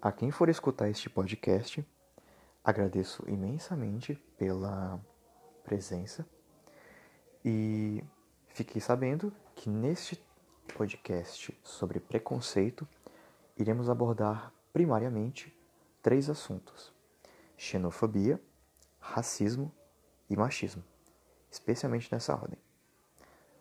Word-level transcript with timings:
A 0.00 0.12
quem 0.12 0.30
for 0.30 0.48
escutar 0.48 0.88
este 0.88 1.10
podcast, 1.10 1.84
agradeço 2.62 3.28
imensamente 3.28 4.14
pela 4.36 5.00
presença 5.64 6.24
e 7.44 8.04
fiquei 8.46 8.80
sabendo 8.80 9.32
que 9.56 9.68
neste 9.68 10.22
podcast 10.76 11.52
sobre 11.64 11.98
preconceito 11.98 12.86
iremos 13.56 13.90
abordar 13.90 14.52
primariamente 14.72 15.52
três 16.00 16.30
assuntos: 16.30 16.94
xenofobia, 17.56 18.40
racismo 19.00 19.72
e 20.30 20.36
machismo, 20.36 20.84
especialmente 21.50 22.08
nessa 22.12 22.36
ordem. 22.36 22.58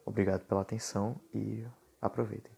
Obrigado 0.05 0.45
pela 0.45 0.61
atenção 0.61 1.19
e 1.33 1.65
aproveitem. 1.99 2.51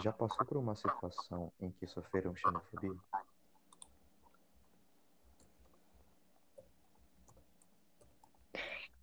Já 0.00 0.12
passou 0.12 0.44
por 0.46 0.56
uma 0.56 0.76
situação 0.76 1.52
em 1.60 1.70
que 1.72 1.86
sofreram 1.86 2.34
xenofobia? 2.36 2.96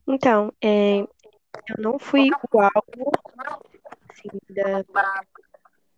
Então, 0.08 0.54
é, 0.62 1.00
eu 1.00 1.78
não 1.80 1.98
fui 1.98 2.30
o 2.52 2.60
alvo 2.60 3.12
assim, 4.10 4.30
da, 4.50 4.86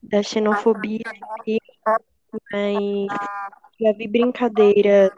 da 0.01 0.23
xenofobia, 0.23 1.03
mas 2.51 3.07
já 3.79 3.93
vi 3.93 4.07
brincadeiras 4.07 5.11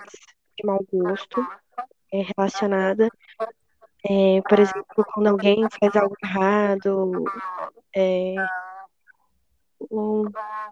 de 0.58 0.66
mau 0.66 0.84
gosto 0.92 1.40
é, 2.12 2.24
relacionada. 2.36 3.10
É, 4.04 4.42
por 4.48 4.60
exemplo, 4.60 5.06
quando 5.14 5.28
alguém 5.28 5.68
faz 5.80 5.96
algo 5.96 6.16
errado, 6.24 7.24
é, 7.96 8.36
ou, 9.90 10.30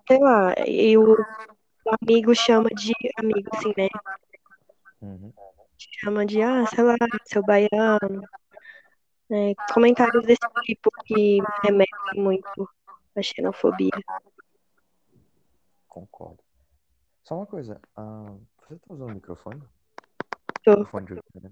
sei 0.08 0.20
lá, 0.20 0.54
e 0.68 0.98
o, 0.98 1.14
o 1.14 1.92
amigo 2.02 2.36
chama 2.36 2.70
de 2.70 2.94
amigo, 3.18 3.50
assim, 3.54 3.74
né? 3.78 3.88
Uhum. 5.02 5.34
Chama 5.78 6.26
de, 6.26 6.42
ah, 6.42 6.66
sei 6.68 6.84
lá, 6.84 6.96
seu 7.26 7.44
baiano. 7.44 8.24
É, 9.30 9.54
comentários 9.74 10.26
desse 10.26 10.48
tipo 10.64 10.90
que 11.06 11.40
remetem 11.64 12.24
muito 12.24 12.70
à 13.16 13.22
xenofobia. 13.22 13.92
Concordo. 15.88 16.44
Só 17.24 17.36
uma 17.36 17.46
coisa, 17.46 17.82
ah, 17.96 18.36
você 18.58 18.76
tá 18.76 18.94
usando 18.94 19.10
o 19.10 19.14
microfone? 19.14 19.62
Tô. 20.64 20.82
O 20.82 20.86
fone 20.86 21.08
de 21.08 21.16
né? 21.16 21.52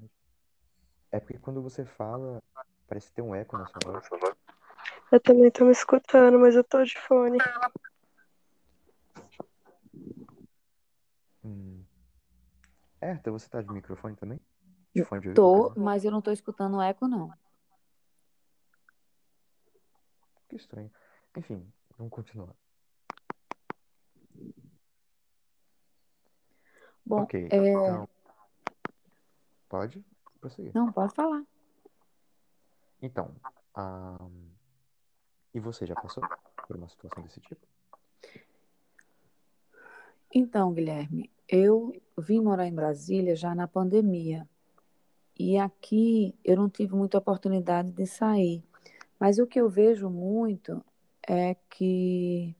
É 1.11 1.19
porque 1.19 1.37
quando 1.39 1.61
você 1.61 1.85
fala, 1.85 2.41
parece 2.87 3.11
ter 3.11 3.21
um 3.21 3.33
eco 3.35 3.57
na 3.57 3.65
sua 3.67 3.79
voz. 3.85 4.09
Eu 5.11 5.19
também 5.19 5.51
tô 5.51 5.65
me 5.65 5.71
escutando, 5.71 6.39
mas 6.39 6.55
eu 6.55 6.63
tô 6.63 6.83
de 6.83 6.97
fone. 6.99 7.37
Hum. 11.43 11.83
Herta, 13.01 13.31
você 13.31 13.47
tá 13.47 13.61
de 13.61 13.71
microfone 13.71 14.15
também? 14.15 14.39
De 14.93 15.03
fone 15.03 15.21
de 15.21 15.29
ouvido, 15.29 15.41
Tô, 15.41 15.79
mas 15.79 16.03
eu 16.03 16.11
não 16.11 16.21
tô 16.21 16.31
escutando 16.31 16.81
eco, 16.81 17.07
não. 17.07 17.31
Que 20.49 20.55
estranho. 20.55 20.91
Enfim, 21.37 21.71
vamos 21.97 22.11
continuar. 22.11 22.55
Bom, 27.05 27.21
ok, 27.21 27.47
é, 27.51 27.57
então. 27.57 28.09
Pode 29.69 30.03
prosseguir. 30.39 30.71
não, 30.73 30.91
pode 30.91 31.13
falar. 31.13 31.43
Então, 33.01 33.35
ah, 33.75 34.17
e 35.55 35.59
você 35.59 35.85
já 35.85 35.95
passou 35.95 36.21
por 36.67 36.75
uma 36.75 36.89
situação 36.89 37.23
desse 37.23 37.39
tipo? 37.39 37.65
Então, 40.33 40.73
Guilherme, 40.73 41.31
eu 41.47 41.95
vim 42.17 42.41
morar 42.41 42.67
em 42.67 42.75
Brasília 42.75 43.37
já 43.37 43.55
na 43.55 43.65
pandemia. 43.65 44.45
E 45.39 45.57
aqui 45.57 46.35
eu 46.43 46.57
não 46.57 46.69
tive 46.69 46.93
muita 46.93 47.17
oportunidade 47.17 47.89
de 47.89 48.05
sair. 48.05 48.61
Mas 49.17 49.39
o 49.39 49.47
que 49.47 49.59
eu 49.61 49.69
vejo 49.69 50.09
muito 50.09 50.83
é 51.25 51.55
que 51.69 52.53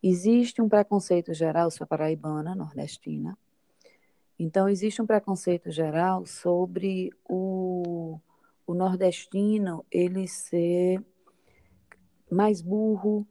existe 0.00 0.62
um 0.62 0.68
preconceito 0.68 1.34
geral, 1.34 1.68
sou 1.68 1.84
paraibana, 1.84 2.54
nordestina. 2.54 3.36
Então, 4.38 4.68
existe 4.68 5.02
um 5.02 5.06
preconceito 5.06 5.68
geral 5.68 6.24
sobre 6.26 7.10
o, 7.28 8.20
o 8.64 8.72
nordestino 8.72 9.84
ele 9.90 10.28
ser 10.28 11.04
mais 12.34 12.60
burro, 12.60 13.26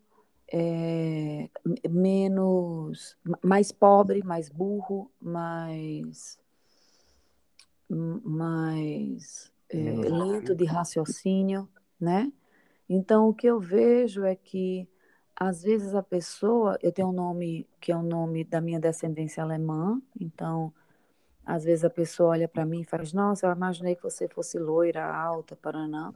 é, 0.52 1.50
menos, 1.90 3.18
mais 3.44 3.72
pobre, 3.72 4.24
mais 4.24 4.50
burro, 4.50 5.12
mais, 5.20 6.40
mais 7.90 9.52
é, 9.70 9.78
lento 9.78 10.56
de 10.56 10.66
raciocínio, 10.66 11.68
né? 12.00 12.32
Então, 12.88 13.30
o 13.30 13.34
que 13.34 13.48
eu 13.48 13.60
vejo 13.60 14.24
é 14.24 14.36
que, 14.36 14.88
às 15.36 15.64
vezes, 15.64 15.96
a 15.96 16.04
pessoa, 16.04 16.78
eu 16.82 16.92
tenho 16.92 17.10
um 17.10 17.14
nome 17.14 17.68
que 17.80 17.92
é 17.92 17.98
o 17.98 18.04
nome 18.04 18.44
da 18.44 18.62
minha 18.62 18.80
descendência 18.80 19.42
alemã, 19.42 20.02
então, 20.20 20.74
às 21.46 21.64
vezes 21.64 21.84
a 21.84 21.90
pessoa 21.90 22.30
olha 22.30 22.48
para 22.48 22.66
mim 22.66 22.82
e 22.82 22.86
faz, 22.86 23.12
nossa, 23.12 23.48
eu 23.48 23.52
imaginei 23.52 23.96
que 23.96 24.04
você 24.04 24.28
fosse 24.28 24.58
loira, 24.58 25.04
alta, 25.04 25.56
Paraná. 25.56 26.14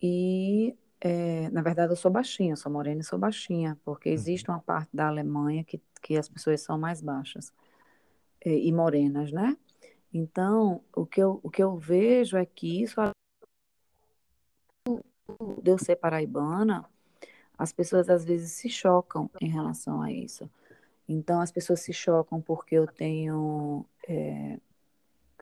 E, 0.00 0.76
é, 1.04 1.50
na 1.50 1.60
verdade, 1.60 1.92
eu 1.92 1.96
sou 1.96 2.10
baixinha, 2.10 2.56
sou 2.56 2.72
morena 2.72 3.02
e 3.02 3.04
sou 3.04 3.18
baixinha, 3.18 3.78
porque 3.84 4.08
existe 4.08 4.48
uma 4.48 4.58
parte 4.58 4.88
da 4.96 5.06
Alemanha 5.06 5.62
que, 5.62 5.78
que 6.00 6.16
as 6.16 6.30
pessoas 6.30 6.62
são 6.62 6.78
mais 6.78 7.02
baixas 7.02 7.52
é, 8.40 8.56
e 8.56 8.72
morenas, 8.72 9.30
né? 9.30 9.54
Então, 10.12 10.80
o 10.96 11.04
que 11.04 11.20
eu, 11.22 11.40
o 11.42 11.50
que 11.50 11.62
eu 11.62 11.76
vejo 11.76 12.38
é 12.38 12.46
que 12.46 12.82
isso, 12.82 12.98
de 15.62 15.70
eu 15.70 15.76
ser 15.76 15.96
paraibana, 15.96 16.88
as 17.58 17.70
pessoas 17.70 18.08
às 18.08 18.24
vezes 18.24 18.52
se 18.52 18.70
chocam 18.70 19.30
em 19.42 19.48
relação 19.50 20.00
a 20.00 20.10
isso. 20.10 20.48
Então, 21.06 21.38
as 21.38 21.52
pessoas 21.52 21.80
se 21.80 21.92
chocam 21.92 22.40
porque 22.40 22.76
eu 22.76 22.86
tenho, 22.86 23.84
é, 24.08 24.58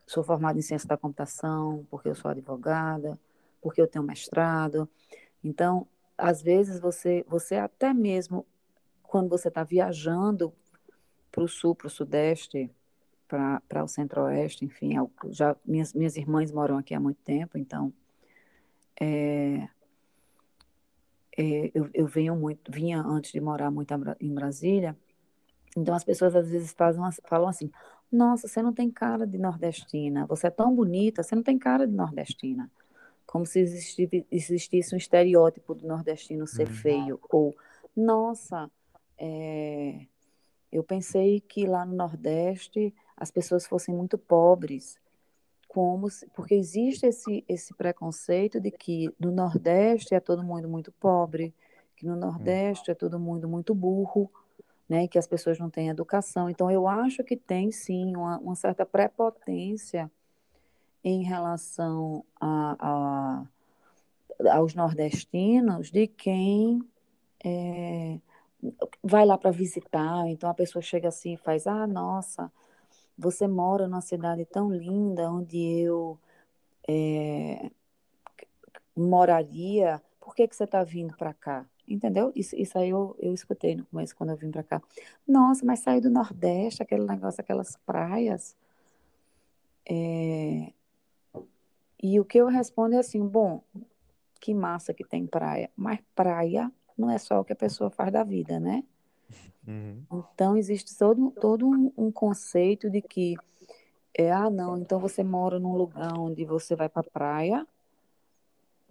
sou 0.08 0.24
formada 0.24 0.58
em 0.58 0.62
ciência 0.62 0.88
da 0.88 0.96
computação, 0.96 1.86
porque 1.88 2.08
eu 2.08 2.16
sou 2.16 2.32
advogada, 2.32 3.16
porque 3.60 3.80
eu 3.80 3.86
tenho 3.86 4.04
mestrado. 4.04 4.88
Então, 5.42 5.86
às 6.16 6.42
vezes 6.42 6.80
você, 6.80 7.24
você 7.28 7.56
até 7.56 7.92
mesmo 7.94 8.46
quando 9.02 9.28
você 9.30 9.48
está 9.48 9.64
viajando 9.64 10.52
para 11.32 11.44
o 11.44 11.48
sul, 11.48 11.74
para 11.74 11.88
o 11.88 11.90
sudeste, 11.90 12.70
para 13.28 13.84
o 13.84 13.88
centro-oeste, 13.88 14.64
enfim, 14.64 14.96
eu- 14.96 15.10
já 15.30 15.56
minhas, 15.66 15.94
minhas 15.94 16.16
irmãs 16.16 16.52
moram 16.52 16.78
aqui 16.78 16.94
há 16.94 17.00
muito 17.00 17.20
tempo, 17.24 17.58
então 17.58 17.92
é, 19.00 19.68
é, 21.36 21.70
eu, 21.74 21.88
eu 21.94 22.06
venho 22.06 22.36
muito, 22.36 22.70
vinha 22.70 23.00
antes 23.00 23.32
de 23.32 23.40
morar 23.40 23.70
muito 23.70 23.92
em 23.94 23.98
Bra- 23.98 24.16
em 24.20 24.34
Brasília, 24.34 24.96
então 25.76 25.94
as 25.94 26.04
pessoas 26.04 26.36
às 26.36 26.50
vezes 26.50 26.72
fazem, 26.72 27.02
falam 27.26 27.48
assim, 27.48 27.70
nossa, 28.12 28.48
você 28.48 28.62
não 28.62 28.72
tem 28.74 28.90
cara 28.90 29.26
de 29.26 29.38
nordestina, 29.38 30.26
você 30.26 30.48
é 30.48 30.50
tão 30.50 30.74
bonita, 30.74 31.22
você 31.22 31.34
não 31.36 31.42
tem 31.44 31.58
cara 31.58 31.86
de 31.86 31.94
nordestina. 31.94 32.70
Como 33.32 33.46
se 33.46 33.60
existi- 33.60 34.26
existisse 34.30 34.94
um 34.94 34.98
estereótipo 34.98 35.74
do 35.74 35.86
nordestino 35.88 36.46
ser 36.46 36.66
Uhum. 36.66 36.74
feio, 36.74 37.20
ou, 37.30 37.56
nossa, 37.96 38.70
é, 39.16 40.04
eu 40.70 40.84
pensei 40.84 41.40
que 41.40 41.66
lá 41.66 41.86
no 41.86 41.94
Nordeste 41.96 42.94
as 43.16 43.30
pessoas 43.30 43.66
fossem 43.66 43.94
muito 43.94 44.18
pobres, 44.18 44.98
como 45.66 46.10
se- 46.10 46.26
porque 46.34 46.54
existe 46.54 47.06
esse, 47.06 47.42
esse 47.48 47.72
preconceito 47.72 48.60
de 48.60 48.70
que 48.70 49.08
no 49.18 49.32
Nordeste 49.32 50.14
é 50.14 50.20
todo 50.20 50.44
mundo 50.44 50.68
muito 50.68 50.92
pobre, 50.92 51.54
que 51.96 52.04
no 52.04 52.14
Nordeste 52.16 52.90
é 52.90 52.94
todo 52.94 53.18
mundo 53.18 53.48
muito 53.48 53.74
burro, 53.74 54.30
né, 54.86 55.08
que 55.08 55.18
as 55.18 55.26
pessoas 55.26 55.58
não 55.58 55.70
têm 55.70 55.88
educação. 55.88 56.50
Então, 56.50 56.70
eu 56.70 56.86
acho 56.86 57.24
que 57.24 57.34
tem 57.34 57.72
sim 57.72 58.14
uma, 58.14 58.36
uma 58.40 58.54
certa 58.54 58.84
prepotência 58.84 60.10
em 61.04 61.22
relação 61.22 62.24
a, 62.40 62.76
a- 62.80 63.46
aos 64.52 64.74
nordestinos 64.74 65.90
de 65.90 66.06
quem 66.06 66.80
é, 67.44 68.20
vai 69.02 69.26
lá 69.26 69.38
para 69.38 69.50
visitar. 69.50 70.26
Então, 70.28 70.50
a 70.50 70.54
pessoa 70.54 70.82
chega 70.82 71.08
assim 71.08 71.34
e 71.34 71.38
faz: 71.38 71.66
Ah, 71.66 71.86
nossa, 71.86 72.52
você 73.18 73.48
mora 73.48 73.88
numa 73.88 74.02
cidade 74.02 74.44
tão 74.46 74.72
linda 74.72 75.30
onde 75.30 75.58
eu 75.58 76.18
é, 76.88 77.70
moraria, 78.96 80.00
por 80.20 80.34
que 80.34 80.46
que 80.48 80.56
você 80.56 80.64
está 80.64 80.82
vindo 80.84 81.16
para 81.16 81.34
cá? 81.34 81.66
Entendeu? 81.86 82.32
Isso, 82.34 82.54
isso 82.56 82.78
aí 82.78 82.90
eu, 82.90 83.16
eu 83.18 83.34
escutei 83.34 83.74
no 83.76 83.84
começo 83.86 84.14
quando 84.16 84.30
eu 84.30 84.36
vim 84.36 84.50
para 84.50 84.62
cá. 84.62 84.80
Nossa, 85.26 85.64
mas 85.64 85.80
saiu 85.80 86.00
do 86.00 86.10
Nordeste, 86.10 86.82
aquele 86.82 87.04
negócio, 87.04 87.40
aquelas 87.40 87.76
praias. 87.84 88.56
É, 89.88 90.72
E 92.02 92.18
o 92.18 92.24
que 92.24 92.38
eu 92.38 92.48
respondo 92.48 92.94
é 92.94 92.98
assim: 92.98 93.24
bom, 93.26 93.62
que 94.40 94.52
massa 94.52 94.92
que 94.92 95.04
tem 95.04 95.26
praia. 95.26 95.70
Mas 95.76 96.00
praia 96.14 96.70
não 96.98 97.10
é 97.10 97.18
só 97.18 97.40
o 97.40 97.44
que 97.44 97.52
a 97.52 97.56
pessoa 97.56 97.90
faz 97.90 98.12
da 98.12 98.24
vida, 98.24 98.58
né? 98.58 98.82
Uhum. 99.66 100.02
Então, 100.34 100.56
existe 100.56 100.98
todo, 100.98 101.30
todo 101.30 101.66
um, 101.66 101.92
um 101.96 102.10
conceito 102.10 102.90
de 102.90 103.00
que, 103.00 103.36
é, 104.12 104.32
ah, 104.32 104.50
não, 104.50 104.76
então 104.76 104.98
você 104.98 105.22
mora 105.22 105.60
num 105.60 105.76
lugar 105.76 106.18
onde 106.18 106.44
você 106.44 106.74
vai 106.74 106.88
para 106.88 107.04
praia, 107.04 107.66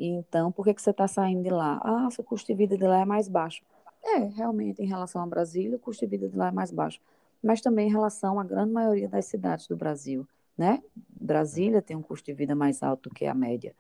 e 0.01 0.07
então, 0.07 0.51
por 0.51 0.65
que, 0.65 0.73
que 0.73 0.81
você 0.81 0.89
está 0.89 1.07
saindo 1.07 1.43
de 1.43 1.49
lá? 1.49 1.79
Ah, 1.83 2.09
o 2.17 2.23
custo 2.23 2.47
de 2.47 2.55
vida 2.55 2.75
de 2.75 2.83
lá 2.83 3.01
é 3.01 3.05
mais 3.05 3.27
baixo. 3.27 3.61
É, 4.03 4.17
realmente, 4.17 4.81
em 4.81 4.87
relação 4.87 5.21
a 5.21 5.27
Brasília, 5.27 5.75
o 5.75 5.79
custo 5.79 6.05
de 6.05 6.09
vida 6.09 6.27
de 6.27 6.35
lá 6.35 6.47
é 6.47 6.51
mais 6.51 6.71
baixo. 6.71 6.99
Mas 7.43 7.61
também 7.61 7.87
em 7.87 7.91
relação 7.91 8.39
à 8.39 8.43
grande 8.43 8.71
maioria 8.71 9.07
das 9.07 9.25
cidades 9.25 9.67
do 9.67 9.75
Brasil, 9.75 10.27
né? 10.61 10.79
Brasília 11.09 11.81
tem 11.81 11.97
um 11.97 12.03
custo 12.03 12.27
de 12.27 12.33
vida 12.33 12.53
mais 12.53 12.83
alto 12.83 13.09
que 13.09 13.25
a 13.25 13.33
média. 13.33 13.75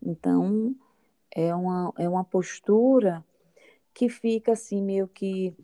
Então, 0.00 0.74
é 1.30 1.54
uma, 1.54 1.92
é 1.98 2.08
uma 2.08 2.24
postura 2.24 3.22
que 3.92 4.08
fica 4.08 4.52
assim, 4.52 4.80
meio 4.80 5.06
que 5.06 5.54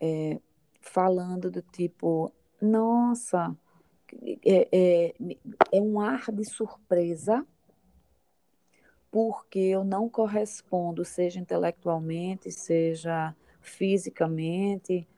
é, 0.00 0.40
falando 0.80 1.50
do 1.50 1.60
tipo, 1.60 2.32
nossa, 2.62 3.52
é, 4.44 4.68
é, 4.70 5.14
é 5.72 5.80
um 5.80 5.98
ar 6.00 6.30
de 6.30 6.44
surpresa 6.44 7.44
porque 9.10 9.58
eu 9.58 9.82
não 9.82 10.08
correspondo, 10.08 11.04
seja 11.04 11.40
intelectualmente, 11.40 12.52
seja 12.52 13.34
fisicamente, 13.60 15.08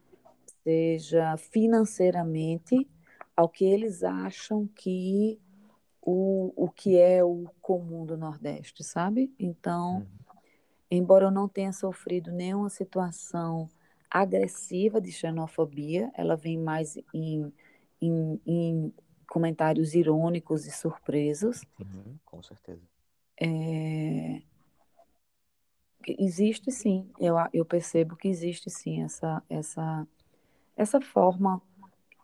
seja 0.63 1.37
financeiramente, 1.37 2.89
ao 3.39 3.49
que 3.49 3.65
eles 3.65 4.03
acham 4.03 4.67
que 4.67 5.39
o, 6.03 6.53
o 6.57 6.69
que 6.69 6.99
é 6.99 7.23
o 7.23 7.47
comum 7.63 8.05
do 8.05 8.17
Nordeste, 8.17 8.83
sabe? 8.83 9.33
Então, 9.39 9.99
Uhum. 9.99 10.07
embora 10.91 11.27
eu 11.27 11.31
não 11.31 11.49
tenha 11.49 11.73
sofrido 11.73 12.33
nenhuma 12.33 12.69
situação 12.69 13.71
agressiva 14.11 15.01
de 15.01 15.13
xenofobia, 15.13 16.11
ela 16.15 16.35
vem 16.35 16.59
mais 16.59 16.99
em, 17.15 17.53
em, 18.03 18.41
em 18.45 18.95
comentários 19.29 19.95
irônicos 19.95 20.67
e 20.67 20.73
surpresos. 20.73 21.61
Uhum, 21.79 22.19
com 22.25 22.43
certeza. 22.43 22.83
É, 23.41 24.43
existe 26.09 26.73
sim, 26.73 27.09
eu, 27.21 27.37
eu 27.53 27.65
percebo 27.65 28.17
que 28.17 28.27
existe 28.27 28.69
sim 28.69 29.05
essa, 29.05 29.41
essa, 29.49 30.09
essa 30.77 31.01
forma 31.01 31.63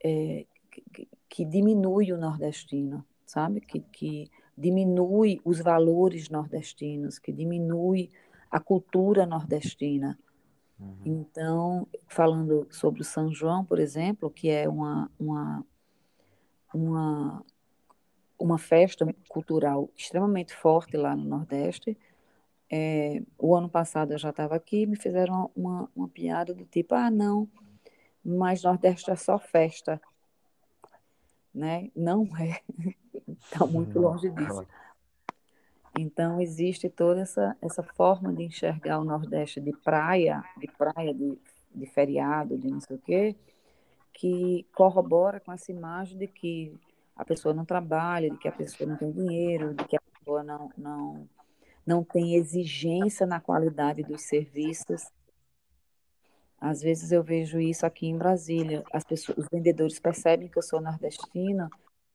é, 0.05 0.44
que, 0.93 1.09
que 1.29 1.44
diminui 1.44 2.12
o 2.12 2.19
nordestino, 2.19 3.05
sabe? 3.26 3.61
Que, 3.61 3.81
que 3.81 4.31
diminui 4.56 5.41
os 5.44 5.61
valores 5.61 6.29
nordestinos, 6.29 7.19
que 7.19 7.32
diminui 7.32 8.11
a 8.50 8.61
cultura 8.61 9.26
nordestina. 9.26 10.19
Uhum. 10.79 10.97
Então, 11.05 11.87
falando 12.09 12.67
sobre 12.71 13.00
o 13.00 13.05
São 13.05 13.32
João, 13.32 13.65
por 13.65 13.79
exemplo, 13.79 14.31
que 14.31 14.49
é 14.49 14.69
uma, 14.69 15.11
uma, 15.19 15.67
uma, 16.73 17.44
uma 18.38 18.59
festa 18.59 19.06
cultural 19.29 19.91
extremamente 19.97 20.55
forte 20.55 20.97
lá 20.97 21.17
no 21.17 21.25
Nordeste, 21.25 21.97
é, 22.70 23.23
o 23.38 23.55
ano 23.55 23.69
passado 23.69 24.12
eu 24.12 24.19
já 24.19 24.31
estava 24.31 24.56
aqui, 24.56 24.87
me 24.87 24.97
fizeram 24.97 25.50
uma, 25.55 25.88
uma 25.94 26.09
piada 26.09 26.55
do 26.55 26.65
tipo, 26.65 26.94
ah, 26.94 27.11
não, 27.11 27.49
mas 28.25 28.62
Nordeste 28.62 29.11
é 29.11 29.17
só 29.17 29.38
festa. 29.38 30.00
Né? 31.55 31.91
Não 31.95 32.29
é. 32.37 32.61
Está 33.29 33.65
muito 33.67 34.01
Não, 34.01 34.11
longe 34.11 34.29
disso. 34.31 34.67
Então, 35.97 36.41
existe 36.41 36.89
toda 36.89 37.21
essa, 37.21 37.56
essa 37.62 37.83
forma 37.83 38.33
de 38.33 38.43
enxergar 38.43 38.99
o 38.99 39.05
Nordeste 39.05 39.61
de 39.61 39.73
praia, 39.73 40.43
de 40.56 40.67
praia, 40.67 41.15
de, 41.15 41.39
de 41.73 41.87
feriado, 41.87 42.59
de 42.59 42.69
não 42.69 42.81
sei 42.81 42.97
o 42.97 42.99
quê, 42.99 43.37
que 44.12 44.67
corrobora 44.75 45.39
com 45.39 45.53
essa 45.53 45.71
imagem 45.71 46.19
de 46.19 46.27
que 46.27 46.75
a 47.17 47.25
pessoa 47.25 47.55
não 47.55 47.65
trabalha, 47.65 48.29
de 48.29 48.37
que 48.39 48.49
a 48.49 48.53
pessoa 48.53 48.89
não 48.89 48.97
tem 48.97 49.12
dinheiro, 49.12 49.75
de 49.75 49.85
que 49.85 49.97
a 49.97 50.01
pessoa 50.01 50.43
não, 50.43 50.71
não, 50.77 51.29
não 51.87 52.03
tem 52.03 52.35
exigência 52.35 53.25
na 53.25 53.41
qualidade 53.41 54.03
dos 54.03 54.23
serviços. 54.23 55.05
Às 56.61 56.81
vezes 56.83 57.12
eu 57.12 57.23
vejo 57.23 57.61
isso 57.61 57.85
aqui 57.87 58.06
em 58.06 58.17
Brasília. 58.17 58.85
As 58.93 59.05
pessoas, 59.05 59.39
os 59.39 59.47
vendedores 59.53 59.99
percebem 59.99 60.49
que 60.49 60.59
eu 60.59 60.62
sou 60.62 60.81
nordestina 60.81 61.71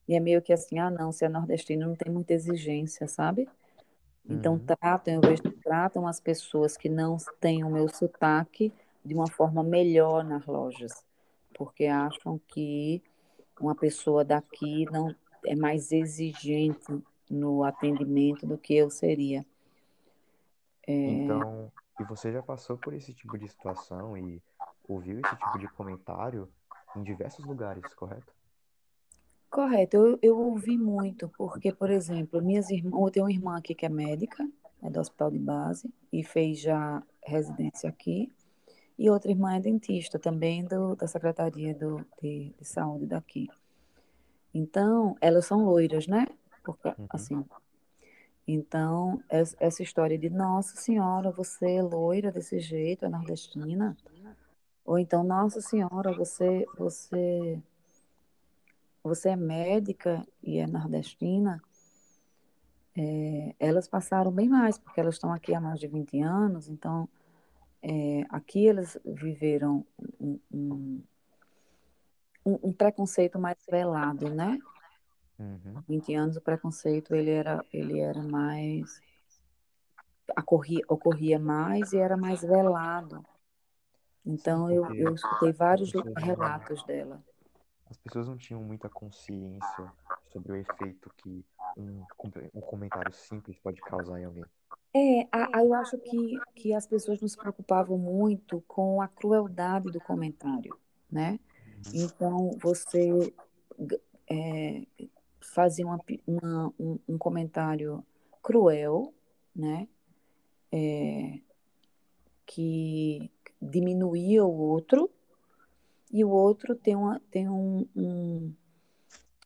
e 0.08 0.16
é 0.16 0.20
meio 0.20 0.42
que 0.42 0.52
assim, 0.54 0.80
ah, 0.80 0.90
não, 0.90 1.12
se 1.12 1.26
é 1.26 1.30
nordestino 1.30 1.88
não 1.88 1.96
tem 1.96 2.12
muita 2.12 2.34
exigência, 2.34 3.08
sabe? 3.08 3.48
Então 4.30 4.54
Uhum. 4.54 4.66
tratam, 4.66 5.14
eu 5.16 5.22
vejo 5.22 5.42
que 5.44 5.52
tratam 5.52 6.08
as 6.08 6.20
pessoas 6.20 6.78
que 6.78 6.90
não 6.90 7.18
têm 7.40 7.64
o 7.64 7.70
meu 7.70 7.88
sotaque 7.90 8.74
de 9.04 9.14
uma 9.14 9.30
forma 9.30 9.64
melhor 9.64 10.24
nas 10.24 10.46
lojas, 10.46 11.04
porque 11.54 11.86
acham 11.86 12.40
que 12.48 13.02
uma 13.60 13.76
pessoa 13.76 14.24
daqui 14.26 14.88
não 14.92 15.16
é 15.46 15.56
mais 15.56 15.92
exigente 15.92 17.04
no 17.30 17.64
atendimento 17.64 18.46
do 18.48 18.58
que 18.58 18.76
eu 18.76 18.90
seria. 18.90 19.46
Então, 21.06 21.72
e 22.00 22.04
você 22.04 22.32
já 22.32 22.42
passou 22.44 22.78
por 22.78 22.94
esse 22.94 23.14
tipo 23.14 23.38
de 23.38 23.48
situação 23.48 24.18
e 24.18 24.42
ouviu 24.88 25.20
esse 25.20 25.36
tipo 25.38 25.60
de 25.60 25.68
comentário 25.68 26.52
em 26.96 27.04
diversos 27.04 27.46
lugares, 27.46 27.94
correto? 27.94 28.34
Correto, 29.50 29.98
eu, 29.98 30.20
eu 30.22 30.38
ouvi 30.38 30.78
muito, 30.78 31.30
porque, 31.38 31.72
por 31.74 31.90
exemplo, 31.90 32.42
minhas 32.42 32.70
irmãs, 32.70 33.02
eu 33.02 33.12
tenho 33.12 33.26
uma 33.26 33.32
irmã 33.32 33.58
aqui 33.58 33.74
que 33.74 33.86
é 33.86 33.90
médica, 33.90 34.48
é 34.82 34.90
do 34.90 35.00
hospital 35.00 35.32
de 35.32 35.40
base, 35.40 35.92
e 36.14 36.24
fez 36.24 36.60
já 36.62 37.02
residência 37.24 37.90
aqui, 37.90 38.32
e 38.98 39.10
outra 39.10 39.32
irmã 39.32 39.56
é 39.56 39.60
dentista, 39.60 40.20
também 40.20 40.64
do, 40.66 40.96
da 40.96 41.08
Secretaria 41.08 41.74
do, 41.74 42.06
de, 42.22 42.54
de 42.60 42.66
Saúde 42.66 43.08
daqui. 43.08 43.50
Então, 44.54 45.16
elas 45.22 45.46
são 45.46 45.64
loiras, 45.66 46.08
né? 46.08 46.28
Porque, 46.64 46.94
Uhum. 46.98 47.08
assim, 47.10 47.46
então, 48.54 49.22
es- 49.30 49.56
essa 49.60 49.84
história 49.84 50.18
de, 50.18 50.30
nossa 50.30 50.76
senhora, 50.76 51.32
você 51.32 51.76
é 51.76 51.82
loira 51.82 52.32
desse 52.32 52.60
jeito, 52.60 53.06
é 53.06 53.10
nordestina? 53.10 53.96
Ou 54.86 54.98
então, 54.98 55.24
nossa 55.24 55.62
senhora, 55.62 56.12
você, 56.14 56.66
você, 56.78 57.62
você 59.04 59.30
é 59.30 59.36
médica 59.36 60.26
e 60.42 60.58
é 60.58 60.66
nordestina? 60.68 61.62
É, 62.98 63.56
elas 63.60 63.88
passaram 63.88 64.32
bem 64.32 64.50
mais, 64.50 64.78
porque 64.78 65.00
elas 65.00 65.16
estão 65.16 65.32
aqui 65.32 65.54
há 65.54 65.62
mais 65.62 65.80
de 65.80 65.88
20 65.88 66.20
anos, 66.22 66.68
então, 66.68 67.08
é, 67.82 68.24
aqui 68.30 68.68
elas 68.68 68.98
viveram 69.06 69.86
um, 70.20 70.40
um- 70.52 71.02
um 72.46 72.74
preconceito 72.74 73.38
mais 73.40 73.58
velado, 73.70 74.30
né? 74.34 74.58
Uhum. 75.40 75.82
20 75.88 76.14
anos 76.14 76.36
o 76.36 76.42
preconceito 76.42 77.16
ele 77.16 77.32
era, 77.32 77.64
ele 77.72 78.00
era 78.00 78.22
mais 78.22 79.02
ocorria, 80.38 80.84
ocorria 80.88 81.40
mais 81.40 81.94
e 81.94 81.98
era 81.98 82.18
mais 82.18 82.42
velado. 82.42 83.26
Então 84.26 84.70
eu, 84.70 84.86
eu 84.94 85.16
escutei 85.16 85.52
vários 85.54 85.92
pessoas 85.92 86.14
não, 86.16 86.22
relatos 86.22 86.84
dela. 86.84 87.24
as 87.90 87.98
pessoas 87.98 88.28
não 88.28 88.38
tinham 88.38 88.62
muita 88.62 88.90
consciência 88.90 89.92
sobre 90.32 90.52
o 90.52 90.56
efeito 90.56 91.10
que 91.18 91.44
um, 91.78 92.04
um 92.54 92.62
comentário 92.62 93.14
simples 93.14 93.58
pode 93.60 93.82
causar 93.82 94.20
em 94.20 94.26
alguém. 94.26 94.46
É, 94.94 95.22
a- 95.32 95.58
a- 95.60 95.64
eu 95.64 95.74
acho 95.74 95.98
que, 96.00 96.40
que 96.56 96.74
as 96.74 96.86
pessoas 96.86 97.22
não 97.22 97.28
se 97.28 97.38
preocupavam 97.38 97.98
muito 97.98 98.62
com 98.68 99.02
a 99.02 99.08
crueldade 99.08 99.92
do 99.92 100.00
comentário, 100.02 100.78
né? 101.12 101.40
Então 101.94 102.52
você 102.60 103.34
é, 104.30 104.84
fazia 105.50 105.86
uma, 105.86 106.00
uma- 106.28 106.74
um, 106.80 107.00
um 107.08 107.18
comentário 107.18 108.04
cruel, 108.42 109.14
né? 109.56 109.88
É, 110.72 111.40
que 112.46 113.32
diminuía 113.62 114.46
o 114.46 114.58
outro 114.58 115.10
e 116.12 116.24
o 116.24 116.30
outro 116.30 116.76
tem, 116.76 116.96
uma, 116.96 117.20
tem 117.32 117.48
um, 117.50 117.88
um, 117.96 118.54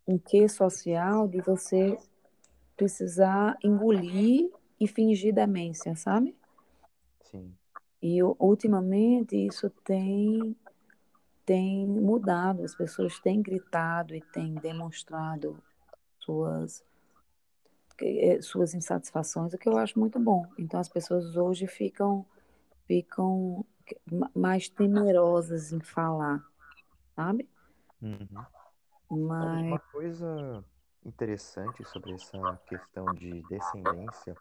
um 0.08 0.18
quê 0.18 0.48
social 0.48 1.28
de 1.28 1.42
você 1.42 1.98
precisar 2.76 3.58
engolir 3.64 4.50
e 4.80 4.88
fingir 4.88 5.34
demência, 5.34 5.96
sabe? 5.96 6.36
Sim. 7.22 7.54
E 8.02 8.22
ultimamente 8.24 9.36
isso 9.36 9.70
tem, 9.84 10.56
tem 11.46 11.88
mudado, 11.88 12.64
as 12.64 12.76
pessoas 12.76 13.20
têm 13.20 13.42
gritado 13.42 14.16
e 14.16 14.22
têm 14.22 14.56
demonstrado 14.56 15.58
suas, 16.24 16.84
eh, 18.01 18.42
suas 18.42 18.74
insatisfações, 18.74 19.53
o 19.53 19.58
que 19.58 19.70
eu 19.70 19.77
acho 19.77 20.00
muito 20.00 20.20
bom. 20.20 20.46
Então 20.58 20.80
as 20.80 20.89
pessoas 20.89 21.36
hoje 21.36 21.68
ficam, 21.68 22.25
ficam 22.88 23.65
ma- 24.12 24.32
mais 24.36 24.70
temerosas 24.70 25.72
em 25.72 25.82
falar, 25.82 26.44
sabe? 27.15 27.48
Uhum. 28.01 28.46
Mas 29.10 29.63
Uma 29.68 29.80
coisa 29.80 30.63
interessante 31.06 31.84
sobre 31.86 32.13
essa 32.13 32.60
questão 32.65 33.13
de 33.13 33.44
descendência 33.44 34.38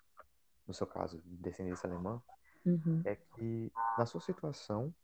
no 0.67 0.75
seu 0.75 0.87
caso, 0.87 1.21
de 1.23 1.37
descendência 1.39 1.89
alemã, 1.89 2.23
Uhum. 2.65 3.05
é 3.05 3.17
que, 3.17 3.73
na 3.97 4.07
sua 4.07 4.21
situação, 4.21 4.95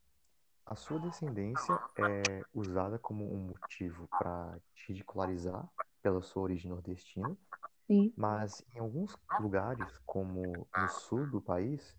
a 0.67 0.77
sua 0.77 1.01
descendência 1.01 1.83
é 1.97 2.47
usada 2.55 2.99
como 2.99 3.33
um 3.33 3.39
motivo 3.49 4.09
para 4.19 4.61
te 4.75 4.89
ridicularizar 4.89 5.69
pela 6.03 6.23
sua 6.23 6.43
origem 6.43 6.71
nordestina, 6.71 7.37
Sim. 7.87 8.13
mas 8.17 8.65
em 8.75 8.79
alguns 8.79 9.17
lugares, 9.39 9.99
como 10.07 10.67
no 10.77 10.89
sul 10.89 11.27
do 11.27 11.41
país, 11.41 11.97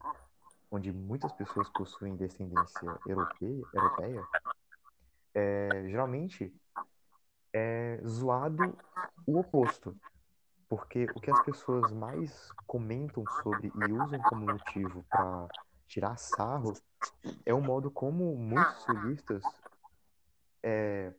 onde 0.72 0.92
muitas 0.92 1.32
pessoas 1.34 1.70
possuem 1.70 2.16
descendência 2.16 3.00
europeia, 3.06 3.64
europeia 3.74 4.28
é, 5.34 5.84
geralmente 5.88 6.54
é 7.54 8.02
zoado 8.06 8.78
o 9.26 9.40
oposto. 9.40 9.96
Porque 10.68 11.10
o 11.16 11.20
que 11.20 11.32
as 11.32 11.40
pessoas 11.40 11.92
mais 11.92 12.52
comentam 12.68 13.26
sobre 13.28 13.72
e 13.74 13.92
usam 13.92 14.22
como 14.22 14.46
motivo 14.46 15.04
para 15.10 15.50
tirar 15.88 16.16
sarro 16.18 16.74
é 17.44 17.54
o 17.54 17.60
modo 17.60 17.90
como 17.90 18.36
muitos 18.36 18.76
sulistas 18.84 19.44
é, 20.62 21.12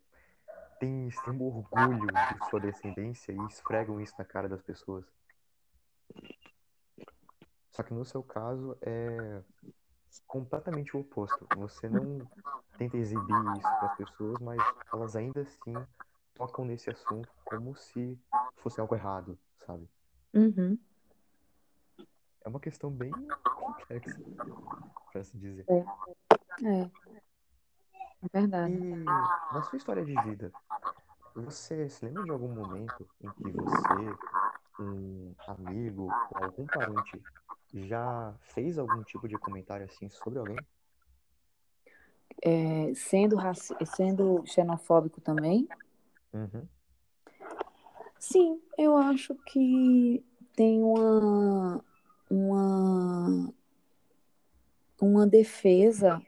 têm 0.80 1.06
extremo 1.06 1.44
orgulho 1.44 2.08
de 2.08 2.48
sua 2.48 2.58
descendência 2.58 3.32
e 3.32 3.46
esfregam 3.46 4.00
isso 4.00 4.14
na 4.18 4.24
cara 4.24 4.48
das 4.48 4.62
pessoas. 4.62 5.04
Só 7.70 7.82
que 7.84 7.94
no 7.94 8.04
seu 8.04 8.22
caso 8.22 8.76
é 8.80 9.42
completamente 10.26 10.96
o 10.96 11.00
oposto. 11.00 11.46
Você 11.56 11.88
não 11.88 12.26
tenta 12.76 12.96
exibir 12.96 13.36
isso 13.56 13.62
para 13.62 13.86
as 13.86 13.96
pessoas, 13.96 14.40
mas 14.40 14.60
elas 14.92 15.14
ainda 15.14 15.42
assim 15.42 15.74
tocam 16.34 16.64
nesse 16.64 16.90
assunto 16.90 17.28
como 17.44 17.76
se 17.76 18.18
fosse 18.56 18.80
algo 18.80 18.94
errado, 18.94 19.38
sabe? 19.58 19.88
Uhum. 20.34 20.78
É 22.42 22.48
uma 22.48 22.58
questão 22.58 22.90
bem 22.90 23.12
complexa, 23.44 24.18
para 25.12 25.22
se 25.22 25.36
dizer. 25.36 25.66
É. 25.68 25.80
É. 26.66 26.90
É 28.22 28.38
verdade. 28.38 28.74
E 28.74 29.54
na 29.54 29.62
sua 29.62 29.76
história 29.76 30.04
de 30.04 30.14
vida, 30.20 30.52
você 31.34 31.88
se 31.88 32.04
lembra 32.04 32.22
de 32.22 32.30
algum 32.30 32.48
momento 32.48 33.06
em 33.22 33.30
que 33.30 33.50
você, 33.50 34.16
um 34.78 35.32
amigo 35.46 36.12
ou 36.30 36.44
algum 36.44 36.66
parente 36.66 37.22
já 37.74 38.34
fez 38.40 38.78
algum 38.78 39.02
tipo 39.02 39.28
de 39.28 39.38
comentário 39.38 39.86
assim 39.86 40.08
sobre 40.08 40.38
alguém? 40.38 40.66
É, 42.42 42.92
sendo, 42.94 43.36
raci... 43.36 43.74
sendo 43.84 44.44
xenofóbico 44.46 45.20
também? 45.20 45.68
Uhum. 46.32 46.66
Sim, 48.18 48.60
eu 48.76 48.96
acho 48.96 49.34
que 49.46 50.24
tem 50.54 50.82
uma, 50.82 51.84
uma, 52.30 53.54
uma 55.00 55.26
defesa, 55.26 56.22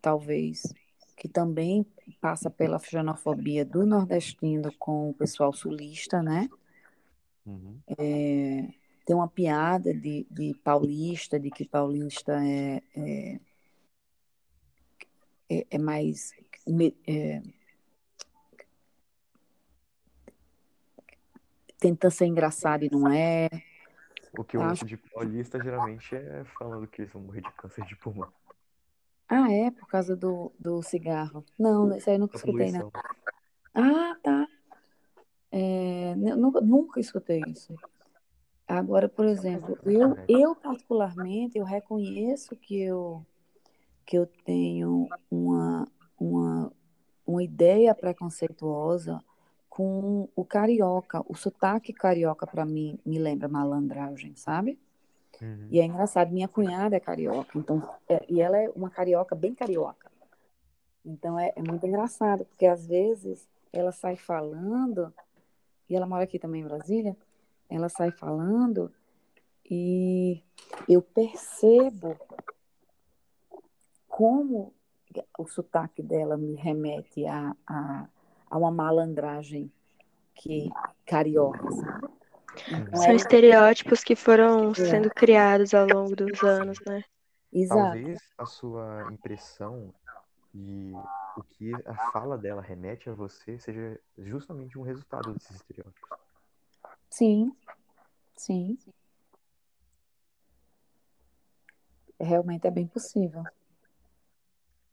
talvez, 0.00 0.62
que 1.20 1.28
também 1.28 1.84
passa 2.18 2.48
pela 2.48 2.78
xenofobia 2.78 3.62
do 3.62 3.84
nordestino 3.84 4.72
com 4.78 5.10
o 5.10 5.14
pessoal 5.14 5.52
sulista, 5.52 6.22
né? 6.22 6.48
Uhum. 7.44 7.78
É, 7.88 8.72
tem 9.04 9.14
uma 9.14 9.28
piada 9.28 9.92
de, 9.92 10.26
de 10.30 10.54
paulista, 10.64 11.38
de 11.38 11.50
que 11.50 11.68
paulista 11.68 12.42
é, 12.42 12.82
é, 12.96 13.40
é, 15.50 15.66
é 15.72 15.78
mais. 15.78 16.32
É, 17.06 17.42
tenta 21.78 22.08
ser 22.08 22.24
engraçado 22.24 22.82
e 22.82 22.90
não 22.90 23.12
é. 23.12 23.50
O 24.38 24.42
que 24.42 24.56
eu 24.56 24.62
ouço 24.62 24.86
de 24.86 24.96
paulista 24.96 25.62
geralmente 25.62 26.16
é 26.16 26.44
falando 26.58 26.86
que 26.86 27.02
eles 27.02 27.12
vão 27.12 27.20
morrer 27.20 27.42
de 27.42 27.52
câncer 27.52 27.84
de 27.84 27.94
pulmão. 27.94 28.32
Ah, 29.30 29.50
é? 29.52 29.70
Por 29.70 29.86
causa 29.86 30.16
do, 30.16 30.52
do 30.58 30.82
cigarro. 30.82 31.44
Não, 31.56 31.96
isso 31.96 32.10
aí 32.10 32.16
eu 32.16 32.20
nunca 32.20 32.32
Da 32.34 32.38
escutei, 32.38 32.72
não. 32.72 32.90
poluição. 32.90 32.92
Ah, 33.74 34.16
tá. 34.22 34.48
É, 35.52 36.14
nu- 36.16 36.36
nunca, 36.36 36.60
nunca 36.60 37.00
escutei 37.00 37.44
isso. 37.46 37.74
Agora, 38.66 39.08
por 39.08 39.26
exemplo, 39.26 39.78
eu, 39.84 40.16
eu 40.28 40.54
particularmente, 40.56 41.58
eu 41.58 41.64
reconheço 41.64 42.56
que 42.56 42.80
eu, 42.80 43.24
que 44.04 44.18
eu 44.18 44.26
tenho 44.44 45.08
uma, 45.30 45.86
uma, 46.18 46.72
uma 47.26 47.42
ideia 47.42 47.94
preconceituosa 47.94 49.22
com 49.68 50.28
o 50.34 50.44
carioca. 50.44 51.22
O 51.28 51.36
sotaque 51.36 51.92
carioca, 51.92 52.46
para 52.46 52.64
mim, 52.64 52.98
me 53.06 53.18
lembra 53.18 53.48
malandragem, 53.48 54.34
sabe? 54.36 54.78
Uhum. 55.40 55.68
E 55.70 55.80
é 55.80 55.84
engraçado, 55.84 56.32
minha 56.32 56.48
cunhada 56.48 56.96
é 56.96 57.00
carioca, 57.00 57.58
então, 57.58 57.82
é- 58.08 58.24
e 58.28 58.40
ela 58.40 58.58
é 58.58 58.68
uma 58.70 58.90
carioca 58.90 59.34
bem 59.34 59.54
carioca. 59.54 60.10
Então 61.04 61.38
é, 61.38 61.52
é 61.56 61.62
muito 61.62 61.86
engraçado, 61.86 62.44
porque 62.44 62.66
às 62.66 62.86
vezes 62.86 63.48
ela 63.72 63.92
sai 63.92 64.16
falando, 64.16 65.12
e 65.88 65.96
ela 65.96 66.06
mora 66.06 66.24
aqui 66.24 66.38
também 66.38 66.62
em 66.62 66.66
Brasília, 66.66 67.16
ela 67.68 67.88
sai 67.88 68.10
falando 68.10 68.92
e 69.64 70.42
eu 70.88 71.00
percebo 71.00 72.16
como 74.08 74.74
o 75.38 75.46
sotaque 75.46 76.02
dela 76.02 76.36
me 76.36 76.54
remete 76.54 77.26
a, 77.26 77.56
a, 77.66 78.08
a 78.50 78.58
uma 78.58 78.70
malandragem 78.70 79.72
que 80.34 80.70
carioca, 81.06 81.70
sabe? 81.72 82.19
Então, 82.70 83.00
São 83.00 83.14
estereótipos 83.14 84.02
que 84.02 84.16
foram 84.16 84.74
sendo 84.74 85.10
criados 85.10 85.72
ao 85.74 85.86
longo 85.86 86.16
dos 86.16 86.42
anos, 86.42 86.78
né? 86.86 87.04
exato. 87.52 87.82
Talvez 87.82 88.20
a 88.38 88.46
sua 88.46 89.06
impressão 89.10 89.92
e 90.54 90.92
o 91.36 91.42
que 91.42 91.82
a 91.86 91.94
fala 92.12 92.36
dela 92.36 92.60
remete 92.60 93.08
a 93.08 93.14
você 93.14 93.58
seja 93.58 93.98
justamente 94.18 94.78
um 94.78 94.82
resultado 94.82 95.32
desses 95.32 95.56
estereótipos. 95.56 96.10
Sim, 97.10 97.52
sim. 98.36 98.78
Realmente 102.18 102.66
é 102.66 102.70
bem 102.70 102.86
possível. 102.86 103.44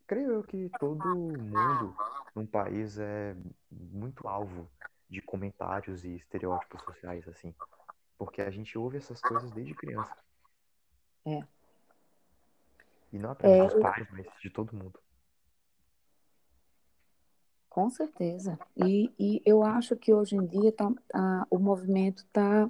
Creio 0.08 0.32
eu 0.32 0.44
que 0.44 0.70
todo 0.80 1.08
mundo 1.10 1.94
num 2.34 2.46
país 2.46 2.98
é 2.98 3.36
muito 3.70 4.28
alvo 4.28 4.70
de 5.10 5.22
comentários 5.22 6.04
e 6.04 6.16
estereótipos 6.16 6.82
sociais, 6.84 7.28
assim. 7.28 7.54
Porque 8.18 8.42
a 8.42 8.50
gente 8.50 8.78
ouve 8.78 8.98
essas 8.98 9.22
coisas 9.22 9.52
desde 9.52 9.74
criança. 9.74 10.16
É. 11.26 11.44
E 13.14 13.20
não 13.20 13.32
apenas 13.32 13.58
É, 13.58 13.76
dos 13.76 13.82
pais, 13.82 14.08
mas 14.12 14.28
de 14.42 14.50
todo 14.50 14.76
mundo. 14.76 15.00
Com 17.70 17.90
certeza. 17.90 18.58
E, 18.76 19.14
e 19.20 19.42
eu 19.46 19.64
acho 19.64 19.96
que 19.96 20.12
hoje 20.12 20.36
em 20.36 20.46
dia 20.46 20.72
tá, 20.72 20.92
tá- 21.08 21.48
o 21.50 21.60
movimento 21.60 22.24
está 22.24 22.70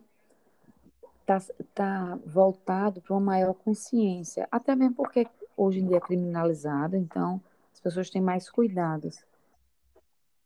tá, 1.26 1.40
tá 1.74 2.20
voltado 2.26 3.02
para 3.02 3.14
uma 3.14 3.22
maior 3.22 3.54
consciência. 3.54 4.48
Até 4.52 4.76
mesmo 4.76 4.96
porque 4.96 5.28
hoje 5.56 5.80
em 5.80 5.88
dia 5.88 5.98
é 5.98 6.02
criminalizado, 6.02 6.96
então 6.96 7.42
as 7.74 7.80
pessoas 7.80 8.10
têm 8.10 8.22
mais 8.22 8.50
cuidados. 8.50 9.26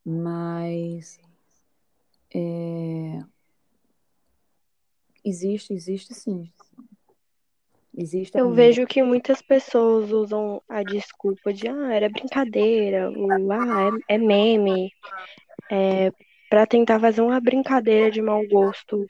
Mas 0.06 1.20
é, 2.34 3.20
existe, 5.24 5.74
existe 5.74 6.14
sim. 6.14 6.52
Existe 7.98 8.38
Eu 8.38 8.46
ainda. 8.46 8.56
vejo 8.56 8.88
que 8.88 9.04
muitas 9.04 9.42
pessoas 9.42 10.12
usam 10.12 10.62
a 10.68 10.82
desculpa 10.82 11.52
de 11.54 11.68
ah, 11.68 11.94
era 11.94 12.10
brincadeira, 12.10 13.12
o 13.12 13.52
ah, 13.52 13.92
é, 14.10 14.16
é 14.16 14.18
meme, 14.18 14.92
é, 15.70 16.12
para 16.50 16.66
tentar 16.66 17.00
fazer 17.00 17.22
uma 17.22 17.40
brincadeira 17.40 18.10
de 18.10 18.22
mau 18.22 18.42
gosto 18.48 19.06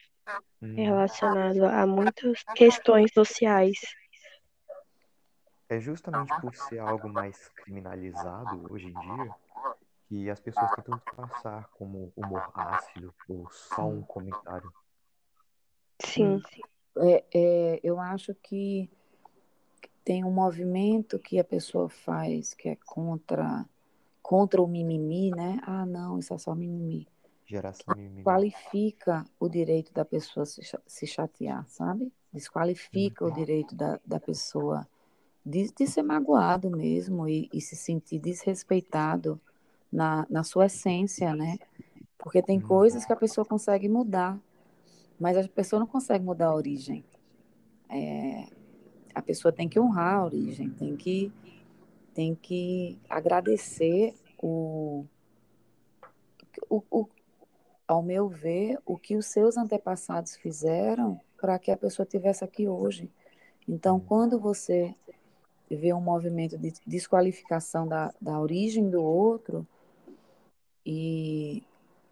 Hum, 0.61 0.75
relacionado 0.75 1.65
a 1.65 1.85
muitas 1.87 2.43
questões 2.55 3.11
sociais. 3.13 3.77
É 5.69 5.79
justamente 5.79 6.33
por 6.39 6.53
ser 6.55 6.79
algo 6.79 7.09
mais 7.09 7.49
criminalizado 7.49 8.67
hoje 8.71 8.87
em 8.87 8.99
dia 8.99 9.35
que 10.11 10.29
as 10.29 10.41
pessoas 10.41 10.69
tentam 10.75 10.99
passar 11.15 11.69
como 11.69 12.11
humor 12.17 12.51
ácido 12.53 13.15
ou 13.29 13.49
só 13.49 13.87
um 13.87 14.01
comentário. 14.01 14.69
Sim. 16.03 16.41
É, 16.97 17.23
é, 17.33 17.79
eu 17.81 17.97
acho 17.97 18.35
que 18.35 18.89
tem 20.03 20.25
um 20.25 20.31
movimento 20.31 21.17
que 21.17 21.39
a 21.39 21.45
pessoa 21.45 21.87
faz 21.87 22.53
que 22.53 22.67
é 22.67 22.77
contra 22.85 23.65
contra 24.21 24.61
o 24.61 24.67
mimimi, 24.67 25.31
né? 25.31 25.61
Ah, 25.63 25.85
não, 25.85 26.19
isso 26.19 26.33
é 26.33 26.37
só 26.37 26.53
mimimi. 26.53 27.07
Geração 27.45 27.95
mimimi. 27.95 28.21
Qualifica 28.21 29.25
o 29.39 29.47
direito 29.47 29.93
da 29.93 30.03
pessoa 30.03 30.45
se, 30.45 30.61
se 30.85 31.07
chatear, 31.07 31.65
sabe? 31.69 32.11
Desqualifica 32.33 33.25
o 33.25 33.31
direito 33.31 33.73
da, 33.75 33.97
da 34.05 34.19
pessoa 34.19 34.85
de, 35.45 35.71
de 35.71 35.87
ser 35.87 36.03
magoado 36.03 36.69
mesmo 36.69 37.29
e, 37.29 37.49
e 37.53 37.61
se 37.61 37.77
sentir 37.77 38.19
desrespeitado 38.19 39.39
na, 39.91 40.25
na 40.29 40.43
sua 40.43 40.67
essência, 40.67 41.35
né? 41.35 41.59
Porque 42.17 42.41
tem 42.43 42.59
Uhum. 42.59 42.67
coisas 42.67 43.05
que 43.05 43.13
a 43.13 43.17
pessoa 43.17 43.45
consegue 43.45 43.89
mudar, 43.89 44.39
mas 45.19 45.37
a 45.37 45.47
pessoa 45.47 45.79
não 45.79 45.87
consegue 45.87 46.25
mudar 46.25 46.47
a 46.47 46.55
origem. 46.55 47.05
é, 47.89 48.47
a 49.13 49.21
pessoa 49.21 49.51
tem 49.51 49.67
que 49.69 49.79
honrar 49.79 50.15
a 50.19 50.25
origem, 50.25 50.69
tem 50.71 50.95
que, 50.95 51.31
tem 52.13 52.35
que 52.35 52.99
agradecer 53.09 54.15
o, 54.41 55.05
o, 56.69 56.83
o, 56.91 57.07
ao 57.87 58.01
meu 58.03 58.27
ver, 58.29 58.79
o 58.85 58.97
que 58.97 59.15
os 59.15 59.27
seus 59.27 59.57
antepassados 59.57 60.35
fizeram 60.37 61.19
para 61.39 61.59
que 61.59 61.71
a 61.71 61.77
pessoa 61.77 62.05
tivesse 62.05 62.43
aqui 62.43 62.67
hoje. 62.67 63.11
Então, 63.67 63.99
quando 63.99 64.39
você 64.39 64.95
vê 65.69 65.93
um 65.93 66.01
movimento 66.01 66.57
de 66.57 66.73
desqualificação 66.85 67.87
da, 67.87 68.13
da 68.21 68.39
origem 68.39 68.89
do 68.89 69.03
outro 69.03 69.67
e 70.85 71.63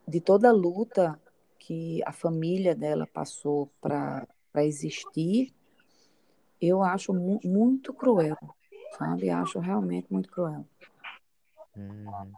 de 0.08 0.22
toda 0.22 0.50
a 0.50 0.54
luta 0.54 1.20
que 1.58 2.02
a 2.06 2.12
família 2.12 2.76
dela 2.76 3.06
passou 3.06 3.72
para 3.80 4.28
existir, 4.58 5.54
eu 6.60 6.82
acho 6.84 7.14
mu 7.14 7.40
muito 7.44 7.94
cruel, 7.94 8.38
sabe? 8.98 9.30
Acho 9.30 9.60
realmente 9.60 10.12
muito 10.12 10.30
cruel. 10.30 10.66
Uhum. 11.76 12.34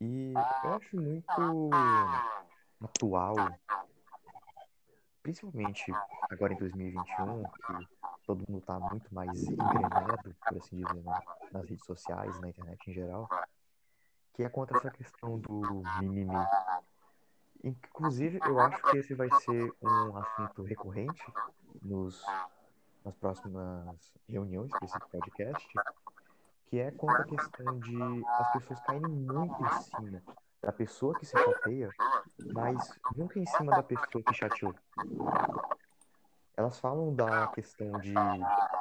E 0.00 0.32
eu 0.32 0.74
acho 0.74 0.96
muito 0.96 1.70
atual, 2.80 3.34
principalmente 5.22 5.92
agora 6.30 6.54
em 6.54 6.56
2021, 6.56 7.42
que 7.42 7.88
todo 8.26 8.44
mundo 8.48 8.60
está 8.60 8.78
muito 8.78 9.14
mais 9.14 9.42
engrenado, 9.42 10.34
por 10.46 10.56
assim 10.56 10.76
dizer, 10.76 11.02
nas 11.52 11.68
redes 11.68 11.84
sociais, 11.84 12.40
na 12.40 12.48
internet 12.48 12.90
em 12.90 12.94
geral, 12.94 13.28
que 14.34 14.42
é 14.42 14.48
contra 14.48 14.78
essa 14.78 14.90
questão 14.90 15.38
do 15.38 15.82
mimimi. 16.00 16.34
Inclusive, 17.62 18.40
eu 18.46 18.58
acho 18.58 18.82
que 18.82 18.96
esse 18.98 19.14
vai 19.14 19.28
ser 19.40 19.72
um 19.82 20.16
assunto 20.16 20.62
recorrente 20.62 21.22
nos, 21.82 22.24
nas 23.04 23.14
próximas 23.16 24.12
reuniões 24.28 24.70
desse 24.80 24.98
podcast, 25.10 25.68
que 26.66 26.78
é 26.78 26.90
contra 26.90 27.22
a 27.22 27.26
questão 27.26 27.78
de 27.80 28.24
as 28.26 28.52
pessoas 28.52 28.80
caírem 28.80 29.10
muito 29.10 29.62
em 29.62 29.82
cima 29.82 30.22
da 30.62 30.72
pessoa 30.72 31.18
que 31.18 31.26
se 31.26 31.36
chateia, 31.36 31.90
mas 32.52 32.98
nunca 33.16 33.38
em 33.38 33.46
cima 33.46 33.72
da 33.72 33.82
pessoa 33.82 34.22
que 34.24 34.34
chateou. 34.34 34.74
Elas 36.56 36.78
falam 36.78 37.14
da 37.14 37.48
questão 37.48 37.90
de 38.00 38.14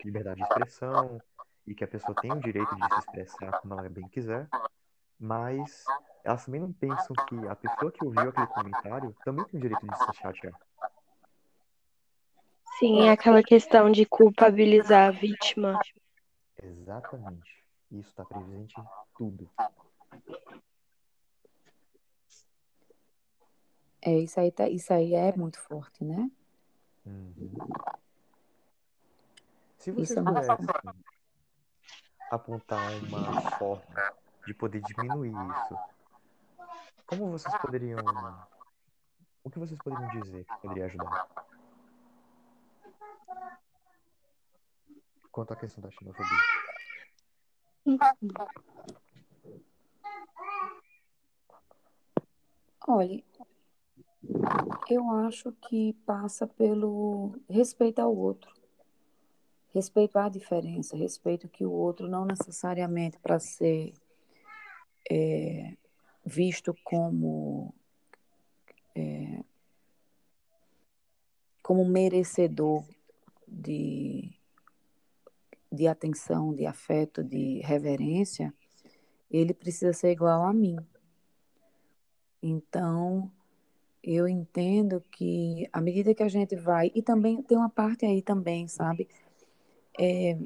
liberdade 0.04 0.38
de 0.38 0.44
expressão 0.44 1.22
e 1.66 1.74
que 1.74 1.84
a 1.84 1.88
pessoa 1.88 2.16
tem 2.22 2.32
o 2.32 2.40
direito 2.40 2.76
de 2.76 2.88
se 2.88 3.00
expressar 3.00 3.60
como 3.62 3.74
ela 3.74 3.90
bem 3.90 4.08
quiser, 4.10 4.48
mas 5.20 5.84
elas 6.24 6.46
também 6.46 6.62
não 6.62 6.72
pensam 6.72 7.16
que 7.28 7.48
a 7.48 7.56
pessoa 7.56 7.92
que 7.92 8.06
ouviu 8.06 8.30
aquele 8.30 8.48
comentário 8.48 9.16
também 9.26 9.46
tem 9.46 9.60
o 9.60 9.62
direito 9.62 9.86
de 9.86 9.98
se 9.98 10.14
chatear. 10.14 10.60
Sim, 12.80 13.08
é 13.08 13.12
aquela 13.12 13.44
questão 13.44 13.92
de 13.92 14.06
culpabilizar 14.06 15.10
a 15.10 15.12
vítima. 15.12 15.78
Exatamente. 16.64 17.66
Isso 17.92 18.10
está 18.10 18.24
presente 18.24 18.80
em 18.80 18.86
tudo. 19.18 19.50
É, 24.02 24.18
isso 24.20 24.40
aí, 24.40 24.50
tá, 24.52 24.70
isso 24.70 24.94
aí 24.94 25.14
é 25.14 25.36
muito 25.36 25.60
forte, 25.60 26.06
né? 26.06 26.32
Uhum. 27.06 27.52
Se 29.78 29.92
você 29.92 30.14
isso 30.14 30.20
é 30.20 30.24
pudesse 30.24 30.50
é 30.50 30.56
apontar 32.32 32.80
uma 33.04 33.52
forma 33.52 34.14
de 34.50 34.54
poder 34.56 34.82
diminuir 34.82 35.32
isso, 35.32 35.78
como 37.06 37.30
vocês 37.30 37.56
poderiam. 37.62 38.00
O 39.44 39.50
que 39.50 39.60
vocês 39.60 39.80
poderiam 39.80 40.10
dizer 40.22 40.44
que 40.44 40.58
poderia 40.58 40.86
ajudar? 40.86 41.28
Quanto 45.32 45.54
à 45.54 45.56
questão 45.56 45.84
da 45.84 45.92
xenofobia. 45.92 46.38
Olha, 52.88 53.24
eu 54.90 55.12
acho 55.28 55.52
que 55.52 55.94
passa 56.08 56.48
pelo 56.48 57.40
respeito 57.48 58.00
ao 58.00 58.16
outro, 58.16 58.52
respeito 59.72 60.18
à 60.18 60.28
diferença, 60.28 60.98
respeito 60.98 61.48
que 61.48 61.64
o 61.64 61.72
outro 61.72 62.08
não 62.08 62.26
necessariamente 62.26 63.20
para 63.20 63.40
ser 63.40 63.94
é, 65.10 65.74
visto 66.26 66.76
como 66.84 67.74
é, 68.96 69.44
como 71.62 71.86
merecedor 71.86 72.86
de 73.48 74.32
de 75.72 75.88
atenção, 75.88 76.54
de 76.54 76.66
afeto, 76.66 77.24
de 77.24 77.60
reverência, 77.60 78.52
ele 79.30 79.54
precisa 79.54 79.94
ser 79.94 80.12
igual 80.12 80.44
a 80.44 80.52
mim. 80.52 80.78
Então, 82.42 83.32
eu 84.04 84.28
entendo 84.28 85.04
que 85.12 85.70
à 85.72 85.80
medida 85.80 86.16
que 86.16 86.24
a 86.24 86.28
gente 86.28 86.56
vai, 86.56 86.92
e 86.96 87.02
também 87.02 87.42
tem 87.44 87.58
uma 87.58 87.70
parte 87.70 88.06
aí 88.06 88.22
também, 88.22 88.68
sabe? 88.68 89.08
É, 90.00 90.38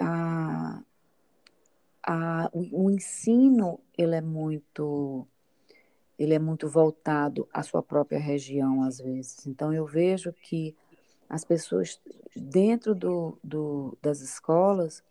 a, 0.00 0.82
a, 2.12 2.50
o, 2.52 2.84
o 2.84 2.90
ensino, 2.90 3.80
ele 3.96 4.14
é 4.14 4.20
muito 4.20 5.26
ele 6.18 6.34
é 6.34 6.38
muito 6.38 6.68
voltado 6.68 7.48
à 7.52 7.62
sua 7.62 7.82
própria 7.82 8.18
região, 8.18 8.82
às 8.82 8.98
vezes. 8.98 9.44
Então, 9.46 9.72
eu 9.72 9.84
vejo 9.84 10.32
que 10.32 10.76
as 11.28 11.44
pessoas 11.44 12.00
dentro 12.36 12.94
do, 12.94 13.38
do 13.42 13.98
das 14.00 14.20
escolas 14.20 15.02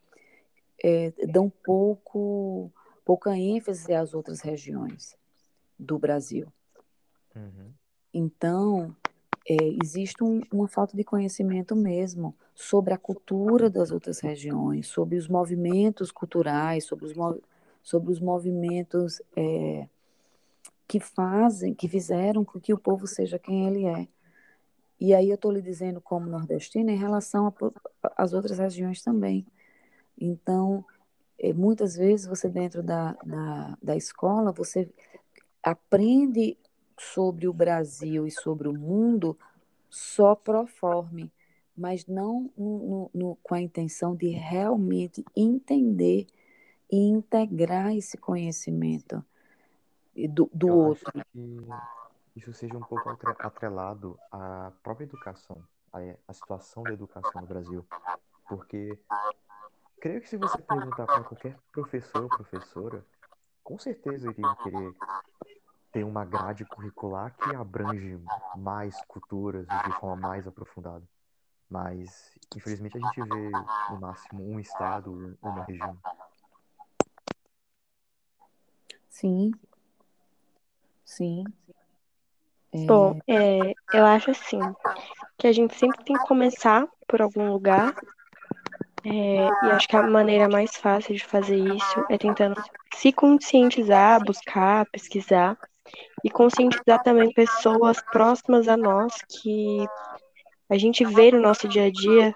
é, 0.82 1.12
dão 1.28 1.50
pouco, 1.50 2.72
pouca 3.04 3.36
ênfase 3.36 3.94
às 3.94 4.14
outras 4.14 4.40
regiões 4.40 5.18
do 5.78 6.00
Brasil. 6.00 6.48
Uhum. 7.36 7.74
Então, 8.14 8.96
é, 9.48 9.56
existe 9.84 10.24
um, 10.24 10.42
uma 10.52 10.68
falta 10.68 10.96
de 10.96 11.04
conhecimento 11.04 11.76
mesmo 11.76 12.36
sobre 12.54 12.94
a 12.94 12.98
cultura 12.98 13.70
das 13.70 13.92
outras 13.92 14.20
regiões, 14.20 14.88
sobre 14.88 15.18
os 15.18 15.28
movimentos 15.28 16.12
culturais, 16.12 16.86
sobre 16.86 17.06
os, 17.06 17.14
sobre 17.82 18.12
os 18.12 18.20
movimentos 18.20 19.22
é, 19.36 19.88
que 20.88 21.00
fazem, 21.00 21.74
que 21.74 21.88
fizeram 21.88 22.46
com 22.46 22.60
que 22.60 22.74
o 22.74 22.78
povo 22.78 23.08
seja 23.08 23.40
quem 23.40 23.68
ele 23.68 23.86
é. 23.86 24.08
E 25.00 25.16
aí 25.16 25.30
eu 25.30 25.36
estou 25.36 25.52
lhe 25.52 25.62
dizendo 25.62 26.00
como 26.00 26.30
nordestina 26.30 26.92
em 26.92 26.98
relação 26.98 27.52
às 28.16 28.34
outras 28.34 28.60
regiões 28.60 29.02
também. 29.02 29.48
Então, 30.20 30.86
é, 31.40 31.52
muitas 31.52 31.96
vezes 31.96 32.28
você 32.28 32.48
dentro 32.48 32.84
da, 32.84 33.14
da, 33.26 33.78
da 33.82 33.96
escola, 33.96 34.52
você 34.52 34.88
aprende 35.64 36.56
sobre 37.02 37.48
o 37.48 37.54
Brasil 37.54 38.28
e 38.28 38.32
sobre 38.32 38.68
o 38.68 38.74
mundo 38.74 39.38
só 39.90 40.36
pro 40.36 40.68
forme, 40.68 41.32
mas 41.76 42.06
não 42.06 42.52
no, 42.56 43.10
no, 43.14 43.36
com 43.42 43.56
a 43.56 43.62
intenção 43.62 44.16
de 44.16 44.30
realmente 44.30 45.26
entender 45.36 46.28
e 46.90 46.98
integrar 46.98 47.96
esse 47.96 48.18
conhecimento 48.18 49.24
do, 50.30 50.50
do 50.54 50.68
outro. 50.70 51.12
Que 51.34 51.66
isso 52.36 52.54
seja 52.54 52.78
um 52.78 52.82
pouco 52.82 53.10
atrelado 53.40 54.18
à 54.32 54.72
própria 54.84 55.06
educação, 55.06 55.58
à, 55.92 56.34
situação 56.34 56.84
da 56.84 56.94
educação 56.94 57.42
no 57.42 57.48
Brasil. 57.48 57.86
Porque 58.48 58.98
creio 60.00 60.22
que 60.22 60.30
se 60.30 60.38
você 60.38 60.62
perguntar 60.62 61.06
para 61.06 61.24
qualquer 61.24 61.58
professor 61.72 62.24
ou 62.24 62.30
professora, 62.30 63.04
com 63.64 63.80
certeza 63.80 64.30
iriam 64.30 64.56
querer 64.58 64.94
ter 65.92 66.04
uma 66.04 66.24
grade 66.24 66.66
curricular 66.66 67.34
que 67.36 67.54
abrange 67.54 68.20
mais 68.56 69.00
culturas 69.08 69.68
de 69.68 70.00
forma 70.00 70.28
mais 70.28 70.48
aprofundada. 70.48 71.04
Mas, 71.70 72.38
infelizmente, 72.56 72.98
a 72.98 73.02
gente 73.02 73.22
vê 73.22 73.52
no 73.90 74.00
máximo 74.00 74.44
um 74.52 74.60
estado, 74.60 75.38
uma 75.42 75.64
região. 75.64 75.98
Sim. 79.10 79.52
Sim. 81.06 81.44
Bom, 82.86 83.20
é, 83.28 83.74
eu 83.94 84.06
acho 84.06 84.32
assim, 84.32 84.60
que 85.38 85.48
a 85.48 85.52
gente 85.52 85.76
sempre 85.76 86.04
tem 86.04 86.18
que 86.18 86.28
começar 86.28 86.88
por 87.08 87.22
algum 87.22 87.52
lugar, 87.52 87.94
é, 89.04 89.48
e 89.66 89.72
acho 89.72 89.88
que 89.88 89.96
a 89.96 90.04
maneira 90.04 90.48
mais 90.48 90.76
fácil 90.78 91.16
de 91.16 91.24
fazer 91.24 91.58
isso 91.58 92.06
é 92.10 92.18
tentando 92.18 92.62
se 92.96 93.12
conscientizar, 93.12 94.24
buscar, 94.24 94.86
pesquisar, 94.92 95.58
e 96.24 96.30
conscientizar 96.30 97.02
também 97.04 97.34
pessoas 97.34 98.02
próximas 98.12 98.68
a 98.68 98.78
nós 98.78 99.14
que 99.28 99.86
a 100.70 100.78
gente 100.78 101.04
vê 101.04 101.32
no 101.32 101.42
nosso 101.42 101.68
dia 101.68 101.86
a 101.86 101.92
dia 101.92 102.34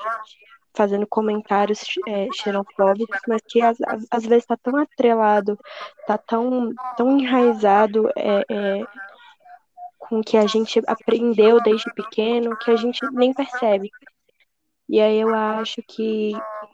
fazendo 0.75 1.07
comentários 1.07 1.79
é, 2.05 2.27
xenofóbicos, 2.33 3.19
mas 3.27 3.41
que 3.47 3.61
às, 3.61 3.77
às 4.11 4.25
vezes 4.25 4.43
está 4.43 4.57
tão 4.57 4.75
atrelado, 4.75 5.57
está 6.01 6.17
tão, 6.17 6.73
tão 6.97 7.17
enraizado 7.17 8.09
é, 8.15 8.45
é, 8.49 8.85
com 9.97 10.19
o 10.19 10.23
que 10.23 10.37
a 10.37 10.45
gente 10.45 10.81
aprendeu 10.85 11.61
desde 11.63 11.91
pequeno 11.93 12.57
que 12.57 12.71
a 12.71 12.75
gente 12.75 12.99
nem 13.13 13.33
percebe. 13.33 13.89
E 14.87 15.01
aí 15.01 15.19
eu 15.19 15.33
acho 15.33 15.81
que 15.81 16.31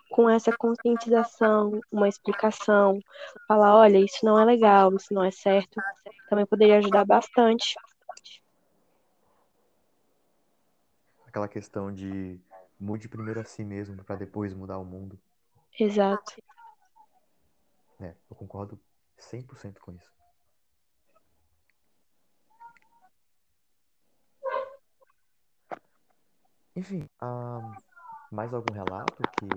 com 0.10 0.30
essa 0.30 0.52
conscientização, 0.56 1.80
uma 1.90 2.10
explicação, 2.10 3.00
falar, 3.48 3.76
olha, 3.76 3.98
isso 3.98 4.26
não 4.26 4.38
é 4.38 4.44
legal, 4.44 4.94
isso 4.94 5.14
não 5.14 5.24
é 5.24 5.32
certo, 5.32 5.82
também 6.30 6.46
poderia 6.46 6.78
ajudar 6.80 7.06
bastante. 7.06 7.76
Aquela 11.26 11.48
questão 11.48 11.94
de 11.94 12.38
mude 12.78 13.08
primeiro 13.08 13.40
a 13.40 13.46
si 13.46 13.64
mesmo 13.64 14.04
para 14.04 14.18
depois 14.18 14.54
mudar 14.54 14.78
o 14.78 14.84
mundo. 14.84 15.18
Exato. 15.80 16.34
É, 18.02 18.14
eu 18.30 18.36
concordo 18.36 18.78
100% 19.18 19.80
com 19.80 19.94
isso. 19.94 20.12
Enfim, 26.76 27.08
ah, 27.20 27.78
mais 28.32 28.54
algum 28.54 28.74
relato 28.74 29.22
que 29.38 29.50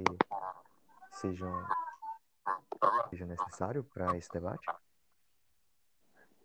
sejam, 1.12 1.66
seja 3.08 3.24
necessário 3.24 3.84
para 3.84 4.16
esse 4.16 4.28
debate? 4.30 4.66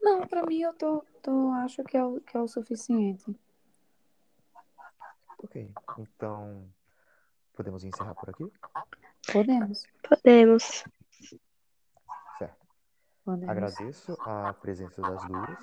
Não, 0.01 0.27
para 0.27 0.45
mim 0.45 0.61
eu 0.61 0.73
tô, 0.73 1.03
tô 1.21 1.51
acho 1.51 1.83
que 1.83 1.97
é, 1.97 2.05
o, 2.05 2.21
que 2.21 2.37
é 2.37 2.39
o 2.39 2.47
suficiente. 2.47 3.35
Ok, 5.39 5.73
então 5.97 6.71
podemos 7.53 7.83
encerrar 7.83 8.13
por 8.13 8.29
aqui? 8.29 8.51
Podemos. 9.31 9.85
Podemos. 10.07 10.83
Certo. 12.37 12.67
Podemos. 13.25 13.49
Agradeço 13.49 14.17
a 14.21 14.53
presença 14.53 15.01
das 15.01 15.25
duas 15.25 15.59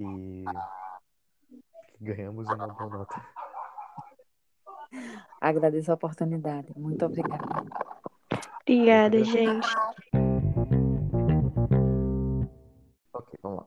e 0.00 0.44
ganhamos 2.00 2.46
uma 2.48 2.68
boa 2.68 2.90
nota. 2.90 3.53
Agradeço 5.40 5.90
a 5.90 5.94
oportunidade. 5.94 6.72
Muito 6.76 7.04
obrigada. 7.04 7.44
Obrigada, 8.62 9.22
gente. 9.24 9.68
Ok, 13.12 13.38
vamos 13.42 13.66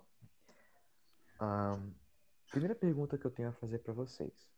lá. 1.39 1.79
Primeira 2.49 2.75
pergunta 2.75 3.17
que 3.17 3.25
eu 3.25 3.31
tenho 3.31 3.49
a 3.49 3.53
fazer 3.53 3.79
para 3.79 3.93
vocês. 3.93 4.49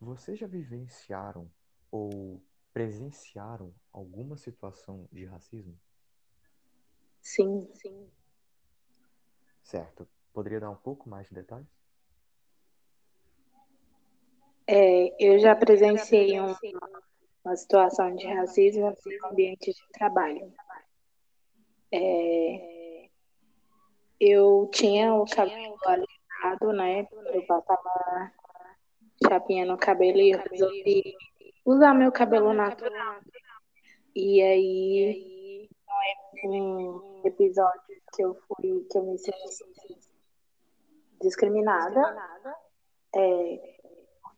Vocês 0.00 0.38
já 0.38 0.46
vivenciaram 0.46 1.50
ou 1.90 2.42
presenciaram 2.72 3.74
alguma 3.92 4.36
situação 4.36 5.08
de 5.12 5.24
racismo? 5.26 5.78
Sim, 7.20 7.68
sim. 7.74 8.10
Certo. 9.62 10.08
Poderia 10.32 10.58
dar 10.58 10.70
um 10.70 10.76
pouco 10.76 11.08
mais 11.08 11.28
de 11.28 11.34
detalhes? 11.34 11.79
É, 14.72 15.16
eu 15.18 15.38
já 15.40 15.56
presenciei 15.56 16.40
um- 16.40 16.54
uma 17.44 17.56
situação 17.56 18.14
de 18.14 18.24
racismo 18.26 18.94
no 19.20 19.26
ambiente 19.28 19.72
de 19.72 19.82
trabalho. 19.92 20.52
É, 21.92 23.08
eu 24.20 24.70
tinha 24.72 25.12
o 25.14 25.24
cabelo 25.26 25.76
alisado, 25.84 26.72
né? 26.72 27.08
Eu 27.32 27.44
passava 27.46 28.32
chapinha 29.28 29.64
no 29.66 29.76
cabelo 29.76 30.18
e 30.18 30.30
eu 30.30 30.38
resolvi 30.48 31.16
usar 31.64 31.92
meu 31.92 32.12
cabelo 32.12 32.52
natural. 32.52 33.20
E 34.14 34.40
aí, 34.40 35.68
um 36.44 37.22
episódio 37.24 37.80
que 38.14 38.22
eu 38.22 38.34
fui, 38.46 38.86
que 38.88 38.98
eu 38.98 39.02
me 39.02 39.18
senti 39.18 39.98
discriminada, 41.20 42.00
é, 43.16 43.69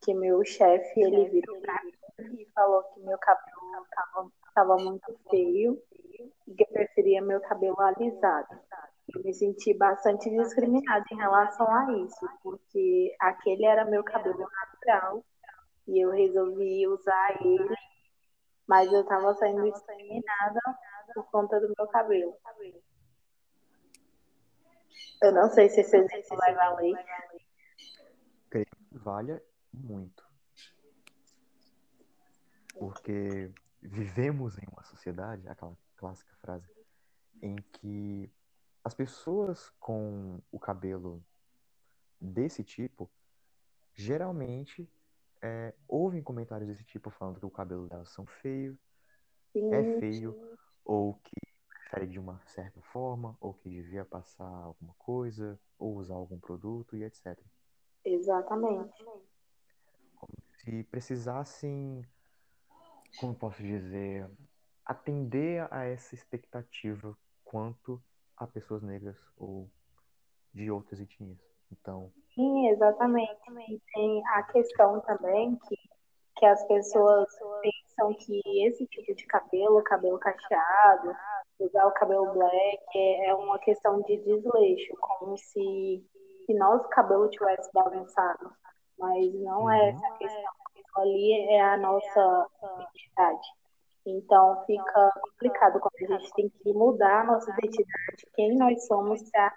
porque 0.03 0.15
meu 0.15 0.45
chefe, 0.45 1.01
ele 1.01 1.29
virou 1.29 1.61
pra 1.61 1.81
mim 1.85 1.93
e 2.41 2.47
falou 2.53 2.83
que 2.93 3.01
meu 3.01 3.17
cabelo 3.19 3.87
tava, 3.95 4.33
tava 4.53 4.77
muito 4.77 5.17
feio 5.31 5.81
e 6.49 6.55
que 6.55 6.65
eu 6.65 6.67
preferia 6.67 7.23
meu 7.23 7.41
cabelo 7.41 7.81
alisado. 7.81 8.59
Eu 9.15 9.23
me 9.23 9.33
senti 9.33 9.73
bastante 9.75 10.29
discriminada 10.29 11.05
em 11.13 11.17
relação 11.17 11.73
a 11.73 11.93
isso, 11.93 12.29
porque 12.43 13.15
aquele 13.21 13.65
era 13.65 13.85
meu 13.85 14.03
cabelo 14.03 14.41
natural 14.41 15.25
e 15.87 16.05
eu 16.05 16.11
resolvi 16.11 16.85
usar 16.89 17.41
ele, 17.41 17.77
mas 18.67 18.93
eu 18.93 19.03
estava 19.03 19.33
sendo 19.37 19.71
discriminada 19.71 20.61
por 21.15 21.31
conta 21.31 21.61
do 21.61 21.73
meu 21.79 21.87
cabelo. 21.87 22.35
Eu 25.23 25.33
não 25.33 25.49
sei 25.51 25.69
se 25.69 25.83
esse 25.83 25.97
exemplo 25.97 26.37
vai 26.37 26.55
valer. 26.55 26.95
Creio 28.51 28.67
que 28.67 28.99
valha 28.99 29.41
muito. 29.73 30.25
Porque 32.79 33.51
vivemos 33.81 34.59
em 34.59 34.67
uma 34.71 34.83
sociedade, 34.85 35.49
aquela 35.49 35.77
clássica 35.97 36.35
frase, 36.37 36.69
em 37.41 37.57
que 37.57 38.31
as 38.85 38.95
pessoas 38.95 39.71
com 39.79 40.41
o 40.51 40.59
cabelo 40.59 41.25
desse 42.21 42.65
tipo 42.65 43.11
geralmente 43.95 44.89
é, 45.41 45.75
ouvem 45.89 46.23
comentários 46.23 46.69
desse 46.69 46.85
tipo 46.85 47.11
falando 47.11 47.39
que 47.39 47.47
o 47.47 47.51
cabelo 47.51 47.89
delas 47.89 48.11
são 48.11 48.25
feio, 48.25 48.79
é 49.55 49.99
feio, 49.99 50.57
ou 50.85 51.15
que 51.15 51.37
prefere 51.69 52.07
de 52.07 52.19
uma 52.19 52.41
certa 52.47 52.81
forma, 52.81 53.37
ou 53.41 53.53
que 53.53 53.69
devia 53.69 54.05
passar 54.05 54.49
alguma 54.49 54.95
coisa, 54.95 55.59
ou 55.79 55.97
usar 55.97 56.15
algum 56.15 56.39
produto 56.39 56.97
e 56.97 57.05
etc. 57.05 57.39
Exatamente. 58.05 59.05
Se 60.63 60.85
precisassem, 60.85 62.05
como 63.19 63.35
posso 63.35 63.61
dizer, 63.63 64.31
atender 64.85 65.67
a 65.73 65.85
essa 65.85 66.15
expectativa 66.15 67.17
quanto 67.45 68.01
a 68.37 68.47
pessoas 68.47 68.83
negras 68.83 69.19
ou 69.37 69.69
de 70.55 70.71
outras 70.71 71.01
etnias. 71.01 71.39
Então, 71.73 72.13
Sim, 72.35 72.69
exatamente. 72.69 73.41
Tem 73.93 74.23
a 74.29 74.43
questão 74.45 75.01
também 75.01 75.59
que, 75.69 75.77
que 76.37 76.47
as 76.47 76.65
pessoas 76.67 77.29
pensam 77.61 78.15
que 78.15 78.41
esse 78.67 78.87
tipo 78.87 79.15
de 79.15 79.27
cabelo, 79.27 79.83
cabelo 79.83 80.19
cacheado, 80.19 81.15
usar 81.59 81.87
o 81.87 81.93
cabelo 81.93 82.33
black 82.33 82.83
é 82.95 83.27
é 83.27 83.35
uma 83.35 83.59
questão 83.59 84.01
de 84.03 84.17
desleixo, 84.19 84.95
como 85.01 85.37
se, 85.37 86.07
se 86.47 86.55
nosso 86.55 86.89
cabelo 86.89 87.29
tivesse 87.31 87.71
bagunçado. 87.73 88.62
Mas 88.99 89.35
não 89.35 89.71
é 89.71 89.91
Uhum. 89.91 89.97
essa 89.97 90.07
a 90.07 90.19
questão. 90.19 90.53
Isso 90.77 91.01
ali 91.01 91.33
é 91.49 91.61
a 91.61 91.77
nossa 91.77 92.47
identidade. 92.63 93.49
Então 94.05 94.65
fica 94.67 95.11
complicado 95.21 95.79
quando 95.81 96.13
a 96.13 96.19
gente 96.19 96.33
tem 96.35 96.49
que 96.49 96.73
mudar 96.73 97.21
a 97.21 97.25
nossa 97.25 97.51
identidade, 97.53 98.27
quem 98.35 98.57
nós 98.57 98.85
somos 98.87 99.23
para 99.31 99.55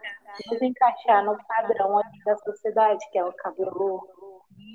nos 0.52 0.62
encaixar 0.62 1.26
no 1.26 1.36
padrão 1.48 2.00
da 2.26 2.38
sociedade, 2.38 3.04
que 3.12 3.18
é 3.18 3.26
o 3.26 3.34
cabelo 3.34 4.08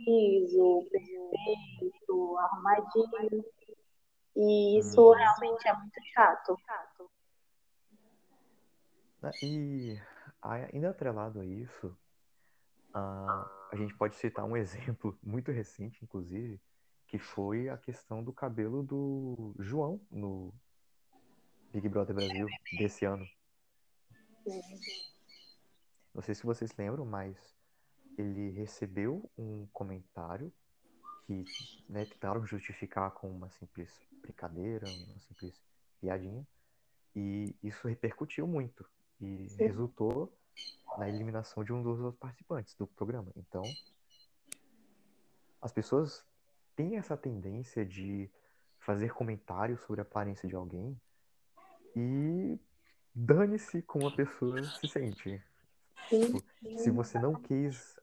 liso, 0.07 0.88
perfeito, 0.90 2.37
arrumadinho. 2.38 3.44
E 4.37 4.79
isso 4.79 5.01
Uhum. 5.01 5.14
realmente 5.14 5.68
é 5.68 5.73
muito 5.75 6.01
chato. 6.12 6.57
e 9.42 10.01
ainda 10.42 10.90
atrelado 10.90 11.40
a 11.40 11.44
isso, 11.44 11.96
ah, 12.94 13.50
a 13.70 13.76
gente 13.76 13.94
pode 13.94 14.16
citar 14.16 14.44
um 14.44 14.57
exemplo 14.57 15.18
muito 15.22 15.50
recente, 15.50 16.03
inclusive, 16.03 16.61
que 17.07 17.18
foi 17.18 17.68
a 17.68 17.76
questão 17.76 18.22
do 18.22 18.33
cabelo 18.33 18.83
do 18.83 19.55
João 19.59 20.00
no 20.11 20.53
Big 21.72 21.88
Brother 21.88 22.14
Brasil 22.14 22.46
desse 22.79 23.05
ano. 23.05 23.26
Não 26.14 26.22
sei 26.22 26.35
se 26.35 26.44
vocês 26.44 26.74
lembram, 26.76 27.05
mas 27.05 27.37
ele 28.18 28.50
recebeu 28.50 29.31
um 29.38 29.66
comentário 29.72 30.53
que 31.26 31.44
né, 31.88 32.05
tentaram 32.05 32.44
justificar 32.44 33.11
com 33.12 33.31
uma 33.31 33.48
simples 33.50 33.92
brincadeira, 34.20 34.87
uma 34.88 35.20
simples 35.20 35.62
piadinha, 36.00 36.46
e 37.14 37.55
isso 37.62 37.87
repercutiu 37.87 38.46
muito 38.46 38.85
e 39.20 39.46
resultou 39.59 40.33
na 40.99 41.09
eliminação 41.09 41.64
de 41.64 41.73
um 41.73 41.83
dos 41.83 42.01
outros 42.01 42.18
participantes 42.18 42.75
do 42.75 42.87
programa. 42.87 43.31
Então, 43.37 43.62
as 45.61 45.73
pessoas 45.73 46.25
têm 46.75 46.96
essa 46.96 47.16
tendência 47.16 47.85
de 47.85 48.31
fazer 48.79 49.12
comentários 49.12 49.81
sobre 49.83 50.01
a 50.01 50.03
aparência 50.03 50.49
de 50.49 50.55
alguém 50.55 50.99
e 51.94 52.59
dane-se 53.14 53.83
como 53.83 54.07
a 54.07 54.11
pessoa 54.11 54.62
se 54.62 54.88
sente. 54.88 55.42
Sim, 56.09 56.42
Se 56.77 56.90
você 56.90 57.18
não 57.18 57.35
quis 57.35 57.99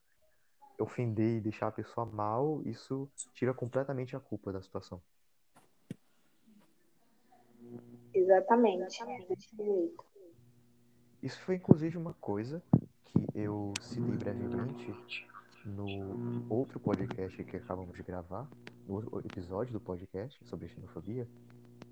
ofender 0.80 1.38
e 1.38 1.42
deixar 1.42 1.68
a 1.68 1.72
pessoa 1.72 2.06
mal, 2.06 2.62
isso 2.64 3.10
tira 3.34 3.54
completamente 3.54 4.16
a 4.16 4.20
culpa 4.20 4.54
da 4.54 4.62
situação. 4.62 5.02
exatamente. 8.28 9.02
É 9.04 9.26
jeito. 9.26 10.06
Isso 11.28 11.42
foi 11.42 11.56
inclusive 11.56 11.98
uma 11.98 12.14
coisa 12.14 12.64
que 13.04 13.28
eu 13.36 13.74
citei 13.82 14.16
brevemente 14.16 14.96
no 15.66 16.46
outro 16.50 16.80
podcast 16.80 17.44
que 17.44 17.58
acabamos 17.58 17.98
de 17.98 18.02
gravar, 18.02 18.48
no 18.88 19.20
episódio 19.20 19.74
do 19.74 19.80
podcast 19.82 20.40
sobre 20.46 20.70
xenofobia, 20.70 21.28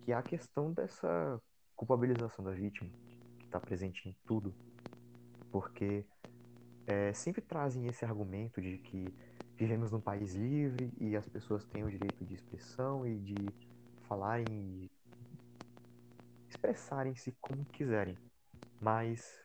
que 0.05 0.13
é 0.13 0.15
a 0.15 0.21
questão 0.21 0.71
dessa 0.71 1.37
culpabilização 1.75 2.45
da 2.45 2.51
vítima, 2.51 2.89
que 3.37 3.43
está 3.43 3.59
presente 3.59 4.07
em 4.07 4.15
tudo. 4.25 4.55
Porque 5.51 6.05
é, 6.87 7.11
sempre 7.11 7.41
trazem 7.41 7.87
esse 7.87 8.05
argumento 8.05 8.61
de 8.61 8.77
que 8.77 9.13
vivemos 9.57 9.91
num 9.91 9.99
país 9.99 10.33
livre 10.33 10.93
e 10.97 11.13
as 11.13 11.27
pessoas 11.27 11.65
têm 11.65 11.83
o 11.83 11.91
direito 11.91 12.23
de 12.23 12.35
expressão 12.35 13.05
e 13.05 13.19
de 13.19 13.53
falarem 14.07 14.47
e 14.47 14.91
expressarem-se 16.47 17.33
como 17.41 17.65
quiserem. 17.65 18.17
Mas 18.85 19.41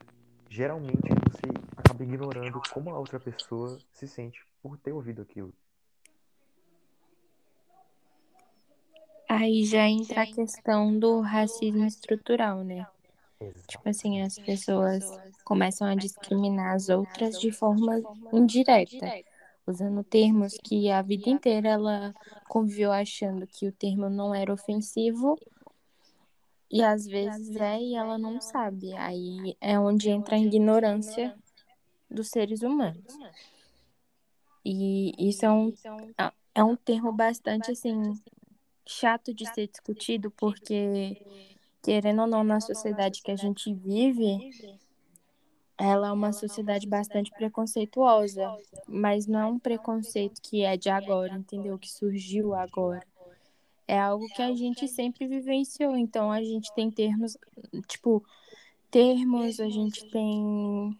geralmente 0.51 1.09
você 1.31 1.47
acaba 1.75 2.05
ignorando 2.05 2.61
como 2.75 2.91
a 2.91 2.99
outra 2.99 3.19
pessoa 3.19 3.79
se 3.91 4.07
sente 4.07 4.45
por 4.63 4.77
ter 4.77 4.93
ouvido 4.93 5.23
aquilo. 5.23 5.51
Aí 9.27 9.65
já 9.65 9.89
entra 9.89 10.25
a 10.25 10.27
questão 10.27 10.99
do 10.99 11.23
racismo 11.23 11.87
estrutural, 11.87 12.63
né? 12.63 12.87
Tipo 13.67 13.89
assim, 13.89 14.21
as 14.21 14.39
pessoas 14.39 15.07
começam 15.43 15.89
a 15.89 15.95
discriminar 15.95 16.75
as 16.75 16.91
outras 16.91 17.41
de 17.41 17.51
forma 17.51 17.99
indireta, 18.35 19.25
usando 19.67 20.05
termos 20.05 20.53
que 20.63 20.91
a 20.91 21.01
vida 21.01 21.31
inteira 21.31 21.71
ela 21.71 22.15
conviveu 22.47 22.93
achando 22.93 23.47
que 23.47 23.67
o 23.67 23.73
termo 23.73 24.11
não 24.11 24.35
era 24.35 24.53
ofensivo 24.53 25.39
e 26.71 26.83
às 26.83 27.05
vezes 27.07 27.57
é 27.57 27.81
e 27.81 27.95
ela 27.95 28.17
não 28.17 28.41
sabe. 28.41 28.93
Aí 28.97 29.57
é 29.61 29.79
onde 29.79 30.11
entra 30.11 30.37
a 30.37 30.39
ignorância 30.39 31.35
dos 32.09 32.29
seres 32.29 32.63
humanos. 32.63 33.19
E 34.65 35.15
isso 35.19 35.45
é 35.45 35.51
um, 35.51 35.73
é 36.55 36.63
um 36.63 36.77
termo 36.77 37.13
bastante 37.13 37.71
assim 37.71 38.15
chato 38.87 39.33
de 39.33 39.47
ser 39.47 39.69
discutido 39.69 40.31
porque 40.33 41.17
querendo 41.83 42.23
ou 42.23 42.27
não 42.27 42.45
na 42.45 42.61
sociedade 42.61 43.23
que 43.23 43.31
a 43.31 43.37
gente 43.37 43.73
vive, 43.73 44.51
ela 45.79 46.09
é 46.09 46.13
uma 46.13 46.33
sociedade 46.33 46.87
bastante 46.87 47.31
preconceituosa, 47.31 48.55
mas 48.87 49.27
não 49.27 49.41
é 49.41 49.47
um 49.47 49.59
preconceito 49.59 50.41
que 50.43 50.63
é 50.63 50.77
de 50.77 50.91
agora, 50.91 51.35
entendeu? 51.35 51.79
Que 51.79 51.91
surgiu 51.91 52.55
agora. 52.55 53.07
É 53.91 53.99
algo 53.99 54.25
que 54.29 54.41
a 54.41 54.55
gente 54.55 54.87
sempre 54.87 55.27
vivenciou, 55.27 55.97
então 55.97 56.31
a 56.31 56.41
gente 56.45 56.73
tem 56.75 56.93
termos, 56.93 57.37
tipo, 57.89 58.25
termos, 58.89 59.59
a 59.59 59.69
gente 59.69 60.09
tem 60.11 60.97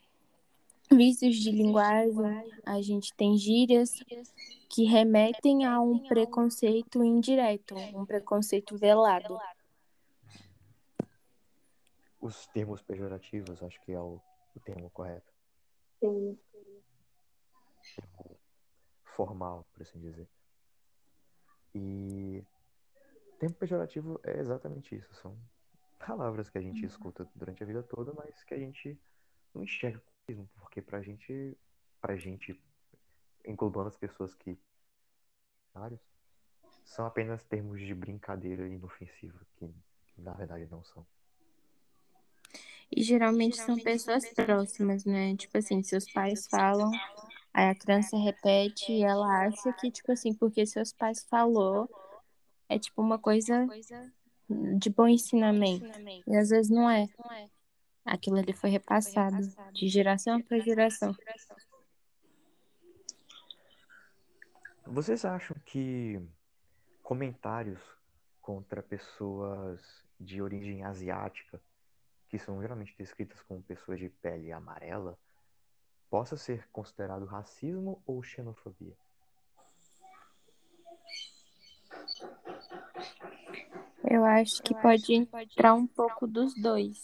vícios 0.91 1.37
de 1.37 1.53
linguagem, 1.53 2.53
a 2.67 2.83
gente 2.83 3.15
tem 3.15 3.39
gírias 3.39 3.95
que 4.69 4.83
remetem 4.87 5.65
a 5.65 5.81
um 5.81 6.01
preconceito 6.01 7.05
indireto, 7.05 7.77
um 7.95 8.05
preconceito 8.05 8.77
velado. 8.77 9.39
Os 12.21 12.45
termos 12.49 12.83
pejorativos, 12.83 13.63
acho 13.63 13.81
que 13.83 13.93
é 13.93 14.01
o, 14.01 14.21
o 14.57 14.61
termo 14.65 14.91
correto. 14.91 15.33
Sim. 16.01 16.37
Termo 17.95 18.37
formal, 19.05 19.65
por 19.73 19.83
assim 19.83 20.01
dizer. 20.01 20.27
E 21.73 22.10
termo 23.41 23.55
pejorativo 23.55 24.21
é 24.23 24.39
exatamente 24.39 24.95
isso. 24.95 25.13
São 25.15 25.37
palavras 25.99 26.51
que 26.51 26.59
a 26.59 26.61
gente 26.61 26.85
escuta 26.85 27.27
durante 27.35 27.63
a 27.63 27.67
vida 27.67 27.83
toda, 27.83 28.13
mas 28.13 28.45
que 28.45 28.53
a 28.53 28.59
gente 28.59 29.01
não 29.55 29.65
enxerga 29.65 30.03
mesmo, 30.29 30.49
porque 30.59 30.83
pra 30.83 31.01
gente, 31.01 31.57
pra 32.01 32.17
gente, 32.17 32.61
englobando 33.45 33.89
as 33.89 33.97
pessoas 33.97 34.35
que 34.35 34.59
são 36.85 37.07
apenas 37.07 37.43
termos 37.45 37.81
de 37.81 37.95
brincadeira 37.95 38.69
inofensiva, 38.69 39.41
que 39.57 39.75
na 40.19 40.35
verdade 40.35 40.67
não 40.71 40.85
são. 40.85 41.07
E 42.95 43.03
geralmente 43.03 43.57
são 43.57 43.79
pessoas 43.79 44.29
próximas, 44.35 45.05
né? 45.05 45.35
Tipo 45.37 45.57
assim, 45.57 45.83
seus 45.83 46.11
pais 46.13 46.47
falam, 46.49 46.91
aí 47.55 47.71
a 47.71 47.75
criança 47.75 48.17
repete 48.19 48.93
e 48.93 49.03
ela 49.03 49.47
acha 49.47 49.73
que, 49.75 49.91
tipo 49.91 50.11
assim, 50.13 50.35
porque 50.35 50.67
seus 50.67 50.93
pais 50.93 51.25
falou, 51.25 51.89
é 52.71 52.79
tipo 52.79 53.03
uma 53.03 53.19
coisa 53.19 53.67
de 54.79 54.89
bom 54.91 55.09
ensinamento. 55.09 55.85
E 56.27 56.37
às 56.37 56.51
vezes 56.51 56.71
não 56.71 56.89
é. 56.89 57.09
Aquilo 58.05 58.39
ali 58.39 58.53
foi 58.53 58.71
repassado 58.71 59.37
de 59.73 59.89
geração 59.89 60.41
para 60.41 60.61
geração. 60.61 61.15
Vocês 64.87 65.25
acham 65.25 65.57
que 65.67 66.21
comentários 67.03 67.81
contra 68.41 68.83
pessoas 68.83 69.81
de 70.19 70.41
origem 70.41 70.85
asiática, 70.85 71.61
que 72.29 72.39
são 72.39 72.61
geralmente 72.61 72.95
descritas 72.97 73.43
como 73.43 73.63
pessoas 73.63 73.99
de 73.99 74.09
pele 74.09 74.53
amarela, 74.53 75.19
possa 76.09 76.37
ser 76.37 76.69
considerado 76.73 77.25
racismo 77.25 78.03
ou 78.07 78.23
xenofobia? 78.23 78.97
Eu 84.11 84.25
acho 84.25 84.61
que 84.65 84.75
pode 84.75 85.15
entrar 85.15 85.73
um 85.73 85.87
pouco 85.87 86.27
dos 86.27 86.53
dois. 86.55 87.01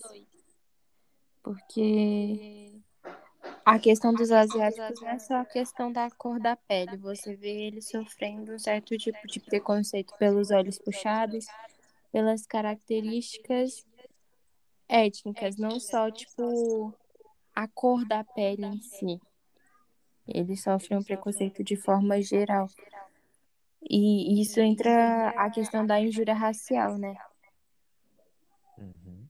Porque 1.40 2.72
a 3.64 3.78
questão 3.78 4.12
dos 4.12 4.32
asiáticos 4.32 5.00
não 5.00 5.10
é 5.10 5.18
só 5.20 5.34
a 5.36 5.44
questão 5.44 5.92
da 5.92 6.10
cor 6.10 6.40
da 6.40 6.56
pele. 6.56 6.96
Você 6.96 7.36
vê 7.36 7.68
eles 7.68 7.88
sofrendo 7.88 8.54
um 8.54 8.58
certo 8.58 8.98
tipo 8.98 9.24
de 9.28 9.38
preconceito 9.38 10.14
pelos 10.18 10.50
olhos 10.50 10.80
puxados, 10.80 11.46
pelas 12.10 12.44
características 12.44 13.86
étnicas, 14.88 15.56
não 15.56 15.78
só, 15.78 16.10
tipo, 16.10 16.92
a 17.54 17.68
cor 17.68 18.04
da 18.04 18.24
pele 18.24 18.66
em 18.66 18.80
si. 18.80 19.20
Eles 20.26 20.60
sofrem 20.60 20.98
um 20.98 21.04
preconceito 21.04 21.62
de 21.62 21.76
forma 21.76 22.20
geral. 22.20 22.68
E 23.88 24.40
isso 24.40 24.60
entra 24.60 25.28
a 25.30 25.48
questão 25.50 25.86
da 25.86 26.00
injúria 26.00 26.34
racial, 26.34 26.98
né? 26.98 27.16
Uhum. 28.76 29.28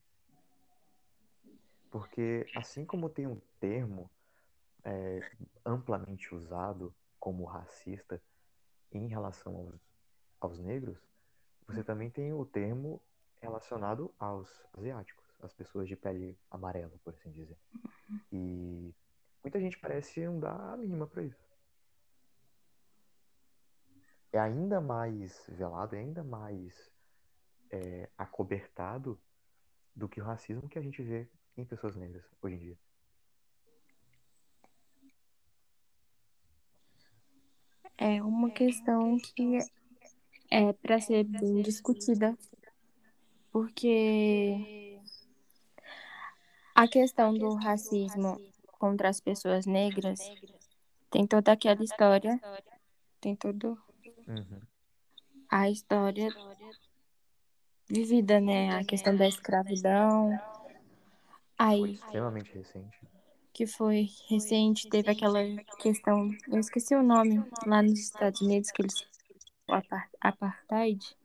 Porque 1.90 2.47
assim 2.57 2.85
como 2.85 3.11
tem 3.11 3.27
um 3.27 3.40
termo 3.61 4.11
é, 4.83 5.21
amplamente 5.64 6.35
usado 6.35 6.95
como 7.21 7.45
racista 7.45 8.23
em 8.90 9.09
relação 9.09 9.55
aos, 9.57 9.81
aos 10.40 10.59
negros, 10.59 10.99
você 11.66 11.85
também 11.85 12.09
tem 12.09 12.33
o 12.33 12.47
termo 12.47 13.03
relacionado 13.42 14.14
aos 14.19 14.64
asiáticos, 14.73 15.25
as 15.42 15.53
pessoas 15.53 15.87
de 15.87 15.97
pele 15.97 16.38
amarela, 16.51 16.92
por 17.05 17.12
assim 17.12 17.31
dizer. 17.31 17.59
E 18.33 18.95
muita 19.45 19.61
gente 19.61 19.79
parece 19.79 20.25
não 20.25 20.40
dar 20.40 20.73
a 20.73 20.77
mínima 20.77 21.07
para 21.07 21.23
isso 21.25 21.45
é 24.37 24.40
ainda 24.40 24.81
mais 24.81 25.44
velado, 25.49 25.96
é 25.96 25.99
ainda 25.99 26.22
mais 26.22 26.92
é, 27.70 28.09
acobertado 28.18 29.18
do 29.94 30.09
que 30.09 30.20
o 30.20 30.25
racismo 30.25 30.68
que 30.68 30.79
a 30.79 30.83
gente 30.83 31.03
vê 31.03 31.27
em 31.57 31.64
pessoas 31.64 31.96
negras 31.96 32.22
hoje 32.42 32.55
em 32.55 32.59
dia. 32.59 32.79
É 37.96 38.22
uma 38.22 38.51
questão 38.51 39.16
que 39.18 39.59
é 40.51 40.70
para 40.75 41.01
ser 41.01 41.25
bem 41.25 41.62
discutida, 41.62 42.37
porque 43.51 45.01
a 46.75 46.87
questão 46.87 47.33
do 47.33 47.55
racismo 47.55 48.38
contra 48.79 49.09
as 49.09 49.18
pessoas 49.18 49.64
negras 49.64 50.20
tem 51.11 51.27
toda 51.27 51.53
aquela 51.53 51.83
história, 51.83 52.38
tem 53.18 53.35
todo 53.35 53.86
Uhum. 54.27 54.61
a 55.51 55.71
história 55.71 56.29
vivida, 57.89 58.41
né? 58.41 58.71
A 58.77 58.85
questão 58.85 59.17
da 59.17 59.29
escravidão. 59.29 60.31
Aí, 61.59 61.93
Extremamente 61.93 62.53
recente. 62.53 62.99
que 63.53 63.67
foi 63.67 64.09
recente, 64.29 64.89
teve 64.91 65.11
aquela 65.11 65.41
questão, 65.81 66.31
eu 66.49 66.59
esqueci 66.59 66.95
o 66.95 67.03
nome, 67.03 67.43
lá 67.67 67.83
nos 67.83 67.99
Estados 67.99 68.41
Unidos, 68.41 68.71
que 68.71 68.83
eles. 68.83 69.07
O 69.69 69.73
apar- 69.73 70.11
apartheid. 70.21 71.17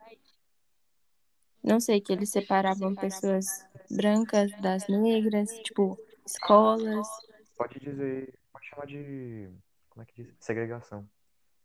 Não 1.64 1.80
sei, 1.80 2.02
que 2.02 2.12
eles 2.12 2.30
separavam 2.32 2.96
pessoas 2.96 3.46
brancas 3.90 4.52
das 4.62 4.88
negras, 4.88 5.52
tipo, 5.60 6.00
escolas. 6.26 7.08
Pode 7.56 7.80
dizer, 7.80 8.34
pode 8.52 8.66
chamar 8.66 8.88
de, 8.88 9.50
como 9.90 10.02
é 10.02 10.06
que 10.08 10.24
diz? 10.24 10.34
Segregação. 10.40 11.08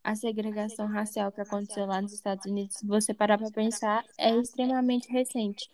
A 0.07 0.15
segregação 0.15 0.87
racial 0.87 1.33
que 1.33 1.41
aconteceu 1.41 1.85
lá 1.85 2.01
nos 2.01 2.13
Estados 2.13 2.47
Unidos, 2.47 2.77
se 2.77 2.87
você 2.87 3.13
parar 3.13 3.37
para 3.39 3.51
pensar, 3.51 4.05
é 4.17 4.31
extremamente 4.37 5.11
recente. 5.11 5.69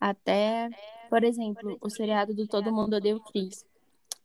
Até, 0.00 0.70
por 1.10 1.22
exemplo, 1.22 1.76
o 1.78 1.90
seriado 1.90 2.34
do 2.34 2.48
Todo 2.48 2.72
Mundo 2.72 2.96
Odeia 2.96 3.14
o 3.14 3.20
Chris. 3.20 3.66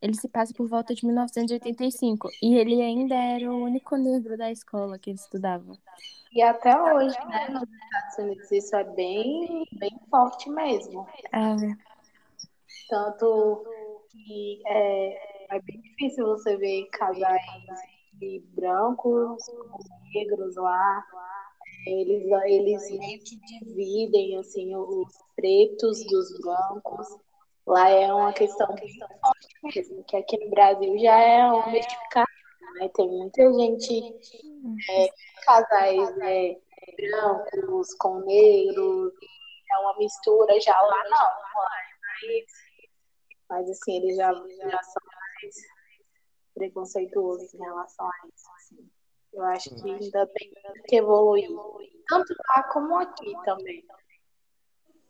ele 0.02 0.14
se 0.14 0.30
passa 0.30 0.54
por 0.54 0.70
volta 0.70 0.96
de 0.96 1.06
1985 1.06 2.30
e 2.42 2.56
ele 2.56 2.82
ainda 2.82 3.16
era 3.16 3.52
o 3.52 3.62
único 3.62 3.98
negro 3.98 4.38
da 4.38 4.50
escola 4.50 4.98
que 4.98 5.10
ele 5.10 5.20
estudava. 5.20 5.78
E 6.32 6.42
até 6.42 6.82
hoje, 6.82 7.18
né, 7.28 7.50
nos 7.50 7.64
Estados 7.70 8.18
Unidos, 8.20 8.50
isso 8.50 8.76
é 8.78 8.84
bem, 8.96 9.68
bem 9.74 10.00
forte 10.10 10.50
mesmo. 10.50 11.06
É, 11.34 11.76
Tanto 12.88 13.66
que 14.10 14.62
é, 14.66 15.56
é 15.58 15.62
bem 15.62 15.82
difícil 15.82 16.28
você 16.28 16.56
ver 16.56 16.86
casais 16.92 17.42
de 18.24 18.44
brancos 18.56 19.44
negros 20.14 20.56
lá. 20.56 21.06
Eles, 21.86 22.24
eles 22.46 22.92
meio 22.92 23.20
que 23.24 23.36
dividem 23.42 24.38
assim, 24.38 24.74
os 24.76 25.12
pretos 25.36 26.06
dos 26.06 26.40
brancos. 26.40 27.08
Lá 27.66 27.90
é 27.90 28.14
uma 28.14 28.34
questão 28.34 28.68
forte 28.68 29.48
mesmo, 29.64 30.04
que 30.04 30.18
aqui 30.18 30.38
no 30.38 30.50
Brasil 30.50 30.98
já 31.00 31.18
é 31.18 31.46
uma 31.46 31.68
mistificação, 31.68 32.26
né? 32.76 32.90
Tem 32.94 33.08
muita 33.08 33.54
gente, 33.54 34.16
é, 34.90 35.08
casais 35.46 36.18
é, 36.22 36.58
brancos 36.98 37.94
com 37.96 38.20
negros, 38.20 39.14
é 39.72 39.78
uma 39.80 39.98
mistura 39.98 40.60
já 40.60 40.80
lá 40.82 41.04
não. 41.06 41.62
Lá 41.62 41.70
é 42.30 42.44
mas 43.50 43.70
assim, 43.70 43.98
eles 43.98 44.18
já, 44.18 44.34
já 44.34 44.84
são 44.84 45.04
mais 45.06 45.56
preconceituosos 46.54 47.54
em 47.54 47.58
relação 47.60 48.06
a 48.08 48.28
isso. 48.28 48.50
Assim. 48.56 48.90
Eu 49.34 49.44
acho 49.44 49.70
que 49.76 49.90
ainda 49.90 50.28
tem 50.28 50.54
que 50.88 50.96
evoluir, 50.96 51.50
tanto 52.08 52.34
lá 52.50 52.64
como 52.72 52.96
aqui 53.00 53.34
também. 53.44 53.84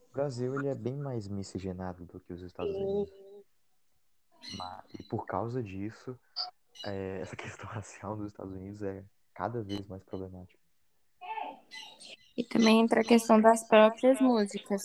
O 0.09 0.13
Brasil 0.13 0.55
ele 0.55 0.67
é 0.67 0.75
bem 0.75 0.95
mais 0.95 1.27
miscigenado 1.27 2.05
do 2.05 2.19
que 2.19 2.31
os 2.33 2.41
Estados 2.41 2.73
Unidos. 2.75 3.11
Ma- 4.57 4.83
E 4.97 5.03
por 5.03 5.25
causa 5.25 5.61
disso, 5.61 6.17
é, 6.85 7.19
essa 7.21 7.35
questão 7.35 7.65
racial 7.67 8.15
nos 8.15 8.27
Estados 8.31 8.53
Unidos 8.53 8.81
é 8.83 9.03
cada 9.33 9.61
vez 9.61 9.85
mais 9.87 10.03
problemática. 10.03 10.61
E 12.37 12.43
também 12.43 12.79
entra 12.81 13.01
a 13.01 13.05
questão 13.05 13.39
das 13.41 13.67
próprias 13.67 14.19
músicas. 14.21 14.81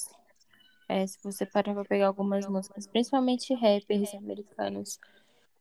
É, 0.89 1.07
se 1.07 1.19
você 1.23 1.45
parar 1.47 1.75
pra 1.75 1.85
pegar 1.85 2.07
algumas 2.09 2.47
músicas, 2.47 2.87
principalmente 2.87 3.55
rappers 3.55 4.15
americanos, 4.15 4.99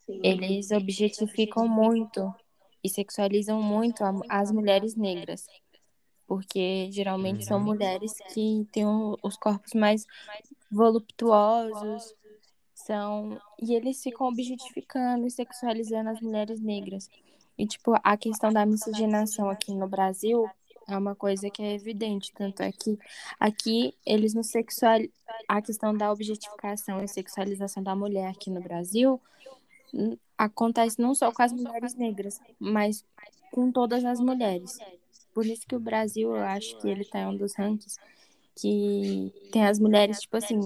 Sim. 0.08 0.22
eles 0.24 0.72
objetificam 0.72 1.68
muito 1.68 2.34
e 2.82 2.88
sexualizam 2.88 3.62
muito 3.62 4.04
as 4.30 4.52
mulheres 4.52 4.96
negras. 4.96 5.46
Porque 6.26 6.90
geralmente 6.92 7.46
são 7.46 7.60
mulheres 7.60 8.14
que 8.34 8.66
têm 8.72 8.86
os 9.22 9.38
corpos 9.38 9.74
mais 9.74 10.06
voluptuosos, 10.72 12.14
são 12.74 13.40
e 13.62 13.74
eles 13.74 14.02
ficam 14.02 14.28
objetificando 14.28 15.28
e 15.28 15.32
sexualizando 15.32 16.10
as 16.10 16.22
mulheres 16.22 16.62
negras. 16.62 17.10
E 17.58 17.66
tipo, 17.66 17.94
a 18.02 18.16
questão 18.16 18.52
da 18.52 18.66
miscigenação 18.66 19.50
aqui 19.50 19.74
no 19.74 19.88
Brasil 19.88 20.50
é 20.88 20.98
uma 20.98 21.16
coisa 21.16 21.50
que 21.50 21.62
é 21.62 21.74
evidente, 21.74 22.32
tanto 22.34 22.62
é 22.62 22.72
que 22.72 22.98
aqui 23.40 23.94
eles 24.06 24.34
não 24.34 24.44
sexual 24.44 25.00
a 25.48 25.62
questão 25.62 25.94
da 25.94 26.12
objetificação 26.12 27.04
e 27.04 27.08
sexualização 27.08 27.84
da 27.84 27.96
mulher 27.96 28.30
aqui 28.30 28.50
no 28.50 28.62
Brasil 28.62 29.20
acontece 30.38 31.00
não 31.02 31.14
só 31.16 31.32
com 31.32 31.42
as 31.42 31.52
mulheres 31.54 31.96
negras, 31.96 32.40
mas 32.60 33.04
com 33.52 33.72
todas 33.72 34.04
as 34.06 34.20
mulheres. 34.20 34.80
Por 35.34 35.46
isso 35.46 35.66
que 35.68 35.76
o 35.76 35.80
Brasil, 35.80 36.30
eu 36.36 36.42
acho 36.44 36.76
que 36.78 36.88
ele 36.88 37.06
tá 37.06 37.20
em 37.22 37.28
um 37.28 37.36
dos 37.38 37.56
rankings 37.56 37.98
que 38.56 39.32
tem 39.52 39.66
as 39.66 39.80
mulheres, 39.80 40.20
tipo 40.22 40.36
assim, 40.38 40.60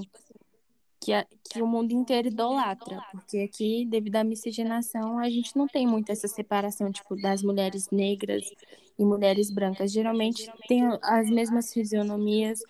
que, 0.99 1.11
a- 1.13 1.25
que 1.49 1.61
o 1.61 1.67
mundo 1.67 1.91
inteiro 1.91 2.27
idolatra, 2.29 3.01
porque 3.11 3.39
aqui, 3.39 3.85
devido 3.85 4.15
à 4.17 4.23
miscigenação, 4.23 5.19
a 5.19 5.29
gente 5.29 5.55
não 5.57 5.67
tem 5.67 5.85
muito 5.87 6.09
essa 6.11 6.27
separação, 6.27 6.91
tipo, 6.91 7.15
das 7.15 7.41
mulheres 7.43 7.89
negras 7.91 8.49
e 8.97 9.03
mulheres 9.03 9.49
brancas. 9.51 9.91
Geralmente 9.91 10.49
tem 10.67 10.83
as 11.01 11.29
mesmas 11.29 11.73
fisionomias, 11.73 12.61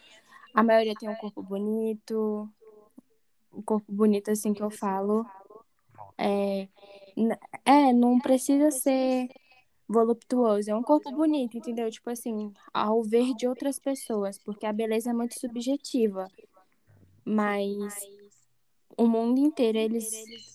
a 0.54 0.64
maioria 0.64 0.96
tem 0.96 1.10
um 1.10 1.16
corpo 1.16 1.44
bonito, 1.44 2.50
um 3.54 3.62
corpo 3.62 3.92
bonito, 3.92 4.32
assim 4.32 4.54
que 4.54 4.64
eu 4.64 4.72
falo. 4.72 5.26
É, 6.18 6.68
é 7.66 7.94
não 7.94 8.20
precisa 8.20 8.72
ser 8.72 9.28
voluptuoso, 9.88 10.72
é 10.72 10.76
um 10.76 10.84
corpo 10.84 11.12
bonito, 11.12 11.58
entendeu? 11.58 11.90
Tipo 11.92 12.10
assim, 12.10 12.54
ao 12.74 13.04
ver 13.04 13.34
de 13.36 13.48
outras 13.48 13.78
pessoas, 13.78 14.38
porque 14.38 14.66
a 14.66 14.74
beleza 14.74 15.10
é 15.10 15.14
muito 15.14 15.38
subjetiva. 15.40 16.28
Mas 17.26 17.94
o 18.98 19.08
mundo 19.08 19.40
inteiro 19.40 19.78
eles 19.78 20.10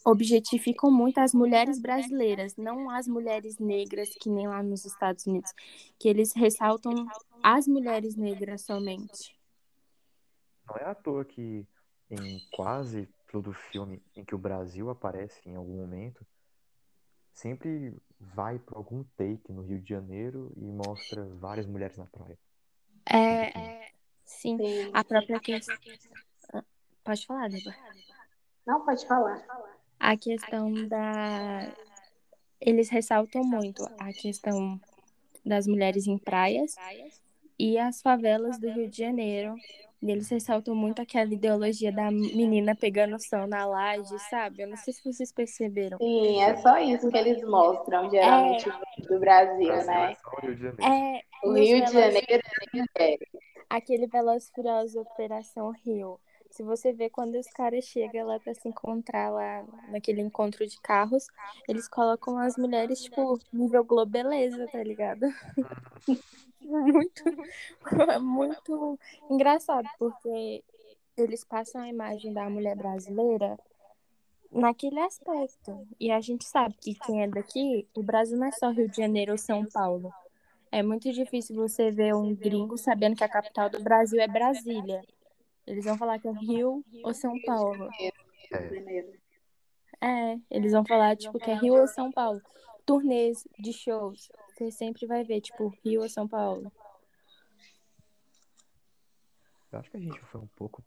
objetificam 0.04 0.90
muito 0.90 1.18
as 1.18 1.34
mulheres 1.34 1.78
brasileiras, 1.80 2.56
não 2.56 2.90
as 2.90 3.06
mulheres 3.06 3.58
negras 3.58 4.08
que 4.20 4.30
nem 4.30 4.48
lá 4.48 4.62
nos 4.62 4.84
Estados 4.84 5.26
Unidos, 5.26 5.52
que 5.98 6.08
eles 6.08 6.32
ressaltam 6.34 7.06
as 7.42 7.66
mulheres 7.66 8.16
negras 8.16 8.62
somente. 8.62 9.36
Não 10.68 10.76
é 10.76 10.84
à 10.84 10.94
toa 10.94 11.24
que 11.24 11.66
em 12.10 12.40
quase 12.52 13.08
todo 13.30 13.52
filme 13.52 14.02
em 14.14 14.24
que 14.24 14.34
o 14.34 14.38
Brasil 14.38 14.90
aparece 14.90 15.40
em 15.48 15.56
algum 15.56 15.76
momento, 15.76 16.26
sempre 17.32 17.94
vai 18.18 18.58
para 18.58 18.78
algum 18.78 19.04
take 19.16 19.52
no 19.52 19.62
Rio 19.62 19.80
de 19.80 19.88
Janeiro 19.88 20.52
e 20.56 20.64
mostra 20.64 21.24
várias 21.34 21.66
mulheres 21.66 21.96
na 21.96 22.06
praia. 22.06 22.38
É, 23.08 23.92
sim, 24.24 24.56
Sim. 24.56 24.90
a 24.92 25.04
própria 25.04 25.38
questão. 25.38 25.76
Pode 27.04 27.24
falar, 27.24 27.48
Débora. 27.48 27.76
Não, 28.66 28.84
pode 28.84 29.06
falar. 29.06 29.46
A 30.00 30.16
questão 30.16 30.72
da. 30.88 31.72
Eles 32.60 32.88
ressaltam 32.88 33.44
muito 33.44 33.84
a 33.98 34.12
questão 34.12 34.80
das 35.44 35.68
mulheres 35.68 36.06
em 36.08 36.18
praias 36.18 36.74
e 37.58 37.78
as 37.78 38.02
favelas 38.02 38.58
do 38.58 38.68
Rio 38.68 38.90
de 38.90 38.98
Janeiro. 38.98 39.54
Eles 40.12 40.28
ressaltam 40.28 40.74
muito 40.74 41.00
aquela 41.02 41.32
ideologia 41.32 41.92
da 41.92 42.10
menina 42.10 42.74
pegando 42.74 43.18
sol 43.20 43.46
na 43.46 43.66
laje, 43.66 44.18
sabe? 44.30 44.62
Eu 44.62 44.68
não 44.68 44.76
sei 44.76 44.92
se 44.92 45.04
vocês 45.04 45.32
perceberam. 45.32 45.98
Sim, 45.98 46.42
é 46.42 46.56
só 46.56 46.78
isso 46.78 47.08
que 47.10 47.16
eles 47.16 47.42
mostram, 47.42 48.10
geralmente, 48.10 48.68
do 49.08 49.18
Brasil, 49.18 49.66
Brasil 49.66 49.72
é 49.72 49.84
né? 50.08 50.14
só 50.22 50.30
o 50.30 50.40
Rio 50.40 50.54
de 50.56 50.62
Janeiro. 50.62 50.82
É, 50.82 51.22
Rio 51.44 51.84
de 51.84 51.92
Velozes- 51.92 51.92
Janeiro 51.92 52.42
é 52.98 53.16
aquele 53.70 54.06
Veloz 54.06 54.50
Furioso 54.54 55.00
Operação 55.00 55.72
Rio. 55.84 56.18
Se 56.56 56.62
você 56.62 56.90
vê 56.90 57.10
quando 57.10 57.34
os 57.34 57.46
caras 57.48 57.84
chegam 57.84 58.28
lá 58.28 58.40
pra 58.40 58.54
se 58.54 58.66
encontrar 58.66 59.28
lá 59.28 59.62
naquele 59.90 60.22
encontro 60.22 60.66
de 60.66 60.80
carros, 60.80 61.26
eles 61.68 61.86
colocam 61.86 62.38
as 62.38 62.56
mulheres, 62.56 63.02
tipo, 63.02 63.38
nível 63.52 63.84
globeleza, 63.84 64.66
tá 64.68 64.82
ligado? 64.82 65.26
muito, 66.62 67.24
muito 68.22 68.98
engraçado, 69.30 69.86
porque 69.98 70.64
eles 71.14 71.44
passam 71.44 71.82
a 71.82 71.88
imagem 71.88 72.32
da 72.32 72.48
mulher 72.48 72.74
brasileira 72.74 73.58
naquele 74.50 75.00
aspecto. 75.00 75.86
E 76.00 76.10
a 76.10 76.22
gente 76.22 76.46
sabe 76.46 76.74
que 76.80 76.94
quem 76.94 77.22
é 77.22 77.28
daqui, 77.28 77.86
o 77.94 78.02
Brasil 78.02 78.38
não 78.38 78.46
é 78.46 78.52
só 78.52 78.70
Rio 78.70 78.88
de 78.88 78.96
Janeiro 78.96 79.32
ou 79.32 79.38
São 79.38 79.66
Paulo. 79.66 80.10
É 80.72 80.82
muito 80.82 81.12
difícil 81.12 81.54
você 81.54 81.90
ver 81.90 82.14
um 82.14 82.34
gringo 82.34 82.78
sabendo 82.78 83.14
que 83.14 83.24
a 83.24 83.28
capital 83.28 83.68
do 83.68 83.82
Brasil 83.82 84.18
é 84.18 84.26
Brasília. 84.26 85.04
Eles 85.66 85.84
vão 85.84 85.98
falar 85.98 86.18
que 86.18 86.28
é 86.28 86.32
Rio 86.32 86.84
ou 87.02 87.14
São 87.14 87.34
Paulo. 87.42 87.88
É. 88.52 88.86
É, 90.00 90.40
eles 90.50 90.72
vão 90.72 90.84
falar, 90.84 91.16
tipo, 91.16 91.38
que 91.38 91.50
é 91.50 91.54
Rio 91.54 91.80
ou 91.80 91.86
São 91.88 92.12
Paulo. 92.12 92.40
Turnês 92.84 93.46
de 93.58 93.72
shows. 93.72 94.30
Você 94.50 94.70
sempre 94.70 95.06
vai 95.06 95.24
ver, 95.24 95.40
tipo, 95.40 95.68
Rio 95.84 96.02
ou 96.02 96.08
São 96.08 96.28
Paulo. 96.28 96.70
eu 99.72 99.80
acho 99.80 99.90
que 99.90 99.96
a 99.96 100.00
gente 100.00 100.18
foi 100.20 100.40
um 100.40 100.46
pouco 100.46 100.82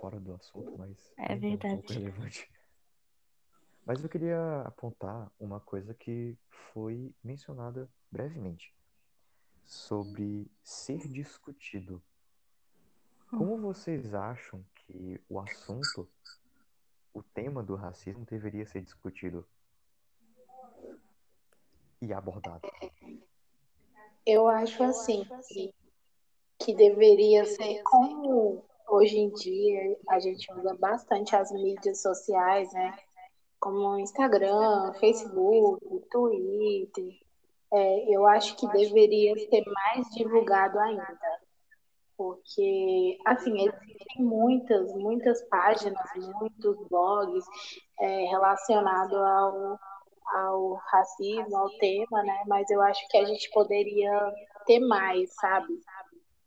fora 0.00 0.20
do 0.20 0.34
assunto, 0.34 0.72
mas 0.78 1.12
É 1.16 1.32
ainda 1.32 1.46
um 1.46 1.50
verdade. 1.50 1.74
pouco 1.74 1.92
relevante. 1.92 2.50
Mas 3.84 4.02
eu 4.02 4.08
queria 4.08 4.62
apontar 4.66 5.32
uma 5.40 5.60
coisa 5.60 5.94
que 5.94 6.36
foi 6.72 7.14
mencionada 7.24 7.90
brevemente 8.10 8.72
sobre 9.64 10.50
ser 10.62 11.08
discutido. 11.08 12.02
Como 13.30 13.58
vocês 13.58 14.14
acham 14.14 14.64
que 14.74 15.20
o 15.28 15.38
assunto, 15.38 16.08
o 17.12 17.22
tema 17.22 17.62
do 17.62 17.74
racismo 17.74 18.24
deveria 18.24 18.66
ser 18.66 18.80
discutido 18.80 19.46
e 22.00 22.12
abordado? 22.12 22.68
Eu 24.24 24.48
acho 24.48 24.82
assim 24.82 25.26
que, 25.48 25.74
que 26.58 26.74
deveria 26.74 27.44
ser 27.44 27.82
como 27.82 28.64
hoje 28.88 29.18
em 29.18 29.30
dia 29.30 29.98
a 30.08 30.18
gente 30.18 30.50
usa 30.52 30.74
bastante 30.74 31.36
as 31.36 31.50
mídias 31.52 32.00
sociais, 32.00 32.72
né? 32.72 32.98
Como 33.60 33.98
Instagram, 33.98 34.94
Facebook, 34.94 35.84
Twitter. 36.10 37.18
É, 37.70 38.14
eu 38.14 38.26
acho 38.26 38.56
que 38.56 38.66
deveria 38.68 39.34
ser 39.36 39.62
mais 39.66 40.08
divulgado 40.14 40.78
ainda. 40.78 41.18
Porque, 42.18 43.16
assim, 43.24 43.56
existem 43.60 44.24
muitas, 44.24 44.92
muitas 44.96 45.40
páginas, 45.42 46.02
muitos 46.40 46.76
blogs 46.88 47.44
é, 48.00 48.24
relacionados 48.24 49.16
ao, 49.16 49.78
ao 50.34 50.72
racismo, 50.74 51.56
ao 51.56 51.70
tema, 51.78 52.24
né? 52.24 52.42
Mas 52.48 52.68
eu 52.70 52.82
acho 52.82 53.06
que 53.08 53.16
a 53.18 53.24
gente 53.24 53.48
poderia 53.52 54.34
ter 54.66 54.80
mais, 54.80 55.32
sabe? 55.34 55.80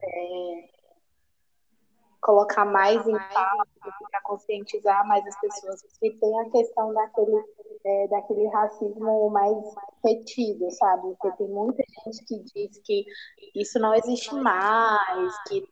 É, 0.04 0.70
colocar 2.20 2.66
mais 2.66 3.08
em 3.08 3.18
pauta 3.18 3.68
para 4.12 4.22
conscientizar 4.24 5.08
mais 5.08 5.26
as 5.26 5.40
pessoas, 5.40 5.82
porque 5.84 6.12
tem 6.20 6.40
a 6.42 6.50
questão 6.50 6.94
daquele, 6.94 7.44
é, 7.86 8.08
daquele 8.08 8.48
racismo 8.48 9.30
mais 9.30 9.58
retido, 10.04 10.70
sabe? 10.72 11.16
Porque 11.20 11.38
tem 11.38 11.48
muita 11.48 11.84
gente 12.06 12.26
que 12.26 12.40
diz 12.54 12.82
que 12.84 13.06
isso 13.56 13.80
não 13.80 13.94
existe 13.94 14.34
mais, 14.36 15.44
que 15.48 15.64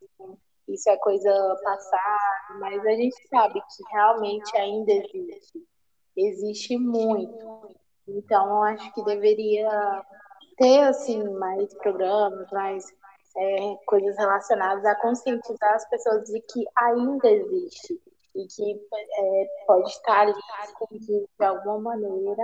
isso 0.68 0.90
é 0.90 0.98
coisa 0.98 1.60
passada, 1.64 2.60
mas 2.60 2.86
a 2.86 2.92
gente 2.92 3.28
sabe 3.28 3.54
que 3.54 3.84
realmente 3.92 4.58
ainda 4.58 4.92
existe. 4.92 5.68
Existe 6.16 6.78
muito. 6.78 7.76
Então, 8.08 8.64
acho 8.64 8.94
que 8.94 9.04
deveria 9.04 10.04
ter, 10.58 10.82
assim, 10.82 11.24
mais 11.36 11.74
programas, 11.76 12.52
mais 12.52 12.86
é, 13.38 13.76
coisas 13.86 14.18
relacionadas 14.18 14.84
a 14.86 14.96
conscientizar 14.96 15.76
as 15.76 15.90
pessoas 15.90 16.24
de 16.26 16.42
que 16.42 16.66
ainda 16.76 17.30
existe 17.30 18.00
e 18.42 18.48
que 18.48 18.88
é, 18.94 19.64
pode 19.66 19.90
estar 19.90 20.22
ali 20.22 20.34
escondido 20.64 21.30
de 21.38 21.46
alguma 21.46 21.96
maneira. 21.96 22.44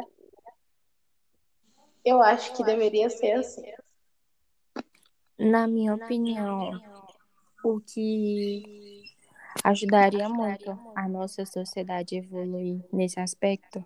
Eu 2.04 2.22
acho 2.22 2.54
que 2.54 2.64
deveria 2.64 3.10
ser 3.10 3.34
assim. 3.34 3.64
Na 5.38 5.68
minha 5.68 5.96
opinião, 5.96 6.80
o 7.64 7.80
que 7.80 9.04
ajudaria 9.64 10.30
muito 10.30 10.72
a 10.96 11.08
nossa 11.08 11.46
sociedade 11.46 12.18
evoluir 12.18 12.84
nesse 12.92 13.20
aspecto 13.20 13.84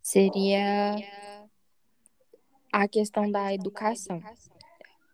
seria 0.00 0.96
a 2.72 2.88
questão 2.88 3.30
da 3.30 3.52
educação 3.52 4.22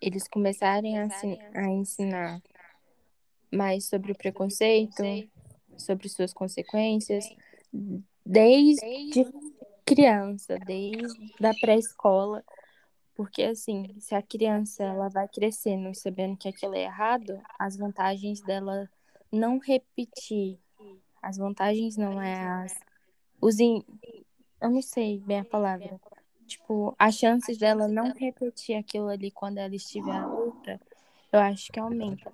eles 0.00 0.28
começarem 0.28 0.98
a, 0.98 1.08
a 1.54 1.68
ensinar 1.68 2.40
mais 3.52 3.86
sobre 3.86 4.12
o 4.12 4.16
preconceito, 4.16 5.02
sobre 5.78 6.08
suas 6.08 6.32
consequências, 6.32 7.24
desde 8.24 9.26
criança, 9.84 10.58
desde 10.58 11.46
a 11.46 11.54
pré-escola, 11.54 12.44
porque 13.14 13.42
assim, 13.42 13.96
se 13.98 14.14
a 14.14 14.22
criança 14.22 14.84
ela 14.84 15.08
vai 15.08 15.26
crescendo 15.26 15.94
sabendo 15.94 16.36
que 16.36 16.48
aquilo 16.48 16.74
é 16.74 16.82
errado, 16.82 17.40
as 17.58 17.76
vantagens 17.76 18.40
dela 18.42 18.88
não 19.32 19.58
repetir, 19.58 20.58
as 21.22 21.36
vantagens 21.36 21.96
não 21.96 22.20
é 22.20 22.34
as 22.40 22.76
os 23.40 23.60
in... 23.60 23.82
eu 24.60 24.70
não 24.70 24.82
sei 24.82 25.20
bem 25.20 25.40
a 25.40 25.44
palavra, 25.44 26.00
tipo, 26.46 26.94
as 26.98 27.14
chances 27.14 27.56
dela 27.56 27.88
não 27.88 28.12
repetir 28.12 28.76
aquilo 28.76 29.08
ali 29.08 29.30
quando 29.30 29.58
ela 29.58 29.74
estiver 29.74 30.12
adulta, 30.12 30.80
eu 31.32 31.40
acho 31.40 31.70
que 31.72 31.78
aumenta. 31.78 32.32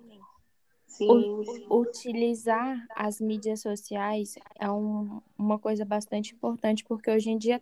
Sim. 0.97 1.43
utilizar 1.69 2.85
as 2.95 3.19
mídias 3.19 3.61
sociais 3.61 4.35
é 4.59 4.69
um, 4.69 5.21
uma 5.37 5.59
coisa 5.59 5.83
bastante 5.83 6.33
importante, 6.33 6.83
porque 6.85 7.11
hoje 7.11 7.29
em 7.29 7.37
dia 7.37 7.61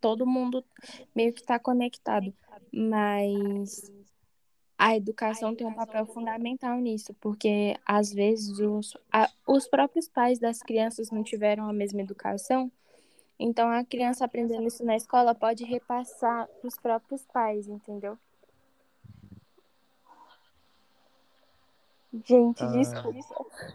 todo 0.00 0.26
mundo 0.26 0.64
meio 1.14 1.32
que 1.32 1.40
está 1.40 1.58
conectado, 1.58 2.32
mas 2.72 3.90
a 4.76 4.96
educação 4.96 5.54
tem 5.54 5.66
um 5.66 5.74
papel 5.74 6.04
fundamental 6.06 6.78
nisso, 6.78 7.14
porque 7.20 7.76
às 7.86 8.12
vezes 8.12 8.58
os, 8.58 8.96
a, 9.12 9.30
os 9.46 9.66
próprios 9.66 10.08
pais 10.08 10.38
das 10.38 10.58
crianças 10.58 11.10
não 11.10 11.22
tiveram 11.22 11.68
a 11.68 11.72
mesma 11.72 12.02
educação 12.02 12.70
então, 13.38 13.68
a 13.68 13.84
criança 13.84 14.24
aprendendo 14.24 14.66
isso 14.66 14.84
na 14.84 14.96
escola 14.96 15.34
pode 15.34 15.64
repassar 15.64 16.46
para 16.46 16.68
os 16.68 16.76
próprios 16.76 17.26
pais, 17.26 17.66
entendeu? 17.66 18.18
Gente, 22.22 22.62
ah. 22.62 22.66
desculpa. 22.68 23.74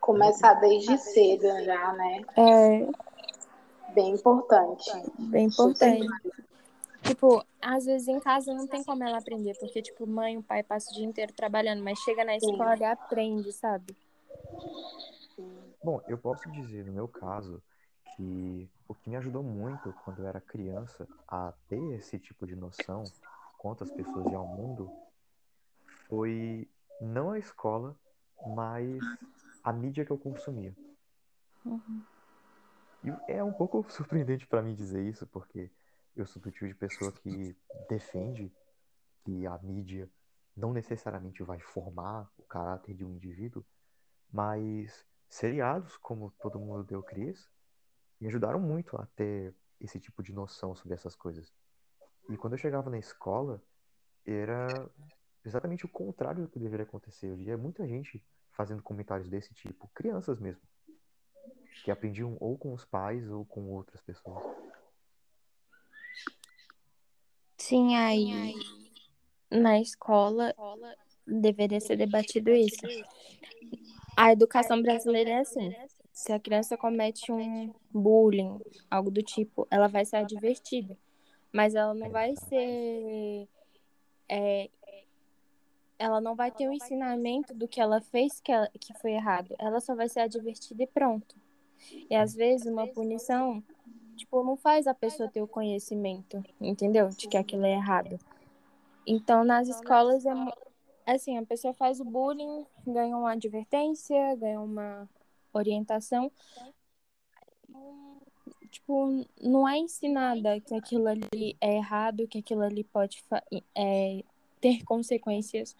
Começar 0.00 0.54
desde 0.54 0.98
cedo 0.98 1.46
já, 1.64 1.92
né? 1.92 2.24
É. 2.36 3.92
Bem 3.94 4.14
importante. 4.14 4.90
Bem 5.18 5.46
importante. 5.46 6.06
Tipo, 7.02 7.44
às 7.60 7.84
vezes 7.84 8.08
em 8.08 8.18
casa 8.18 8.52
não 8.54 8.66
tem 8.66 8.82
como 8.82 9.04
ela 9.04 9.18
aprender, 9.18 9.54
porque, 9.60 9.82
tipo, 9.82 10.06
mãe 10.06 10.34
e 10.34 10.38
o 10.38 10.42
pai 10.42 10.62
passam 10.62 10.92
o 10.92 10.96
dia 10.96 11.06
inteiro 11.06 11.32
trabalhando, 11.32 11.82
mas 11.82 11.98
chega 12.00 12.24
na 12.24 12.36
escola 12.36 12.76
Sim. 12.76 12.82
e 12.82 12.86
aprende, 12.86 13.52
sabe? 13.52 13.96
Bom, 15.82 16.00
eu 16.08 16.16
posso 16.16 16.50
dizer, 16.50 16.84
no 16.86 16.92
meu 16.92 17.06
caso, 17.06 17.62
que 18.16 18.68
o 18.88 18.94
que 18.94 19.10
me 19.10 19.16
ajudou 19.16 19.42
muito 19.42 19.94
quando 20.04 20.20
eu 20.20 20.26
era 20.26 20.40
criança 20.40 21.06
a 21.28 21.52
ter 21.68 21.94
esse 21.94 22.18
tipo 22.18 22.46
de 22.46 22.56
noção 22.56 23.04
quanto 23.58 23.84
as 23.84 23.90
pessoas 23.90 24.26
e 24.32 24.34
ao 24.34 24.46
mundo 24.46 24.90
foi 26.08 26.68
não 27.00 27.30
a 27.30 27.38
escola, 27.38 27.96
mas 28.54 29.02
a 29.62 29.72
mídia 29.72 30.04
que 30.04 30.10
eu 30.10 30.18
consumia. 30.18 30.74
Uhum. 31.64 32.04
E 33.02 33.32
é 33.32 33.42
um 33.42 33.52
pouco 33.52 33.84
surpreendente 33.90 34.46
para 34.46 34.62
mim 34.62 34.74
dizer 34.74 35.02
isso, 35.02 35.26
porque 35.26 35.70
eu 36.16 36.26
sou 36.26 36.40
do 36.40 36.50
tipo 36.50 36.66
de 36.66 36.74
pessoa 36.74 37.12
que 37.12 37.56
defende 37.88 38.52
que 39.24 39.46
a 39.46 39.58
mídia 39.58 40.10
não 40.56 40.72
necessariamente 40.72 41.42
vai 41.42 41.58
formar 41.58 42.30
o 42.38 42.42
caráter 42.44 42.94
de 42.94 43.04
um 43.04 43.10
indivíduo, 43.10 43.64
mas 44.32 45.04
seriados, 45.28 45.96
como 45.96 46.30
todo 46.40 46.60
mundo 46.60 46.84
deu 46.84 47.02
Cris, 47.02 47.50
me 48.20 48.28
ajudaram 48.28 48.60
muito 48.60 48.96
a 48.96 49.06
ter 49.16 49.54
esse 49.80 49.98
tipo 49.98 50.22
de 50.22 50.32
noção 50.32 50.74
sobre 50.74 50.94
essas 50.94 51.16
coisas. 51.16 51.52
E 52.28 52.36
quando 52.36 52.54
eu 52.54 52.58
chegava 52.58 52.88
na 52.88 52.98
escola, 52.98 53.62
era 54.24 54.88
exatamente 55.44 55.84
o 55.84 55.88
contrário 55.88 56.42
do 56.42 56.48
que 56.48 56.58
deveria 56.58 56.84
acontecer. 56.84 57.28
Eu 57.28 57.36
via 57.36 57.56
muita 57.56 57.86
gente 57.86 58.22
fazendo 58.52 58.82
comentários 58.82 59.28
desse 59.28 59.52
tipo, 59.54 59.90
crianças 59.94 60.38
mesmo, 60.38 60.62
que 61.84 61.90
aprendiam 61.90 62.36
ou 62.40 62.56
com 62.56 62.72
os 62.72 62.84
pais 62.84 63.28
ou 63.30 63.44
com 63.44 63.70
outras 63.70 64.00
pessoas. 64.02 64.42
Sim, 67.58 67.96
aí 67.96 68.54
na 69.50 69.80
escola 69.80 70.54
deveria 71.26 71.80
ser 71.80 71.96
debatido 71.96 72.50
isso. 72.50 72.86
A 74.16 74.32
educação 74.32 74.80
brasileira 74.80 75.30
é 75.30 75.40
assim 75.40 75.72
se 76.14 76.32
a 76.32 76.38
criança 76.38 76.76
comete 76.76 77.32
um 77.32 77.74
bullying, 77.90 78.60
algo 78.88 79.10
do 79.10 79.20
tipo, 79.20 79.66
ela 79.68 79.88
vai 79.88 80.04
ser 80.04 80.18
advertida. 80.18 80.96
Mas 81.52 81.74
ela 81.74 81.92
não 81.92 82.08
vai 82.08 82.36
ser. 82.36 83.48
É, 84.28 84.70
ela 85.98 86.20
não 86.20 86.34
vai 86.34 86.50
ter 86.50 86.66
o 86.66 86.70
um 86.70 86.72
ensinamento 86.72 87.54
do 87.54 87.68
que 87.68 87.80
ela 87.80 88.00
fez 88.00 88.40
que, 88.40 88.52
ela, 88.52 88.68
que 88.80 88.92
foi 88.94 89.12
errado. 89.12 89.54
Ela 89.58 89.80
só 89.80 89.94
vai 89.94 90.08
ser 90.08 90.20
advertida 90.20 90.82
e 90.82 90.86
pronto. 90.86 91.36
E 92.10 92.14
às 92.14 92.34
vezes 92.34 92.66
uma 92.66 92.86
punição, 92.86 93.62
tipo, 94.16 94.42
não 94.42 94.56
faz 94.56 94.86
a 94.86 94.94
pessoa 94.94 95.28
ter 95.28 95.42
o 95.42 95.48
conhecimento, 95.48 96.42
entendeu? 96.60 97.08
De 97.08 97.28
que 97.28 97.36
aquilo 97.36 97.64
é 97.64 97.72
errado. 97.72 98.18
Então, 99.06 99.44
nas 99.44 99.68
escolas, 99.68 100.24
é 100.24 100.32
assim, 101.06 101.36
a 101.36 101.44
pessoa 101.44 101.74
faz 101.74 102.00
o 102.00 102.04
bullying, 102.04 102.64
ganha 102.86 103.16
uma 103.16 103.32
advertência, 103.32 104.34
ganha 104.36 104.60
uma 104.60 105.08
orientação, 105.52 106.32
tipo, 108.74 109.24
não 109.40 109.68
é 109.68 109.78
ensinada 109.78 110.60
que 110.60 110.74
aquilo 110.74 111.06
ali 111.06 111.56
é 111.60 111.76
errado, 111.76 112.26
que 112.26 112.38
aquilo 112.38 112.62
ali 112.62 112.82
pode 112.82 113.22
é, 113.76 114.24
ter 114.64 114.82
consequências, 114.82 115.76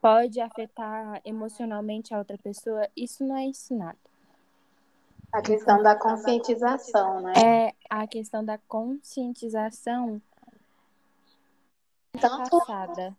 pode 0.00 0.40
afetar 0.40 1.20
emocionalmente 1.22 2.14
a 2.14 2.18
outra 2.18 2.38
pessoa, 2.38 2.88
isso 2.96 3.22
não 3.22 3.36
é 3.36 3.44
ensinado. 3.44 3.98
A 5.30 5.42
questão 5.42 5.82
da 5.82 5.94
conscientização, 5.94 7.20
né? 7.20 7.34
É 7.36 7.74
a 7.90 8.06
questão 8.06 8.42
da 8.42 8.56
conscientização 8.56 10.20
tanto 12.18 12.58
passada. 12.58 13.14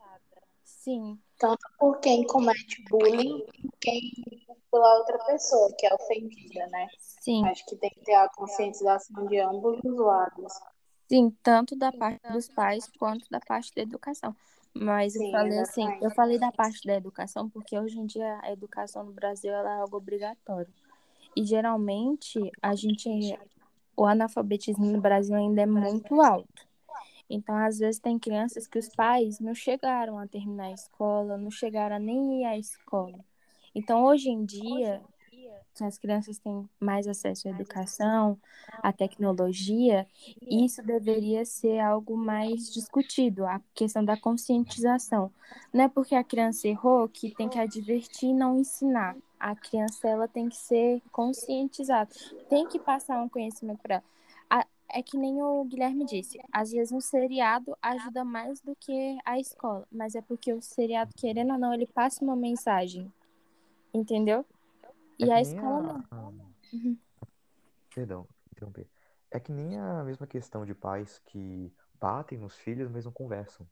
Sim. 0.63 1.19
Tanto 1.37 1.61
por 1.77 1.99
quem 1.99 2.25
comete 2.25 2.83
bullying, 2.89 3.45
quem 3.79 4.11
pela 4.71 4.97
outra 4.97 5.19
pessoa 5.25 5.71
que 5.77 5.85
é 5.85 5.93
ofendida, 5.93 6.65
né? 6.67 6.87
Sim. 6.97 7.45
Acho 7.45 7.63
que 7.67 7.75
tem 7.75 7.91
que 7.91 8.03
ter 8.03 8.15
a 8.15 8.27
conscientização 8.29 9.27
de 9.27 9.37
ambos 9.37 9.79
os 9.83 9.97
lados. 9.97 10.53
Sim, 11.07 11.29
tanto 11.43 11.75
da 11.75 11.91
parte 11.91 12.31
dos 12.31 12.49
pais 12.49 12.89
quanto 12.97 13.29
da 13.29 13.39
parte 13.39 13.71
da 13.75 13.83
educação. 13.83 14.35
Mas 14.73 15.13
Sim, 15.13 15.25
eu 15.25 15.31
falei 15.31 15.59
assim, 15.59 15.97
eu 16.01 16.11
falei 16.11 16.39
da 16.39 16.51
parte 16.51 16.87
da 16.87 16.95
educação 16.95 17.49
porque 17.49 17.77
hoje 17.77 17.99
em 17.99 18.05
dia 18.05 18.39
a 18.41 18.51
educação 18.51 19.03
no 19.03 19.11
Brasil 19.11 19.53
é 19.53 19.79
algo 19.79 19.97
obrigatório. 19.97 20.73
E 21.35 21.45
geralmente 21.45 22.39
a 22.61 22.75
gente 22.75 23.37
o 23.95 24.05
analfabetismo 24.05 24.85
no 24.85 25.01
Brasil 25.01 25.35
ainda 25.35 25.61
é 25.61 25.65
muito 25.65 26.21
alto. 26.21 26.67
Então, 27.29 27.55
às 27.55 27.79
vezes 27.79 27.99
tem 27.99 28.19
crianças 28.19 28.67
que 28.67 28.77
os 28.77 28.89
pais 28.89 29.39
não 29.39 29.55
chegaram 29.55 30.17
a 30.19 30.27
terminar 30.27 30.65
a 30.65 30.71
escola, 30.71 31.37
não 31.37 31.49
chegaram 31.49 31.95
a 31.95 31.99
nem 31.99 32.41
ir 32.41 32.45
à 32.45 32.57
escola. 32.57 33.19
Então, 33.73 34.03
hoje 34.03 34.29
em 34.29 34.43
dia, 34.43 35.01
as 35.79 35.97
crianças 35.97 36.37
têm 36.37 36.69
mais 36.79 37.07
acesso 37.07 37.47
à 37.47 37.51
educação, 37.51 38.37
à 38.81 38.91
tecnologia, 38.91 40.07
isso 40.41 40.81
deveria 40.83 41.45
ser 41.45 41.79
algo 41.79 42.17
mais 42.17 42.71
discutido, 42.71 43.45
a 43.45 43.61
questão 43.73 44.03
da 44.03 44.17
conscientização. 44.17 45.31
Não 45.73 45.85
é 45.85 45.87
porque 45.87 46.15
a 46.15 46.23
criança 46.23 46.67
errou 46.67 47.07
que 47.07 47.33
tem 47.33 47.47
que 47.49 47.59
advertir 47.59 48.29
e 48.29 48.33
não 48.33 48.57
ensinar. 48.59 49.15
A 49.39 49.55
criança 49.55 50.07
ela 50.07 50.27
tem 50.27 50.49
que 50.49 50.57
ser 50.57 51.01
conscientizada, 51.11 52.09
tem 52.49 52.67
que 52.67 52.77
passar 52.77 53.21
um 53.21 53.29
conhecimento 53.29 53.79
para 53.81 53.95
ela. 53.95 54.11
É 54.93 55.01
que 55.01 55.17
nem 55.17 55.41
o 55.41 55.63
Guilherme 55.63 56.03
disse, 56.03 56.37
às 56.51 56.71
vezes 56.71 56.91
um 56.91 56.99
seriado 56.99 57.77
ajuda 57.81 58.25
mais 58.25 58.59
do 58.59 58.75
que 58.75 59.17
a 59.23 59.39
escola, 59.39 59.87
mas 59.89 60.15
é 60.15 60.21
porque 60.21 60.51
o 60.51 60.61
seriado, 60.61 61.13
querendo 61.15 61.53
ou 61.53 61.57
não, 61.57 61.73
ele 61.73 61.87
passa 61.87 62.21
uma 62.21 62.35
mensagem, 62.35 63.09
entendeu? 63.93 64.45
É 65.21 65.25
E 65.25 65.31
a 65.31 65.35
nem 65.35 65.41
escola 65.43 66.05
a... 66.09 66.15
não. 66.15 66.53
Uhum. 66.73 66.97
Perdão, 67.93 68.27
interromper. 68.51 68.87
É 69.29 69.39
que 69.39 69.51
nem 69.51 69.79
a 69.79 70.03
mesma 70.03 70.27
questão 70.27 70.65
de 70.65 70.73
pais 70.73 71.19
que 71.25 71.71
batem 71.99 72.37
nos 72.37 72.55
filhos, 72.55 72.89
mas 72.89 73.05
não 73.05 73.11
conversam. 73.11 73.67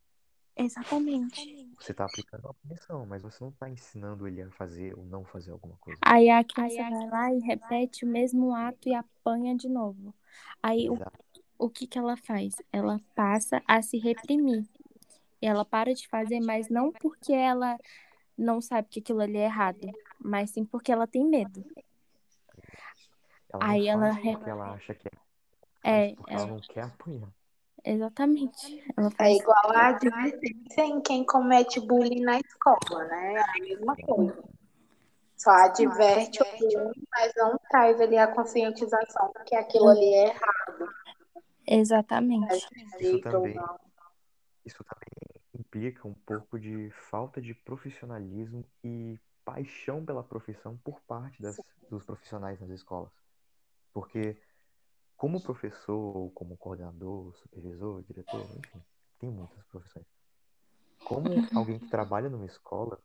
Exatamente. 0.56 1.70
Você 1.80 1.94
tá 1.94 2.04
aplicando 2.06 2.44
uma 2.44 2.54
punição, 2.54 3.06
mas 3.06 3.22
você 3.22 3.42
não 3.42 3.52
tá 3.52 3.70
ensinando 3.70 4.28
ele 4.28 4.42
a 4.42 4.52
fazer 4.52 4.94
ou 4.98 5.06
não 5.06 5.24
fazer 5.24 5.52
alguma 5.52 5.78
coisa. 5.78 5.98
Aí 6.02 6.30
a 6.30 6.44
criança 6.44 6.90
vai 6.90 7.10
lá 7.10 7.34
e 7.34 7.40
repete 7.40 8.04
o 8.04 8.08
mesmo 8.08 8.54
ato 8.54 8.90
e 8.90 8.94
apanha 8.94 9.56
de 9.56 9.70
novo. 9.70 10.14
Aí 10.62 10.90
o, 10.90 10.96
Exato. 10.96 11.24
o 11.58 11.70
que 11.70 11.88
que 11.88 11.98
ela 11.98 12.18
faz? 12.18 12.56
Ela 12.74 13.00
passa 13.16 13.64
a 13.66 13.82
se 13.82 13.98
reprimir. 13.98 14.68
E 15.42 15.48
ela 15.48 15.64
para 15.64 15.94
de 15.94 16.06
fazer, 16.10 16.42
mas 16.42 16.70
não 16.70 16.92
porque 16.92 17.32
ela 17.32 17.78
não 18.38 18.60
sabe 18.60 18.90
que 18.90 19.00
aquilo 19.00 19.22
ali 19.22 19.38
é 19.38 19.46
errado, 19.46 19.90
mas 20.20 20.52
sim 20.52 20.66
porque 20.66 20.92
ela 20.92 21.08
tem 21.08 21.26
medo. 21.26 21.64
Ela 23.52 23.66
Aí 23.66 23.88
não 23.88 24.06
ela 24.06 24.16
porque 24.16 24.50
ela 24.50 24.74
acha 24.74 24.96
que 24.96 25.08
é, 25.84 26.12
É, 26.12 26.16
porque 26.16 26.34
ela 26.34 26.42
ela- 26.44 26.48
não 26.48 26.60
quer 26.62 26.84
apanhar. 26.84 27.30
exatamente. 27.84 28.84
Ela 28.96 29.08
É 29.08 29.12
faz 29.12 29.38
igual 29.38 29.72
a 29.72 29.88
advertência 29.88 30.82
em 30.86 31.02
quem 31.02 31.26
comete 31.26 31.80
bullying 31.80 32.22
na 32.22 32.38
escola, 32.40 33.06
né? 33.06 33.34
É 33.36 33.40
a 33.40 33.54
mesma 33.64 33.96
coisa. 33.96 34.44
Só 35.38 35.52
adverte 35.52 36.42
o 36.44 36.46
bullying, 36.60 37.04
mas 37.12 37.34
não 37.38 37.58
traz 37.70 38.00
ali 38.02 38.18
a 38.18 38.28
conscientização 38.28 39.32
que 39.46 39.56
aquilo 39.56 39.88
ali 39.88 40.14
é 40.14 40.28
errado. 40.28 40.90
é 41.66 41.76
exatamente. 41.78 42.56
Isso 43.00 43.16
ou 43.16 43.22
também, 43.22 43.56
isso 44.66 44.84
também 44.84 45.42
implica 45.58 46.08
um 46.08 46.14
pouco 46.14 46.60
de 46.60 46.90
falta 46.92 47.42
de 47.42 47.54
profissionalismo 47.54 48.66
e 48.84 49.18
paixão 49.44 50.06
pela 50.06 50.24
profissão 50.24 50.78
por 50.78 51.02
parte 51.02 51.42
das, 51.42 51.60
dos 51.90 52.04
profissionais 52.04 52.60
nas 52.60 52.70
escolas. 52.70 53.12
Porque, 53.94 54.42
como 55.18 55.42
professor, 55.42 56.32
como 56.34 56.58
coordenador, 56.58 57.36
supervisor, 57.38 58.04
diretor, 58.04 58.46
enfim, 58.58 58.84
tem 59.20 59.30
muitas 59.30 59.64
profissões. 59.66 60.06
Como 61.04 61.26
alguém 61.56 61.80
que 61.80 61.90
trabalha 61.90 62.30
numa 62.30 62.46
escola, 62.46 63.02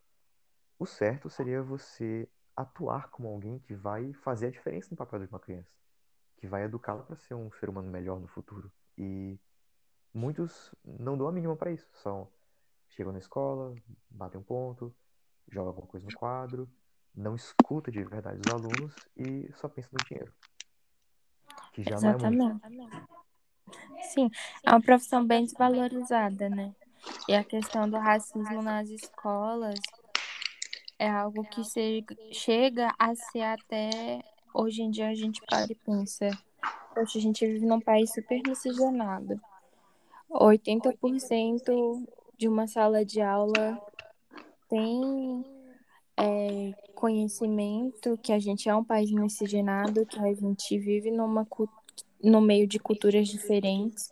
o 0.77 0.85
certo 0.85 1.29
seria 1.29 1.61
você 1.63 2.29
atuar 2.55 3.09
como 3.09 3.27
alguém 3.27 3.59
que 3.59 3.73
vai 3.73 4.13
fazer 4.13 4.47
a 4.47 4.51
diferença 4.51 4.89
no 4.91 4.97
papel 4.97 5.19
de 5.19 5.27
uma 5.27 5.39
criança, 5.39 5.69
que 6.37 6.47
vai 6.47 6.63
educá-la 6.63 7.03
para 7.03 7.15
ser 7.17 7.33
um 7.33 7.51
ser 7.53 7.69
humano 7.69 7.89
melhor 7.89 8.19
no 8.19 8.27
futuro. 8.27 8.71
E 8.97 9.37
muitos 10.13 10.73
não 10.83 11.17
dão 11.17 11.27
a 11.27 11.31
mínima 11.31 11.55
para 11.55 11.71
isso, 11.71 11.87
só 11.93 12.31
chegam 12.89 13.11
na 13.11 13.19
escola, 13.19 13.75
batem 14.09 14.39
um 14.39 14.43
ponto, 14.43 14.95
jogam 15.51 15.69
alguma 15.69 15.87
coisa 15.87 16.05
no 16.09 16.17
quadro, 16.17 16.69
não 17.15 17.35
escuta 17.35 17.91
de 17.91 18.03
verdade 18.03 18.39
os 18.41 18.51
alunos 18.51 18.93
e 19.17 19.49
só 19.55 19.69
pensa 19.69 19.89
no 19.91 20.03
dinheiro, 20.05 20.33
que 21.73 21.81
já 21.83 21.99
não 22.01 22.09
é. 22.09 22.11
Exatamente. 22.11 22.61
Sim, 24.13 24.29
é 24.63 24.69
uma 24.71 24.81
profissão 24.81 25.25
bem 25.25 25.43
desvalorizada, 25.43 26.49
né? 26.49 26.73
E 27.27 27.33
a 27.33 27.43
questão 27.43 27.89
do 27.89 27.97
racismo 27.97 28.61
nas 28.61 28.89
escolas 28.89 29.79
é 30.99 31.09
algo 31.09 31.43
que 31.49 31.63
se- 31.63 32.05
chega 32.31 32.93
a 32.99 33.15
ser 33.15 33.41
até 33.41 34.21
hoje 34.53 34.81
em 34.83 34.91
dia 34.91 35.09
a 35.09 35.15
gente 35.15 35.41
para 35.41 35.65
e 35.69 35.75
pensa, 35.75 36.29
poxa, 36.93 37.17
a 37.17 37.21
gente 37.21 37.45
vive 37.45 37.65
num 37.65 37.81
país 37.81 38.11
super 38.13 38.41
miscigenado. 38.47 39.39
80% 40.29 42.03
de 42.37 42.47
uma 42.47 42.67
sala 42.67 43.05
de 43.05 43.21
aula 43.21 43.79
tem 44.75 45.45
é, 46.17 46.73
conhecimento 46.93 48.17
que 48.17 48.33
a 48.33 48.39
gente 48.39 48.67
é 48.67 48.75
um 48.75 48.83
país 48.83 49.09
miscigenado, 49.09 50.05
que 50.05 50.19
a 50.19 50.33
gente 50.33 50.77
vive 50.77 51.11
numa, 51.11 51.47
no 52.21 52.41
meio 52.41 52.67
de 52.67 52.77
culturas 52.77 53.29
diferentes, 53.29 54.09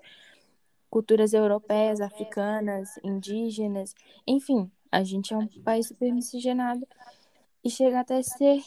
culturas 0.89 1.33
europeias, 1.33 1.99
africanas, 1.99 2.97
indígenas, 3.03 3.93
enfim, 4.25 4.71
a 4.89 5.03
gente 5.03 5.33
é 5.33 5.37
um 5.37 5.47
país 5.47 5.87
super 5.87 6.13
miscigenado 6.13 6.87
e 7.61 7.69
chega 7.69 7.99
até 7.99 8.17
a 8.17 8.23
ser 8.23 8.61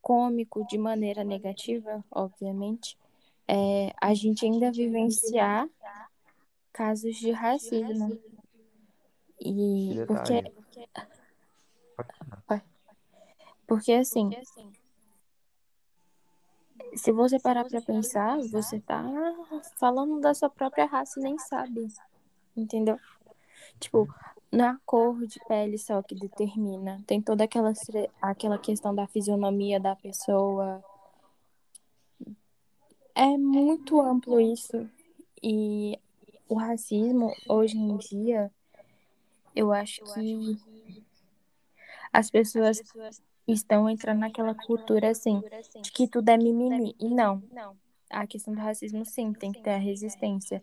cômico 0.00 0.66
de 0.66 0.78
maneira 0.78 1.24
negativa, 1.24 2.02
obviamente, 2.10 2.96
é, 3.46 3.92
a 4.00 4.14
gente 4.14 4.46
ainda 4.46 4.72
vivenciar 4.72 5.68
casos 6.72 7.16
de 7.16 7.32
racismo. 7.32 8.18
E 8.18 8.28
E 9.40 10.06
porque, 10.06 10.52
falar. 12.04 12.64
porque 13.66 13.92
assim, 13.92 14.30
se 16.94 17.12
você 17.12 17.38
parar 17.38 17.64
pra 17.64 17.80
pensar, 17.80 18.38
você 18.50 18.80
tá 18.80 19.02
falando 19.78 20.20
da 20.20 20.34
sua 20.34 20.50
própria 20.50 20.86
raça 20.86 21.20
e 21.20 21.22
nem 21.22 21.38
sabe, 21.38 21.88
entendeu? 22.56 22.98
Tipo, 23.78 24.08
não 24.50 24.64
é 24.64 24.68
a 24.68 24.78
cor 24.84 25.26
de 25.26 25.38
pele 25.46 25.78
só 25.78 26.02
que 26.02 26.14
determina. 26.14 27.02
Tem 27.06 27.20
toda 27.20 27.44
aquela, 27.44 27.72
aquela 28.20 28.58
questão 28.58 28.94
da 28.94 29.06
fisionomia 29.06 29.78
da 29.78 29.94
pessoa. 29.94 30.82
É 33.14 33.36
muito 33.36 34.00
amplo 34.00 34.40
isso. 34.40 34.88
E 35.42 35.98
o 36.48 36.54
racismo, 36.54 37.32
hoje 37.48 37.76
em 37.76 37.96
dia, 37.96 38.50
eu 39.54 39.72
acho 39.72 40.02
que 40.14 40.58
as 42.12 42.30
pessoas 42.30 42.82
estão 43.46 43.88
entrando 43.88 44.20
naquela 44.20 44.54
cultura 44.54 45.10
assim, 45.10 45.42
de 45.80 45.90
que 45.90 46.06
tudo 46.06 46.28
é 46.28 46.36
mimimi. 46.36 46.94
E 46.98 47.08
não. 47.08 47.42
A 48.10 48.26
questão 48.26 48.54
do 48.54 48.60
racismo, 48.60 49.04
sim, 49.04 49.32
tem 49.32 49.52
que 49.52 49.62
ter 49.62 49.70
a 49.70 49.78
resistência. 49.78 50.62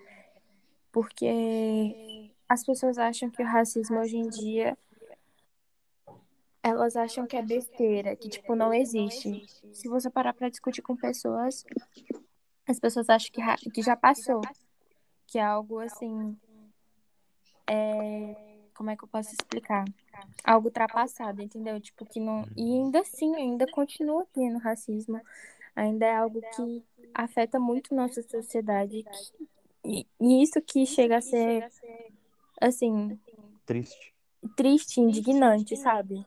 Porque 0.92 2.32
as 2.48 2.64
pessoas 2.64 2.98
acham 2.98 3.30
que 3.30 3.42
o 3.42 3.46
racismo 3.46 4.00
hoje 4.00 4.18
em 4.18 4.30
dia, 4.30 4.78
elas 6.64 6.96
acham 6.96 7.28
que 7.28 7.36
é 7.36 7.42
besteira, 7.42 8.16
que 8.16 8.30
tipo, 8.30 8.56
não 8.56 8.74
existe. 8.74 9.46
Se 9.74 9.88
você 9.88 10.10
parar 10.10 10.34
pra 10.34 10.50
discutir 10.50 10.82
com 10.82 10.96
pessoas, 10.96 11.64
as 12.68 12.80
pessoas 12.80 13.10
acham 13.10 13.32
que, 13.32 13.70
que 13.72 13.82
já 13.82 13.96
passou. 13.96 14.42
Que 15.28 15.40
é 15.40 15.44
algo 15.44 15.80
assim. 15.80 16.38
É... 17.68 18.55
Como 18.76 18.90
é 18.90 18.96
que 18.96 19.04
eu 19.04 19.08
posso 19.08 19.32
explicar? 19.32 19.86
Algo 20.44 20.68
ultrapassado, 20.68 21.42
entendeu? 21.42 21.80
Tipo, 21.80 22.06
que 22.06 22.20
não. 22.20 22.46
E 22.56 22.62
ainda 22.62 23.00
assim, 23.00 23.34
ainda 23.36 23.66
continua 23.72 24.28
tendo 24.34 24.60
racismo. 24.60 25.20
Ainda 25.76 26.06
é 26.06 26.16
algo 26.16 26.42
que 26.56 26.84
afeta 27.14 27.60
muito 27.60 27.96
nossa 27.96 28.22
sociedade. 28.22 29.04
que- 29.04 29.48
E, 29.88 30.08
e 30.20 30.44
isso 30.44 30.60
que 30.62 30.86
chega 30.86 31.18
a 31.18 31.22
ser, 31.22 31.70
assim, 32.60 33.20
Triste. 33.66 34.14
triste, 34.56 35.00
indignante, 35.00 35.76
sabe? 35.78 36.26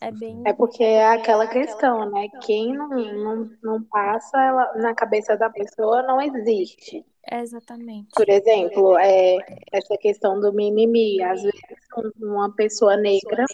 É 0.00 0.10
bem. 0.10 0.42
É 0.44 0.52
porque 0.52 0.82
é 0.84 1.06
aquela 1.06 1.46
questão, 1.46 2.10
né? 2.10 2.28
Quem 2.44 2.76
não, 2.76 2.88
não, 2.88 3.50
não 3.62 3.82
passa 3.84 4.40
ela, 4.42 4.74
na 4.74 4.94
cabeça 4.94 5.36
da 5.36 5.48
pessoa 5.48 6.02
não 6.02 6.20
existe. 6.20 7.04
É 7.30 7.40
exatamente. 7.40 8.08
Por 8.14 8.28
exemplo, 8.28 8.96
é, 8.98 9.36
essa 9.72 9.96
questão 9.98 10.40
do 10.40 10.52
mimimi. 10.52 11.22
Às 11.22 11.42
vezes, 11.42 11.60
um- 11.96 12.34
uma 12.34 12.54
pessoa 12.54 12.96
negra, 12.96 13.44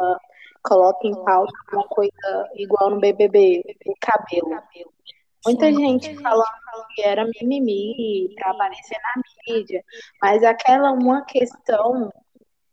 ela 0.00 0.20
coloca 0.62 1.06
em 1.06 1.14
pauta 1.24 1.52
uma 1.72 1.84
coisa 1.88 2.50
igual 2.54 2.90
no 2.90 3.00
BBB, 3.00 3.62
o 3.86 3.94
cabelo. 4.00 4.60
Muita 5.46 5.66
Sim. 5.66 5.76
gente 5.76 6.16
falando 6.22 6.86
que 6.94 7.02
era 7.02 7.26
mimimi 7.40 8.34
para 8.34 8.50
aparecer 8.50 8.96
na 9.02 9.22
mídia, 9.54 9.84
mas 10.22 10.42
aquela 10.42 10.90
uma 10.92 11.22
questão 11.24 12.10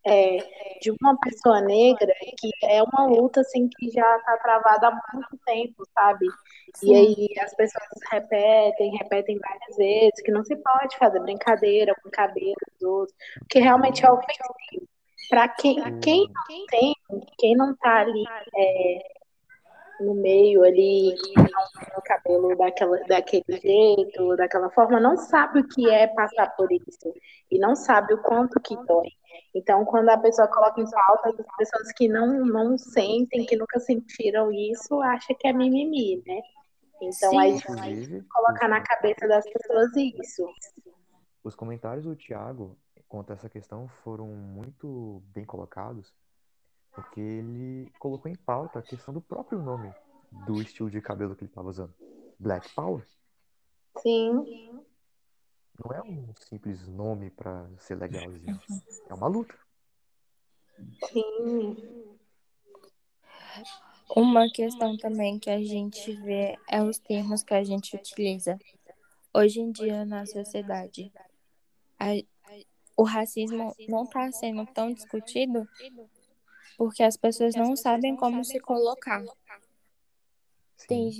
é, 0.05 0.37
de 0.81 0.91
uma 0.91 1.17
pessoa 1.19 1.61
negra 1.61 2.11
que 2.39 2.49
é 2.63 2.81
uma 2.81 3.05
luta 3.05 3.41
assim 3.41 3.69
que 3.77 3.89
já 3.91 4.17
está 4.17 4.37
travada 4.37 4.87
há 4.87 5.13
muito 5.13 5.37
tempo, 5.45 5.83
sabe? 5.93 6.25
E 6.27 6.77
Sim. 6.77 6.95
aí 6.95 7.27
as 7.39 7.53
pessoas 7.55 7.83
repetem, 8.11 8.97
repetem 8.97 9.39
várias 9.39 9.77
vezes 9.77 10.21
que 10.23 10.31
não 10.31 10.43
se 10.43 10.55
pode 10.55 10.97
fazer 10.97 11.19
brincadeira 11.19 11.93
com 12.01 12.09
cabelo 12.09 12.55
dos 12.79 12.89
outros, 12.89 13.17
porque 13.39 13.59
realmente 13.59 14.05
é 14.05 14.11
ofensivo. 14.11 14.87
Para 15.29 15.47
quem, 15.47 15.75
quem 15.99 16.27
não 16.27 16.65
tem, 16.67 16.95
quem 17.37 17.55
não 17.55 17.75
tá 17.75 18.01
ali 18.01 18.23
é, 18.57 18.99
no 20.01 20.15
meio 20.15 20.63
ali, 20.63 21.13
o 21.95 22.01
cabelo 22.01 22.55
daquela, 22.57 22.97
daquele 23.07 23.43
jeito, 23.61 24.35
daquela 24.35 24.69
forma, 24.71 24.99
não 24.99 25.15
sabe 25.15 25.59
o 25.59 25.67
que 25.67 25.89
é 25.89 26.07
passar 26.07 26.47
por 26.55 26.71
isso 26.71 27.13
e 27.49 27.59
não 27.59 27.75
sabe 27.75 28.13
o 28.13 28.21
quanto 28.21 28.59
que 28.59 28.75
dói. 28.85 29.07
Então, 29.53 29.83
quando 29.85 30.09
a 30.09 30.17
pessoa 30.17 30.47
coloca 30.47 30.79
em 30.79 30.89
pauta, 30.89 31.29
as 31.29 31.55
pessoas 31.57 31.91
que 31.93 32.07
não, 32.07 32.45
não 32.45 32.77
sentem, 32.77 33.45
que 33.45 33.55
nunca 33.55 33.79
sentiram 33.79 34.51
isso, 34.51 35.01
acham 35.01 35.35
que 35.37 35.47
é 35.47 35.53
mimimi, 35.53 36.23
né? 36.25 36.41
Então, 37.01 37.31
Sim. 37.31 37.39
aí 37.39 37.51
a 37.51 37.89
gente 37.89 38.23
colocar 38.29 38.67
na 38.67 38.81
cabeça 38.81 39.27
das 39.27 39.43
pessoas 39.51 39.91
isso. 39.95 40.45
Os 41.43 41.55
comentários 41.55 42.05
do 42.05 42.15
Thiago 42.15 42.77
quanto 43.11 43.31
a 43.31 43.33
essa 43.33 43.49
questão 43.49 43.89
foram 44.03 44.27
muito 44.27 45.21
bem 45.33 45.43
colocados, 45.43 46.13
porque 46.93 47.19
ele 47.19 47.91
colocou 47.99 48.31
em 48.31 48.35
pauta 48.35 48.79
a 48.79 48.81
questão 48.81 49.13
do 49.13 49.19
próprio 49.19 49.61
nome 49.61 49.93
do 50.45 50.61
estilo 50.61 50.89
de 50.89 51.01
cabelo 51.01 51.35
que 51.35 51.43
ele 51.43 51.51
estava 51.51 51.67
usando. 51.67 51.93
Black 52.39 52.73
Power. 52.73 53.05
Sim, 53.97 54.81
Não 55.83 55.95
é 55.95 56.01
um 56.03 56.33
simples 56.35 56.87
nome 56.87 57.29
para 57.31 57.67
ser 57.77 57.95
legalzinho. 57.95 58.59
É 59.09 59.13
uma 59.13 59.27
luta. 59.27 59.57
sim. 61.11 61.75
Uma 64.15 64.49
questão 64.51 64.97
também 64.97 65.39
que 65.39 65.49
a 65.49 65.61
gente 65.63 66.13
vê 66.21 66.57
é 66.69 66.83
os 66.83 66.97
termos 66.99 67.43
que 67.43 67.53
a 67.53 67.63
gente 67.63 67.95
utiliza 67.95 68.57
hoje 69.33 69.61
em 69.61 69.71
dia 69.71 70.05
na 70.05 70.25
sociedade. 70.25 71.11
A- 71.99 72.23
o 72.97 73.03
racismo 73.03 73.75
não 73.87 74.03
está 74.03 74.31
sendo 74.31 74.65
tão 74.67 74.93
discutido 74.93 75.67
porque 76.77 77.03
as 77.03 77.15
pessoas 77.17 77.55
não 77.55 77.75
sabem 77.75 78.15
como 78.15 78.43
se 78.43 78.59
colocar. 78.59 79.23
Tem, 80.87 81.11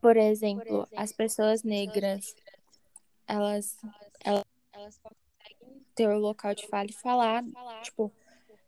por 0.00 0.16
exemplo, 0.16 0.86
as 0.94 1.12
pessoas 1.12 1.62
negras, 1.62 2.34
elas, 3.26 3.76
elas, 4.20 4.44
elas 4.72 4.98
conseguem 4.98 5.86
ter 5.94 6.08
o 6.08 6.18
local 6.18 6.54
de 6.54 6.66
fala 6.66 6.86
e 6.88 6.92
falar, 6.92 7.44
tipo, 7.82 8.12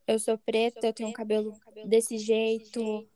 eu 0.07 0.18
sou 0.18 0.38
preta, 0.38 0.86
eu 0.86 0.92
tenho 0.92 1.09
um 1.09 1.12
cabelo 1.12 1.52
desse 1.84 2.18
jeito, 2.18 3.07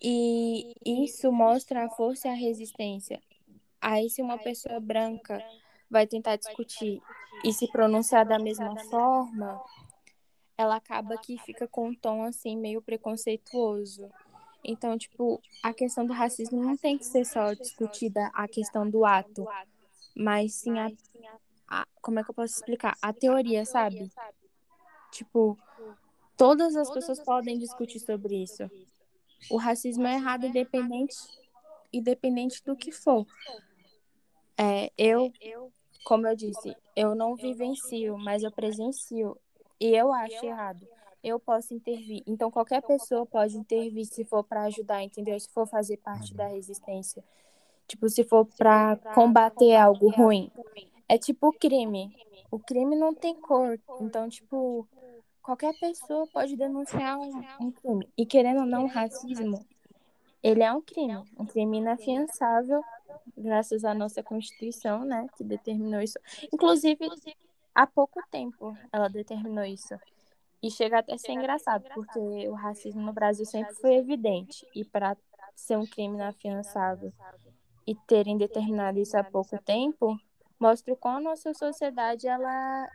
e 0.00 0.74
isso 0.84 1.32
mostra 1.32 1.84
a 1.86 1.90
força 1.90 2.28
e 2.28 2.30
a 2.30 2.34
resistência. 2.34 3.20
Aí, 3.80 4.08
se 4.10 4.22
uma 4.22 4.38
pessoa 4.38 4.78
branca 4.80 5.42
vai 5.90 6.06
tentar 6.06 6.36
discutir 6.36 7.00
e 7.44 7.52
se 7.52 7.66
pronunciar 7.68 8.26
da 8.26 8.38
mesma 8.38 8.76
forma, 8.84 9.62
ela 10.56 10.76
acaba 10.76 11.18
que 11.18 11.38
fica 11.38 11.68
com 11.68 11.88
um 11.88 11.94
tom 11.94 12.22
assim 12.22 12.56
meio 12.56 12.80
preconceituoso. 12.80 14.10
Então, 14.64 14.96
tipo, 14.98 15.40
a 15.62 15.72
questão 15.72 16.04
do 16.06 16.12
racismo 16.12 16.62
não 16.62 16.76
tem 16.76 16.98
que 16.98 17.04
ser 17.04 17.24
só 17.24 17.52
discutida 17.52 18.30
a 18.34 18.48
questão 18.48 18.88
do 18.88 19.04
ato, 19.04 19.46
mas 20.16 20.54
sim 20.54 20.78
a, 20.78 20.90
a- 21.68 21.86
como 22.02 22.18
é 22.20 22.24
que 22.24 22.30
eu 22.30 22.34
posso 22.34 22.54
explicar? 22.54 22.96
A 23.02 23.12
teoria, 23.12 23.64
sabe? 23.64 24.10
Tipo, 25.10 25.58
todas 26.36 26.76
as 26.76 26.90
pessoas 26.90 27.20
podem 27.20 27.58
discutir 27.58 28.00
sobre 28.00 28.42
isso. 28.42 28.70
O 29.50 29.56
racismo 29.56 30.06
é 30.06 30.14
errado 30.14 30.46
independente 30.46 31.16
independente 31.92 32.62
do 32.64 32.76
que 32.76 32.92
for. 32.92 33.26
É, 34.58 34.90
eu, 34.96 35.32
como 36.04 36.26
eu 36.26 36.36
disse, 36.36 36.76
eu 36.94 37.14
não 37.14 37.36
vivencio, 37.36 38.18
mas 38.18 38.42
eu 38.42 38.50
presencio. 38.52 39.36
E 39.80 39.88
eu 39.94 40.12
acho 40.12 40.44
errado. 40.46 40.86
Eu 41.22 41.38
posso 41.40 41.74
intervir. 41.74 42.22
Então, 42.26 42.50
qualquer 42.50 42.82
pessoa 42.82 43.26
pode 43.26 43.56
intervir 43.56 44.06
se 44.06 44.24
for 44.24 44.44
para 44.44 44.64
ajudar, 44.64 45.02
entendeu? 45.02 45.38
Se 45.40 45.48
for 45.50 45.66
fazer 45.66 45.96
parte 45.98 46.34
da 46.34 46.46
resistência. 46.46 47.24
Tipo, 47.86 48.08
se 48.08 48.24
for 48.24 48.44
para 48.44 48.96
combater 49.14 49.76
algo 49.76 50.08
ruim. 50.10 50.50
É 51.08 51.16
tipo 51.16 51.52
crime. 51.52 52.14
O 52.50 52.58
crime 52.58 52.96
não 52.96 53.14
tem 53.14 53.34
cor. 53.34 53.78
Então, 54.00 54.28
tipo, 54.28 54.88
qualquer 55.42 55.72
pessoa 55.78 56.26
pode 56.32 56.56
denunciar 56.56 57.18
um, 57.18 57.42
um 57.60 57.70
crime. 57.70 58.08
E 58.16 58.26
querendo 58.26 58.60
ou 58.60 58.66
não, 58.66 58.86
racismo, 58.86 59.64
ele 60.42 60.62
é 60.62 60.72
um 60.72 60.80
crime. 60.80 61.22
Um 61.38 61.46
crime 61.46 61.78
inafiançável, 61.78 62.82
graças 63.36 63.84
à 63.84 63.94
nossa 63.94 64.22
Constituição, 64.22 65.04
né? 65.04 65.26
Que 65.36 65.44
determinou 65.44 66.00
isso. 66.00 66.18
Inclusive, 66.52 67.08
há 67.74 67.86
pouco 67.86 68.20
tempo 68.30 68.76
ela 68.92 69.08
determinou 69.08 69.64
isso. 69.64 69.94
E 70.60 70.70
chega 70.70 70.98
até 70.98 71.14
a 71.14 71.18
ser 71.18 71.32
engraçado, 71.32 71.84
porque 71.94 72.48
o 72.48 72.54
racismo 72.54 73.02
no 73.02 73.12
Brasil 73.12 73.44
sempre 73.44 73.74
foi 73.74 73.94
evidente. 73.94 74.66
E 74.74 74.84
para 74.84 75.16
ser 75.54 75.76
um 75.76 75.86
crime 75.86 76.16
inafiançável 76.16 77.12
e 77.86 77.94
terem 77.94 78.36
determinado 78.36 78.98
isso 78.98 79.16
há 79.16 79.22
pouco 79.24 79.58
tempo, 79.62 80.18
mostra 80.58 80.92
o 80.92 80.96
quão 80.96 81.16
a 81.16 81.20
nossa 81.20 81.54
sociedade 81.54 82.26
ela 82.26 82.88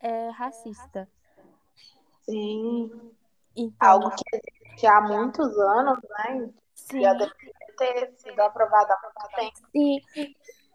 é 0.00 0.28
racista. 0.30 1.08
Sim. 2.22 2.90
Então, 3.56 3.88
Algo 3.88 4.10
que 4.10 4.24
existe 4.36 4.86
há 4.86 5.00
muitos 5.00 5.56
anos, 5.58 5.98
né? 6.02 6.50
sim, 6.74 7.00
Já 7.00 7.12
deveria 7.12 7.54
ter 7.78 8.12
sido 8.16 8.40
aprovado 8.40 8.92
há 8.92 9.00
muito 9.02 9.36
tempo. 9.36 9.68
sim. 9.70 10.00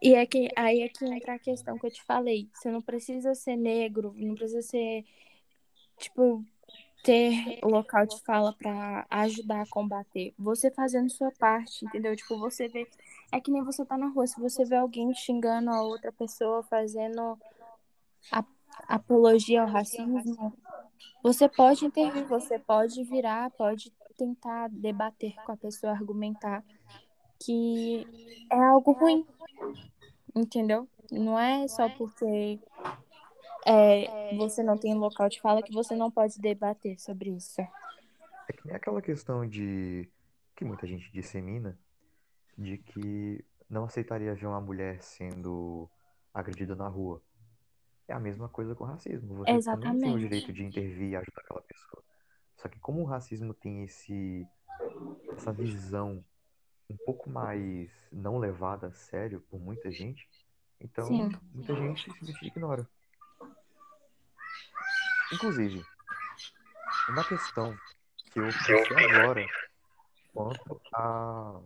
E 0.02 0.14
é 0.14 0.24
que, 0.24 0.48
aí 0.56 0.80
é 0.80 0.88
que 0.88 1.04
entra 1.04 1.34
a 1.34 1.38
questão 1.38 1.78
que 1.78 1.86
eu 1.86 1.90
te 1.90 2.02
falei. 2.04 2.48
Você 2.54 2.70
não 2.70 2.80
precisa 2.80 3.34
ser 3.34 3.56
negro, 3.56 4.14
não 4.16 4.34
precisa 4.34 4.62
ser, 4.62 5.04
tipo, 5.98 6.42
ter 7.02 7.58
o 7.62 7.68
local 7.68 8.06
de 8.06 8.18
fala 8.22 8.52
pra 8.54 9.06
ajudar 9.10 9.62
a 9.62 9.66
combater. 9.66 10.32
Você 10.38 10.70
fazendo 10.70 11.10
sua 11.10 11.30
parte, 11.32 11.84
entendeu? 11.84 12.16
Tipo, 12.16 12.38
você 12.38 12.66
vê. 12.68 12.88
É 13.32 13.40
que 13.40 13.50
nem 13.50 13.62
você 13.62 13.84
tá 13.84 13.96
na 13.96 14.08
rua. 14.08 14.26
Se 14.26 14.40
você 14.40 14.64
vê 14.64 14.76
alguém 14.76 15.14
xingando 15.14 15.70
a 15.70 15.82
outra 15.82 16.10
pessoa, 16.12 16.62
fazendo 16.64 17.38
apologia 18.88 19.62
ao 19.62 19.68
racismo, 19.68 20.52
você 21.22 21.48
pode 21.48 21.84
intervir, 21.84 22.24
você 22.26 22.58
pode 22.58 23.02
virar, 23.04 23.50
pode 23.50 23.92
tentar 24.16 24.68
debater 24.68 25.34
com 25.44 25.52
a 25.52 25.56
pessoa, 25.56 25.92
argumentar 25.92 26.64
que 27.42 28.06
é 28.50 28.58
algo 28.58 28.92
ruim, 28.92 29.26
entendeu? 30.34 30.86
Não 31.10 31.38
é 31.38 31.66
só 31.68 31.88
porque 31.88 32.60
é, 33.66 34.36
você 34.36 34.62
não 34.62 34.76
tem 34.76 34.94
local 34.94 35.28
de 35.28 35.40
fala 35.40 35.62
que 35.62 35.72
você 35.72 35.94
não 35.94 36.10
pode 36.10 36.38
debater 36.38 37.00
sobre 37.00 37.30
isso. 37.30 37.60
É 37.60 38.52
que 38.52 38.66
nem 38.66 38.74
aquela 38.74 39.00
questão 39.00 39.46
de 39.48 40.10
que 40.54 40.64
muita 40.64 40.86
gente 40.86 41.10
dissemina 41.12 41.78
de 42.56 42.78
que 42.78 43.44
não 43.68 43.84
aceitaria 43.84 44.34
ver 44.34 44.46
uma 44.46 44.60
mulher 44.60 45.02
sendo 45.02 45.88
agredida 46.34 46.74
na 46.74 46.88
rua. 46.88 47.22
É 48.08 48.12
a 48.12 48.20
mesma 48.20 48.48
coisa 48.48 48.74
com 48.74 48.84
o 48.84 48.86
racismo. 48.86 49.36
Você 49.36 49.52
também 49.62 49.80
tem 49.80 50.12
o 50.12 50.18
Exatamente. 50.18 50.18
direito 50.18 50.52
de 50.52 50.64
intervir 50.64 51.10
e 51.10 51.16
ajudar 51.16 51.42
aquela 51.42 51.62
pessoa. 51.62 52.02
Só 52.56 52.68
que 52.68 52.78
como 52.80 53.00
o 53.00 53.04
racismo 53.04 53.54
tem 53.54 53.84
esse 53.84 54.46
essa 55.32 55.52
visão 55.52 56.24
um 56.88 56.96
pouco 56.96 57.30
mais 57.30 57.90
não 58.10 58.38
levada 58.38 58.88
a 58.88 58.92
sério 58.92 59.40
por 59.48 59.60
muita 59.60 59.90
gente, 59.90 60.28
então 60.80 61.06
Sim. 61.06 61.30
muita 61.52 61.74
gente 61.74 62.04
simplesmente 62.04 62.46
ignora. 62.46 62.88
Inclusive, 65.32 65.84
uma 67.08 67.22
questão 67.24 67.78
que 68.32 68.40
eu 68.40 68.46
pensei 68.46 68.96
agora 68.96 69.46
quanto 70.32 70.80
a, 70.92 71.60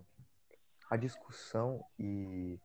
a 0.95 0.97
discussão 0.97 1.85
e 1.99 2.57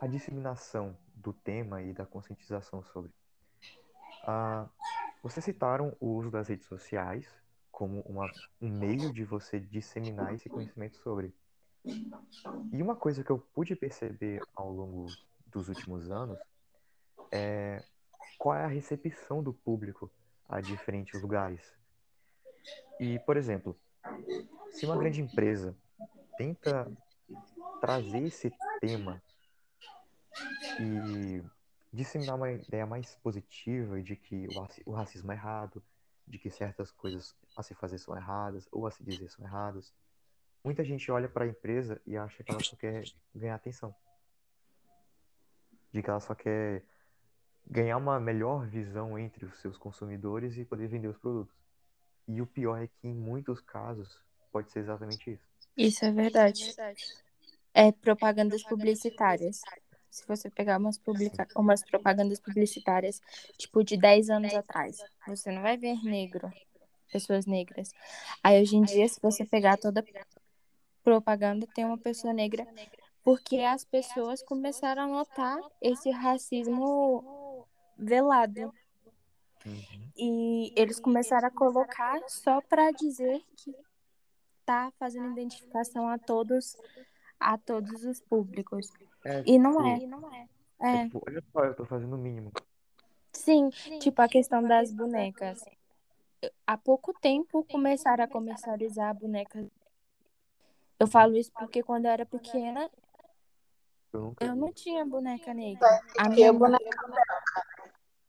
a 0.00 0.06
disseminação 0.08 0.98
do 1.14 1.32
tema 1.32 1.80
e 1.80 1.92
da 1.92 2.04
conscientização 2.04 2.82
sobre. 2.82 3.12
Ah, 4.24 4.68
vocês 5.22 5.44
citaram 5.44 5.96
o 6.00 6.08
uso 6.08 6.32
das 6.32 6.48
redes 6.48 6.66
sociais 6.66 7.32
como 7.70 8.00
uma, 8.00 8.28
um 8.60 8.68
meio 8.68 9.12
de 9.12 9.22
você 9.24 9.60
disseminar 9.60 10.34
esse 10.34 10.48
conhecimento 10.48 10.96
sobre. 10.96 11.32
E 11.84 12.82
uma 12.82 12.96
coisa 12.96 13.22
que 13.22 13.30
eu 13.30 13.38
pude 13.38 13.76
perceber 13.76 14.42
ao 14.56 14.72
longo 14.72 15.06
dos 15.46 15.68
últimos 15.68 16.10
anos 16.10 16.40
é 17.30 17.80
qual 18.38 18.56
é 18.56 18.64
a 18.64 18.68
recepção 18.68 19.40
do 19.40 19.54
público 19.54 20.10
a 20.48 20.60
diferentes 20.60 21.22
lugares. 21.22 21.62
E, 22.98 23.20
por 23.20 23.36
exemplo, 23.36 23.78
se 24.72 24.84
uma 24.84 24.96
grande 24.96 25.20
empresa 25.20 25.76
tenta 26.36 26.90
trazer 27.80 28.24
esse 28.24 28.50
tema 28.80 29.22
e 30.78 31.42
disseminar 31.92 32.36
uma 32.36 32.50
ideia 32.50 32.86
mais 32.86 33.14
positiva 33.16 34.02
de 34.02 34.16
que 34.16 34.48
o 34.48 34.60
raci- 34.60 34.82
o 34.86 34.92
racismo 34.92 35.32
é 35.32 35.34
errado, 35.34 35.82
de 36.26 36.38
que 36.38 36.50
certas 36.50 36.90
coisas 36.90 37.34
a 37.56 37.62
se 37.62 37.74
fazer 37.74 37.98
são 37.98 38.16
erradas 38.16 38.66
ou 38.72 38.86
a 38.86 38.90
se 38.90 39.04
dizer 39.04 39.30
são 39.30 39.44
erradas, 39.44 39.92
muita 40.64 40.82
gente 40.82 41.10
olha 41.10 41.28
para 41.28 41.44
a 41.44 41.48
empresa 41.48 42.00
e 42.06 42.16
acha 42.16 42.42
que 42.42 42.50
ela 42.50 42.62
só 42.62 42.74
quer 42.76 43.04
ganhar 43.34 43.54
atenção. 43.54 43.94
De 45.92 46.02
que 46.02 46.10
ela 46.10 46.20
só 46.20 46.34
quer 46.34 46.84
ganhar 47.66 47.96
uma 47.96 48.18
melhor 48.18 48.66
visão 48.66 49.18
entre 49.18 49.44
os 49.44 49.60
seus 49.60 49.78
consumidores 49.78 50.56
e 50.56 50.64
poder 50.64 50.88
vender 50.88 51.08
os 51.08 51.18
produtos. 51.18 51.54
E 52.26 52.40
o 52.40 52.46
pior 52.46 52.82
é 52.82 52.88
que 52.88 53.06
em 53.06 53.14
muitos 53.14 53.60
casos 53.60 54.20
pode 54.50 54.70
ser 54.70 54.80
exatamente 54.80 55.30
isso. 55.30 55.53
Isso 55.76 56.04
é 56.04 56.10
verdade. 56.10 56.74
É 57.72 57.90
propagandas 57.90 58.62
publicitárias. 58.62 59.60
Se 60.10 60.24
você 60.28 60.48
pegar 60.48 60.78
umas, 60.78 60.96
publica... 60.96 61.48
umas 61.56 61.82
propagandas 61.82 62.38
publicitárias, 62.38 63.20
tipo, 63.58 63.82
de 63.82 63.96
10 63.96 64.30
anos 64.30 64.54
atrás, 64.54 64.98
você 65.26 65.50
não 65.50 65.62
vai 65.62 65.76
ver 65.76 66.00
negro, 66.04 66.52
pessoas 67.12 67.46
negras. 67.46 67.90
Aí, 68.42 68.62
hoje 68.62 68.76
em 68.76 68.82
dia, 68.82 69.08
se 69.08 69.20
você 69.20 69.44
pegar 69.44 69.76
toda 69.76 70.04
propaganda, 71.02 71.66
tem 71.74 71.84
uma 71.84 71.98
pessoa 71.98 72.32
negra, 72.32 72.64
porque 73.24 73.58
as 73.58 73.84
pessoas 73.84 74.40
começaram 74.40 75.02
a 75.02 75.06
notar 75.08 75.58
esse 75.82 76.10
racismo 76.10 77.66
velado. 77.98 78.72
Uhum. 79.66 80.10
E 80.16 80.72
eles 80.76 81.00
começaram 81.00 81.48
a 81.48 81.50
colocar 81.50 82.20
só 82.28 82.60
para 82.60 82.92
dizer 82.92 83.42
que 83.56 83.74
tá 84.64 84.92
fazendo 84.98 85.32
identificação 85.32 86.08
a 86.08 86.18
todos 86.18 86.76
a 87.38 87.58
todos 87.58 88.04
os 88.04 88.20
públicos. 88.20 88.90
É, 89.24 89.42
E 89.46 89.58
não 89.58 89.72
tipo, 89.72 90.32
é. 90.32 90.48
é 90.80 90.96
É, 90.96 91.04
tipo, 91.04 91.22
olha 91.26 91.42
só, 91.52 91.64
eu 91.64 91.74
tô 91.74 91.84
fazendo 91.84 92.14
o 92.14 92.18
mínimo. 92.18 92.52
sim, 93.32 93.68
tipo 94.00 94.20
a 94.22 94.28
questão 94.28 94.62
das 94.62 94.92
bonecas. 94.92 95.62
Há 96.66 96.76
pouco 96.76 97.12
tempo 97.20 97.64
começaram 97.64 98.24
a 98.24 98.28
comercializar 98.28 99.14
bonecas. 99.14 99.66
Eu 100.98 101.06
falo 101.06 101.36
isso 101.36 101.52
porque 101.52 101.82
quando 101.82 102.06
eu 102.06 102.10
era 102.12 102.24
pequena, 102.24 102.90
Eu 104.12 104.20
nunca 104.20 104.44
eu 104.46 104.54
não 104.54 104.72
tinha 104.72 105.04
boneca 105.04 105.52
negra. 105.52 106.00
A 106.18 106.28
minha 106.28 106.52
boneca 106.52 107.34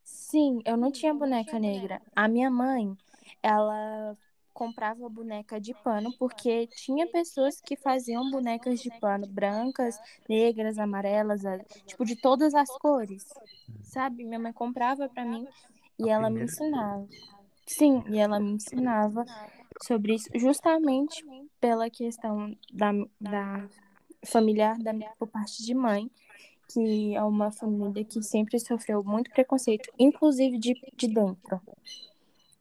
Sim, 0.03 0.61
eu 0.65 0.75
não 0.75 0.91
tinha 0.91 1.13
boneca 1.13 1.59
negra. 1.59 2.01
A 2.15 2.27
minha 2.27 2.49
mãe, 2.49 2.95
ela 3.41 4.17
comprava 4.55 5.09
boneca 5.09 5.59
de 5.59 5.73
pano 5.73 6.11
porque 6.17 6.65
tinha 6.67 7.05
pessoas 7.05 7.59
que 7.59 7.75
faziam 7.75 8.31
bonecas 8.31 8.79
de 8.79 8.89
pano 9.01 9.27
brancas, 9.27 9.99
negras, 10.27 10.79
amarelas, 10.79 11.41
tipo 11.85 12.05
de 12.05 12.15
todas 12.15 12.55
as 12.55 12.69
cores. 12.79 13.25
Sabe? 13.83 14.23
Minha 14.23 14.39
mãe 14.39 14.53
comprava 14.53 15.09
pra 15.09 15.25
mim 15.25 15.45
e 15.99 16.09
A 16.09 16.13
ela 16.13 16.29
me 16.29 16.43
ensinava. 16.43 17.05
Sim, 17.67 18.01
e 18.07 18.17
ela 18.17 18.39
me 18.39 18.53
ensinava 18.53 19.25
sobre 19.83 20.15
isso 20.15 20.29
justamente 20.35 21.23
pela 21.59 21.89
questão 21.89 22.55
da, 22.71 22.91
da 23.19 23.67
familiar 24.25 24.77
da, 24.79 24.93
por 25.19 25.27
parte 25.27 25.63
de 25.65 25.73
mãe, 25.73 26.09
que 26.71 27.13
é 27.13 27.23
uma 27.23 27.51
família 27.51 28.05
que 28.05 28.23
sempre 28.23 28.57
sofreu 28.59 29.03
muito 29.03 29.29
preconceito, 29.31 29.91
inclusive 29.99 30.57
de, 30.57 30.73
de 30.95 31.07
dentro. 31.07 31.61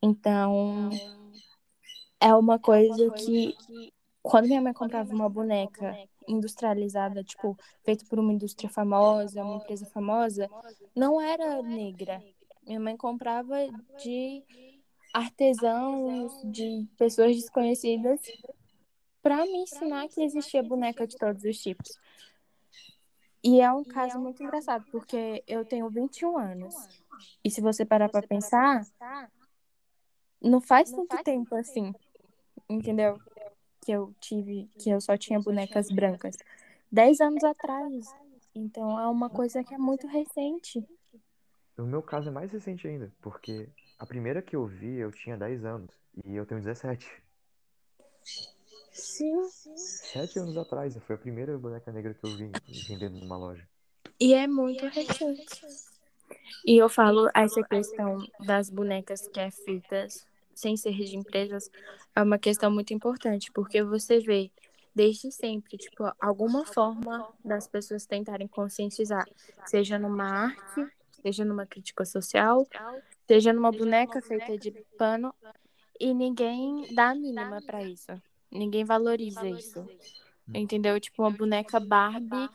Então, 0.02 0.90
é 2.24 2.34
uma 2.34 2.58
coisa 2.58 3.10
que, 3.10 3.54
quando 4.22 4.46
minha 4.46 4.62
mãe 4.62 4.72
comprava 4.72 5.14
uma 5.14 5.28
boneca 5.28 5.94
industrializada, 6.26 7.22
tipo, 7.22 7.54
feita 7.84 8.06
por 8.08 8.18
uma 8.18 8.32
indústria 8.32 8.70
famosa, 8.70 9.44
uma 9.44 9.56
empresa 9.56 9.84
famosa, 9.84 10.48
não 10.96 11.20
era 11.20 11.60
negra. 11.62 12.24
Minha 12.66 12.80
mãe 12.80 12.96
comprava 12.96 13.56
de 14.02 14.42
artesãos, 15.12 16.32
de 16.50 16.88
pessoas 16.96 17.36
desconhecidas, 17.36 18.22
para 19.22 19.44
me 19.44 19.58
ensinar 19.58 20.08
que 20.08 20.22
existia 20.22 20.62
boneca 20.62 21.06
de 21.06 21.18
todos 21.18 21.44
os 21.44 21.58
tipos. 21.58 21.98
E 23.42 23.60
é 23.60 23.70
um 23.70 23.84
caso 23.84 24.18
muito 24.18 24.42
engraçado, 24.42 24.86
porque 24.90 25.44
eu 25.46 25.62
tenho 25.62 25.90
21 25.90 26.38
anos. 26.38 26.74
E 27.44 27.50
se 27.50 27.60
você 27.60 27.84
parar 27.84 28.08
para 28.08 28.26
pensar, 28.26 28.82
não 30.40 30.60
faz 30.60 30.90
tanto 30.90 31.22
tempo 31.22 31.54
assim, 31.54 31.92
entendeu? 32.68 33.18
Que 33.84 33.92
eu 33.92 34.14
tive, 34.20 34.68
que 34.78 34.90
eu 34.90 35.00
só 35.00 35.16
tinha 35.16 35.40
bonecas 35.40 35.90
brancas. 35.90 36.36
10 36.90 37.20
anos 37.20 37.44
atrás. 37.44 38.14
Então 38.54 38.98
é 39.00 39.08
uma 39.08 39.28
coisa 39.28 39.64
que 39.64 39.74
é 39.74 39.78
muito 39.78 40.06
recente. 40.06 40.86
No 41.76 41.86
meu 41.86 42.02
caso 42.02 42.28
é 42.28 42.32
mais 42.32 42.52
recente 42.52 42.86
ainda, 42.86 43.12
porque 43.20 43.68
a 43.98 44.06
primeira 44.06 44.40
que 44.40 44.54
eu 44.54 44.66
vi 44.66 44.96
eu 44.96 45.10
tinha 45.10 45.36
10 45.36 45.64
anos 45.64 45.90
e 46.24 46.36
eu 46.36 46.46
tenho 46.46 46.60
17. 46.60 47.24
Sim. 48.92 49.42
Sete 49.76 50.38
anos 50.38 50.56
atrás, 50.56 50.96
foi 50.98 51.16
a 51.16 51.18
primeira 51.18 51.58
boneca 51.58 51.90
negra 51.90 52.14
que 52.14 52.24
eu 52.24 52.36
vi 52.36 52.52
vendendo 52.88 53.18
numa 53.18 53.36
loja. 53.36 53.66
E 54.20 54.32
é 54.32 54.46
muito 54.46 54.86
recente. 54.86 55.66
E 56.64 56.78
eu 56.78 56.88
falo 56.88 57.28
essa 57.34 57.62
questão 57.64 58.24
das 58.46 58.70
bonecas 58.70 59.26
que 59.26 59.40
é 59.40 59.50
feitas 59.50 60.24
sem 60.54 60.76
ser 60.76 60.94
de 60.94 61.16
empresas 61.16 61.70
é 62.14 62.22
uma 62.22 62.38
questão 62.38 62.70
muito 62.70 62.92
importante, 62.92 63.50
porque 63.52 63.82
você 63.82 64.20
vê 64.20 64.50
desde 64.94 65.32
sempre, 65.32 65.76
tipo, 65.76 66.04
alguma 66.20 66.64
forma 66.64 67.26
das 67.44 67.66
pessoas 67.66 68.06
tentarem 68.06 68.46
conscientizar, 68.46 69.26
seja 69.66 69.98
numa 69.98 70.24
arte, 70.24 70.86
seja 71.20 71.44
numa 71.44 71.66
crítica 71.66 72.04
social, 72.04 72.66
seja 73.26 73.52
numa 73.52 73.72
boneca 73.72 74.22
feita 74.22 74.56
de 74.56 74.70
pano, 74.96 75.34
e 75.98 76.12
ninguém 76.14 76.86
dá 76.94 77.10
a 77.10 77.14
mínima 77.14 77.60
pra 77.62 77.82
isso. 77.82 78.12
Ninguém 78.50 78.84
valoriza 78.84 79.48
isso. 79.48 79.88
Entendeu? 80.52 81.00
Tipo, 81.00 81.22
uma 81.22 81.30
boneca 81.30 81.80
Barbie 81.80 82.48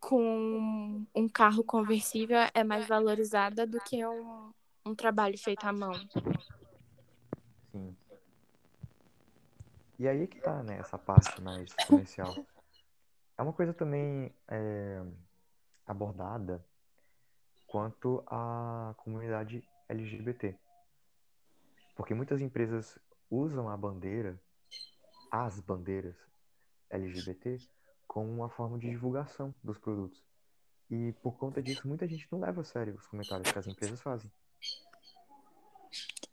com 0.00 1.04
um 1.14 1.28
carro 1.28 1.62
conversível 1.62 2.38
é 2.54 2.64
mais 2.64 2.86
valorizada 2.86 3.66
do 3.66 3.78
que 3.80 4.04
um, 4.04 4.50
um 4.84 4.94
trabalho 4.94 5.38
feito 5.38 5.64
à 5.64 5.72
mão. 5.72 5.92
E 9.98 10.08
aí 10.08 10.26
que 10.26 10.40
tá, 10.40 10.62
né, 10.62 10.78
essa 10.78 10.98
parte 10.98 11.40
mais 11.40 11.72
comercial. 11.86 12.34
É 13.38 13.42
uma 13.42 13.52
coisa 13.52 13.72
também 13.72 14.34
é, 14.48 15.02
abordada 15.86 16.64
quanto 17.66 18.22
à 18.26 18.94
comunidade 18.98 19.66
LGBT. 19.88 20.54
Porque 21.96 22.14
muitas 22.14 22.40
empresas 22.40 22.98
usam 23.30 23.68
a 23.68 23.76
bandeira, 23.76 24.38
as 25.30 25.60
bandeiras 25.60 26.16
LGBT, 26.90 27.58
como 28.06 28.30
uma 28.30 28.48
forma 28.48 28.78
de 28.78 28.90
divulgação 28.90 29.54
dos 29.62 29.78
produtos. 29.78 30.22
E 30.90 31.12
por 31.22 31.38
conta 31.38 31.62
disso, 31.62 31.88
muita 31.88 32.06
gente 32.06 32.28
não 32.30 32.40
leva 32.40 32.60
a 32.60 32.64
sério 32.64 32.94
os 32.94 33.06
comentários 33.06 33.50
que 33.50 33.58
as 33.58 33.66
empresas 33.66 34.00
fazem. 34.02 34.30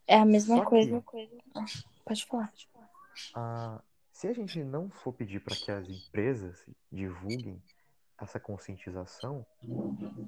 É 0.10 0.18
a 0.18 0.26
mesma 0.26 0.56
Só 0.58 0.64
que- 0.64 0.70
coisa. 0.72 1.04
Pode 2.04 2.26
falar. 2.26 2.52
Ah, 3.36 3.80
se 4.12 4.28
a 4.28 4.34
gente 4.34 4.64
não 4.64 4.90
for 4.90 5.14
pedir 5.14 5.40
para 5.40 5.56
que 5.56 5.70
as 5.72 5.88
empresas 5.88 6.66
divulguem 6.92 7.62
essa 8.20 8.40
conscientização 8.40 9.46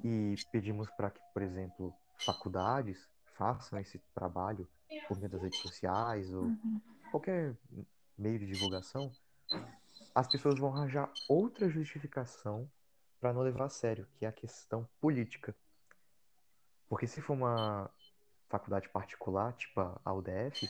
e 0.04 0.36
pedimos 0.52 0.88
para 0.90 1.10
que, 1.10 1.20
por 1.34 1.42
exemplo, 1.42 1.92
faculdades 2.24 3.08
façam 3.36 3.76
esse 3.80 3.98
trabalho 4.14 4.68
por 5.08 5.16
meio 5.18 5.30
das 5.30 5.42
redes 5.42 5.58
sociais 5.58 6.32
ou 6.32 6.52
qualquer 7.10 7.56
meio 8.16 8.38
de 8.38 8.46
divulgação, 8.46 9.10
as 10.14 10.28
pessoas 10.28 10.60
vão 10.60 10.72
arranjar 10.76 11.12
outra 11.28 11.68
justificação 11.68 12.70
para 13.20 13.32
não 13.32 13.40
levar 13.42 13.64
a 13.64 13.68
sério, 13.68 14.06
que 14.16 14.24
é 14.24 14.28
a 14.28 14.32
questão 14.32 14.88
política. 15.00 15.56
Porque 16.88 17.06
se 17.08 17.20
for 17.20 17.32
uma 17.32 17.90
faculdade 18.52 18.86
particular, 18.90 19.54
tipo 19.54 19.80
a 19.80 20.12
UDF, 20.12 20.68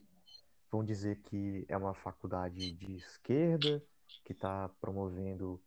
vão 0.71 0.85
dizer 0.85 1.17
que 1.23 1.67
é 1.69 1.77
uma 1.77 1.95
faculdade 1.95 2.73
de 2.75 2.95
esquerda, 2.95 3.83
que 4.25 4.33
está 4.33 4.69
promovendo 4.81 5.61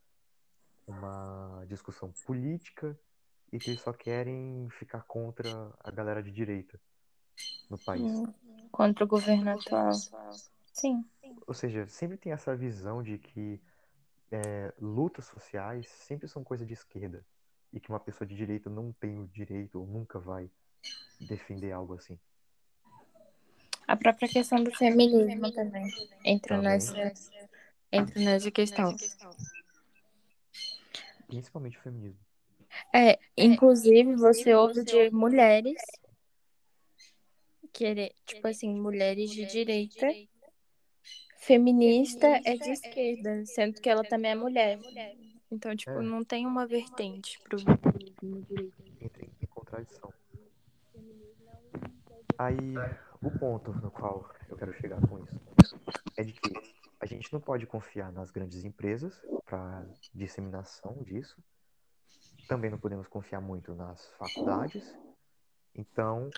uma 0.87 1.65
discussão 1.67 2.13
política 2.25 2.97
e 3.51 3.59
que 3.59 3.71
eles 3.71 3.81
só 3.81 3.91
querem 3.91 4.69
ficar 4.69 5.01
contra 5.01 5.49
a 5.79 5.91
galera 5.91 6.23
de 6.23 6.31
direita 6.31 6.79
no 7.69 7.77
país. 7.77 8.13
Hum, 8.13 8.33
Contra 8.71 9.03
o 9.03 9.07
governo 9.07 9.51
atual. 9.51 9.91
Sim. 10.71 11.05
Ou 11.45 11.53
seja, 11.53 11.85
sempre 11.87 12.17
tem 12.17 12.31
essa 12.31 12.55
visão 12.55 13.03
de 13.03 13.17
que 13.17 13.61
é, 14.31 14.73
lutas 14.79 15.25
sociais 15.25 15.89
sempre 15.89 16.27
são 16.29 16.43
coisa 16.43 16.65
de 16.65 16.73
esquerda 16.73 17.25
e 17.73 17.79
que 17.79 17.89
uma 17.89 17.99
pessoa 17.99 18.27
de 18.27 18.35
direita 18.35 18.69
não 18.69 18.93
tem 18.93 19.19
o 19.19 19.27
direito 19.27 19.79
ou 19.79 19.87
nunca 19.87 20.17
vai 20.17 20.49
defender 21.19 21.71
algo 21.71 21.95
assim. 21.95 22.17
A 23.87 23.95
própria 23.95 24.27
questão 24.27 24.63
do 24.63 24.71
feminismo 24.75 25.51
também 25.51 25.85
entra 26.23 26.55
Também. 26.55 26.71
nessa, 26.71 27.13
entra 27.91 28.19
nessa 28.19 28.51
questão. 28.51 28.95
Principalmente 31.27 31.77
o 31.77 31.81
feminismo. 31.81 32.19
É, 32.93 33.17
inclusive 33.37 34.15
você 34.15 34.53
ouve 34.53 34.83
de 34.83 35.09
mulheres 35.11 35.81
querer, 37.71 38.13
tipo 38.25 38.47
assim, 38.47 38.73
mulheres 38.73 39.29
de 39.29 39.45
direita, 39.45 40.07
feminista 41.37 42.27
é 42.43 42.57
de 42.57 42.71
esquerda, 42.71 43.45
sendo 43.45 43.79
que 43.81 43.89
ela 43.89 44.03
também 44.03 44.31
é 44.31 44.35
mulher. 44.35 44.79
Então, 45.51 45.75
tipo, 45.75 45.91
É. 45.91 46.01
não 46.01 46.23
tem 46.23 46.45
uma 46.45 46.65
vertente 46.65 47.39
pro 47.43 47.59
feminismo 47.59 48.41
direita. 48.43 48.83
Entra 49.01 49.25
em 49.25 49.47
contradição. 49.47 50.11
Aí, 52.37 52.75
o 53.21 53.31
ponto 53.39 53.71
no 53.73 53.89
qual 53.89 54.29
eu 54.49 54.57
quero 54.57 54.73
chegar 54.73 54.99
com 55.07 55.19
isso 55.19 55.39
é 56.17 56.23
de 56.23 56.33
que 56.33 56.53
a 56.99 57.05
gente 57.05 57.31
não 57.31 57.39
pode 57.39 57.65
confiar 57.65 58.11
nas 58.11 58.31
grandes 58.31 58.63
empresas 58.63 59.21
para 59.45 59.85
disseminação 60.13 61.03
disso. 61.03 61.37
Também 62.47 62.69
não 62.69 62.77
podemos 62.77 63.07
confiar 63.07 63.41
muito 63.41 63.73
nas 63.73 64.07
faculdades. 64.17 64.95
Então, 65.73 66.29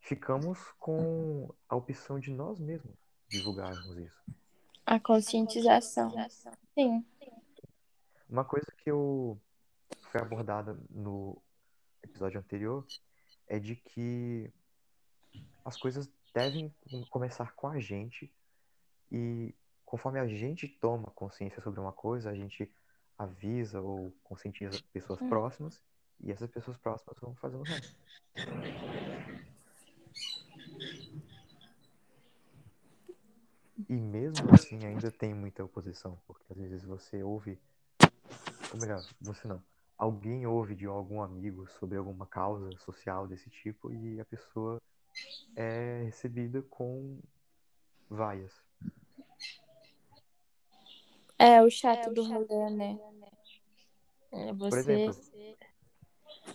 ficamos 0.00 0.58
com 0.78 1.52
a 1.68 1.76
opção 1.76 2.18
de 2.18 2.30
nós 2.30 2.58
mesmos 2.58 2.96
divulgarmos 3.28 3.96
isso. 3.96 4.22
A 4.86 5.00
conscientização. 5.00 6.12
Sim. 6.74 7.04
Uma 8.28 8.44
coisa 8.44 8.66
que 8.78 8.90
eu 8.90 9.40
foi 10.10 10.20
abordada 10.20 10.78
no 10.90 11.40
episódio 12.02 12.38
anterior 12.38 12.86
é 13.46 13.58
de 13.58 13.76
que 13.76 14.52
as 15.64 15.76
coisas 15.76 16.10
devem 16.34 16.72
começar 17.10 17.54
com 17.54 17.68
a 17.68 17.80
gente 17.80 18.30
e 19.10 19.54
conforme 19.84 20.18
a 20.18 20.26
gente 20.26 20.68
toma 20.68 21.10
consciência 21.12 21.62
sobre 21.62 21.80
uma 21.80 21.92
coisa, 21.92 22.30
a 22.30 22.34
gente 22.34 22.70
avisa 23.16 23.80
ou 23.80 24.12
conscientiza 24.24 24.76
pessoas 24.92 25.20
Hum. 25.20 25.28
próximas 25.28 25.80
e 26.20 26.32
essas 26.32 26.50
pessoas 26.50 26.76
próximas 26.76 27.18
vão 27.20 27.34
fazendo 27.36 27.60
o 27.60 27.64
resto. 27.64 27.94
E 33.88 33.94
mesmo 33.94 34.38
assim 34.52 34.84
ainda 34.84 35.10
tem 35.10 35.34
muita 35.34 35.64
oposição, 35.64 36.18
porque 36.26 36.44
às 36.50 36.58
vezes 36.58 36.84
você 36.84 37.22
ouve, 37.22 37.58
ou 38.72 38.78
melhor, 38.80 39.04
você 39.20 39.46
não, 39.46 39.62
alguém 39.96 40.46
ouve 40.46 40.74
de 40.74 40.86
algum 40.86 41.22
amigo 41.22 41.68
sobre 41.78 41.98
alguma 41.98 42.26
causa 42.26 42.76
social 42.78 43.26
desse 43.28 43.48
tipo 43.50 43.92
e 43.92 44.20
a 44.20 44.24
pessoa 44.24 44.80
é 45.56 46.02
recebida 46.04 46.62
com 46.62 47.20
vaias. 48.08 48.52
É 51.38 51.62
o 51.62 51.70
chato 51.70 52.12
do 52.12 52.22
rolê, 52.24 52.70
né? 52.70 52.98
É 54.32 54.46
Por 54.52 54.58
você. 54.58 54.78
exemplo, 54.78 55.16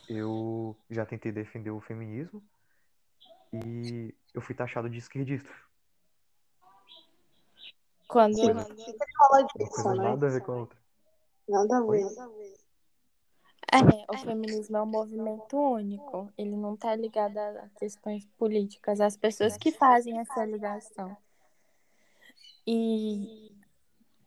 eu 0.09 0.75
já 0.89 1.05
tentei 1.05 1.31
defender 1.31 1.71
o 1.71 1.81
feminismo 1.81 2.43
e 3.53 4.13
eu 4.33 4.41
fui 4.41 4.55
taxado 4.55 4.89
de 4.89 4.97
esquerdista. 4.97 5.49
Quando. 8.07 8.39
Coisa, 8.41 8.65
Fala 9.17 9.39
uma 9.39 9.47
disso, 9.55 9.69
coisa 9.69 9.95
né? 9.95 10.03
nada 10.03 10.27
a 10.27 10.29
ver 10.29 10.41
com 10.41 10.51
a 10.51 10.55
outra. 10.55 10.79
Nada 11.47 11.77
a 11.77 11.83
Oi? 11.83 11.99
ver. 11.99 12.68
É, 13.71 14.11
o 14.11 14.17
feminismo 14.17 14.77
é 14.77 14.81
um 14.81 14.85
movimento 14.85 15.57
único. 15.57 16.31
Ele 16.37 16.55
não 16.55 16.75
tá 16.75 16.95
ligado 16.95 17.37
a 17.37 17.69
questões 17.79 18.25
políticas. 18.37 18.99
As 18.99 19.15
pessoas 19.15 19.57
que 19.57 19.71
fazem 19.71 20.17
essa 20.19 20.43
ligação. 20.45 21.15
E 22.65 23.51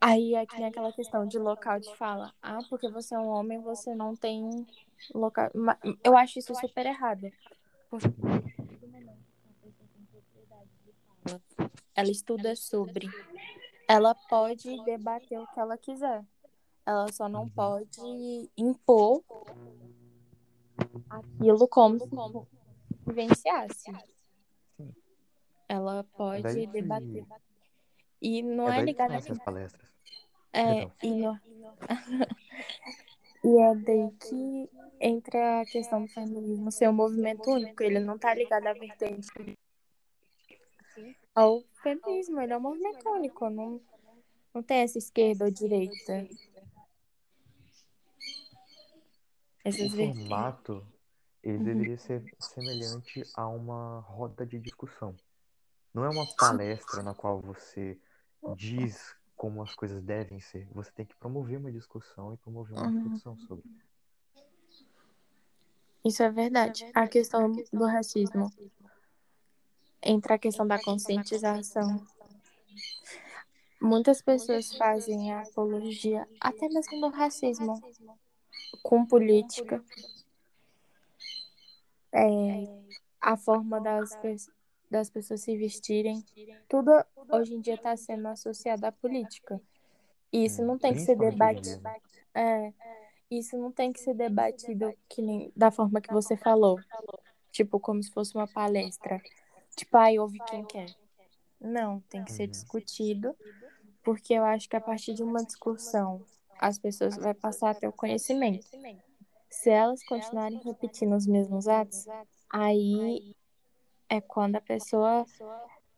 aí 0.00 0.34
é 0.34 0.46
que 0.46 0.56
tem 0.56 0.66
aquela 0.66 0.92
questão 0.92 1.26
de 1.26 1.38
local 1.38 1.80
de 1.80 1.94
fala. 1.96 2.32
Ah, 2.42 2.60
porque 2.68 2.88
você 2.88 3.14
é 3.14 3.18
um 3.18 3.28
homem, 3.28 3.60
você 3.60 3.94
não 3.94 4.14
tem 4.16 4.66
local. 5.14 5.50
Ma- 5.54 5.78
Eu 6.04 6.16
acho 6.16 6.38
isso 6.38 6.54
super 6.54 6.86
errado. 6.86 7.30
Porque 7.90 8.08
ela 11.94 12.10
estuda 12.10 12.54
sobre. 12.56 13.08
Ela 13.88 14.14
pode 14.14 14.82
debater 14.84 15.38
o 15.40 15.46
que 15.48 15.60
ela 15.60 15.76
quiser. 15.76 16.24
Ela 16.84 17.12
só 17.12 17.28
não 17.28 17.42
Uhum. 17.42 17.50
pode 17.50 18.50
impor 18.56 19.22
aquilo 21.10 21.68
como 21.68 21.98
se 22.00 22.08
vivenciasse. 23.06 23.92
Ela 25.68 26.00
É 26.00 26.02
pode 26.16 26.42
daí 26.42 26.66
debater. 26.66 27.24
E 28.20 28.42
não 28.42 28.68
é 28.68 28.70
é 28.70 28.70
daí 28.70 28.80
que 28.80 28.84
ligada 28.86 29.14
nascem 29.14 29.32
as 29.32 29.38
palestras. 29.38 29.90
É, 30.52 30.90
e, 31.02 31.10
no... 31.10 31.40
e 33.44 33.58
é 33.58 33.74
daí 33.74 34.10
que 34.20 34.70
entra 35.00 35.60
a 35.60 35.66
questão 35.66 36.02
do 36.02 36.08
feminismo 36.08 36.70
ser 36.70 36.88
um 36.88 36.92
movimento 36.92 37.50
único. 37.50 37.82
Ele 37.82 38.00
não 38.00 38.18
tá 38.18 38.34
ligado 38.34 38.66
à 38.66 38.72
vertente 38.72 39.28
ao 41.34 41.62
feminismo, 41.82 42.40
ele 42.40 42.52
é 42.52 42.56
um 42.56 42.60
movimento 42.60 43.08
único. 43.08 43.48
Não, 43.48 43.80
não 44.54 44.62
tem 44.62 44.78
essa 44.78 44.98
esquerda 44.98 45.46
ou 45.46 45.50
direita. 45.50 46.28
O 49.64 49.68
Essas 49.68 49.94
vertentes. 49.94 50.22
formato 50.24 50.86
ele 51.42 51.58
Uhum. 51.58 51.64
deveria 51.64 51.98
ser 51.98 52.22
semelhante 52.38 53.24
a 53.34 53.46
uma 53.48 54.00
roda 54.00 54.46
de 54.46 54.58
discussão. 54.58 55.16
Não 55.92 56.04
é 56.04 56.08
uma 56.08 56.26
palestra 56.36 57.02
na 57.02 57.14
qual 57.14 57.40
você 57.40 57.98
diz 58.56 59.16
como 59.36 59.62
as 59.62 59.74
coisas 59.74 60.02
devem 60.02 60.40
ser. 60.40 60.68
Você 60.72 60.90
tem 60.92 61.04
que 61.04 61.14
promover 61.16 61.58
uma 61.58 61.72
discussão 61.72 62.32
e 62.32 62.36
promover 62.36 62.76
uma 62.76 62.86
Uhum. 62.86 62.94
reflexão 63.02 63.36
sobre. 63.38 63.64
Isso 66.04 66.22
é 66.22 66.30
verdade. 66.30 66.90
A 66.94 67.06
questão 67.06 67.52
do 67.72 67.86
racismo. 67.86 68.52
Entra 70.02 70.34
a 70.34 70.38
questão 70.38 70.66
da 70.66 70.82
conscientização. 70.82 72.04
Muitas 73.80 74.22
pessoas 74.22 74.76
fazem 74.76 75.32
a 75.32 75.42
apologia 75.42 76.28
até 76.40 76.68
mesmo 76.68 77.00
do 77.00 77.08
racismo 77.08 77.80
com 78.82 79.04
política. 79.06 79.82
É, 82.12 82.68
a 83.20 83.36
forma 83.36 83.80
das, 83.80 84.18
das 84.90 85.10
pessoas 85.10 85.42
se 85.42 85.56
vestirem. 85.56 86.24
Tudo 86.68 86.90
hoje 87.30 87.54
em 87.54 87.60
dia 87.60 87.74
está 87.74 87.96
sendo 87.96 88.28
associado 88.28 88.86
à 88.86 88.92
política. 88.92 89.60
E 90.32 90.44
isso 90.46 90.62
Hum, 90.62 90.66
não 90.66 90.78
tem 90.78 90.94
que 90.94 91.00
ser 91.02 91.16
debatido. 91.16 91.82
né? 91.84 92.00
É, 92.34 92.72
isso 93.30 93.56
não 93.58 93.72
tem 93.72 93.92
que 93.92 94.00
ser 94.00 94.14
debatido 94.14 94.96
que 95.08 95.22
nem, 95.22 95.52
da 95.56 95.70
forma 95.70 96.00
que 96.00 96.10
você 96.10 96.36
falou. 96.36 96.84
Tipo, 97.52 97.80
como 97.80 98.02
se 98.02 98.10
fosse 98.12 98.34
uma 98.34 98.48
palestra. 98.48 99.22
Tipo, 99.76 99.96
ai, 99.98 100.18
ouve 100.18 100.40
quem 100.40 100.64
quer. 100.66 100.94
Não, 101.60 102.00
tem 102.02 102.24
que 102.24 102.32
ser 102.32 102.44
Uhum. 102.44 102.50
discutido, 102.50 103.36
porque 104.02 104.34
eu 104.34 104.44
acho 104.44 104.68
que 104.68 104.76
a 104.76 104.80
partir 104.80 105.14
de 105.14 105.22
uma 105.22 105.44
discussão 105.44 106.24
as 106.62 106.78
pessoas 106.78 107.16
vão 107.16 107.34
passar 107.34 107.70
a 107.70 107.74
ter 107.74 107.88
o 107.88 107.92
conhecimento. 107.92 108.64
Se 109.50 109.68
elas 109.68 110.00
continuarem 110.04 110.60
repetindo 110.62 111.16
os 111.16 111.26
mesmos 111.26 111.66
atos, 111.66 112.06
aí 112.48 113.34
é 114.08 114.20
quando 114.20 114.54
a 114.56 114.60
pessoa 114.60 115.26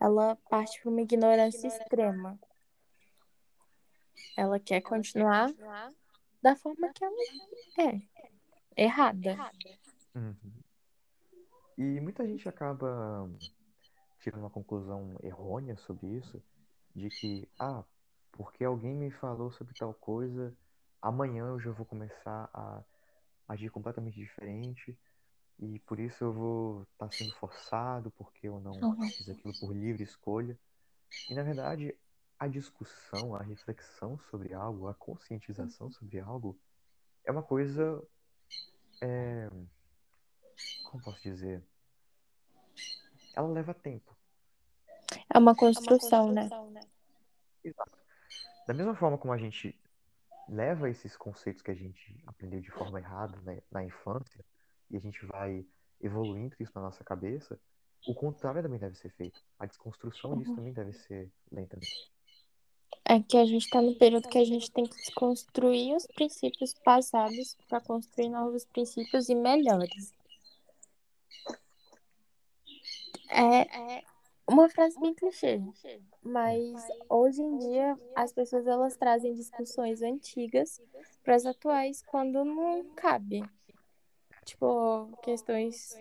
ela 0.01 0.37
parte 0.49 0.81
para 0.81 0.91
uma 0.91 1.03
ignorância 1.03 1.69
extrema. 1.69 2.39
Ela 4.39 4.59
quer 4.59 4.81
continuar 4.81 5.53
da 6.43 6.57
forma 6.57 6.91
que 6.95 7.05
ela 7.05 7.15
é, 7.79 8.01
errada. 8.75 9.37
Uhum. 10.15 10.35
E 11.77 12.01
muita 12.01 12.27
gente 12.27 12.49
acaba 12.49 13.31
tirando 14.19 14.41
uma 14.41 14.51
conclusão 14.51 15.19
errônea 15.23 15.77
sobre 15.77 16.07
isso, 16.07 16.43
de 16.95 17.11
que, 17.11 17.49
ah, 17.59 17.85
porque 18.37 18.65
alguém 18.65 18.95
me 18.95 19.11
falou 19.13 19.51
sobre 19.53 19.75
tal 19.75 19.95
coisa, 19.95 20.53
amanhã 21.01 21.47
eu 21.47 21.61
já 21.61 21.71
vou 21.71 21.87
começar 21.87 22.51
a 22.53 22.83
agir 23.49 23.71
completamente 23.71 24.17
diferente 24.17 24.99
e 25.59 25.79
por 25.81 26.01
isso 26.01 26.25
eu 26.25 26.33
vou 26.33 26.83
estar 26.93 27.11
sendo 27.13 27.33
forçado 27.33 28.11
porque 28.13 28.49
eu 28.49 28.59
não 28.61 28.73
Uhum. 28.81 29.09
fiz 29.11 29.29
aquilo 29.29 29.55
por 29.55 29.73
livre 29.75 30.03
escolha. 30.03 30.59
E 31.31 31.35
na 31.35 31.43
verdade, 31.43 31.97
a 32.39 32.49
discussão, 32.49 33.37
a 33.37 33.43
reflexão 33.43 34.19
sobre 34.31 34.53
algo, 34.53 34.89
a 34.89 34.95
conscientização 34.95 35.91
sobre 35.93 36.19
algo 36.19 36.59
é 37.25 37.31
uma 37.31 37.43
coisa, 37.43 38.03
é, 39.01 39.49
como 40.91 41.03
posso 41.05 41.23
dizer? 41.23 41.63
Ela 43.37 43.49
leva 43.49 43.73
tempo. 43.73 44.17
É 45.33 45.39
uma 45.39 45.55
construção, 45.55 46.33
né? 46.33 46.49
Exato. 47.63 48.04
Da 48.67 48.75
mesma 48.75 48.95
forma 48.95 49.19
como 49.19 49.33
a 49.33 49.39
gente 49.39 49.79
leva 50.49 50.91
esses 50.91 51.17
conceitos 51.17 51.63
que 51.63 51.71
a 51.71 51.75
gente 51.75 52.23
aprendeu 52.27 52.61
de 52.61 52.71
forma 52.71 52.99
errada 52.99 53.41
né, 53.43 53.63
na 53.71 53.85
infância 53.85 54.45
e 54.91 54.97
a 54.97 55.01
gente 55.01 55.25
vai 55.27 55.65
evoluindo 56.01 56.55
isso 56.61 56.73
na 56.75 56.83
nossa 56.83 57.03
cabeça, 57.03 57.59
o 58.07 58.15
contrário 58.15 58.63
também 58.63 58.79
deve 58.79 58.97
ser 58.97 59.11
feito. 59.11 59.41
A 59.59 59.67
desconstrução 59.67 60.37
disso 60.39 60.55
também 60.55 60.73
deve 60.73 60.93
ser 60.93 61.31
lenta. 61.51 61.77
né? 61.77 61.83
É 63.07 63.21
que 63.21 63.37
a 63.37 63.45
gente 63.45 63.69
tá 63.69 63.81
no 63.81 63.95
período 63.97 64.29
que 64.29 64.39
a 64.39 64.45
gente 64.45 64.71
tem 64.71 64.85
que 64.85 64.97
desconstruir 64.97 65.95
os 65.95 66.07
princípios 66.07 66.75
passados 66.75 67.57
para 67.69 67.81
construir 67.81 68.29
novos 68.29 68.65
princípios 68.65 69.29
e 69.29 69.35
melhores. 69.35 70.13
É 73.31 74.05
uma 74.47 74.69
frase 74.69 74.99
bem 75.01 75.15
clichê, 75.15 75.61
mas 76.23 76.87
hoje 77.09 77.43
em 77.43 77.59
dia 77.59 77.99
as 78.15 78.33
pessoas 78.33 78.67
elas 78.67 78.97
trazem 78.97 79.35
discussões 79.35 80.03
antigas 80.03 80.81
para 81.23 81.35
as 81.35 81.47
atuais 81.47 82.03
quando 82.07 82.45
não 82.45 82.85
cabe. 82.95 83.43
Tipo, 84.45 85.09
questões 85.23 85.95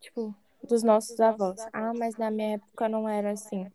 tipo 0.00 0.34
dos 0.62 0.82
nossos 0.82 1.18
avós. 1.20 1.60
Ah, 1.72 1.92
mas 1.94 2.16
na 2.16 2.30
minha 2.30 2.54
época 2.54 2.88
não 2.88 3.08
era 3.08 3.32
assim. 3.32 3.70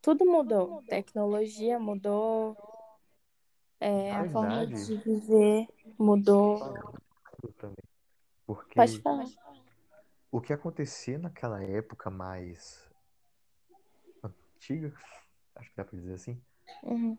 Tudo 0.00 0.24
mudou. 0.24 0.82
Tecnologia 0.88 1.78
mudou. 1.78 2.56
É, 3.78 4.12
a 4.12 4.28
forma 4.30 4.66
de 4.66 4.96
viver 4.98 5.66
mudou. 5.98 6.60
Pode 8.74 9.00
falar. 9.00 9.26
O 10.30 10.40
que 10.40 10.52
acontecia 10.52 11.18
naquela 11.18 11.62
época 11.62 12.10
mais 12.10 12.88
antiga, 14.22 14.92
acho 15.56 15.70
que 15.70 15.76
dá 15.76 15.84
pra 15.84 15.98
dizer 15.98 16.14
assim, 16.14 16.40
Uhum. 16.82 17.18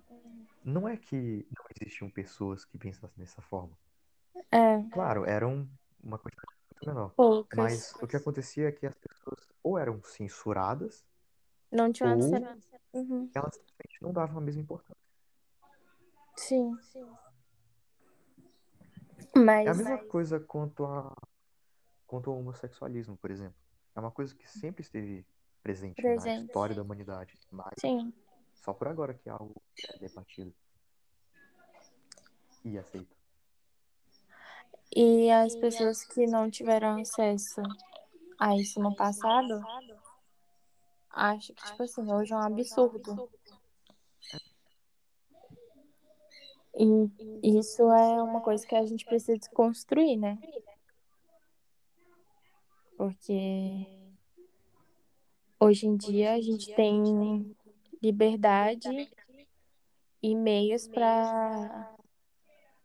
não 0.63 0.87
é 0.87 0.97
que 0.97 1.45
não 1.55 1.65
existiam 1.79 2.09
pessoas 2.09 2.65
que 2.65 2.77
pensassem 2.77 3.17
dessa 3.17 3.41
forma. 3.41 3.77
É, 4.51 4.81
Claro, 4.91 5.25
eram 5.25 5.69
uma 6.03 6.17
quantidade 6.17 6.51
muito 6.71 6.87
menor. 6.87 7.09
poucas. 7.15 7.57
Mas 7.57 7.93
o 8.01 8.07
que 8.07 8.15
acontecia 8.15 8.69
é 8.69 8.71
que 8.71 8.85
as 8.87 8.97
pessoas 8.97 9.47
ou 9.63 9.77
eram 9.77 10.01
censuradas, 10.03 11.05
Não 11.71 11.91
tinha 11.91 12.15
ou. 12.15 12.19
Uhum. 12.93 13.29
elas 13.33 13.55
simplesmente 13.55 14.01
não 14.01 14.11
davam 14.11 14.37
a 14.37 14.41
mesma 14.41 14.61
importância. 14.61 14.95
Sim. 16.37 16.75
É 19.35 19.39
a 19.39 19.43
Mas 19.43 19.77
mesma 19.77 19.97
coisa 20.05 20.39
quanto 20.39 20.85
a 20.85 21.13
quanto 22.11 22.29
ao 22.29 22.37
homossexualismo, 22.37 23.15
por 23.15 23.31
exemplo. 23.31 23.55
É 23.95 23.99
uma 24.01 24.11
coisa 24.11 24.35
que 24.35 24.45
sempre 24.45 24.81
esteve 24.81 25.25
presente, 25.63 26.03
na 26.03 26.09
Presente. 26.09 26.45
história 26.47 26.75
da 26.75 26.81
humanidade, 26.81 27.39
mas 27.49 27.73
sim. 27.79 28.13
só 28.53 28.73
por 28.73 28.89
agora 28.89 29.13
que 29.13 29.29
é 29.29 29.31
algo 29.31 29.61
é 29.87 29.97
debatido 29.97 30.53
e 32.65 32.77
aceito. 32.77 33.15
E 34.93 35.31
as 35.31 35.55
pessoas 35.55 36.03
que 36.03 36.27
não 36.27 36.51
tiveram 36.51 36.99
acesso 36.99 37.61
a 38.37 38.57
isso 38.57 38.77
no 38.81 38.93
passado, 38.93 39.61
acho 41.11 41.53
que, 41.53 41.63
tipo 41.63 41.83
assim, 41.83 42.11
hoje 42.11 42.33
é 42.33 42.35
um 42.35 42.41
absurdo. 42.41 43.29
E 46.75 47.57
isso 47.57 47.83
é 47.83 48.21
uma 48.21 48.41
coisa 48.41 48.67
que 48.67 48.75
a 48.75 48.85
gente 48.85 49.05
precisa 49.05 49.37
desconstruir, 49.37 50.17
né? 50.17 50.37
Porque 53.01 53.87
hoje 55.59 55.87
em 55.87 55.97
dia 55.97 56.35
a 56.35 56.39
gente 56.39 56.71
tem 56.75 57.55
liberdade 57.99 59.11
e 60.21 60.35
meios 60.35 60.87
para 60.87 61.95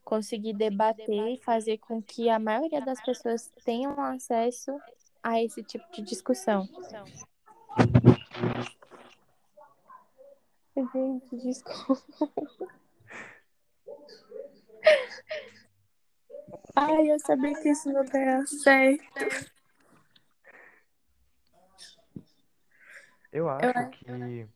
conseguir 0.03 0.55
debater 0.55 1.35
e 1.35 1.37
fazer 1.37 1.77
com 1.77 2.01
que 2.01 2.31
a 2.31 2.39
maioria 2.39 2.81
das 2.81 2.99
pessoas 3.05 3.53
tenham 3.63 4.01
acesso 4.01 4.75
a 5.23 5.43
esse 5.43 5.63
tipo 5.63 5.85
de 5.93 6.01
discussão. 6.01 6.67
Gente, 10.95 11.37
desculpa. 11.37 12.03
Ai, 16.75 17.11
eu 17.11 17.21
sabia 17.21 17.53
que 17.61 17.69
isso 17.69 17.93
não 17.93 18.03
ia 18.03 18.47
certo. 18.47 19.56
Eu 23.37 23.51
acho 23.51 23.79
acho- 23.79 23.91
que 23.91 24.49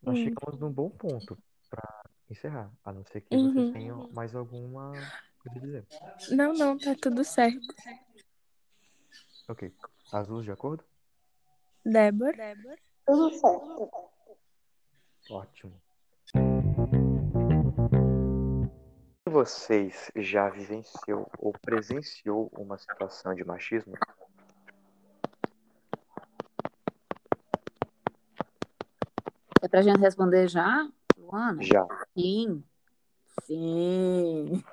nós 0.00 0.16
Hum. 0.16 0.22
chegamos 0.22 0.60
num 0.60 0.70
bom 0.70 0.88
ponto 0.88 1.36
pra 1.68 2.04
encerrar, 2.30 2.70
a 2.84 2.92
não 2.92 3.04
ser 3.04 3.20
que 3.22 3.34
Uhum. 3.34 3.50
vocês 3.52 3.72
tenham 3.72 4.08
mais 4.12 4.32
alguma 4.32 4.92
coisa 5.40 5.58
a 5.58 5.60
dizer. 5.60 5.86
Não, 6.30 6.52
não, 6.54 6.78
tá 6.78 6.94
tudo 7.02 7.24
certo. 7.24 7.66
Ok. 9.48 9.74
Azul 10.12 10.40
de 10.42 10.52
acordo? 10.52 10.84
Débora? 11.84 12.54
Tudo 13.04 13.30
certo. 13.32 13.90
Ótimo. 15.28 15.82
Vocês 19.28 20.12
já 20.14 20.48
vivenciou 20.48 21.28
ou 21.38 21.52
presenciou 21.60 22.48
uma 22.56 22.78
situação 22.78 23.34
de 23.34 23.44
machismo? 23.44 23.94
É 29.66 29.68
pra 29.68 29.82
gente 29.82 29.98
responder 29.98 30.46
já, 30.46 30.88
Luana? 31.18 31.60
Já. 31.60 31.84
Sim. 32.16 32.62
Sim. 33.42 34.64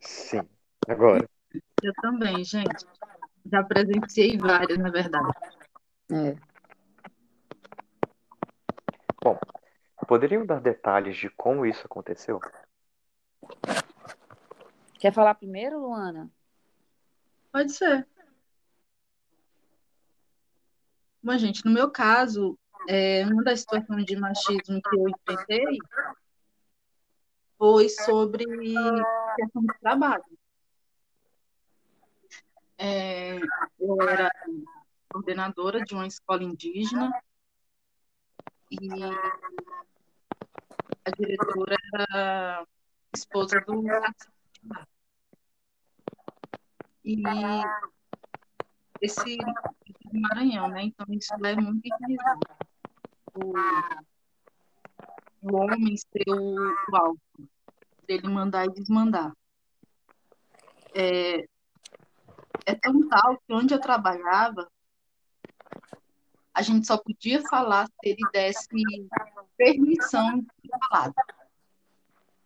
Sim. 0.00 0.48
Agora. 0.88 1.28
Eu 1.82 1.92
também, 2.00 2.42
gente. 2.42 2.86
Já 3.52 3.62
presenciei 3.62 4.38
várias, 4.38 4.78
na 4.78 4.90
verdade. 4.90 5.30
É. 6.10 6.36
Poderiam 10.08 10.46
dar 10.46 10.62
detalhes 10.62 11.18
de 11.18 11.28
como 11.28 11.66
isso 11.66 11.82
aconteceu? 11.84 12.40
Quer 14.98 15.12
falar 15.12 15.34
primeiro, 15.34 15.78
Luana? 15.80 16.30
Pode 17.52 17.72
ser. 17.72 18.08
Bom, 21.22 21.36
gente, 21.36 21.62
no 21.62 21.70
meu 21.70 21.90
caso, 21.90 22.58
é, 22.88 23.24
uma 23.26 23.42
das 23.42 23.60
situações 23.60 24.04
de 24.04 24.16
machismo 24.16 24.80
que 24.82 24.96
eu 24.96 25.08
enfrentei 25.08 25.78
foi 27.58 27.88
sobre 27.88 28.44
questão 29.36 29.62
de 29.62 29.78
trabalho. 29.80 30.24
É, 32.76 33.38
eu 33.78 34.02
era 34.08 34.30
coordenadora 35.08 35.84
de 35.84 35.94
uma 35.94 36.06
escola 36.06 36.42
indígena 36.42 37.10
e 38.70 38.88
a 41.04 41.10
diretora 41.10 41.76
era 41.94 42.66
esposa 43.14 43.60
do 43.60 43.84
e 47.04 47.22
esse 49.00 49.36
Maranhão, 50.12 50.68
né? 50.68 50.84
Então 50.84 51.06
isso 51.10 51.34
é 51.34 51.56
muito 51.56 51.82
enraizado. 51.84 52.40
O, 53.34 53.52
homem 55.56 55.96
ser 55.96 56.24
o, 56.28 56.54
o 56.54 56.96
alvo, 56.96 57.20
dele 58.06 58.28
mandar 58.28 58.66
e 58.66 58.72
desmandar. 58.72 59.32
É, 60.94 61.44
é 62.64 62.74
tão 62.74 63.08
tal 63.08 63.36
que 63.38 63.52
onde 63.52 63.74
eu 63.74 63.80
trabalhava, 63.80 64.70
a 66.54 66.62
gente 66.62 66.86
só 66.86 66.96
podia 66.96 67.42
falar 67.48 67.86
se 67.86 68.10
ele 68.10 68.22
desse 68.32 68.68
permissão 69.56 70.38
de 70.38 70.70
falar. 70.88 71.12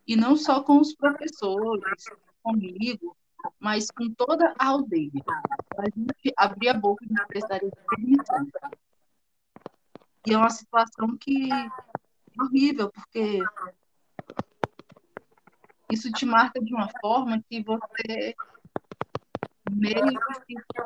E 0.06 0.16
não 0.16 0.34
só 0.36 0.62
com 0.62 0.80
os 0.80 0.94
professores, 0.94 2.04
comigo, 2.42 3.14
mas 3.60 3.90
com 3.90 4.10
toda 4.14 4.54
a 4.58 4.66
aldeia. 4.66 5.10
A 5.76 5.84
gente 5.84 6.32
abrir 6.36 6.70
a 6.70 6.74
boca 6.74 7.04
e 7.04 7.26
precisaria 7.26 7.68
de 7.68 7.76
permissão. 7.86 8.46
E 10.26 10.32
é 10.32 10.36
uma 10.36 10.50
situação 10.50 11.16
que 11.16 11.48
é 11.52 11.68
horrível, 12.42 12.90
porque 12.90 13.40
isso 15.90 16.10
te 16.12 16.26
marca 16.26 16.60
de 16.60 16.74
uma 16.74 16.88
forma 17.00 17.42
que 17.48 17.62
você 17.62 18.34
meio 19.70 20.04
que 20.04 20.44
fica 20.46 20.84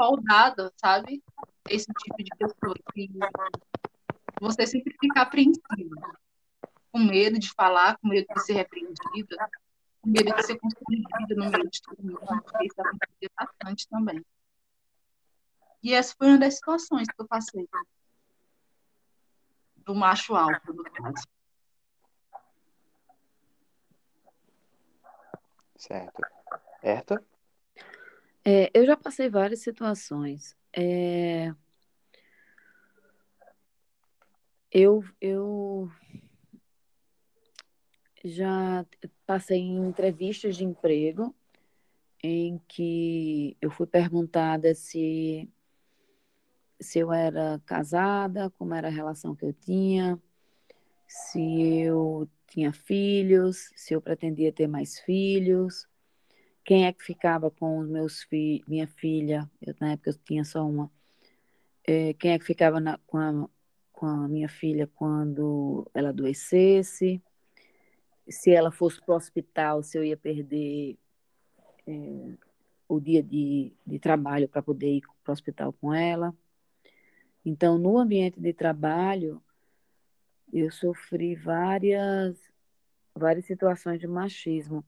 soldado, 0.00 0.72
sabe? 0.76 1.22
Esse 1.68 1.86
tipo 1.86 2.22
de 2.22 2.30
pessoa 2.38 2.74
que 2.94 3.10
você 4.40 4.66
sempre 4.66 4.94
fica 5.00 5.22
apreensiva, 5.22 6.18
com 6.92 6.98
medo 7.00 7.38
de 7.38 7.50
falar, 7.52 7.98
com 7.98 8.08
medo 8.08 8.26
de 8.32 8.44
ser 8.44 8.54
repreendida, 8.54 9.50
com 10.00 10.10
medo 10.10 10.34
de 10.34 10.42
ser 10.46 10.58
constrangida 10.58 11.34
no 11.34 11.50
meio 11.50 11.70
de 11.70 11.82
todo 11.82 12.02
mundo, 12.02 12.44
isso 12.62 12.80
aconteceu 12.80 13.30
bastante 13.36 13.88
também. 13.88 14.24
E 15.82 15.92
essa 15.92 16.14
foi 16.16 16.28
uma 16.28 16.38
das 16.38 16.54
situações 16.54 17.06
que 17.08 17.20
eu 17.20 17.26
passei. 17.26 17.68
Do 19.86 19.94
macho 19.94 20.34
alto, 20.34 20.74
no 20.74 20.82
caso. 20.82 21.24
Certo. 25.76 26.22
Herta? 26.82 27.24
É, 28.44 28.70
eu 28.74 28.84
já 28.84 28.96
passei 28.96 29.30
várias 29.30 29.60
situações. 29.60 30.56
É, 30.72 31.54
eu, 34.72 35.04
eu 35.20 35.90
já 38.24 38.84
passei 39.24 39.58
em 39.58 39.88
entrevistas 39.88 40.56
de 40.56 40.64
emprego 40.64 41.34
em 42.22 42.60
que 42.66 43.56
eu 43.60 43.70
fui 43.70 43.86
perguntada 43.86 44.74
se, 44.74 45.48
se 46.80 46.98
eu 46.98 47.12
era 47.12 47.60
casada, 47.66 48.50
como 48.58 48.74
era 48.74 48.88
a 48.88 48.90
relação 48.90 49.34
que 49.34 49.44
eu 49.44 49.52
tinha, 49.52 50.20
se 51.06 51.40
eu 51.80 52.28
tinha 52.46 52.72
filhos, 52.72 53.70
se 53.74 53.94
eu 53.94 54.00
pretendia 54.00 54.52
ter 54.52 54.66
mais 54.66 54.98
filhos, 55.00 55.86
quem 56.64 56.86
é 56.86 56.92
que 56.92 57.04
ficava 57.04 57.50
com 57.50 57.78
os 57.78 57.88
meus 57.88 58.22
filhos, 58.24 58.66
minha 58.66 58.86
filha, 58.86 59.50
eu, 59.60 59.74
na 59.80 59.92
época 59.92 60.10
eu 60.10 60.14
tinha 60.24 60.44
só 60.44 60.66
uma, 60.66 60.90
é, 61.86 62.12
quem 62.14 62.32
é 62.32 62.38
que 62.38 62.44
ficava 62.44 62.80
na, 62.80 62.98
com, 63.06 63.18
a, 63.18 63.48
com 63.92 64.06
a 64.06 64.28
minha 64.28 64.48
filha 64.48 64.86
quando 64.86 65.88
ela 65.94 66.08
adoecesse, 66.10 67.22
se 68.28 68.50
ela 68.50 68.72
fosse 68.72 69.00
para 69.00 69.14
o 69.14 69.16
hospital, 69.16 69.82
se 69.82 69.96
eu 69.96 70.04
ia 70.04 70.16
perder 70.16 70.98
é, 71.86 72.34
o 72.88 73.00
dia 73.00 73.22
de, 73.22 73.72
de 73.86 73.98
trabalho 73.98 74.48
para 74.48 74.62
poder 74.62 74.96
ir 74.96 75.02
para 75.22 75.30
o 75.30 75.32
hospital 75.32 75.72
com 75.72 75.94
ela. 75.94 76.34
Então, 77.48 77.78
no 77.78 77.96
ambiente 77.96 78.40
de 78.40 78.52
trabalho, 78.52 79.40
eu 80.52 80.68
sofri 80.68 81.36
várias, 81.36 82.36
várias 83.14 83.46
situações 83.46 84.00
de 84.00 84.08
machismo. 84.08 84.84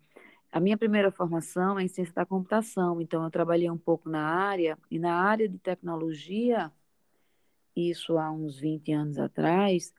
A 0.51 0.59
minha 0.59 0.77
primeira 0.77 1.13
formação 1.13 1.79
é 1.79 1.85
em 1.85 1.89
ciência 1.89 2.13
da 2.15 2.27
computação, 2.27 3.01
então 3.01 3.23
eu 3.23 3.31
trabalhei 3.31 3.71
um 3.71 3.79
pouco 3.79 4.11
na 4.11 4.23
área, 4.25 4.77
e 4.91 4.99
na 4.99 5.15
área 5.15 5.49
de 5.49 5.57
tecnologia, 5.57 6.73
isso 7.77 8.19
há 8.19 8.29
uns 8.33 8.59
20 8.59 8.91
anos 8.91 9.21
atrás, 9.21 9.95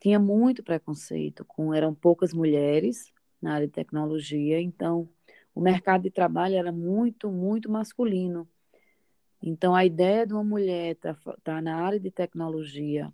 tinha 0.00 0.18
muito 0.18 0.62
preconceito, 0.62 1.44
com 1.44 1.74
eram 1.74 1.94
poucas 1.94 2.32
mulheres 2.32 3.12
na 3.42 3.52
área 3.52 3.66
de 3.66 3.72
tecnologia, 3.74 4.58
então 4.62 5.10
o 5.54 5.60
mercado 5.60 6.04
de 6.04 6.10
trabalho 6.10 6.54
era 6.54 6.72
muito, 6.72 7.30
muito 7.30 7.70
masculino. 7.70 8.48
Então 9.42 9.74
a 9.74 9.84
ideia 9.84 10.26
de 10.26 10.32
uma 10.32 10.44
mulher 10.44 10.92
estar 10.92 11.14
tá, 11.14 11.36
tá 11.42 11.60
na 11.60 11.76
área 11.76 12.00
de 12.00 12.10
tecnologia 12.10 13.12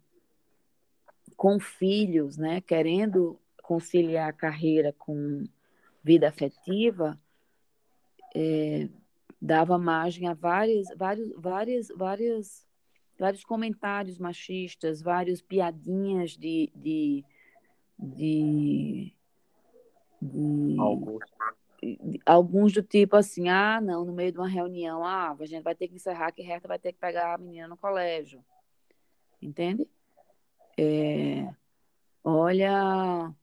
com 1.36 1.58
filhos, 1.58 2.36
né, 2.36 2.60
querendo 2.60 3.38
conciliar 3.62 4.28
a 4.28 4.32
carreira 4.32 4.92
com 4.92 5.44
vida 6.02 6.28
afetiva, 6.28 7.18
é, 8.34 8.88
dava 9.40 9.78
margem 9.78 10.28
a 10.28 10.34
várias, 10.34 10.86
vários, 10.96 11.32
várias, 11.36 11.88
várias 11.88 12.66
vários 13.22 13.44
comentários 13.44 14.18
machistas, 14.18 15.00
várias 15.00 15.40
piadinhas 15.40 16.32
de, 16.32 16.72
de, 16.74 17.24
de, 17.96 19.14
de 20.20 20.76
alguns 22.24 22.72
do 22.72 22.82
tipo 22.82 23.16
assim, 23.16 23.48
ah, 23.48 23.80
não, 23.80 24.04
no 24.04 24.12
meio 24.12 24.32
de 24.32 24.38
uma 24.38 24.48
reunião, 24.48 25.04
ah, 25.04 25.36
a 25.38 25.46
gente 25.46 25.62
vai 25.62 25.74
ter 25.74 25.88
que 25.88 25.96
encerrar 25.96 26.32
que 26.32 26.42
Reta 26.42 26.68
vai 26.68 26.78
ter 26.78 26.92
que 26.92 26.98
pegar 26.98 27.34
a 27.34 27.38
menina 27.38 27.66
no 27.66 27.76
colégio. 27.76 28.44
Entende? 29.40 29.86
É, 30.78 31.52
olha, 32.22 33.34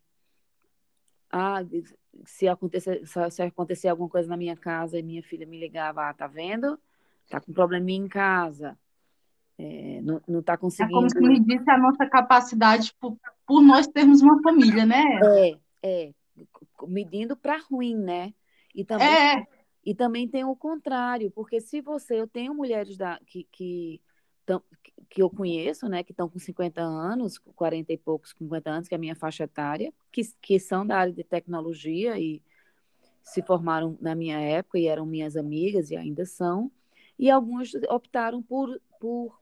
ah, 1.32 1.60
se 2.26 2.48
acontecer, 2.48 3.06
se 3.06 3.42
acontecer 3.42 3.90
alguma 3.90 4.10
coisa 4.10 4.30
na 4.30 4.38
minha 4.38 4.56
casa 4.56 4.98
e 4.98 5.04
minha 5.04 5.22
filha 5.22 5.46
me 5.46 5.60
ligava, 5.60 6.10
ah, 6.10 6.14
tá 6.14 6.28
vendo? 6.28 6.80
Tá 7.30 7.40
com 7.40 7.54
probleminha 7.54 8.06
em 8.06 8.08
casa. 8.08 8.78
É, 9.58 10.00
não 10.02 10.40
está 10.40 10.58
conseguindo. 10.58 10.98
É 10.98 11.02
como 11.02 11.10
se 11.10 11.20
me 11.20 11.40
disse 11.42 11.70
a 11.70 11.78
nossa 11.78 12.06
capacidade 12.06 12.96
por, 12.98 13.18
por 13.46 13.62
nós 13.62 13.88
termos 13.88 14.22
uma 14.22 14.42
família, 14.42 14.86
né? 14.86 15.04
É, 15.22 15.58
é. 15.84 16.14
Medindo 16.88 17.36
para 17.36 17.58
ruim, 17.58 17.96
né? 17.96 18.34
E 18.74 18.84
também, 18.84 19.08
é. 19.08 19.48
e 19.86 19.96
também 19.96 20.28
tem 20.28 20.44
o 20.44 20.56
contrário, 20.56 21.32
porque 21.32 21.60
se 21.60 21.82
você, 21.82 22.20
eu 22.20 22.28
tenho 22.28 22.54
mulheres 22.54 22.98
da, 22.98 23.20
que, 23.26 23.48
que, 23.52 24.02
que 25.10 25.22
eu 25.22 25.30
conheço, 25.30 25.88
né, 25.88 26.04
que 26.04 26.12
estão 26.12 26.30
com 26.30 26.40
50 26.40 26.82
anos, 26.82 27.38
40 27.38 27.94
e 27.94 27.98
poucos, 27.98 28.34
50 28.38 28.70
anos, 28.70 28.88
que 28.88 28.94
é 28.94 28.98
a 28.98 29.00
minha 29.00 29.16
faixa 29.16 29.44
etária, 29.44 29.92
que, 30.12 30.22
que 30.42 30.60
são 30.60 30.86
da 30.86 30.98
área 30.98 31.14
de 31.14 31.24
tecnologia 31.24 32.18
e 32.20 32.42
se 33.24 33.42
formaram 33.42 33.98
na 34.02 34.16
minha 34.16 34.40
época 34.40 34.80
e 34.80 34.88
eram 34.88 35.06
minhas 35.06 35.36
amigas 35.36 35.92
e 35.92 35.96
ainda 35.96 36.26
são, 36.26 36.72
e 37.18 37.30
algumas 37.30 37.72
optaram 37.90 38.42
por, 38.42 38.80
por 39.00 39.40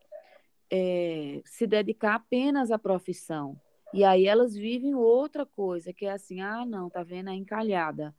é, 0.69 1.41
se 1.45 1.67
dedicar 1.67 2.15
apenas 2.15 2.71
à 2.71 2.79
profissão. 2.79 3.59
E 3.93 4.03
aí 4.03 4.25
elas 4.25 4.55
vivem 4.55 4.95
outra 4.95 5.45
coisa, 5.45 5.93
que 5.93 6.05
é 6.05 6.11
assim, 6.11 6.41
ah, 6.41 6.65
não, 6.65 6.89
tá 6.89 7.03
vendo 7.03 7.29
a 7.29 7.33
encalhada. 7.33 8.13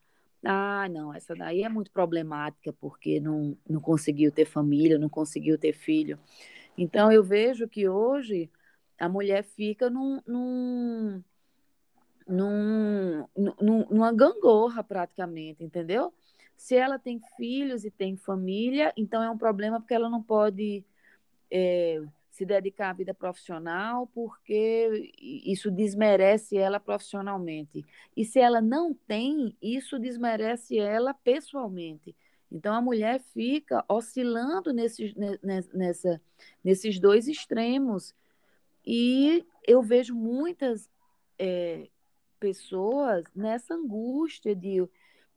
Ah, 0.44 0.88
não, 0.88 1.12
essa 1.12 1.34
daí 1.34 1.62
é 1.62 1.68
muito 1.68 1.90
problemática, 1.90 2.72
porque 2.72 3.20
não, 3.20 3.56
não 3.68 3.80
conseguiu 3.80 4.30
ter 4.32 4.44
família, 4.44 4.98
não 4.98 5.08
conseguiu 5.08 5.58
ter 5.58 5.72
filho. 5.72 6.18
Então, 6.76 7.10
eu 7.10 7.24
vejo 7.24 7.68
que 7.68 7.88
hoje 7.88 8.50
a 8.98 9.08
mulher 9.08 9.42
fica 9.42 9.90
num, 9.90 10.20
num, 10.26 11.22
num, 12.26 13.26
num, 13.36 13.86
numa 13.90 14.12
gangorra, 14.12 14.82
praticamente, 14.82 15.64
entendeu? 15.64 16.12
Se 16.56 16.76
ela 16.76 16.98
tem 16.98 17.20
filhos 17.36 17.84
e 17.84 17.90
tem 17.90 18.16
família, 18.16 18.92
então 18.96 19.22
é 19.22 19.30
um 19.30 19.38
problema 19.38 19.80
porque 19.80 19.94
ela 19.94 20.08
não 20.08 20.22
pode 20.22 20.84
é, 21.50 22.02
se 22.38 22.46
dedicar 22.46 22.90
à 22.90 22.92
vida 22.92 23.12
profissional, 23.12 24.06
porque 24.14 25.12
isso 25.20 25.72
desmerece 25.72 26.56
ela 26.56 26.78
profissionalmente. 26.78 27.84
E 28.16 28.24
se 28.24 28.38
ela 28.38 28.60
não 28.60 28.94
tem, 28.94 29.56
isso 29.60 29.98
desmerece 29.98 30.78
ela 30.78 31.12
pessoalmente. 31.12 32.14
Então 32.50 32.72
a 32.72 32.80
mulher 32.80 33.20
fica 33.20 33.84
oscilando 33.88 34.72
nesses, 34.72 35.12
nessa, 35.72 36.22
nesses 36.62 37.00
dois 37.00 37.26
extremos. 37.26 38.14
E 38.86 39.44
eu 39.66 39.82
vejo 39.82 40.14
muitas 40.14 40.88
é, 41.40 41.88
pessoas 42.38 43.24
nessa 43.34 43.74
angústia 43.74 44.54
de, 44.54 44.88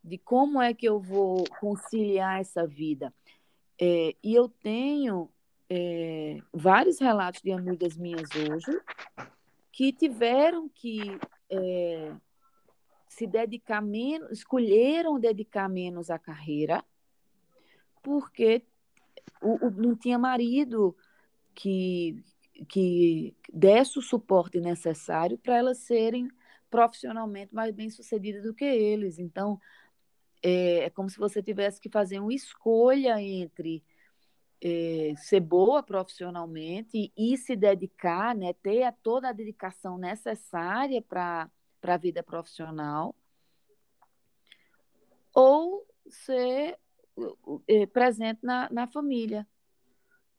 de 0.04 0.20
como 0.20 0.62
é 0.62 0.72
que 0.72 0.86
eu 0.86 1.00
vou 1.00 1.46
conciliar 1.60 2.40
essa 2.40 2.68
vida. 2.68 3.12
É, 3.80 4.16
e 4.24 4.36
eu 4.36 4.48
tenho 4.48 5.32
é, 5.74 6.38
vários 6.54 7.00
relatos 7.00 7.42
de 7.42 7.50
amigas 7.50 7.96
minhas 7.96 8.30
hoje 8.36 8.78
que 9.72 9.94
tiveram 9.94 10.68
que 10.68 11.00
é, 11.50 12.14
se 13.08 13.26
dedicar 13.26 13.82
menos, 13.82 14.32
escolheram 14.32 15.18
dedicar 15.18 15.70
menos 15.70 16.10
à 16.10 16.20
carreira, 16.20 16.84
porque 18.04 18.66
o, 19.42 19.68
o, 19.68 19.72
não 19.72 19.96
tinha 19.96 20.20
marido 20.20 20.94
que, 21.56 22.22
que 22.68 23.34
desse 23.54 23.98
o 23.98 24.02
suporte 24.02 24.60
necessário 24.60 25.38
para 25.38 25.56
elas 25.56 25.78
serem 25.78 26.28
profissionalmente 26.70 27.56
mais 27.56 27.74
bem-sucedidas 27.74 28.44
do 28.44 28.54
que 28.54 28.66
eles. 28.66 29.20
Então, 29.20 29.58
é, 30.44 30.80
é 30.80 30.90
como 30.90 31.10
se 31.10 31.18
você 31.18 31.42
tivesse 31.42 31.80
que 31.80 31.90
fazer 31.90 32.20
uma 32.20 32.34
escolha 32.34 33.22
entre 33.22 33.82
é, 34.62 35.14
ser 35.18 35.40
boa 35.40 35.82
profissionalmente 35.82 37.12
e 37.18 37.36
se 37.38 37.56
dedicar, 37.56 38.36
né, 38.36 38.54
ter 38.54 38.94
toda 39.02 39.30
a 39.30 39.34
dedicação 39.34 39.98
necessária 39.98 41.02
para 41.02 41.50
a 41.82 41.98
vida 41.98 42.22
profissional, 42.22 43.16
ou 45.34 45.86
ser 46.08 46.78
é, 47.68 47.86
presente 47.88 48.40
na, 48.44 48.70
na 48.70 48.86
família. 48.86 49.48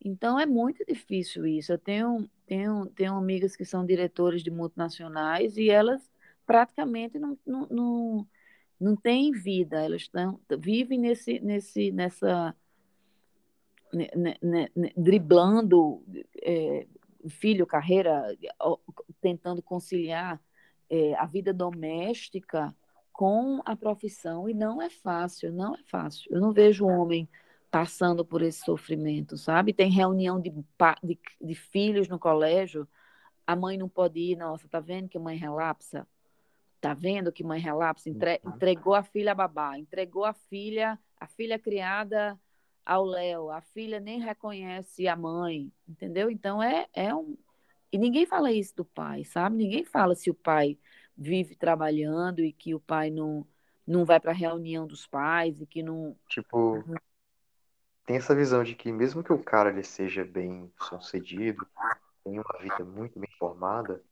Então 0.05 0.39
é 0.39 0.47
muito 0.47 0.85
difícil 0.85 1.47
isso. 1.47 1.73
Eu 1.73 1.79
tenho, 1.79 2.29
tenho, 2.47 2.87
tenho 2.87 3.15
amigas 3.15 3.57
que 3.57 3.65
são 3.65 3.85
diretores 3.85 4.43
de 4.43 4.51
multinacionais 4.51 5.57
e 5.57 5.71
elas 5.71 6.11
praticamente 6.45 7.19
não, 7.19 7.39
não, 7.47 7.67
não, 7.69 8.29
não 8.79 8.97
têm 8.97 9.33
vida, 9.33 9.81
elas 9.83 10.09
tão, 10.09 10.41
vivem 10.59 10.99
nesse, 10.99 11.41
nesse, 11.41 11.93
nessa 11.93 12.55
né, 13.93 14.09
né, 14.41 14.69
né, 14.75 14.91
driblando 14.97 16.03
é, 16.43 16.87
filho, 17.29 17.67
carreira, 17.67 18.37
tentando 19.21 19.63
conciliar 19.63 20.41
é, 20.91 21.15
a 21.15 21.27
vida 21.27 21.53
doméstica 21.53 22.75
com 23.13 23.61
a 23.65 23.77
profissão 23.77 24.49
e 24.49 24.55
não 24.55 24.81
é 24.81 24.91
fácil, 24.91 25.53
não 25.53 25.75
é 25.75 25.83
fácil. 25.87 26.33
Eu 26.33 26.41
não 26.41 26.53
vejo 26.53 26.87
homem 26.87 27.29
passando 27.71 28.25
por 28.25 28.43
esse 28.43 28.61
sofrimento, 28.65 29.37
sabe? 29.37 29.73
Tem 29.73 29.91
reunião 29.91 30.41
de, 30.41 30.51
de, 31.03 31.19
de 31.41 31.55
filhos 31.55 32.09
no 32.09 32.19
colégio, 32.19 32.87
a 33.47 33.57
mãe 33.57 33.77
não 33.77 33.89
pode 33.89 34.21
ir, 34.21 34.37
nossa, 34.37 34.69
tá 34.69 34.81
vendo 34.81 35.09
que 35.09 35.19
mãe 35.19 35.37
relapsa? 35.37 36.07
Tá 36.81 36.95
vendo 36.95 37.33
que 37.33 37.45
mãe 37.45 37.61
relapsa? 37.61 38.11
Entre, 38.11 38.41
uhum. 38.45 38.55
entregou 38.55 38.95
a 38.95 39.03
filha 39.03 39.33
a 39.33 39.35
babá, 39.35 39.79
entregou 39.79 40.25
a 40.25 40.33
filha, 40.33 40.99
a 41.19 41.27
filha 41.27 41.59
criada 41.59 42.39
ao 42.85 43.05
Léo, 43.05 43.51
a 43.51 43.61
filha 43.61 44.01
nem 44.01 44.21
reconhece 44.21 45.07
a 45.09 45.17
mãe, 45.17 45.73
entendeu? 45.89 46.31
Então 46.31 46.63
é, 46.63 46.87
é 46.93 47.15
um. 47.15 47.37
E 47.91 47.99
ninguém 47.99 48.27
fala 48.27 48.51
isso 48.51 48.75
do 48.77 48.85
pai, 48.85 49.25
sabe? 49.25 49.57
Ninguém 49.57 49.85
fala 49.85 50.15
se 50.15 50.31
o 50.31 50.35
pai 50.35 50.79
vive 51.17 51.55
trabalhando 51.55 52.41
e 52.41 52.53
que 52.53 52.75
o 52.75 52.81
pai 52.81 53.11
não, 53.11 53.47
não 53.87 54.05
vai 54.05 54.19
para 54.19 54.33
a 54.33 54.35
reunião 54.35 54.87
dos 54.87 55.07
pais 55.07 55.61
e 55.61 55.67
que 55.67 55.83
não. 55.83 56.17
Tipo, 56.29 56.85
tem 58.07 58.17
essa 58.17 58.35
visão 58.35 58.65
de 58.65 58.75
que 58.75 58.91
mesmo 58.91 59.23
que 59.23 59.33
o 59.33 59.43
cara 59.43 59.71
ele 59.71 59.85
seja 59.85 60.25
bem 60.25 60.73
sucedido, 60.81 61.67
tenha 62.25 62.41
uma 62.41 62.61
vida 62.61 62.85
muito 62.85 63.19
bem 63.19 63.31
formada, 63.39 64.03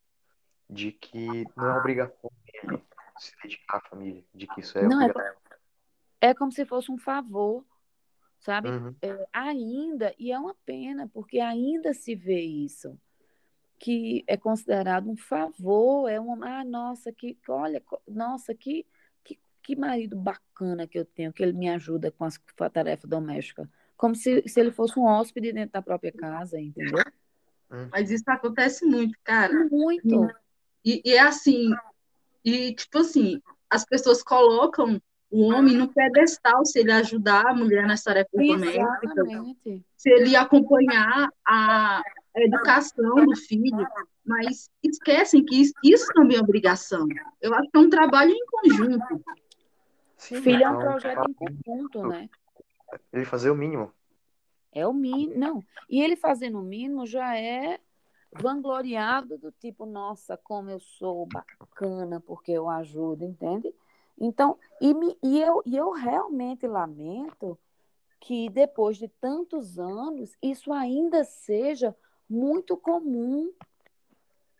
de 0.68 0.92
que 0.92 1.44
não 1.56 1.70
é 1.70 1.78
obrigação 1.78 2.30
dele 2.44 2.82
se 3.18 3.32
dedicar 3.42 3.78
à 3.78 3.88
família, 3.88 4.24
de 4.34 4.46
que 4.46 4.60
isso 4.60 4.78
é 4.78 4.82
não 4.82 5.02
obrigação. 5.02 5.22
É 5.22 5.50
é 6.20 6.34
como 6.34 6.52
se 6.52 6.66
fosse 6.66 6.92
um 6.92 6.98
favor, 6.98 7.64
sabe? 8.40 8.68
Uhum. 8.68 8.94
É, 9.02 9.26
ainda, 9.32 10.14
e 10.18 10.32
é 10.32 10.38
uma 10.38 10.54
pena, 10.64 11.08
porque 11.12 11.38
ainda 11.38 11.94
se 11.94 12.14
vê 12.14 12.40
isso, 12.40 12.98
que 13.78 14.24
é 14.26 14.36
considerado 14.36 15.08
um 15.08 15.16
favor, 15.16 16.08
é 16.08 16.18
uma, 16.18 16.60
ah, 16.60 16.64
nossa, 16.64 17.12
que, 17.12 17.38
olha, 17.48 17.82
nossa, 18.08 18.54
que, 18.54 18.86
que, 19.22 19.38
que 19.62 19.76
marido 19.76 20.16
bacana 20.16 20.86
que 20.86 20.98
eu 20.98 21.04
tenho, 21.04 21.32
que 21.32 21.42
ele 21.42 21.52
me 21.52 21.68
ajuda 21.68 22.10
com, 22.10 22.24
as, 22.24 22.36
com 22.38 22.64
a 22.64 22.70
tarefa 22.70 23.06
doméstica. 23.06 23.70
Como 23.96 24.14
se, 24.14 24.42
se 24.46 24.58
ele 24.58 24.70
fosse 24.70 24.98
um 24.98 25.04
hóspede 25.04 25.52
dentro 25.52 25.72
da 25.72 25.82
própria 25.82 26.12
casa, 26.12 26.58
entendeu? 26.58 27.02
Mas 27.90 28.10
isso 28.10 28.24
acontece 28.26 28.84
muito, 28.84 29.16
cara. 29.22 29.68
Muito. 29.70 30.28
E, 30.84 31.02
e 31.04 31.14
é 31.14 31.20
assim, 31.20 31.70
e 32.44 32.74
tipo 32.74 32.98
assim, 32.98 33.40
as 33.68 33.84
pessoas 33.84 34.22
colocam 34.22 35.00
o 35.30 35.48
homem 35.48 35.76
no 35.76 35.88
pedestal 35.88 36.64
se 36.64 36.80
ele 36.80 36.90
ajudar 36.92 37.46
a 37.46 37.54
mulher 37.54 37.86
nas 37.86 38.02
tarefas 38.02 38.32
domésticas, 38.32 39.28
se 39.96 40.10
ele 40.10 40.34
acompanhar 40.34 41.30
a 41.46 42.02
educação 42.36 43.24
do 43.24 43.36
filho, 43.36 43.86
mas 44.26 44.68
esquecem 44.82 45.44
que 45.44 45.60
isso, 45.60 45.72
isso 45.84 46.06
também 46.14 46.36
é 46.36 46.40
obrigação. 46.40 47.06
Eu 47.40 47.54
acho 47.54 47.70
que 47.70 47.76
é 47.76 47.80
um 47.80 47.90
trabalho 47.90 48.32
em 48.32 48.46
conjunto. 48.46 49.24
Sim, 50.16 50.42
Filho 50.42 50.64
é 50.64 50.70
um 50.70 50.78
projeto 50.78 51.30
em 51.30 51.32
conjunto, 51.32 52.06
né? 52.06 52.28
Ele 53.12 53.24
fazer 53.24 53.50
o 53.50 53.54
mínimo. 53.54 53.92
É 54.72 54.86
o 54.86 54.92
mínimo. 54.92 55.38
Não. 55.38 55.64
E 55.88 56.02
ele 56.02 56.14
fazendo 56.14 56.58
o 56.58 56.62
mínimo 56.62 57.06
já 57.06 57.36
é 57.38 57.80
vangloriado 58.32 59.38
do 59.38 59.50
tipo, 59.50 59.86
nossa, 59.86 60.36
como 60.36 60.70
eu 60.70 60.78
sou 60.78 61.26
bacana 61.26 62.20
porque 62.20 62.52
eu 62.52 62.68
ajudo, 62.68 63.24
entende? 63.24 63.74
Então, 64.20 64.58
e, 64.80 64.92
me, 64.92 65.16
e, 65.22 65.40
eu, 65.40 65.62
e 65.64 65.76
eu 65.76 65.90
realmente 65.90 66.66
lamento 66.66 67.58
que 68.20 68.50
depois 68.50 68.98
de 68.98 69.08
tantos 69.08 69.78
anos 69.78 70.36
isso 70.42 70.72
ainda 70.72 71.24
seja 71.24 71.96
muito 72.28 72.76
comum, 72.76 73.50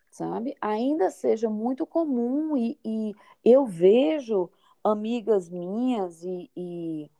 sabe? 0.09 0.55
Ainda 0.59 1.11
seja 1.11 1.49
muito 1.49 1.85
comum 1.85 2.57
e, 2.57 2.77
e 2.83 3.15
eu 3.45 3.65
vejo 3.65 4.49
amigas 4.83 5.47
minhas 5.47 6.23
e, 6.23 6.49
e 6.57 7.11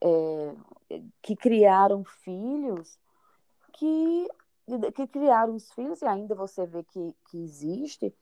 é, 0.00 0.54
que 1.20 1.36
criaram 1.36 2.02
filhos 2.02 2.98
que, 3.74 4.28
que 4.94 5.06
criaram 5.06 5.54
os 5.54 5.70
filhos, 5.72 6.02
e 6.02 6.06
ainda 6.06 6.34
você 6.34 6.66
vê 6.66 6.82
que, 6.84 7.14
que 7.28 7.38
existe, 7.38 8.14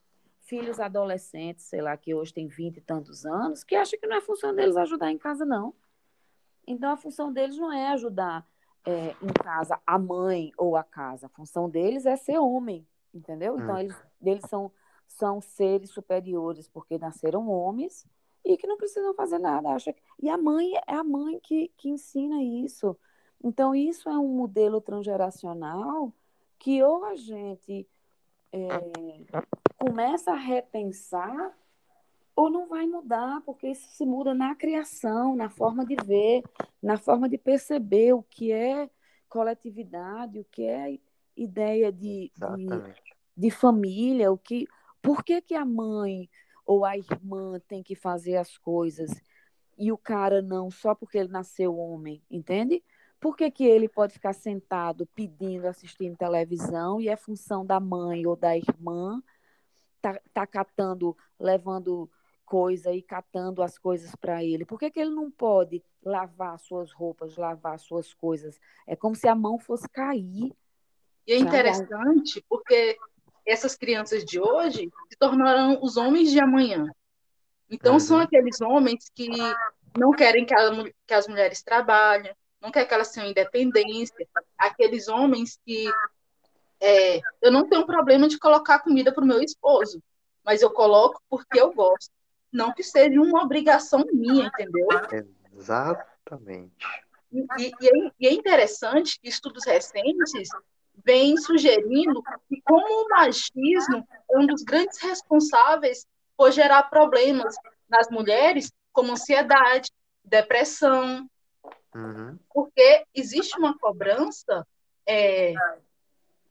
filhos 0.50 0.80
adolescentes, 0.80 1.66
sei 1.66 1.80
lá, 1.80 1.96
que 1.96 2.12
hoje 2.12 2.34
têm 2.34 2.48
20 2.48 2.78
e 2.78 2.80
tantos 2.80 3.24
anos, 3.24 3.62
que 3.62 3.76
acham 3.76 3.96
que 4.00 4.06
não 4.08 4.16
é 4.16 4.20
função 4.20 4.52
deles 4.52 4.76
ajudar 4.76 5.12
em 5.12 5.16
casa, 5.16 5.46
não. 5.46 5.72
Então, 6.66 6.90
a 6.90 6.96
função 6.96 7.32
deles 7.32 7.56
não 7.56 7.72
é 7.72 7.92
ajudar 7.92 8.44
é, 8.84 9.14
em 9.22 9.32
casa 9.44 9.80
a 9.86 9.96
mãe 9.96 10.50
ou 10.58 10.76
a 10.76 10.82
casa. 10.82 11.26
A 11.26 11.28
função 11.28 11.70
deles 11.70 12.04
é 12.04 12.16
ser 12.16 12.38
homem, 12.38 12.84
entendeu? 13.14 13.56
Então, 13.60 13.78
eles, 13.78 13.96
eles 14.20 14.42
são, 14.48 14.72
são 15.06 15.40
seres 15.40 15.90
superiores 15.90 16.68
porque 16.68 16.98
nasceram 16.98 17.48
homens 17.48 18.04
e 18.44 18.56
que 18.56 18.66
não 18.66 18.76
precisam 18.76 19.14
fazer 19.14 19.38
nada. 19.38 19.68
Acha 19.68 19.92
que... 19.92 20.02
E 20.20 20.28
a 20.28 20.36
mãe 20.36 20.72
é 20.88 20.94
a 20.94 21.04
mãe 21.04 21.38
que, 21.38 21.72
que 21.76 21.90
ensina 21.90 22.42
isso. 22.42 22.98
Então, 23.42 23.72
isso 23.72 24.08
é 24.08 24.18
um 24.18 24.34
modelo 24.34 24.80
transgeracional 24.80 26.12
que 26.58 26.82
ou 26.82 27.04
a 27.04 27.14
gente 27.14 27.88
é, 28.52 28.66
começa 29.80 30.32
a 30.32 30.36
repensar 30.36 31.56
ou 32.36 32.50
não 32.50 32.68
vai 32.68 32.86
mudar, 32.86 33.40
porque 33.46 33.68
isso 33.68 33.88
se 33.88 34.04
muda 34.04 34.34
na 34.34 34.54
criação, 34.54 35.34
na 35.34 35.48
forma 35.48 35.84
de 35.84 35.96
ver, 36.04 36.42
na 36.82 36.98
forma 36.98 37.28
de 37.28 37.38
perceber 37.38 38.12
o 38.12 38.22
que 38.22 38.52
é 38.52 38.88
coletividade, 39.28 40.38
o 40.38 40.44
que 40.44 40.64
é 40.64 40.98
ideia 41.34 41.90
de, 41.90 42.30
de, 42.36 42.94
de, 43.36 43.50
família, 43.50 44.30
o 44.30 44.36
que, 44.36 44.66
por 45.00 45.24
que, 45.24 45.40
que 45.40 45.54
a 45.54 45.64
mãe 45.64 46.28
ou 46.66 46.84
a 46.84 46.96
irmã 46.96 47.58
tem 47.66 47.82
que 47.82 47.94
fazer 47.94 48.36
as 48.36 48.58
coisas 48.58 49.10
e 49.78 49.90
o 49.90 49.96
cara 49.96 50.42
não, 50.42 50.70
só 50.70 50.94
porque 50.94 51.16
ele 51.16 51.30
nasceu 51.30 51.76
homem, 51.78 52.22
entende? 52.30 52.82
Por 53.18 53.36
que, 53.36 53.50
que 53.50 53.64
ele 53.64 53.88
pode 53.88 54.12
ficar 54.12 54.34
sentado 54.34 55.06
pedindo, 55.14 55.66
assistindo 55.66 56.16
televisão 56.16 57.00
e 57.00 57.08
é 57.08 57.16
função 57.16 57.64
da 57.64 57.80
mãe 57.80 58.26
ou 58.26 58.36
da 58.36 58.56
irmã 58.56 59.22
tá, 60.00 60.20
tá 60.32 60.46
catando, 60.46 61.16
levando 61.38 62.10
coisa 62.44 62.92
e 62.92 63.00
catando 63.00 63.62
as 63.62 63.78
coisas 63.78 64.14
para 64.16 64.42
ele? 64.42 64.64
Por 64.64 64.78
que, 64.78 64.90
que 64.90 64.98
ele 64.98 65.10
não 65.10 65.30
pode 65.30 65.82
lavar 66.02 66.58
suas 66.58 66.92
roupas, 66.92 67.36
lavar 67.36 67.78
suas 67.78 68.12
coisas? 68.12 68.58
É 68.86 68.96
como 68.96 69.14
se 69.14 69.28
a 69.28 69.34
mão 69.34 69.58
fosse 69.58 69.88
cair. 69.88 70.52
E 71.26 71.32
é 71.32 71.36
interessante 71.36 72.44
porque 72.48 72.98
essas 73.46 73.76
crianças 73.76 74.24
de 74.24 74.40
hoje 74.40 74.90
se 75.08 75.16
tornarão 75.18 75.78
os 75.82 75.96
homens 75.96 76.30
de 76.30 76.40
amanhã. 76.40 76.86
Então, 77.70 77.94
uhum. 77.94 78.00
são 78.00 78.18
aqueles 78.18 78.60
homens 78.60 79.08
que 79.14 79.28
não 79.96 80.10
querem 80.10 80.44
que, 80.44 80.54
a, 80.54 80.84
que, 81.06 81.14
as 81.14 81.28
mulheres 81.28 81.62
trabalhem, 81.62 82.34
não 82.60 82.70
querem 82.70 82.88
que 82.88 82.94
elas 82.94 83.12
tenham 83.12 83.30
independência, 83.30 84.26
aqueles 84.58 85.08
homens 85.08 85.58
que 85.64 85.88
é, 86.80 87.20
eu 87.42 87.52
não 87.52 87.68
tenho 87.68 87.86
problema 87.86 88.28
de 88.28 88.38
colocar 88.38 88.80
comida 88.80 89.12
para 89.12 89.24
o 89.24 89.26
meu 89.26 89.40
esposo, 89.42 90.02
mas 90.44 90.62
eu 90.62 90.70
coloco 90.70 91.20
porque 91.28 91.60
eu 91.60 91.72
gosto, 91.72 92.10
não 92.52 92.72
que 92.72 92.82
seja 92.82 93.20
uma 93.20 93.42
obrigação 93.42 94.04
minha, 94.12 94.46
entendeu? 94.46 94.88
Exatamente. 95.52 96.72
E, 97.32 97.46
e, 97.58 97.88
é, 97.88 98.12
e 98.18 98.26
é 98.26 98.32
interessante 98.32 99.20
que 99.20 99.28
estudos 99.28 99.64
recentes 99.64 100.48
vem 101.04 101.36
sugerindo 101.36 102.22
que 102.48 102.60
como 102.62 103.04
o 103.04 103.08
machismo 103.08 104.06
é 104.30 104.38
um 104.38 104.46
dos 104.46 104.62
grandes 104.62 104.98
responsáveis 104.98 106.06
por 106.36 106.50
gerar 106.50 106.84
problemas 106.84 107.54
nas 107.88 108.08
mulheres, 108.10 108.72
como 108.92 109.12
ansiedade, 109.12 109.90
depressão, 110.24 111.28
uhum. 111.94 112.38
porque 112.52 113.04
existe 113.14 113.58
uma 113.58 113.76
cobrança, 113.78 114.66
é, 115.06 115.54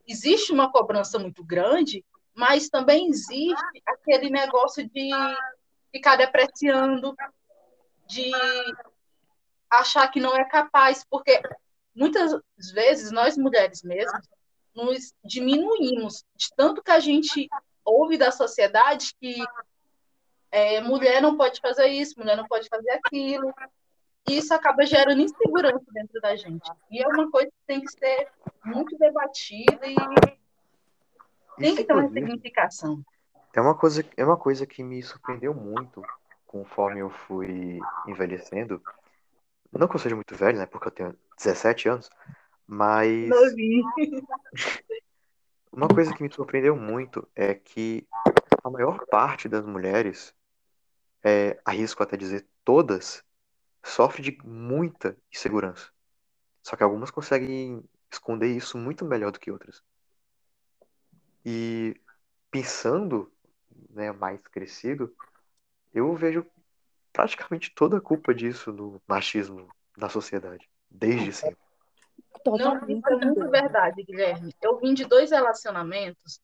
existe 0.10 0.52
uma 0.52 0.72
cobrança 0.72 1.20
muito 1.20 1.44
grande, 1.44 2.04
mas 2.34 2.68
também 2.68 3.08
existe 3.08 3.82
aquele 3.86 4.30
negócio 4.30 4.90
de 4.90 5.10
ficar 5.92 6.16
depreciando, 6.16 7.16
de 8.08 8.32
achar 9.70 10.08
que 10.08 10.20
não 10.20 10.36
é 10.36 10.44
capaz, 10.44 11.06
porque 11.08 11.40
muitas 11.96 12.42
vezes 12.74 13.12
nós 13.12 13.38
mulheres 13.38 13.84
mesmas 13.84 14.28
nos 14.74 15.14
diminuímos 15.24 16.24
de 16.36 16.48
tanto 16.56 16.82
que 16.82 16.92
a 16.92 17.00
gente 17.00 17.48
ouve 17.86 18.18
da 18.18 18.32
sociedade 18.32 19.14
que 19.20 19.36
é, 20.52 20.82
mulher 20.82 21.22
não 21.22 21.38
pode 21.38 21.60
fazer 21.60 21.88
isso, 21.88 22.18
mulher 22.18 22.36
não 22.36 22.48
pode 22.48 22.68
fazer 22.68 22.90
aquilo. 22.92 23.54
E 24.30 24.38
isso 24.38 24.54
acaba 24.54 24.86
gerando 24.86 25.22
insegurança 25.22 25.86
dentro 25.92 26.22
da 26.22 26.36
gente. 26.36 26.72
E 26.92 27.02
é 27.02 27.08
uma 27.08 27.32
coisa 27.32 27.48
que 27.48 27.66
tem 27.66 27.82
que 27.82 27.92
ser 27.92 28.28
muito 28.64 28.96
debatida 28.98 29.88
e 29.88 29.96
tem 31.58 31.76
que 31.76 31.84
ter 31.84 31.94
uma 31.94 32.08
significação. 32.10 33.04
É 33.54 33.60
uma 33.60 33.74
coisa, 33.74 34.06
é 34.16 34.24
uma 34.24 34.38
coisa 34.38 34.68
que 34.68 34.84
me 34.84 35.02
surpreendeu 35.02 35.54
muito 35.54 36.04
conforme 36.46 37.00
eu 37.00 37.10
fui 37.10 37.80
envelhecendo. 38.08 38.80
Não 39.72 39.88
que 39.88 39.96
eu 39.96 40.00
seja 40.00 40.16
muito 40.16 40.36
velho, 40.36 40.60
né? 40.60 40.68
Porque 40.68 40.88
eu 40.88 40.92
tenho 40.92 41.18
17 41.38 41.90
anos, 41.90 42.10
mas. 42.68 43.30
Uma 45.72 45.88
coisa 45.88 46.12
que 46.16 46.24
me 46.24 46.34
surpreendeu 46.34 46.76
muito 46.76 47.28
é 47.36 47.54
que 47.54 48.08
a 48.64 48.70
maior 48.72 49.06
parte 49.06 49.48
das 49.48 49.64
mulheres, 49.64 50.34
é, 51.24 51.60
arrisco 51.64 52.02
até 52.02 52.18
dizer 52.18 52.48
todas, 52.66 53.24
sofre 53.84 54.22
de 54.22 54.38
muita 54.44 55.18
insegurança. 55.32 55.90
Só 56.62 56.76
que 56.76 56.84
algumas 56.84 57.12
conseguem 57.12 57.84
esconder 58.12 58.48
isso 58.48 58.78
muito 58.78 59.06
melhor 59.06 59.32
do 59.32 59.40
que 59.40 59.52
outras. 59.52 59.82
E 61.46 62.00
pensando 62.52 63.32
né, 63.90 64.12
mais 64.12 64.42
crescido, 64.48 65.16
eu 65.94 66.14
vejo 66.16 66.46
praticamente 67.12 67.74
toda 67.74 67.98
a 67.98 68.02
culpa 68.02 68.34
disso 68.34 68.72
no 68.72 69.02
machismo 69.08 69.68
da 69.98 70.10
sociedade, 70.10 70.70
desde 70.90 71.34
sempre. 71.34 71.58
Totalmente. 72.44 72.88
Não, 72.88 72.98
isso 72.98 73.10
é 73.10 73.26
muito 73.26 73.50
verdade, 73.50 74.04
Guilherme. 74.04 74.54
Eu 74.62 74.80
vim 74.80 74.94
de 74.94 75.06
dois 75.06 75.32
relacionamentos. 75.32 76.40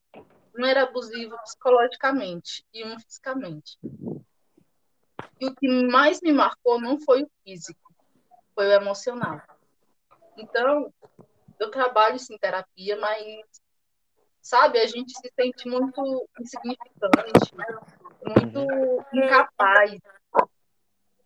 Um 0.58 0.66
era 0.66 0.84
abusivo 0.84 1.38
psicologicamente 1.44 2.66
e 2.74 2.86
um 2.86 3.00
fisicamente. 3.00 3.78
E 5.40 5.46
o 5.48 5.56
que 5.56 5.68
mais 5.88 6.22
me 6.22 6.32
marcou 6.32 6.80
não 6.80 7.00
foi 7.00 7.24
o 7.24 7.30
físico, 7.44 7.94
foi 8.54 8.68
o 8.68 8.72
emocional. 8.72 9.42
Então, 10.38 10.94
eu 11.60 11.72
trabalho 11.72 12.18
em 12.30 12.38
terapia, 12.38 12.98
mas, 13.00 13.46
sabe, 14.42 14.80
a 14.80 14.88
gente 14.88 15.14
se 15.14 15.32
sente 15.36 15.68
muito 15.68 16.30
insignificante, 16.40 17.54
muito 18.26 19.06
incapaz. 19.14 20.00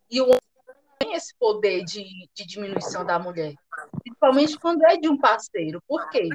E 0.10 0.22
o 0.22 0.26
homem 0.26 0.40
tem 0.98 1.14
esse 1.14 1.36
poder 1.38 1.84
de, 1.84 2.28
de 2.34 2.46
diminuição 2.46 3.06
da 3.06 3.20
mulher. 3.20 3.54
Principalmente 4.04 4.58
quando 4.60 4.84
é 4.86 4.98
de 4.98 5.08
um 5.08 5.18
parceiro. 5.18 5.82
Por 5.88 6.10
quê? 6.10 6.30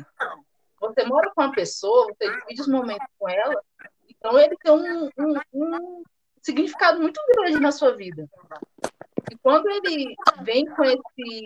Você 0.81 1.05
mora 1.05 1.31
com 1.35 1.43
uma 1.43 1.53
pessoa, 1.53 2.07
você 2.07 2.31
divide 2.31 2.61
os 2.61 2.69
momentos 2.69 3.07
com 3.19 3.29
ela, 3.29 3.61
então 4.09 4.39
ele 4.39 4.57
tem 4.57 4.73
um, 4.73 5.11
um, 5.19 5.41
um 5.53 6.03
significado 6.45 7.01
muito 7.01 7.21
grande 7.35 7.59
na 7.59 7.73
sua 7.73 7.97
vida. 7.97 8.29
E 9.33 9.37
quando 9.39 9.69
ele 9.71 10.15
vem 10.43 10.67
com 10.67 10.85
esse 10.85 11.43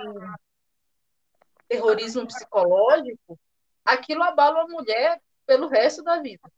terrorismo 1.69 2.27
psicológico, 2.27 3.39
aquilo 3.85 4.25
abala 4.25 4.63
a 4.63 4.67
mulher 4.67 5.21
pelo 5.47 5.69
resto 5.69 6.03
da 6.03 6.21
vida. 6.21 6.51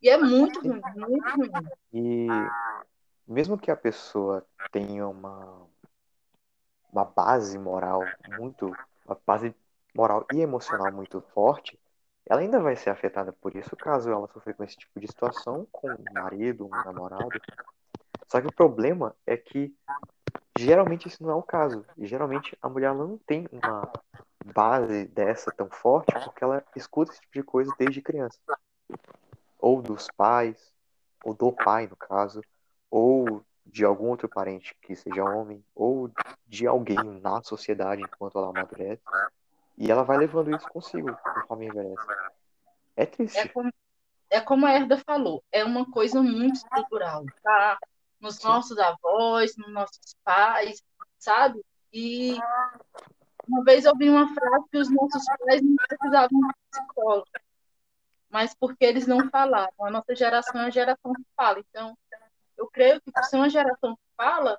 E 0.00 0.08
é 0.08 0.16
muito 0.16 0.60
ruim, 0.60 0.80
muito 0.96 1.28
ruim. 1.36 1.50
E 1.92 2.28
mesmo 3.26 3.58
que 3.58 3.70
a 3.70 3.76
pessoa 3.76 4.46
tenha 4.70 5.06
uma, 5.06 5.66
uma 6.92 7.04
base 7.04 7.58
moral 7.58 8.02
muito, 8.38 8.72
uma 9.04 9.20
base 9.26 9.54
moral 9.94 10.24
e 10.32 10.40
emocional 10.40 10.92
muito 10.92 11.20
forte, 11.34 11.78
ela 12.24 12.40
ainda 12.40 12.60
vai 12.60 12.76
ser 12.76 12.90
afetada 12.90 13.32
por 13.32 13.56
isso 13.56 13.76
caso 13.76 14.10
ela 14.10 14.28
sofra 14.28 14.54
com 14.54 14.62
esse 14.62 14.76
tipo 14.76 15.00
de 15.00 15.08
situação 15.08 15.66
com 15.72 15.90
um 15.90 16.04
marido, 16.14 16.64
um 16.64 16.70
namorado. 16.70 17.28
Só 18.30 18.40
que 18.40 18.46
o 18.46 18.52
problema 18.52 19.14
é 19.26 19.36
que 19.36 19.74
geralmente 20.56 21.08
isso 21.08 21.22
não 21.22 21.30
é 21.30 21.34
o 21.34 21.42
caso. 21.42 21.84
Geralmente 21.98 22.56
a 22.62 22.68
mulher 22.68 22.94
não 22.94 23.18
tem 23.18 23.48
uma 23.50 23.90
base 24.44 25.06
dessa 25.08 25.50
tão 25.50 25.68
forte 25.68 26.12
porque 26.24 26.44
ela 26.44 26.62
escuta 26.76 27.10
esse 27.10 27.20
tipo 27.20 27.34
de 27.34 27.42
coisa 27.42 27.74
desde 27.76 28.00
criança. 28.00 28.38
Ou 29.58 29.82
dos 29.82 30.06
pais, 30.16 30.72
ou 31.24 31.34
do 31.34 31.52
pai, 31.52 31.88
no 31.88 31.96
caso, 31.96 32.40
ou 32.88 33.44
de 33.66 33.84
algum 33.84 34.08
outro 34.08 34.28
parente 34.28 34.76
que 34.80 34.94
seja 34.94 35.24
homem, 35.24 35.64
ou 35.74 36.10
de 36.46 36.66
alguém 36.66 37.20
na 37.20 37.42
sociedade 37.42 38.02
enquanto 38.02 38.38
ela 38.38 38.50
amadurece. 38.50 39.02
E 39.76 39.90
ela 39.90 40.04
vai 40.04 40.18
levando 40.18 40.54
isso 40.54 40.68
consigo 40.68 41.16
conforme 41.34 41.66
envelhece. 41.66 42.06
É 42.96 43.06
triste. 43.06 43.38
É 43.38 43.48
como, 43.48 43.72
é 44.30 44.40
como 44.40 44.66
a 44.66 44.72
Herda 44.72 44.98
falou, 44.98 45.42
é 45.50 45.64
uma 45.64 45.90
coisa 45.90 46.22
muito 46.22 46.56
estrutural, 46.56 47.24
tá? 47.42 47.78
Nos 48.20 48.36
Sim. 48.36 48.48
nossos 48.48 48.78
avós, 48.78 49.56
nos 49.56 49.72
nossos 49.72 50.14
pais, 50.22 50.82
sabe? 51.18 51.64
E 51.92 52.38
uma 53.48 53.64
vez 53.64 53.84
eu 53.84 53.96
vi 53.96 54.08
uma 54.08 54.32
frase 54.32 54.64
que 54.70 54.78
os 54.78 54.90
nossos 54.90 55.24
pais 55.24 55.62
não 55.62 55.74
precisavam 55.76 56.40
de 56.40 56.54
psicólogo, 56.70 57.26
mas 58.28 58.54
porque 58.54 58.84
eles 58.84 59.06
não 59.06 59.28
falaram. 59.30 59.72
A 59.80 59.90
nossa 59.90 60.14
geração 60.14 60.60
é 60.60 60.66
a 60.66 60.70
geração 60.70 61.12
que 61.12 61.24
fala. 61.36 61.58
Então, 61.58 61.96
eu 62.56 62.68
creio 62.68 63.00
que 63.00 63.10
por 63.10 63.24
ser 63.24 63.36
uma 63.36 63.48
geração 63.48 63.96
que 63.96 64.02
fala, 64.16 64.58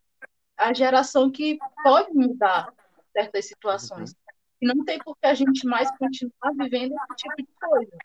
a 0.58 0.74
geração 0.74 1.32
que 1.32 1.58
pode 1.84 2.14
mudar 2.14 2.74
certas 3.14 3.48
situações. 3.48 4.12
Uhum. 4.12 4.18
E 4.62 4.68
não 4.68 4.84
tem 4.84 5.00
por 5.00 5.16
que 5.18 5.26
a 5.26 5.34
gente 5.34 5.66
mais 5.66 5.90
continuar 5.98 6.54
vivendo 6.56 6.94
esse 6.94 7.16
tipo 7.16 7.36
de 7.38 7.48
coisa. 7.60 7.98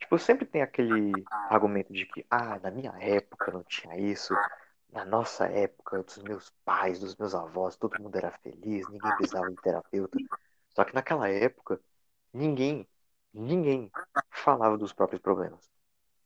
Tipo, 0.00 0.18
sempre 0.18 0.44
tem 0.44 0.62
aquele 0.62 1.12
argumento 1.48 1.92
de 1.92 2.04
que, 2.06 2.26
ah, 2.30 2.58
na 2.58 2.70
minha 2.70 2.92
época 2.98 3.52
não 3.52 3.62
tinha 3.62 3.96
isso, 3.96 4.34
na 4.92 5.04
nossa 5.06 5.46
época, 5.46 6.02
dos 6.02 6.18
meus 6.18 6.50
pais, 6.64 7.00
dos 7.00 7.16
meus 7.16 7.34
avós, 7.34 7.76
todo 7.76 8.00
mundo 8.00 8.14
era 8.14 8.30
feliz, 8.30 8.86
ninguém 8.88 9.16
precisava 9.16 9.48
de 9.48 9.56
terapeuta. 9.56 10.18
Só 10.68 10.84
que 10.84 10.94
naquela 10.94 11.28
época, 11.28 11.80
ninguém, 12.32 12.86
ninguém 13.32 13.90
falava 14.30 14.76
dos 14.76 14.92
próprios 14.92 15.22
problemas. 15.22 15.68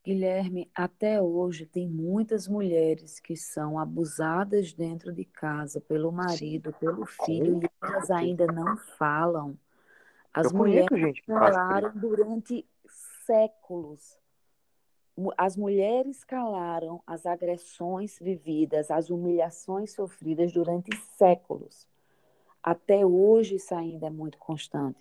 Guilherme, 0.04 0.70
até 0.74 1.20
hoje 1.20 1.66
tem 1.66 1.88
muitas 1.88 2.46
mulheres 2.46 3.18
que 3.18 3.36
são 3.36 3.78
abusadas 3.78 4.72
dentro 4.72 5.12
de 5.12 5.24
casa 5.24 5.80
pelo 5.80 6.12
marido, 6.12 6.72
pelo 6.74 7.04
filho, 7.06 7.60
e 7.62 7.70
elas 7.82 8.10
ainda 8.10 8.46
não 8.46 8.76
falam. 8.76 9.58
As 10.32 10.52
mulheres 10.52 11.18
falaram 11.26 11.92
durante 11.94 12.64
séculos. 13.24 14.16
As 15.36 15.56
mulheres 15.56 16.22
calaram 16.24 17.02
as 17.06 17.24
agressões 17.24 18.18
vividas, 18.20 18.90
as 18.90 19.08
humilhações 19.08 19.94
sofridas 19.94 20.52
durante 20.52 20.94
séculos. 21.16 21.86
Até 22.62 23.06
hoje 23.06 23.56
isso 23.56 23.74
ainda 23.74 24.08
é 24.08 24.10
muito 24.10 24.36
constante. 24.38 24.98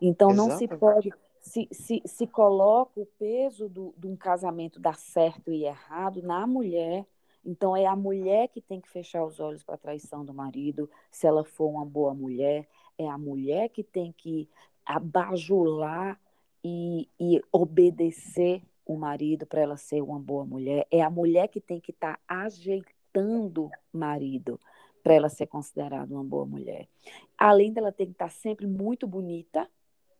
Então 0.00 0.30
Exatamente. 0.30 0.50
não 0.50 0.58
se 0.58 0.68
pode 0.68 1.12
se, 1.44 1.68
se, 1.70 2.02
se 2.06 2.26
coloca 2.26 2.98
o 2.98 3.06
peso 3.18 3.68
do, 3.68 3.94
de 3.98 4.06
um 4.06 4.16
casamento 4.16 4.80
dar 4.80 4.96
certo 4.96 5.52
e 5.52 5.64
errado 5.64 6.22
na 6.22 6.46
mulher. 6.46 7.06
Então, 7.44 7.76
é 7.76 7.84
a 7.84 7.94
mulher 7.94 8.48
que 8.48 8.62
tem 8.62 8.80
que 8.80 8.88
fechar 8.88 9.22
os 9.24 9.38
olhos 9.38 9.62
para 9.62 9.74
a 9.74 9.78
traição 9.78 10.24
do 10.24 10.32
marido, 10.32 10.88
se 11.10 11.26
ela 11.26 11.44
for 11.44 11.68
uma 11.68 11.84
boa 11.84 12.14
mulher. 12.14 12.66
É 12.96 13.06
a 13.06 13.18
mulher 13.18 13.68
que 13.68 13.84
tem 13.84 14.10
que 14.12 14.48
abajular 14.86 16.18
e, 16.64 17.06
e 17.20 17.42
obedecer 17.52 18.62
o 18.86 18.96
marido 18.96 19.46
para 19.46 19.60
ela 19.60 19.76
ser 19.76 20.02
uma 20.02 20.18
boa 20.18 20.44
mulher. 20.44 20.86
É 20.90 21.02
a 21.02 21.10
mulher 21.10 21.48
que 21.48 21.60
tem 21.60 21.80
que 21.80 21.90
estar 21.90 22.16
tá 22.16 22.20
ajeitando 22.26 23.70
marido 23.92 24.60
para 25.02 25.14
ela 25.14 25.28
ser 25.28 25.46
considerada 25.46 26.12
uma 26.12 26.24
boa 26.24 26.46
mulher. 26.46 26.88
Além 27.36 27.72
dela 27.72 27.92
ter 27.92 28.06
que 28.06 28.12
estar 28.12 28.26
tá 28.26 28.30
sempre 28.30 28.66
muito 28.66 29.06
bonita, 29.06 29.68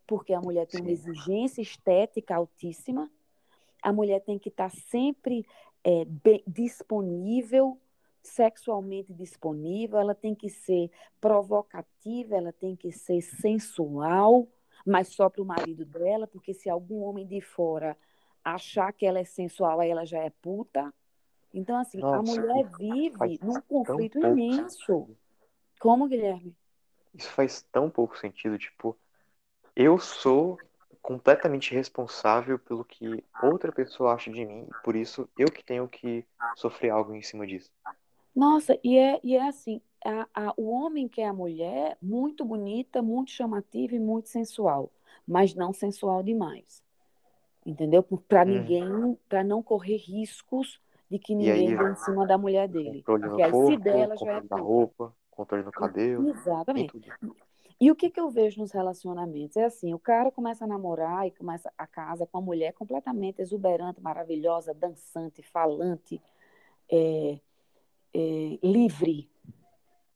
porque 0.06 0.34
a 0.34 0.40
mulher 0.40 0.66
tem 0.66 0.80
uma 0.80 0.90
exigência 0.90 1.62
estética 1.62 2.36
altíssima, 2.36 3.10
a 3.82 3.92
mulher 3.92 4.20
tem 4.20 4.38
que 4.38 4.48
estar 4.48 4.70
sempre 4.70 5.46
é, 5.82 6.04
bem, 6.04 6.42
disponível, 6.46 7.78
sexualmente 8.22 9.12
disponível, 9.12 9.98
ela 9.98 10.14
tem 10.14 10.34
que 10.34 10.48
ser 10.48 10.90
provocativa, 11.20 12.36
ela 12.36 12.52
tem 12.52 12.74
que 12.74 12.90
ser 12.90 13.20
sensual, 13.20 14.48
mas 14.84 15.08
só 15.08 15.28
para 15.28 15.42
o 15.42 15.46
marido 15.46 15.84
dela, 15.84 16.26
porque 16.26 16.54
se 16.54 16.68
algum 16.68 17.02
homem 17.02 17.26
de 17.26 17.40
fora 17.40 17.96
achar 18.44 18.92
que 18.92 19.06
ela 19.06 19.18
é 19.18 19.24
sensual, 19.24 19.80
aí 19.80 19.90
ela 19.90 20.04
já 20.04 20.18
é 20.18 20.30
puta. 20.30 20.92
Então, 21.52 21.78
assim, 21.78 21.98
Nossa, 21.98 22.16
a 22.16 22.22
mulher 22.22 22.66
vive 22.78 23.38
num 23.42 23.60
conflito 23.62 24.18
imenso. 24.18 25.08
Como, 25.80 26.08
Guilherme? 26.08 26.54
Isso 27.14 27.30
faz 27.30 27.62
tão 27.70 27.88
pouco 27.88 28.18
sentido, 28.18 28.58
tipo, 28.58 28.96
eu 29.76 29.98
sou 29.98 30.58
completamente 31.00 31.74
responsável 31.74 32.58
pelo 32.58 32.84
que 32.84 33.22
outra 33.42 33.70
pessoa 33.70 34.14
acha 34.14 34.30
de 34.30 34.44
mim, 34.44 34.66
por 34.82 34.96
isso 34.96 35.28
eu 35.38 35.46
que 35.48 35.62
tenho 35.62 35.86
que 35.86 36.24
sofrer 36.56 36.90
algo 36.90 37.14
em 37.14 37.22
cima 37.22 37.46
disso. 37.46 37.70
Nossa, 38.34 38.78
e 38.82 38.98
é, 38.98 39.20
e 39.22 39.36
é 39.36 39.46
assim, 39.46 39.80
a, 40.04 40.28
a, 40.34 40.54
o 40.56 40.68
homem 40.68 41.08
que 41.08 41.20
é 41.20 41.28
a 41.28 41.32
mulher, 41.32 41.96
muito 42.02 42.44
bonita, 42.44 43.00
muito 43.00 43.30
chamativa 43.30 43.94
e 43.94 44.00
muito 44.00 44.28
sensual, 44.28 44.90
mas 45.26 45.54
não 45.54 45.72
sensual 45.72 46.22
demais. 46.22 46.83
Entendeu? 47.64 48.02
Para 48.02 48.42
hum. 48.42 48.52
ninguém, 48.52 49.18
para 49.28 49.42
não 49.42 49.62
correr 49.62 49.96
riscos 49.96 50.80
de 51.10 51.18
que 51.18 51.34
ninguém 51.34 51.76
vem 51.76 51.92
em 51.92 51.96
cima 51.96 52.26
da 52.26 52.36
mulher 52.36 52.68
dele. 52.68 53.02
Controle 53.02 53.28
Porque 53.28 53.46
no 53.46 53.52
corpo, 53.52 53.70
se 53.70 53.76
dela 53.78 54.16
já 54.16 54.32
é 54.32 54.40
da 54.40 54.56
roupa, 54.56 55.14
controle 55.30 55.64
no 55.64 55.72
cabelo. 55.72 56.28
Exatamente. 56.28 56.92
E 57.80 57.90
o 57.90 57.96
que, 57.96 58.10
que 58.10 58.20
eu 58.20 58.30
vejo 58.30 58.60
nos 58.60 58.72
relacionamentos? 58.72 59.56
É 59.56 59.64
assim, 59.64 59.92
o 59.92 59.98
cara 59.98 60.30
começa 60.30 60.64
a 60.64 60.68
namorar 60.68 61.26
e 61.26 61.30
começa 61.30 61.72
a 61.76 61.86
casa 61.86 62.26
com 62.26 62.38
uma 62.38 62.44
mulher 62.44 62.72
completamente 62.72 63.42
exuberante, 63.42 64.00
maravilhosa, 64.00 64.72
dançante, 64.72 65.42
falante, 65.42 66.22
é, 66.90 67.40
é, 68.14 68.58
livre. 68.62 69.28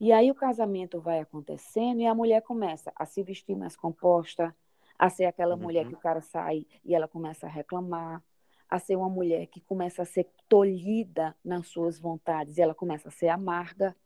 E 0.01 0.13
aí 0.13 0.31
o 0.31 0.35
casamento 0.35 1.01
vai 1.01 1.19
acontecendo 1.19 2.01
e 2.01 2.07
a 2.07 2.15
mulher 2.15 2.43
começa 2.43 2.93
a 2.95 3.05
se 3.05 3.23
vestir 3.23 3.57
mais 3.57 3.77
composta, 3.77 4.55
a 4.99 5.09
ser 5.09 5.27
aquela 5.27 5.55
uhum. 5.55 5.63
mulher 5.63 5.87
que 5.87 5.95
o 5.95 5.99
cara 5.99 6.21
sai 6.21 6.67
e 6.85 6.95
ela 6.95 7.07
começa 7.07 7.47
a 7.47 7.51
reclamar, 7.51 8.23
a 8.69 8.79
ser 8.79 8.97
uma 8.97 9.09
mulher 9.09 9.47
que 9.47 9.61
começa 9.61 10.03
a 10.03 10.05
ser 10.05 10.29
tolhida 10.49 11.35
nas 11.45 11.69
suas 11.69 11.99
vontades 11.99 12.59
e 12.59 12.63
ela 12.63 12.75
começa 12.75 13.09
a 13.09 13.13
ser 13.13 13.29
amarga. 13.29 13.97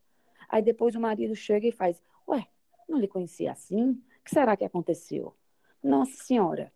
Aí 0.47 0.61
depois 0.61 0.95
o 0.95 0.99
marido 0.99 1.35
chega 1.35 1.67
e 1.67 1.71
faz, 1.71 2.01
ué, 2.27 2.47
não 2.87 2.99
lhe 2.99 3.07
conhecia 3.07 3.51
assim? 3.51 3.91
O 3.91 4.23
que 4.23 4.29
será 4.29 4.55
que 4.55 4.63
aconteceu? 4.63 5.35
Nossa 5.83 6.23
Senhora, 6.23 6.71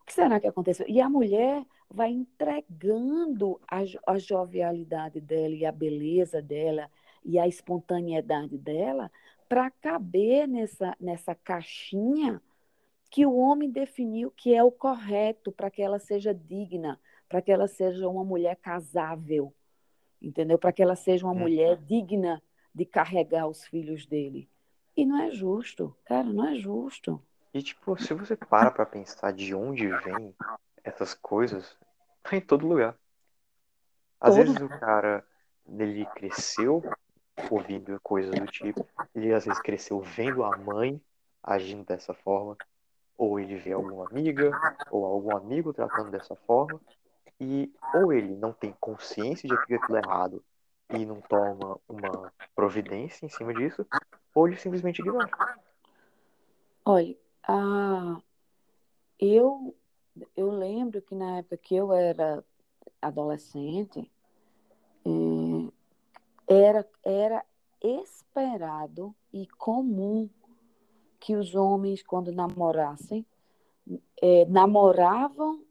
o 0.00 0.06
que 0.06 0.14
será 0.14 0.40
que 0.40 0.46
aconteceu? 0.46 0.86
E 0.88 1.00
a 1.00 1.08
mulher 1.10 1.66
vai 1.90 2.10
entregando 2.10 3.60
a, 3.68 3.80
a 4.06 4.18
jovialidade 4.18 5.20
dela 5.20 5.54
e 5.54 5.66
a 5.66 5.72
beleza 5.72 6.40
dela 6.40 6.90
e 7.24 7.38
a 7.38 7.46
espontaneidade 7.46 8.56
dela 8.56 9.10
para 9.48 9.70
caber 9.70 10.46
nessa, 10.46 10.94
nessa 11.00 11.34
caixinha 11.34 12.40
que 13.10 13.24
o 13.24 13.36
homem 13.36 13.70
definiu 13.70 14.30
que 14.30 14.54
é 14.54 14.62
o 14.62 14.70
correto 14.70 15.50
para 15.50 15.70
que 15.70 15.82
ela 15.82 15.98
seja 15.98 16.34
digna, 16.34 17.00
para 17.28 17.40
que 17.40 17.50
ela 17.50 17.66
seja 17.66 18.08
uma 18.08 18.24
mulher 18.24 18.56
casável, 18.56 19.54
entendeu? 20.20 20.58
Para 20.58 20.72
que 20.72 20.82
ela 20.82 20.96
seja 20.96 21.24
uma 21.24 21.32
uhum. 21.32 21.40
mulher 21.40 21.76
digna 21.76 22.42
de 22.74 22.84
carregar 22.84 23.46
os 23.46 23.64
filhos 23.64 24.06
dele. 24.06 24.48
E 24.96 25.06
não 25.06 25.20
é 25.22 25.30
justo, 25.30 25.96
cara, 26.04 26.24
não 26.24 26.48
é 26.48 26.56
justo. 26.56 27.22
E 27.54 27.62
tipo, 27.62 27.96
se 27.96 28.12
você 28.12 28.36
para 28.36 28.70
pra 28.70 28.84
pensar 28.84 29.32
de 29.32 29.54
onde 29.54 29.88
vem 29.88 30.34
essas 30.84 31.14
coisas, 31.14 31.76
tá 32.22 32.36
em 32.36 32.40
todo 32.40 32.66
lugar. 32.66 32.96
Às 34.20 34.34
todo 34.34 34.44
vezes 34.44 34.60
o 34.60 34.68
cara, 34.68 35.24
ele 35.66 36.04
cresceu 36.06 36.82
ouvindo 37.50 37.98
coisas 38.02 38.34
do 38.34 38.46
tipo. 38.46 38.86
Ele 39.14 39.32
às 39.32 39.44
vezes 39.44 39.60
cresceu 39.62 40.00
vendo 40.00 40.44
a 40.44 40.56
mãe 40.56 41.00
agindo 41.42 41.84
dessa 41.84 42.12
forma, 42.12 42.56
ou 43.18 43.40
ele 43.40 43.56
vê 43.56 43.72
alguma 43.72 44.06
amiga 44.06 44.52
ou 44.90 45.04
algum 45.04 45.36
amigo 45.36 45.74
tratando 45.74 46.10
dessa 46.10 46.36
forma, 46.36 46.80
e 47.40 47.70
ou 47.92 48.12
ele 48.12 48.34
não 48.36 48.52
tem 48.52 48.74
consciência 48.80 49.48
de 49.48 49.66
que 49.66 49.74
aquilo 49.74 49.98
é 49.98 50.00
errado 50.00 50.42
e 50.90 51.04
não 51.04 51.20
toma 51.20 51.78
uma 51.88 52.32
providência 52.54 53.26
em 53.26 53.28
cima 53.28 53.52
disso, 53.52 53.84
ou 54.34 54.46
ele 54.46 54.56
simplesmente 54.56 55.00
ignora. 55.00 55.28
Olha, 56.84 57.16
a... 57.46 58.16
eu, 59.20 59.74
eu 60.36 60.50
lembro 60.50 61.02
que 61.02 61.14
na 61.14 61.38
época 61.38 61.56
que 61.58 61.76
eu 61.76 61.92
era 61.92 62.42
adolescente, 63.02 64.10
eh, 65.04 65.72
era, 66.46 66.88
era 67.04 67.44
esperado 67.80 69.14
e 69.32 69.46
comum 69.46 70.28
que 71.18 71.36
os 71.36 71.54
homens, 71.54 72.02
quando 72.02 72.32
namorassem, 72.32 73.24
é, 74.20 74.44
namoravam 74.46 75.62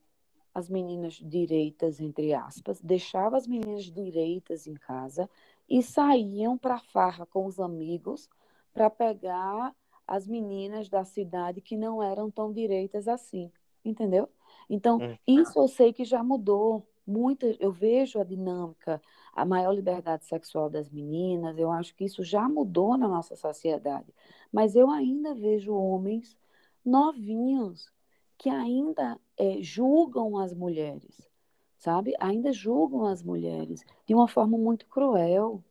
as 0.53 0.69
meninas 0.69 1.13
direitas, 1.13 1.99
entre 1.99 2.33
aspas, 2.33 2.81
deixavam 2.81 3.37
as 3.37 3.45
meninas 3.45 3.85
direitas 3.85 4.65
em 4.65 4.73
casa 4.73 5.29
e 5.69 5.83
saíam 5.83 6.57
para 6.57 6.79
farra 6.79 7.25
com 7.27 7.45
os 7.45 7.59
amigos 7.59 8.27
para 8.73 8.89
pegar 8.89 9.75
as 10.07 10.25
meninas 10.25 10.89
da 10.89 11.03
cidade 11.03 11.61
que 11.61 11.77
não 11.77 12.01
eram 12.01 12.31
tão 12.31 12.51
direitas 12.51 13.07
assim, 13.07 13.51
entendeu? 13.83 14.29
Então, 14.69 14.97
hum. 14.97 15.15
isso 15.27 15.59
eu 15.59 15.67
sei 15.67 15.93
que 15.93 16.05
já 16.05 16.23
mudou 16.23 16.87
muito, 17.05 17.45
eu 17.59 17.71
vejo 17.71 18.19
a 18.19 18.23
dinâmica, 18.23 19.01
a 19.37 19.45
maior 19.45 19.71
liberdade 19.71 20.25
sexual 20.25 20.67
das 20.67 20.89
meninas, 20.89 21.59
eu 21.59 21.71
acho 21.71 21.95
que 21.95 22.03
isso 22.03 22.23
já 22.23 22.49
mudou 22.49 22.97
na 22.97 23.07
nossa 23.07 23.35
sociedade. 23.35 24.11
Mas 24.51 24.75
eu 24.75 24.89
ainda 24.89 25.35
vejo 25.35 25.75
homens 25.75 26.35
novinhos 26.83 27.87
que 28.35 28.49
ainda 28.49 29.19
é, 29.37 29.61
julgam 29.61 30.39
as 30.39 30.55
mulheres, 30.55 31.29
sabe? 31.77 32.15
Ainda 32.19 32.51
julgam 32.51 33.05
as 33.05 33.21
mulheres 33.21 33.85
de 34.07 34.15
uma 34.15 34.27
forma 34.27 34.57
muito 34.57 34.87
cruel. 34.87 35.63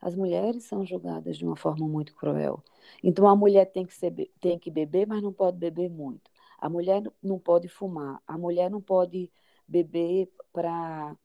As 0.00 0.16
mulheres 0.16 0.64
são 0.64 0.84
julgadas 0.84 1.36
de 1.38 1.46
uma 1.46 1.56
forma 1.56 1.86
muito 1.86 2.16
cruel. 2.16 2.60
Então 3.04 3.28
a 3.28 3.36
mulher 3.36 3.66
tem 3.66 3.86
que, 3.86 3.94
ser, 3.94 4.12
tem 4.40 4.58
que 4.58 4.68
beber, 4.68 5.06
mas 5.06 5.22
não 5.22 5.32
pode 5.32 5.58
beber 5.58 5.88
muito. 5.88 6.28
A 6.58 6.68
mulher 6.68 7.04
não 7.22 7.38
pode 7.38 7.68
fumar. 7.68 8.20
A 8.26 8.36
mulher 8.36 8.68
não 8.68 8.80
pode 8.80 9.30
beber 9.68 10.28
para 10.52 11.16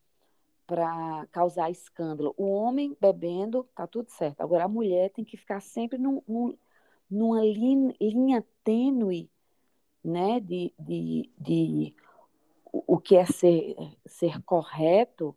para 0.67 1.25
causar 1.31 1.71
escândalo. 1.71 2.35
O 2.37 2.51
homem 2.51 2.95
bebendo, 2.99 3.63
tá 3.73 3.87
tudo 3.87 4.09
certo. 4.09 4.41
Agora 4.41 4.65
a 4.65 4.67
mulher 4.67 5.09
tem 5.11 5.23
que 5.23 5.37
ficar 5.37 5.61
sempre 5.61 5.97
num, 5.97 6.21
num, 6.27 6.57
numa 7.09 7.41
linha, 7.41 7.95
linha 8.01 8.45
tênue, 8.63 9.31
né, 10.03 10.39
de, 10.41 10.73
de, 10.77 11.31
de 11.39 11.95
o 12.71 12.99
que 12.99 13.15
é 13.15 13.25
ser, 13.25 13.75
ser 14.05 14.41
correto, 14.43 15.35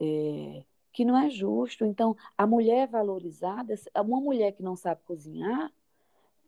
é, 0.00 0.64
que 0.92 1.04
não 1.04 1.16
é 1.16 1.28
justo. 1.28 1.84
Então, 1.84 2.16
a 2.38 2.46
mulher 2.46 2.86
valorizada, 2.88 3.74
uma 3.96 4.20
mulher 4.20 4.52
que 4.52 4.62
não 4.62 4.76
sabe 4.76 5.02
cozinhar, 5.04 5.72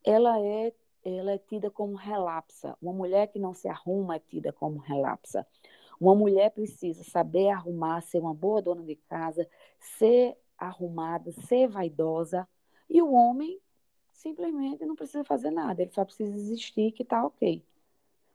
ela 0.05 0.41
é, 0.41 0.73
ela 1.05 1.33
é 1.33 1.39
tida 1.39 1.71
como 1.71 1.97
relapsa. 1.97 2.77
Uma 2.81 2.93
mulher 2.93 3.27
que 3.29 3.39
não 3.39 3.55
se 3.55 3.69
arruma 3.69 4.17
é 4.17 4.19
tida 4.21 4.53
como 4.53 4.79
relapsa. 4.79 5.47
Uma 6.01 6.15
mulher 6.15 6.51
precisa 6.51 7.05
saber 7.05 7.49
arrumar, 7.51 8.01
ser 8.03 8.19
uma 8.19 8.35
boa 8.35 8.61
dona 8.61 8.83
de 8.83 8.97
casa, 8.97 9.49
ser 9.79 10.37
arrumada, 10.59 11.33
ser 11.33 11.69
vaidosa. 11.69 12.49
E 12.89 13.01
o 13.01 13.13
homem 13.13 13.61
simplesmente 14.13 14.85
não 14.85 14.95
precisa 14.95 15.25
fazer 15.25 15.51
nada, 15.51 15.83
ele 15.83 15.91
só 15.93 16.05
precisa 16.05 16.37
existir 16.37 16.93
que 16.93 17.03
está 17.03 17.25
ok. 17.25 17.65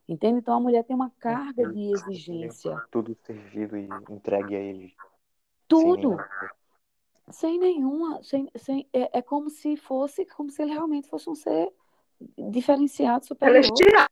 Entende? 0.08 0.40
Então 0.40 0.56
a 0.56 0.60
mulher 0.60 0.84
tem 0.84 0.96
uma 0.96 1.12
carga 1.12 1.72
de 1.72 1.92
exigência. 1.92 2.76
Tudo 2.90 3.16
servido 3.26 3.78
e 3.78 3.88
entregue 4.10 4.56
a 4.56 4.60
ele. 4.60 4.96
Tudo. 5.68 6.18
Sem 7.30 7.60
nenhuma. 7.60 8.24
Sem, 8.24 8.50
sem, 8.56 8.88
é, 8.92 9.20
é 9.20 9.22
como 9.22 9.52
se 9.52 9.78
fosse, 9.78 10.26
como 10.26 10.50
se 10.50 10.64
ele 10.64 10.72
realmente 10.72 11.08
fosse 11.08 11.30
um 11.30 11.36
ser 11.36 11.72
diferenciado, 12.50 13.26
superior. 13.26 13.64
Celestial. 13.64 14.08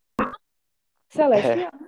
Celestial. 1.09 1.71
É. 1.73 1.86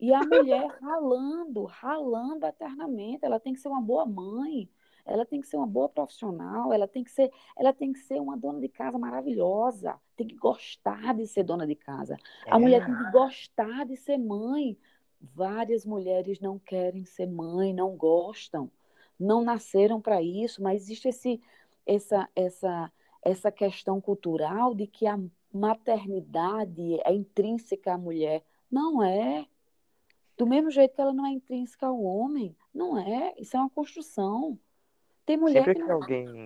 E 0.00 0.14
a 0.14 0.20
mulher 0.24 0.66
ralando, 0.80 1.64
ralando 1.64 2.46
eternamente. 2.46 3.24
Ela 3.24 3.38
tem 3.38 3.52
que 3.52 3.60
ser 3.60 3.68
uma 3.68 3.82
boa 3.82 4.06
mãe, 4.06 4.68
ela 5.04 5.26
tem 5.26 5.40
que 5.40 5.46
ser 5.46 5.58
uma 5.58 5.66
boa 5.66 5.88
profissional, 5.88 6.72
ela 6.72 6.88
tem 6.88 7.04
que 7.04 7.10
ser, 7.10 7.30
ela 7.56 7.72
tem 7.72 7.92
que 7.92 7.98
ser 7.98 8.20
uma 8.20 8.36
dona 8.36 8.60
de 8.60 8.68
casa 8.68 8.98
maravilhosa, 8.98 10.00
tem 10.16 10.26
que 10.26 10.36
gostar 10.36 11.14
de 11.14 11.26
ser 11.26 11.42
dona 11.42 11.66
de 11.66 11.74
casa. 11.74 12.16
É. 12.46 12.50
A 12.50 12.58
mulher 12.58 12.84
tem 12.84 12.96
que 12.96 13.10
gostar 13.10 13.84
de 13.84 13.96
ser 13.96 14.16
mãe. 14.16 14.78
Várias 15.20 15.84
mulheres 15.84 16.40
não 16.40 16.58
querem 16.58 17.04
ser 17.04 17.26
mãe, 17.26 17.74
não 17.74 17.94
gostam, 17.94 18.70
não 19.18 19.42
nasceram 19.42 20.00
para 20.00 20.22
isso, 20.22 20.62
mas 20.62 20.82
existe 20.82 21.08
esse, 21.08 21.42
essa, 21.84 22.26
essa, 22.34 22.92
essa 23.22 23.52
questão 23.52 24.00
cultural 24.00 24.74
de 24.74 24.86
que 24.86 25.06
a 25.06 25.20
maternidade 25.52 26.98
é 27.04 27.12
intrínseca 27.12 27.92
à 27.92 27.98
mulher. 27.98 28.42
Não 28.70 29.02
é. 29.02 29.46
Do 30.40 30.46
mesmo 30.46 30.70
jeito 30.70 30.94
que 30.94 31.00
ela 31.02 31.12
não 31.12 31.26
é 31.26 31.30
intrínseca 31.32 31.86
ao 31.86 32.02
homem, 32.02 32.56
não 32.72 32.98
é. 32.98 33.34
Isso 33.36 33.54
é 33.58 33.60
uma 33.60 33.68
construção. 33.68 34.58
Tem 35.26 35.36
mulher 35.36 35.66
sempre 35.66 35.74
que, 35.74 35.84
que 35.84 35.92
alguém. 35.92 36.44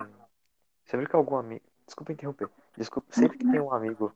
Sempre 0.83 1.07
que 1.07 1.15
algum 1.15 1.37
amigo. 1.37 1.63
Desculpa 1.85 2.11
interromper. 2.11 2.49
Desculpa. 2.75 3.07
Sempre 3.09 3.37
que 3.37 3.49
tem 3.49 3.61
um 3.61 3.71
amigo 3.71 4.13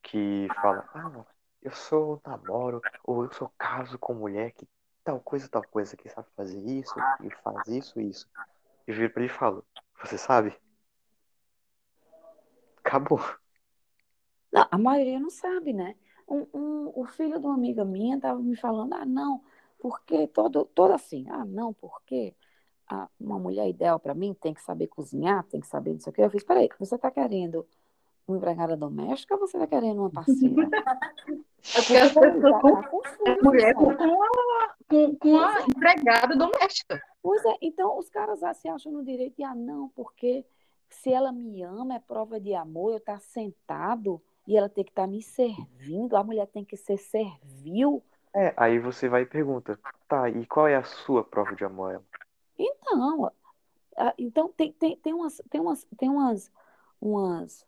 que 0.00 0.46
fala, 0.62 0.88
ah, 0.94 1.24
eu 1.60 1.72
sou 1.72 2.20
namoro, 2.24 2.80
ou 3.02 3.24
eu 3.24 3.32
sou 3.32 3.50
caso 3.58 3.98
com 3.98 4.14
mulher 4.14 4.52
que 4.52 4.64
tal 5.02 5.18
coisa, 5.18 5.48
tal 5.48 5.64
coisa, 5.64 5.96
que 5.96 6.08
sabe 6.08 6.28
fazer 6.36 6.60
isso, 6.60 6.94
e 7.24 7.28
faz 7.42 7.66
isso, 7.66 8.00
isso. 8.00 8.28
E 8.86 8.92
viro 8.92 9.12
pra 9.12 9.24
ele 9.24 9.32
e 9.32 9.34
falo, 9.34 9.66
você 10.00 10.16
sabe? 10.16 10.56
Acabou. 12.76 13.18
Não, 14.52 14.68
a 14.70 14.78
maioria 14.78 15.18
não 15.18 15.30
sabe, 15.30 15.72
né? 15.72 15.96
Um, 16.28 16.46
um, 16.52 16.92
o 16.94 17.04
filho 17.04 17.38
de 17.38 17.46
uma 17.46 17.54
amiga 17.54 17.84
minha 17.84 18.16
estava 18.16 18.40
me 18.40 18.56
falando, 18.56 18.94
ah, 18.94 19.04
não, 19.04 19.42
porque 19.78 20.26
todo, 20.28 20.64
todo 20.64 20.92
assim, 20.92 21.26
ah, 21.28 21.44
não, 21.44 21.72
porque 21.72 22.34
uma 23.18 23.38
mulher 23.38 23.68
ideal 23.68 23.98
para 23.98 24.14
mim 24.14 24.34
tem 24.34 24.54
que 24.54 24.62
saber 24.62 24.86
cozinhar, 24.86 25.44
tem 25.44 25.60
que 25.60 25.66
saber 25.66 25.94
isso 25.94 26.08
aqui. 26.08 26.20
Eu 26.20 26.30
fiz, 26.30 26.44
peraí, 26.44 26.68
você 26.78 26.94
está 26.94 27.10
querendo 27.10 27.66
uma 28.26 28.36
empregada 28.36 28.76
doméstica 28.76 29.34
ou 29.34 29.40
você 29.40 29.56
está 29.56 29.66
querendo 29.66 30.00
uma 30.00 30.10
parceira? 30.10 30.68
É 31.74 31.80
porque 31.80 31.96
as 31.96 32.12
pessoas 32.12 32.60
com 32.60 33.28
a 33.28 33.42
mulher 33.42 33.74
com 33.74 33.90
a, 33.90 33.96
com, 34.88 35.16
com 35.16 35.36
a 35.36 35.62
empregada 35.62 36.36
doméstica. 36.36 37.02
Pois 37.20 37.44
é, 37.44 37.56
então 37.60 37.98
os 37.98 38.08
caras 38.08 38.40
ah, 38.44 38.54
se 38.54 38.68
acham 38.68 38.92
no 38.92 39.04
direito 39.04 39.34
de, 39.34 39.42
ah, 39.42 39.52
não, 39.52 39.88
porque 39.88 40.46
se 40.88 41.12
ela 41.12 41.32
me 41.32 41.64
ama, 41.64 41.96
é 41.96 41.98
prova 41.98 42.38
de 42.38 42.54
amor, 42.54 42.92
eu 42.92 42.98
estar 42.98 43.14
tá 43.14 43.18
sentado 43.18 44.22
e 44.46 44.56
ela 44.56 44.68
tem 44.68 44.84
que 44.84 44.90
estar 44.90 45.02
tá 45.02 45.08
me 45.08 45.22
servindo, 45.22 46.16
a 46.16 46.22
mulher 46.22 46.46
tem 46.46 46.64
que 46.64 46.76
ser 46.76 46.98
servil. 46.98 48.02
É, 48.34 48.52
aí 48.56 48.78
você 48.78 49.08
vai 49.08 49.22
e 49.22 49.26
pergunta, 49.26 49.78
tá, 50.08 50.28
e 50.28 50.46
qual 50.46 50.68
é 50.68 50.76
a 50.76 50.84
sua 50.84 51.24
prova 51.24 51.54
de 51.54 51.64
amor? 51.64 52.02
Então, 52.58 53.32
então 54.18 54.48
tem, 54.48 54.72
tem, 54.72 54.96
tem 54.96 55.14
umas, 55.14 55.42
tem 55.50 55.60
umas, 55.60 55.86
tem 55.96 56.08
umas, 56.10 56.52
umas, 57.00 57.66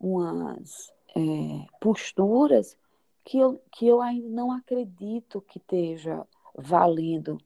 umas 0.00 0.92
é, 1.14 1.66
posturas 1.80 2.76
que 3.24 3.38
eu, 3.38 3.60
que 3.72 3.86
eu 3.86 4.00
ainda 4.00 4.28
não 4.28 4.52
acredito 4.52 5.40
que 5.40 5.58
esteja 5.58 6.26
valendo 6.54 7.38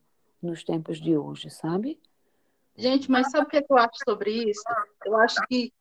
nos 0.43 0.63
tempos 0.63 1.01
de 1.01 1.17
hoje, 1.17 1.51
sabe? 1.51 1.99
Gente, 2.77 3.11
mas 3.11 3.31
sabe 3.31 3.47
o 3.47 3.49
que, 3.49 3.57
é 3.59 3.63
que 3.63 3.73
eu 3.73 3.79
acho 3.79 3.99
sobre 4.05 4.51
isso? 4.51 4.63
Eu 5.05 5.17
acho 5.17 5.41
que 5.49 5.73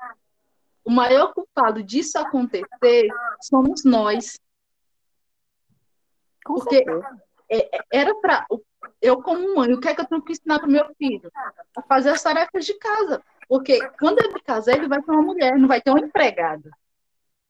o 0.90 0.92
maior 0.92 1.32
culpado 1.36 1.84
disso 1.84 2.18
acontecer 2.18 3.08
somos 3.40 3.86
nós. 3.86 4.40
Com 6.44 6.56
Porque 6.56 6.84
é, 7.48 7.78
é, 7.78 7.82
era 7.94 8.16
para 8.16 8.48
eu 9.00 9.22
como 9.22 9.56
mãe, 9.56 9.72
o 9.72 9.80
que 9.80 9.88
é 9.88 9.94
que 9.94 10.02
eu 10.02 10.08
tenho 10.08 10.24
que 10.24 10.32
ensinar 10.32 10.58
para 10.58 10.68
o 10.68 10.72
meu 10.72 10.92
filho? 10.96 11.32
A 11.78 11.82
fazer 11.84 12.10
as 12.10 12.24
tarefas 12.24 12.66
de 12.66 12.74
casa. 12.74 13.22
Porque 13.48 13.80
quando 14.00 14.20
ele 14.20 14.40
casar, 14.40 14.78
ele 14.78 14.88
vai 14.88 15.00
ter 15.00 15.12
uma 15.12 15.22
mulher, 15.22 15.60
não 15.60 15.68
vai 15.68 15.80
ter 15.80 15.92
uma 15.92 16.00
empregada. 16.00 16.72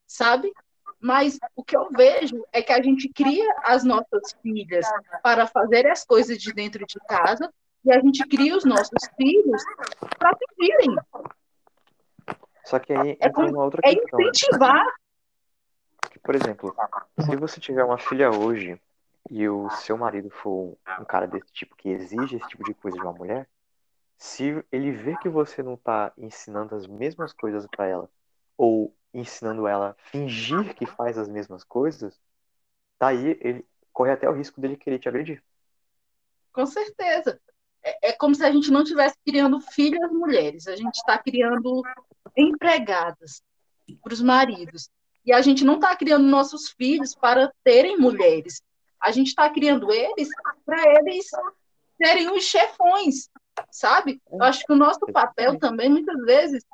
Sabe? 0.06 0.52
Mas 1.00 1.38
o 1.56 1.64
que 1.64 1.74
eu 1.74 1.88
vejo 1.96 2.44
é 2.52 2.60
que 2.60 2.74
a 2.74 2.82
gente 2.82 3.08
cria 3.08 3.50
as 3.64 3.84
nossas 3.84 4.34
filhas 4.42 4.86
para 5.22 5.46
fazer 5.46 5.86
as 5.86 6.04
coisas 6.04 6.36
de 6.36 6.52
dentro 6.52 6.84
de 6.84 7.00
casa 7.08 7.50
e 7.86 7.90
a 7.90 7.98
gente 8.00 8.22
cria 8.28 8.54
os 8.54 8.66
nossos 8.66 9.08
filhos 9.16 9.62
para 10.18 10.36
pedirem. 10.36 10.94
Só 12.70 12.78
que 12.78 12.92
aí 12.92 13.18
é, 13.20 13.26
entra 13.26 13.46
uma 13.46 13.64
outra 13.64 13.80
é 13.84 13.96
questão. 13.96 14.20
É 14.20 14.22
incentivar. 14.22 14.86
Por 16.22 16.36
exemplo, 16.36 16.76
se 17.18 17.34
você 17.34 17.58
tiver 17.58 17.82
uma 17.82 17.98
filha 17.98 18.30
hoje 18.30 18.80
e 19.28 19.48
o 19.48 19.68
seu 19.70 19.98
marido 19.98 20.30
for 20.30 20.78
um 21.00 21.04
cara 21.04 21.26
desse 21.26 21.52
tipo 21.52 21.74
que 21.74 21.88
exige 21.88 22.36
esse 22.36 22.46
tipo 22.46 22.62
de 22.62 22.72
coisa 22.72 22.96
de 22.96 23.02
uma 23.02 23.12
mulher, 23.12 23.48
se 24.16 24.64
ele 24.70 24.92
vê 24.92 25.16
que 25.16 25.28
você 25.28 25.64
não 25.64 25.76
tá 25.76 26.12
ensinando 26.16 26.76
as 26.76 26.86
mesmas 26.86 27.32
coisas 27.32 27.66
para 27.66 27.86
ela, 27.86 28.08
ou 28.56 28.94
ensinando 29.12 29.66
ela 29.66 29.90
a 29.90 30.10
fingir 30.10 30.72
que 30.76 30.86
faz 30.86 31.18
as 31.18 31.28
mesmas 31.28 31.64
coisas, 31.64 32.20
daí 33.00 33.36
ele 33.40 33.66
corre 33.92 34.12
até 34.12 34.30
o 34.30 34.32
risco 34.32 34.60
dele 34.60 34.76
querer 34.76 35.00
te 35.00 35.08
agredir. 35.08 35.42
Com 36.52 36.66
certeza. 36.66 37.40
É, 37.82 38.10
é 38.10 38.12
como 38.12 38.32
se 38.32 38.44
a 38.44 38.52
gente 38.52 38.70
não 38.70 38.82
estivesse 38.82 39.16
criando 39.26 39.60
filhas 39.60 40.12
mulheres, 40.12 40.68
a 40.68 40.76
gente 40.76 40.94
está 40.94 41.18
criando 41.18 41.82
empregadas 42.36 43.42
para 44.02 44.12
os 44.12 44.20
maridos. 44.20 44.88
E 45.24 45.32
a 45.32 45.40
gente 45.40 45.64
não 45.64 45.74
está 45.74 45.94
criando 45.96 46.26
nossos 46.26 46.70
filhos 46.70 47.14
para 47.14 47.52
terem 47.62 47.98
mulheres. 47.98 48.62
A 49.00 49.10
gente 49.10 49.28
está 49.28 49.48
criando 49.50 49.92
eles 49.92 50.28
para 50.64 50.82
eles 50.98 51.26
serem 51.96 52.30
os 52.30 52.44
chefões, 52.44 53.28
sabe? 53.70 54.20
Eu 54.30 54.42
acho 54.42 54.64
que 54.64 54.72
o 54.72 54.76
nosso 54.76 55.00
papel 55.12 55.58
também, 55.58 55.88
muitas 55.88 56.18
vezes, 56.24 56.64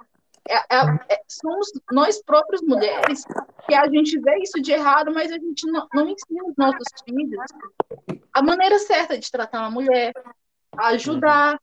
é, 0.48 0.55
é, 0.55 1.14
é, 1.14 1.23
somos 1.28 1.73
nós 1.90 2.23
próprias 2.23 2.62
mulheres 2.62 3.24
que 3.66 3.74
a 3.74 3.89
gente 3.89 4.18
vê 4.20 4.39
isso 4.39 4.60
de 4.62 4.73
errado, 4.73 5.12
mas 5.12 5.32
a 5.32 5.39
gente 5.39 5.66
não, 5.66 5.89
não 5.93 6.09
ensina 6.09 6.44
os 6.44 6.56
nossos 6.56 6.86
filhos 7.05 7.44
a 8.32 8.43
maneira 8.43 8.78
certa 8.78 9.18
de 9.18 9.31
tratar 9.31 9.60
uma 9.60 9.70
mulher, 9.70 10.12
a 10.77 10.89
ajudar, 10.89 11.59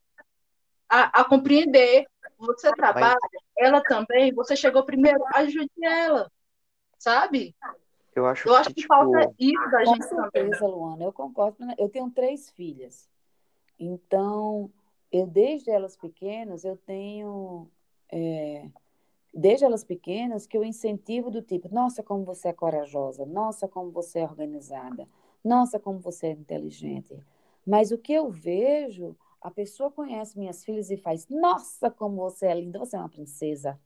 a, 0.88 1.20
a 1.20 1.24
compreender. 1.24 2.04
Você 2.36 2.70
trabalha. 2.72 3.16
Ela 3.56 3.82
também, 3.82 4.32
você 4.34 4.56
chegou 4.56 4.84
primeiro, 4.84 5.24
ajude 5.34 5.70
ela, 5.82 6.30
sabe? 6.98 7.54
Eu 8.14 8.26
acho, 8.26 8.48
eu 8.48 8.54
acho 8.54 8.68
que, 8.68 8.74
que 8.76 8.80
tipo... 8.82 8.94
falta 8.94 9.32
isso 9.38 9.70
da 9.70 9.84
Com 9.84 9.94
gente 9.94 10.04
certeza, 10.04 10.58
também. 10.58 10.74
Luana, 10.74 11.04
eu 11.04 11.12
concordo. 11.12 11.56
Eu 11.76 11.88
tenho 11.88 12.10
três 12.10 12.50
filhas. 12.50 13.08
Então, 13.78 14.70
eu 15.10 15.26
desde 15.26 15.70
elas 15.70 15.96
pequenas, 15.96 16.64
eu 16.64 16.76
tenho 16.76 17.68
é, 18.10 18.68
desde 19.32 19.64
elas 19.64 19.82
pequenas 19.82 20.46
que 20.46 20.56
eu 20.56 20.64
incentivo 20.64 21.30
do 21.30 21.42
tipo, 21.42 21.68
nossa, 21.74 22.02
como 22.02 22.24
você 22.24 22.48
é 22.48 22.52
corajosa, 22.52 23.26
nossa, 23.26 23.66
como 23.66 23.90
você 23.90 24.20
é 24.20 24.24
organizada, 24.24 25.08
nossa, 25.42 25.80
como 25.80 25.98
você 25.98 26.28
é 26.28 26.30
inteligente. 26.30 27.18
Mas 27.66 27.90
o 27.90 27.98
que 27.98 28.12
eu 28.12 28.30
vejo, 28.30 29.16
a 29.44 29.50
pessoa 29.52 29.92
conhece 29.92 30.38
minhas 30.38 30.64
filhas 30.64 30.90
e 30.90 30.96
faz, 30.96 31.28
nossa, 31.28 31.90
como 31.90 32.16
você 32.16 32.46
é 32.48 32.54
linda, 32.54 32.80
você 32.80 32.96
é 32.96 33.00
uma 33.00 33.10
princesa. 33.10 33.80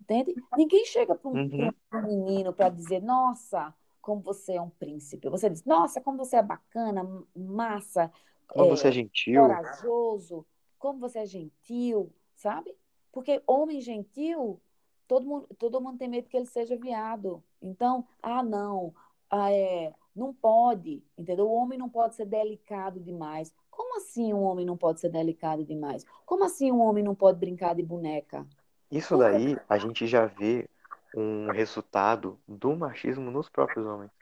Entende? 0.00 0.34
Ninguém 0.56 0.84
chega 0.86 1.14
para 1.14 1.30
um, 1.30 1.34
Uhum. 1.34 1.72
um 1.92 2.02
menino 2.02 2.52
para 2.52 2.68
dizer, 2.68 3.02
nossa, 3.02 3.74
como 4.02 4.20
você 4.22 4.54
é 4.54 4.60
um 4.60 4.70
príncipe. 4.70 5.28
Você 5.30 5.48
diz, 5.50 5.64
nossa, 5.64 6.00
como 6.00 6.18
você 6.18 6.36
é 6.36 6.42
bacana, 6.42 7.02
massa, 7.34 8.12
Como 8.48 8.68
você 8.68 8.88
é 8.88 8.90
é, 8.90 8.92
gentil. 8.92 9.40
corajoso, 9.40 10.46
como 10.78 11.00
você 11.00 11.20
é 11.20 11.26
gentil, 11.26 12.12
sabe? 12.36 12.76
Porque 13.12 13.42
homem 13.46 13.80
gentil, 13.80 14.60
todo 15.08 15.26
mundo, 15.26 15.48
todo 15.58 15.80
mundo 15.80 15.98
tem 15.98 16.08
medo 16.08 16.28
que 16.28 16.36
ele 16.36 16.46
seja 16.46 16.76
viado. 16.76 17.42
Então, 17.62 18.06
ah, 18.22 18.42
não, 18.42 18.94
ah, 19.30 19.50
é, 19.52 19.94
não 20.14 20.34
pode, 20.34 21.02
entendeu? 21.18 21.48
O 21.48 21.54
homem 21.54 21.78
não 21.78 21.88
pode 21.88 22.14
ser 22.14 22.26
delicado 22.26 23.00
demais. 23.00 23.54
Como 23.74 23.96
assim 23.96 24.32
um 24.32 24.42
homem 24.42 24.64
não 24.64 24.76
pode 24.76 25.00
ser 25.00 25.08
delicado 25.08 25.64
demais? 25.64 26.06
Como 26.24 26.44
assim 26.44 26.70
um 26.70 26.80
homem 26.80 27.02
não 27.02 27.14
pode 27.14 27.40
brincar 27.40 27.74
de 27.74 27.82
boneca? 27.82 28.46
Isso 28.88 29.16
daí 29.16 29.58
a 29.68 29.76
gente 29.76 30.06
já 30.06 30.26
vê 30.26 30.68
um 31.12 31.50
resultado 31.50 32.38
do 32.46 32.76
machismo 32.76 33.32
nos 33.32 33.48
próprios 33.48 33.84
homens. 33.84 34.12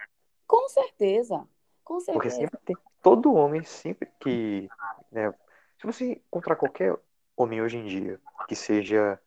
Com 0.47 0.69
certeza, 0.71 1.47
com 1.85 2.01
Porque 2.01 2.31
certeza. 2.31 2.37
sempre 2.37 2.59
tem. 2.65 2.77
Todo 3.03 3.35
homem, 3.35 3.63
sempre 3.63 4.09
que. 4.19 4.71
né, 5.11 5.31
se 5.79 5.87
você 5.87 6.13
encontrar 6.13 6.57
qualquer 6.57 6.97
homem 7.37 7.61
hoje 7.61 7.77
em 7.77 7.85
dia 7.85 8.19
que 8.49 8.57
seja 8.57 9.21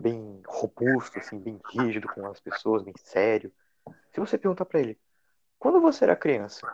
bem 0.00 0.42
robusto, 0.44 1.20
assim, 1.20 1.38
bem 1.38 1.60
rígido 1.70 2.08
com 2.08 2.26
as 2.26 2.40
pessoas, 2.40 2.82
bem 2.82 2.94
sério, 2.96 3.52
se 4.10 4.18
você 4.18 4.36
perguntar 4.36 4.64
pra 4.64 4.80
ele, 4.80 4.98
quando 5.56 5.80
você 5.80 6.04
era 6.04 6.16
criança, 6.16 6.66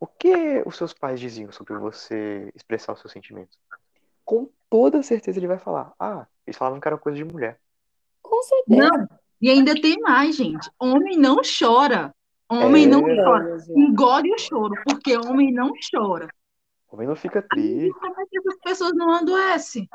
o 0.00 0.06
que 0.06 0.62
os 0.66 0.76
seus 0.76 0.92
pais 0.92 1.18
diziam 1.20 1.50
sobre 1.52 1.74
você 1.78 2.50
expressar 2.54 2.92
os 2.92 3.00
seus 3.00 3.12
sentimentos? 3.12 3.58
Com 4.24 4.48
toda 4.68 5.02
certeza 5.02 5.38
ele 5.38 5.46
vai 5.46 5.58
falar, 5.58 5.92
ah, 5.98 6.26
eles 6.46 6.56
falavam 6.56 6.80
que 6.80 6.88
era 6.88 6.98
coisa 6.98 7.16
de 7.16 7.24
mulher. 7.24 7.58
Com 8.22 8.42
certeza. 8.42 8.88
Não, 8.88 9.08
e 9.40 9.50
ainda 9.50 9.74
tem 9.80 9.98
mais, 10.00 10.36
gente. 10.36 10.68
Homem 10.78 11.16
não 11.16 11.36
chora. 11.42 12.14
Homem 12.48 12.86
não 12.86 13.08
É. 13.08 13.16
chora. 13.24 13.58
Engole 13.70 14.32
o 14.32 14.38
choro, 14.38 14.74
porque 14.84 15.16
homem 15.16 15.52
não 15.52 15.72
chora. 15.92 16.28
Homem 16.90 17.06
não 17.08 17.16
fica 17.16 17.42
triste. 17.42 17.92
como 17.98 18.20
é 18.20 18.26
que 18.26 18.38
essas 18.38 18.56
pessoas 18.60 18.92
não 18.94 19.12
adoecem? 19.12 19.88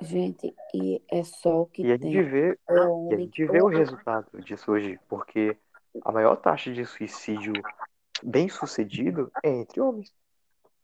Gente, 0.00 0.54
e 0.72 1.02
é 1.10 1.24
só 1.24 1.62
o 1.62 1.66
que 1.66 1.82
E 1.82 1.92
a 1.92 1.98
tem. 1.98 2.12
gente 2.12 2.22
vê, 2.30 2.58
É 2.68 2.74
e 3.10 3.14
a 3.14 3.16
gente 3.16 3.44
vê 3.46 3.60
o 3.60 3.66
resultado 3.66 4.26
disso 4.42 4.70
hoje, 4.70 4.98
porque 5.08 5.56
a 6.04 6.12
maior 6.12 6.36
taxa 6.36 6.72
de 6.72 6.84
suicídio 6.86 7.52
bem 8.22 8.48
sucedido 8.48 9.30
é 9.44 9.48
entre 9.60 9.80
homens. 9.80 10.12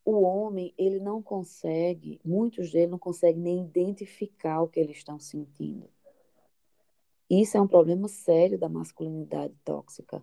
o 0.04 0.20
homem, 0.22 0.74
ele 0.76 1.00
não 1.00 1.22
consegue, 1.22 2.20
muitos 2.24 2.70
deles 2.70 2.90
não 2.90 2.98
conseguem 2.98 3.40
nem 3.40 3.64
identificar 3.64 4.60
o 4.60 4.68
que 4.68 4.78
eles 4.78 4.98
estão 4.98 5.18
sentindo. 5.18 5.88
Isso 7.28 7.56
é 7.56 7.60
um 7.60 7.66
problema 7.66 8.06
sério 8.06 8.58
da 8.58 8.68
masculinidade 8.68 9.54
tóxica. 9.64 10.22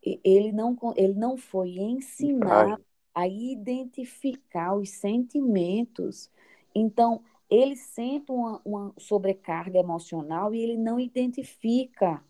Ele 0.00 0.52
não, 0.52 0.78
ele 0.96 1.14
não 1.14 1.36
foi 1.36 1.70
ensinado 1.78 2.84
a 3.12 3.26
identificar 3.26 4.76
os 4.76 4.90
sentimentos. 4.90 6.30
Então, 6.74 7.22
ele 7.50 7.76
sente 7.76 8.30
uma, 8.30 8.60
uma 8.64 8.94
sobrecarga 8.98 9.78
emocional 9.78 10.54
e 10.54 10.62
ele 10.62 10.76
não 10.76 11.00
identifica 11.00 12.22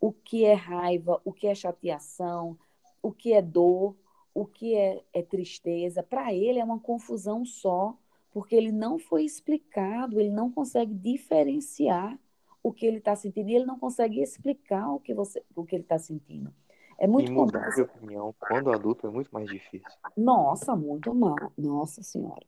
o 0.00 0.12
que 0.12 0.44
é 0.44 0.52
raiva, 0.52 1.20
o 1.24 1.32
que 1.32 1.46
é 1.46 1.54
chateação, 1.54 2.58
o 3.02 3.12
que 3.12 3.32
é 3.32 3.42
dor, 3.42 3.96
o 4.34 4.46
que 4.46 4.74
é, 4.76 5.04
é 5.12 5.22
tristeza. 5.22 6.02
Para 6.02 6.32
ele 6.32 6.58
é 6.58 6.64
uma 6.64 6.78
confusão 6.80 7.44
só, 7.44 7.96
porque 8.32 8.54
ele 8.54 8.72
não 8.72 8.98
foi 8.98 9.24
explicado, 9.24 10.20
ele 10.20 10.30
não 10.30 10.50
consegue 10.50 10.94
diferenciar 10.94 12.18
o 12.62 12.72
que 12.72 12.86
ele 12.86 12.98
está 12.98 13.14
sentindo 13.16 13.50
e 13.50 13.54
ele 13.56 13.66
não 13.66 13.78
consegue 13.78 14.20
explicar 14.22 14.90
o 14.92 15.00
que, 15.00 15.14
você, 15.14 15.44
o 15.54 15.64
que 15.64 15.74
ele 15.76 15.82
está 15.82 15.98
sentindo. 15.98 16.52
É 16.98 17.06
E 17.16 17.26
muito 17.26 17.32
comum. 17.32 17.50
mudar 17.50 17.70
de 17.70 17.80
opinião 17.80 18.34
quando 18.38 18.70
adulto 18.70 19.06
é 19.06 19.10
muito 19.10 19.30
mais 19.32 19.48
difícil. 19.48 19.98
Nossa, 20.16 20.76
muito 20.76 21.14
mal. 21.14 21.52
Nossa 21.56 22.02
Senhora. 22.02 22.46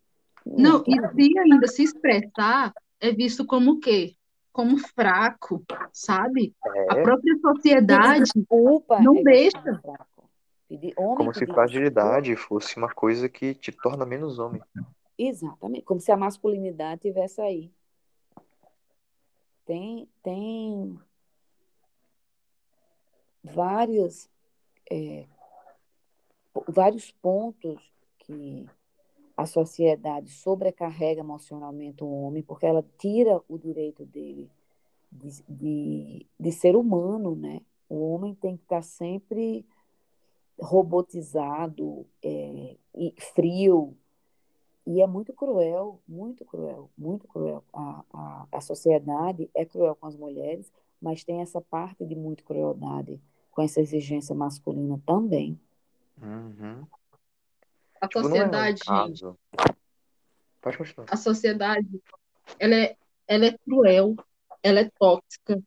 Não, 0.56 0.82
Muito 0.82 0.86
e 0.86 0.96
mal. 0.96 1.10
se 1.14 1.38
ainda 1.38 1.66
se 1.68 1.82
expressar, 1.82 2.72
é 3.00 3.12
visto 3.12 3.46
como 3.46 3.72
o 3.72 3.80
quê? 3.80 4.16
Como 4.52 4.78
fraco, 4.78 5.64
sabe? 5.92 6.54
A 6.88 6.94
É, 6.94 7.02
própria 7.02 7.36
Pedir 7.86 8.12
sociedade 8.12 8.30
desculpa 8.40 8.98
não 8.98 9.14
é 9.16 9.22
deixa. 9.22 9.82
fraco. 9.82 10.13
Pedir, 10.68 10.94
homem 10.96 11.16
como 11.16 11.32
se 11.32 11.40
pedir 11.40 11.46
desculpa, 11.46 11.54
fragilidade 11.54 12.36
fosse 12.36 12.76
uma 12.76 12.92
coisa 12.92 13.28
que 13.28 13.54
te 13.54 13.70
torna 13.70 14.06
menos 14.06 14.38
homem. 14.38 14.62
exatamente, 15.18 15.84
como 15.84 16.00
se 16.00 16.10
a 16.10 16.16
masculinidade 16.16 17.02
tivesse 17.02 17.40
aí. 17.40 17.70
Tem, 19.66 20.08
tem 20.22 20.98
vários, 23.42 24.28
é, 24.90 25.26
vários 26.68 27.10
pontos 27.12 27.80
que 28.18 28.66
a 29.36 29.46
sociedade 29.46 30.30
sobrecarrega 30.30 31.20
emocionalmente 31.20 32.04
o 32.04 32.10
homem, 32.10 32.42
porque 32.42 32.66
ela 32.66 32.84
tira 32.98 33.40
o 33.48 33.58
direito 33.58 34.04
dele 34.04 34.50
de, 35.10 35.42
de, 35.48 36.26
de 36.38 36.52
ser 36.52 36.76
humano, 36.76 37.34
né? 37.34 37.60
O 37.88 38.14
homem 38.14 38.34
tem 38.34 38.56
que 38.56 38.62
estar 38.62 38.82
sempre 38.82 39.64
robotizado, 40.58 42.06
é, 42.22 42.76
e 42.94 43.14
frio, 43.34 43.96
e 44.86 45.00
é 45.00 45.06
muito 45.06 45.32
cruel, 45.32 46.00
muito 46.06 46.44
cruel, 46.44 46.90
muito 46.96 47.26
cruel. 47.26 47.64
A, 47.72 48.04
a, 48.12 48.46
a 48.52 48.60
sociedade 48.60 49.50
é 49.54 49.64
cruel 49.64 49.96
com 49.96 50.06
as 50.06 50.16
mulheres, 50.16 50.70
mas 51.00 51.24
tem 51.24 51.40
essa 51.40 51.60
parte 51.60 52.04
de 52.04 52.14
muito 52.14 52.44
crueldade 52.44 53.20
com 53.50 53.62
essa 53.62 53.80
exigência 53.80 54.34
masculina 54.34 55.00
também. 55.06 55.58
Uhum. 56.20 56.86
A 58.00 58.06
Tipo, 58.06 58.18
é 58.18 58.20
um 58.20 58.24
sociedade, 58.24 58.78
gente, 58.78 58.86
caso. 58.86 59.38
Pode 60.60 60.78
continuar. 60.78 61.06
a 61.10 61.16
sociedade, 61.16 62.02
ela 62.58 62.74
é, 62.74 62.96
ela 63.26 63.46
é 63.46 63.58
cruel, 63.58 64.16
ela 64.62 64.80
é 64.80 64.90
tóxica. 64.98 65.62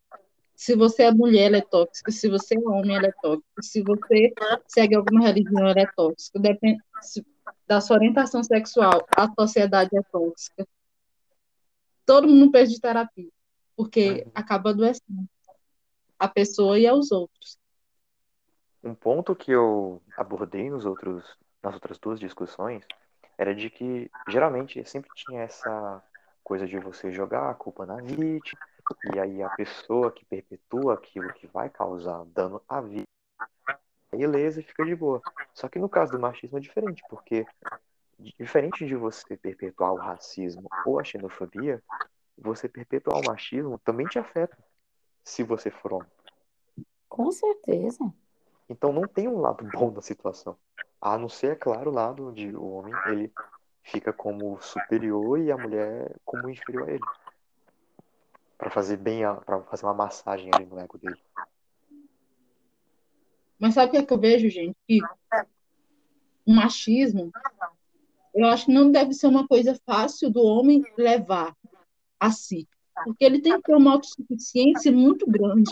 Se 0.57 0.75
você 0.75 1.03
é 1.03 1.11
mulher, 1.11 1.45
ela 1.45 1.57
é 1.57 1.61
tóxica. 1.61 2.11
Se 2.11 2.27
você 2.27 2.55
é 2.55 2.59
homem, 2.59 2.95
ela 2.95 3.05
é 3.05 3.11
tóxica. 3.21 3.61
Se 3.61 3.83
você 3.83 4.33
segue 4.67 4.95
alguma 4.95 5.21
religião, 5.21 5.67
ela 5.67 5.79
é 5.79 5.85
tóxica. 5.95 6.39
Depende 6.39 6.81
da 7.67 7.79
sua 7.79 7.97
orientação 7.97 8.43
sexual, 8.43 9.07
a 9.15 9.31
sociedade 9.39 9.95
é 9.95 10.01
tóxica. 10.11 10.67
Todo 12.07 12.27
mundo 12.27 12.51
perde 12.51 12.81
terapia, 12.81 13.29
porque 13.75 14.23
Uhum. 14.25 14.31
acaba 14.33 14.71
adoecendo 14.71 15.29
a 16.17 16.27
pessoa 16.27 16.79
e 16.79 16.87
aos 16.87 17.11
outros. 17.11 17.59
Um 18.83 18.95
ponto 18.95 19.35
que 19.35 19.51
eu 19.51 20.01
abordei 20.15 20.69
nos 20.71 20.85
outros, 20.85 21.23
nas 21.61 21.75
outras 21.75 21.99
duas 21.99 22.19
discussões 22.19 22.83
era 23.37 23.53
de 23.53 23.69
que 23.69 24.09
geralmente 24.27 24.83
sempre 24.89 25.11
tinha 25.13 25.41
essa 25.43 26.01
coisa 26.43 26.65
de 26.65 26.79
você 26.79 27.11
jogar 27.11 27.51
a 27.51 27.53
culpa 27.53 27.85
na 27.85 27.97
vítima, 27.97 28.59
e 29.13 29.19
aí 29.19 29.41
a 29.41 29.49
pessoa 29.49 30.11
que 30.11 30.25
perpetua 30.25 30.93
aquilo 30.93 31.31
que 31.33 31.47
vai 31.47 31.69
causar 31.69 32.25
dano 32.25 32.61
à 32.67 32.81
vida, 32.81 33.07
beleza, 34.11 34.61
fica 34.61 34.85
de 34.85 34.95
boa. 34.95 35.21
Só 35.53 35.67
que 35.67 35.79
no 35.79 35.89
caso 35.89 36.13
do 36.13 36.19
machismo 36.19 36.57
é 36.57 36.61
diferente, 36.61 37.03
porque 37.09 37.45
diferente 38.19 38.85
de 38.85 38.95
você 38.95 39.37
perpetuar 39.37 39.93
o 39.93 39.97
racismo 39.97 40.69
ou 40.85 40.99
a 40.99 41.03
xenofobia, 41.03 41.83
você 42.37 42.67
perpetuar 42.67 43.19
o 43.19 43.27
machismo 43.27 43.79
também 43.79 44.07
te 44.07 44.19
afeta 44.19 44.57
se 45.23 45.43
você 45.43 45.69
for 45.69 45.93
homem. 45.93 46.09
Com 47.09 47.31
certeza. 47.31 47.99
Então 48.69 48.91
não 48.91 49.07
tem 49.07 49.27
um 49.27 49.39
lado 49.39 49.63
bom 49.65 49.91
da 49.91 50.01
situação. 50.01 50.57
A 50.99 51.17
não 51.17 51.29
ser, 51.29 51.51
é 51.51 51.55
claro, 51.55 51.91
o 51.91 51.93
lado 51.93 52.29
onde 52.29 52.55
o 52.55 52.71
homem 52.71 52.93
ele 53.07 53.31
fica 53.83 54.11
como 54.11 54.59
superior 54.61 55.39
e 55.39 55.51
a 55.51 55.57
mulher 55.57 56.15
como 56.25 56.49
inferior 56.49 56.89
a 56.89 56.91
ele. 56.91 57.03
Para 58.57 58.71
fazer 58.71 58.97
bem, 58.97 59.21
para 59.45 59.61
fazer 59.63 59.85
uma 59.85 59.93
massagem 59.93 60.49
ali 60.53 60.65
no 60.65 60.79
ego 60.79 60.97
dele. 60.97 61.19
Mas 63.59 63.73
sabe 63.73 63.87
o 63.87 63.91
que, 63.91 63.97
é 63.97 64.05
que 64.05 64.13
eu 64.13 64.19
vejo, 64.19 64.49
gente? 64.49 64.75
Que 64.87 64.99
o 66.45 66.53
machismo, 66.53 67.31
eu 68.33 68.47
acho 68.47 68.65
que 68.65 68.73
não 68.73 68.91
deve 68.91 69.13
ser 69.13 69.27
uma 69.27 69.47
coisa 69.47 69.77
fácil 69.85 70.29
do 70.29 70.41
homem 70.41 70.83
levar 70.97 71.55
a 72.19 72.31
si. 72.31 72.67
Porque 73.03 73.23
ele 73.23 73.41
tem 73.41 73.53
que 73.57 73.63
ter 73.63 73.75
uma 73.75 73.91
autossuficiência 73.91 74.91
muito 74.91 75.29
grande. 75.29 75.69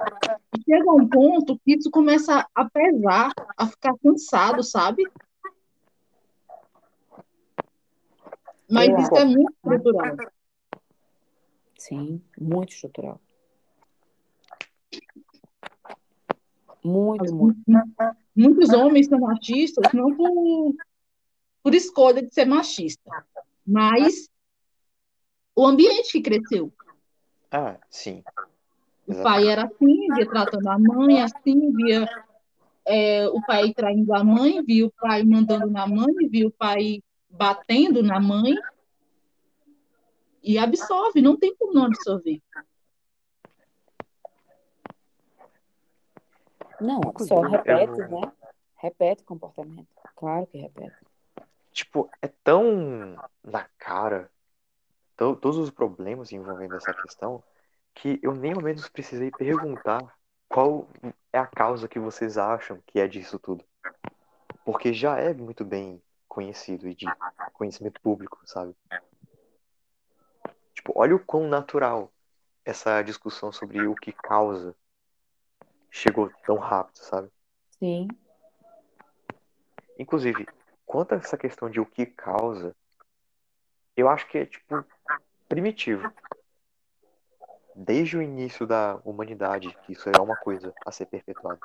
E 0.56 0.62
chega 0.64 0.92
um 0.92 1.08
ponto 1.08 1.60
que 1.60 1.76
isso 1.76 1.90
começa 1.90 2.48
a 2.54 2.70
pesar, 2.70 3.32
a 3.58 3.68
ficar 3.68 3.96
cansado, 3.98 4.64
sabe? 4.64 5.04
Mas 8.70 8.90
Eu 8.90 8.98
isso 8.98 9.16
é 9.16 9.26
muito 9.26 9.54
estrutural. 9.54 10.18
Sim, 11.78 12.22
muito 12.40 12.74
estrutural. 12.74 13.20
Muito, 16.84 17.34
muito. 17.34 17.60
Muitos 18.36 18.70
homens 18.70 19.08
são 19.08 19.20
machistas 19.20 19.92
não 19.94 20.16
por, 20.16 20.76
por 21.64 21.74
escolha 21.74 22.22
de 22.22 22.34
ser 22.34 22.46
machista, 22.46 23.26
mas 23.66 24.30
o 25.56 25.66
ambiente 25.66 26.12
que 26.12 26.22
cresceu. 26.22 26.72
Ah, 27.52 27.78
sim. 27.90 28.24
O 29.08 29.16
pai 29.24 29.48
era 29.48 29.66
assim, 29.66 30.14
via 30.14 30.30
tratando 30.30 30.68
a 30.68 30.78
mãe 30.78 31.22
assim, 31.22 31.72
via 31.74 32.08
é, 32.86 33.28
o 33.28 33.42
pai 33.42 33.74
traindo 33.74 34.14
a 34.14 34.24
mãe, 34.24 34.64
via 34.64 34.86
o 34.86 34.92
pai 34.92 35.24
mandando 35.24 35.70
na 35.70 35.88
mãe, 35.88 36.14
via 36.30 36.48
o 36.48 36.52
pai 36.52 37.02
batendo 37.30 38.04
na 38.04 38.20
mãe. 38.20 38.56
E 40.46 40.60
absorve, 40.60 41.24
não 41.24 41.36
tem 41.36 41.56
como 41.56 41.74
não 41.74 41.86
absorver. 41.86 42.40
Não, 46.80 47.02
só 47.18 47.42
repete, 47.42 47.98
né? 48.02 48.32
Repete 48.76 49.24
o 49.24 49.26
comportamento. 49.26 49.88
Claro 50.16 50.46
que 50.46 50.60
repete. 50.60 50.96
Tipo, 51.72 52.12
é 52.22 52.28
tão 52.28 53.18
na 53.44 53.68
cara 53.80 54.30
to- 55.18 55.36
todos 55.36 55.58
os 55.58 55.72
problemas 55.72 56.32
envolvendo 56.32 56.76
essa 56.76 56.94
questão 56.94 57.44
que 57.96 58.20
eu 58.22 58.36
nem 58.36 58.54
ao 58.54 58.62
menos 58.62 58.88
precisei 58.88 59.32
perguntar 59.32 60.16
qual 60.48 60.88
é 61.34 61.40
a 61.40 61.48
causa 61.48 61.88
que 61.88 61.98
vocês 61.98 62.38
acham 62.38 62.80
que 62.86 63.00
é 63.00 63.08
disso 63.08 63.40
tudo. 63.40 63.66
Porque 64.64 64.94
já 64.94 65.18
é 65.18 65.34
muito 65.34 65.66
bem 65.66 66.00
conhecido 66.28 66.88
e 66.88 66.94
de 66.94 67.08
conhecimento 67.54 68.00
público, 68.00 68.40
sabe? 68.46 68.76
Tipo, 70.76 70.94
olha 70.96 71.16
o 71.16 71.20
quão 71.20 71.48
natural 71.48 72.12
essa 72.64 73.02
discussão 73.02 73.52
sobre 73.52 73.88
o 73.88 73.96
que 73.96 74.12
causa 74.12 74.76
chegou 75.90 76.30
tão 76.46 76.58
rápido, 76.58 76.98
sabe? 76.98 77.32
Sim. 77.80 78.08
Inclusive, 79.98 80.46
quanto 80.86 81.14
a 81.14 81.18
essa 81.18 81.38
questão 81.38 81.70
de 81.70 81.80
o 81.80 81.86
que 81.86 82.06
causa, 82.06 82.76
eu 83.96 84.10
acho 84.10 84.28
que 84.28 84.38
é, 84.38 84.46
tipo, 84.46 84.86
primitivo. 85.48 86.12
Desde 87.74 88.18
o 88.18 88.22
início 88.22 88.68
da 88.68 89.00
humanidade, 89.06 89.78
que 89.86 89.94
isso 89.94 90.10
é 90.10 90.20
uma 90.20 90.36
coisa 90.36 90.74
a 90.86 90.92
ser 90.92 91.06
perpetuada. 91.06 91.60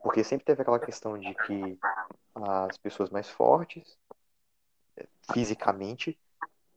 Porque 0.00 0.22
sempre 0.22 0.44
teve 0.44 0.62
aquela 0.62 0.78
questão 0.78 1.18
de 1.18 1.34
que 1.34 1.78
as 2.34 2.78
pessoas 2.78 3.10
mais 3.10 3.28
fortes, 3.28 3.98
fisicamente, 5.32 6.18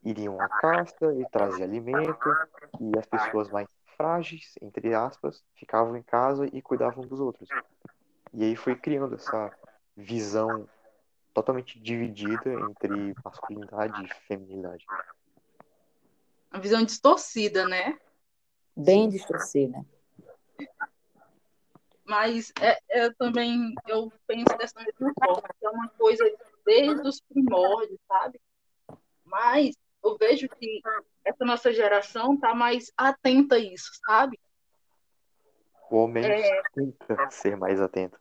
iriam 0.03 0.39
à 0.41 0.49
caça 0.49 1.13
e 1.13 1.27
trazer 1.29 1.63
alimento, 1.63 2.35
e 2.79 2.97
as 2.97 3.05
pessoas 3.05 3.49
mais 3.49 3.67
frágeis, 3.95 4.55
entre 4.61 4.93
aspas, 4.93 5.43
ficavam 5.55 5.95
em 5.95 6.03
casa 6.03 6.47
e 6.51 6.61
cuidavam 6.61 7.05
dos 7.05 7.19
outros. 7.19 7.47
E 8.33 8.43
aí 8.43 8.55
foi 8.55 8.75
criando 8.75 9.15
essa 9.15 9.51
visão 9.95 10.67
totalmente 11.33 11.79
dividida 11.79 12.53
entre 12.53 13.13
masculinidade 13.23 14.03
e 14.03 14.13
feminilidade. 14.27 14.85
Uma 16.51 16.61
visão 16.61 16.83
distorcida, 16.83 17.67
né? 17.67 17.97
Bem 18.75 19.07
distorcida. 19.09 19.85
Mas 22.03 22.51
é, 22.59 23.05
eu 23.05 23.13
também 23.15 23.73
eu 23.87 24.11
penso 24.27 24.57
dessa 24.57 24.79
mesma 24.81 25.13
forma, 25.23 25.47
que 25.59 25.65
é 25.65 25.69
uma 25.69 25.87
coisa 25.89 26.29
desde 26.65 27.07
os 27.07 27.21
primórdios, 27.21 27.99
sabe? 28.07 28.41
Mas 29.23 29.75
eu 30.03 30.17
vejo 30.17 30.49
que 30.49 30.81
essa 31.23 31.45
nossa 31.45 31.71
geração 31.71 32.33
está 32.33 32.53
mais 32.55 32.91
atenta 32.97 33.55
a 33.55 33.59
isso, 33.59 33.91
sabe? 34.05 34.39
O 35.89 35.97
homem 35.97 36.25
É. 36.25 36.61
tenta 36.73 37.29
ser 37.29 37.57
mais 37.57 37.79
atento. 37.81 38.19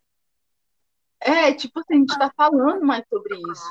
É, 1.21 1.53
tipo 1.53 1.81
assim, 1.81 1.95
a 1.95 1.99
gente 1.99 2.13
está 2.13 2.31
falando 2.37 2.85
mais 2.85 3.05
sobre 3.09 3.35
isso. 3.53 3.71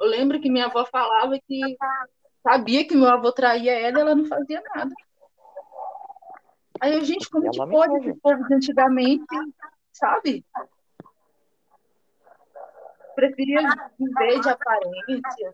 Eu 0.00 0.06
lembro 0.08 0.40
que 0.40 0.50
minha 0.50 0.66
avó 0.66 0.84
falava 0.84 1.38
que 1.46 1.76
sabia 2.42 2.86
que 2.86 2.96
meu 2.96 3.08
avô 3.08 3.32
traía 3.32 3.72
ela 3.72 3.98
e 3.98 4.00
ela 4.00 4.14
não 4.14 4.26
fazia 4.26 4.60
nada. 4.74 4.92
Aí 6.80 6.94
a 6.94 7.00
gente, 7.00 7.30
como 7.30 7.46
É 7.46 7.50
que 7.50 7.56
pode 7.58 7.96
esse 7.98 8.20
povo 8.20 8.44
de 8.48 8.54
antigamente, 8.54 9.24
sabe? 9.92 10.44
Preferia 13.14 13.60
viver 13.98 14.40
de 14.40 14.48
aparência 14.48 15.52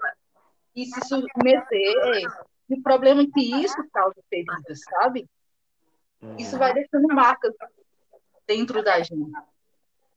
e 0.83 0.87
se 0.87 1.01
submeter. 1.09 2.29
E 2.69 2.75
o 2.75 2.83
problema 2.83 3.23
é 3.23 3.27
que 3.27 3.41
isso 3.65 3.77
causa 3.93 4.21
feridas, 4.29 4.81
sabe? 4.91 5.29
Isso 6.39 6.59
vai 6.59 6.75
deixando 6.75 7.09
marcas 7.09 7.55
dentro 8.47 8.83
da 8.83 9.01
gente. 9.01 9.33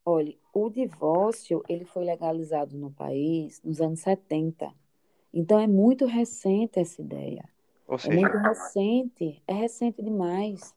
Olha, 0.04 0.34
o 0.52 0.68
divórcio, 0.68 1.62
ele 1.68 1.84
foi 1.84 2.04
legalizado 2.04 2.76
no 2.76 2.90
país 2.90 3.60
nos 3.62 3.80
anos 3.80 4.00
70. 4.00 4.72
Então 5.32 5.58
é 5.58 5.66
muito 5.66 6.06
recente 6.06 6.78
essa 6.80 7.00
ideia. 7.00 7.48
Ou 7.86 7.96
É 8.04 8.14
muito 8.14 8.32
seja, 8.32 8.48
recente, 8.48 9.42
é 9.46 9.52
recente 9.52 10.02
demais. 10.02 10.74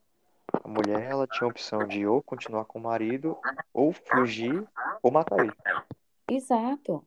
a 0.63 0.67
mulher 0.67 1.01
ela 1.11 1.27
tinha 1.27 1.47
a 1.47 1.49
opção 1.51 1.87
de 1.87 2.05
ou 2.05 2.21
continuar 2.21 2.65
com 2.65 2.79
o 2.79 2.81
marido, 2.83 3.37
ou 3.73 3.91
fugir, 3.91 4.63
ou 5.01 5.11
matar 5.11 5.39
ele. 5.39 5.53
Exato. 6.29 7.03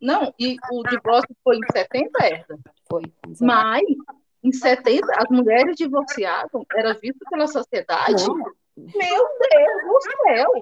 Não, 0.00 0.32
e 0.38 0.56
o 0.70 0.82
divórcio 0.84 1.34
foi 1.42 1.56
em 1.56 1.72
70, 1.72 2.24
Herda. 2.24 2.58
Foi. 2.88 3.02
anos 3.24 3.40
Mas, 3.40 3.82
em 4.42 4.52
70, 4.52 5.06
as 5.16 5.28
mulheres 5.30 5.76
divorciadas 5.76 6.62
era 6.76 6.94
visto 6.94 7.24
pela 7.30 7.46
sociedade. 7.46 8.26
Não. 8.26 8.36
Meu 8.76 9.28
Deus 9.38 9.82
do 9.84 10.00
céu! 10.22 10.52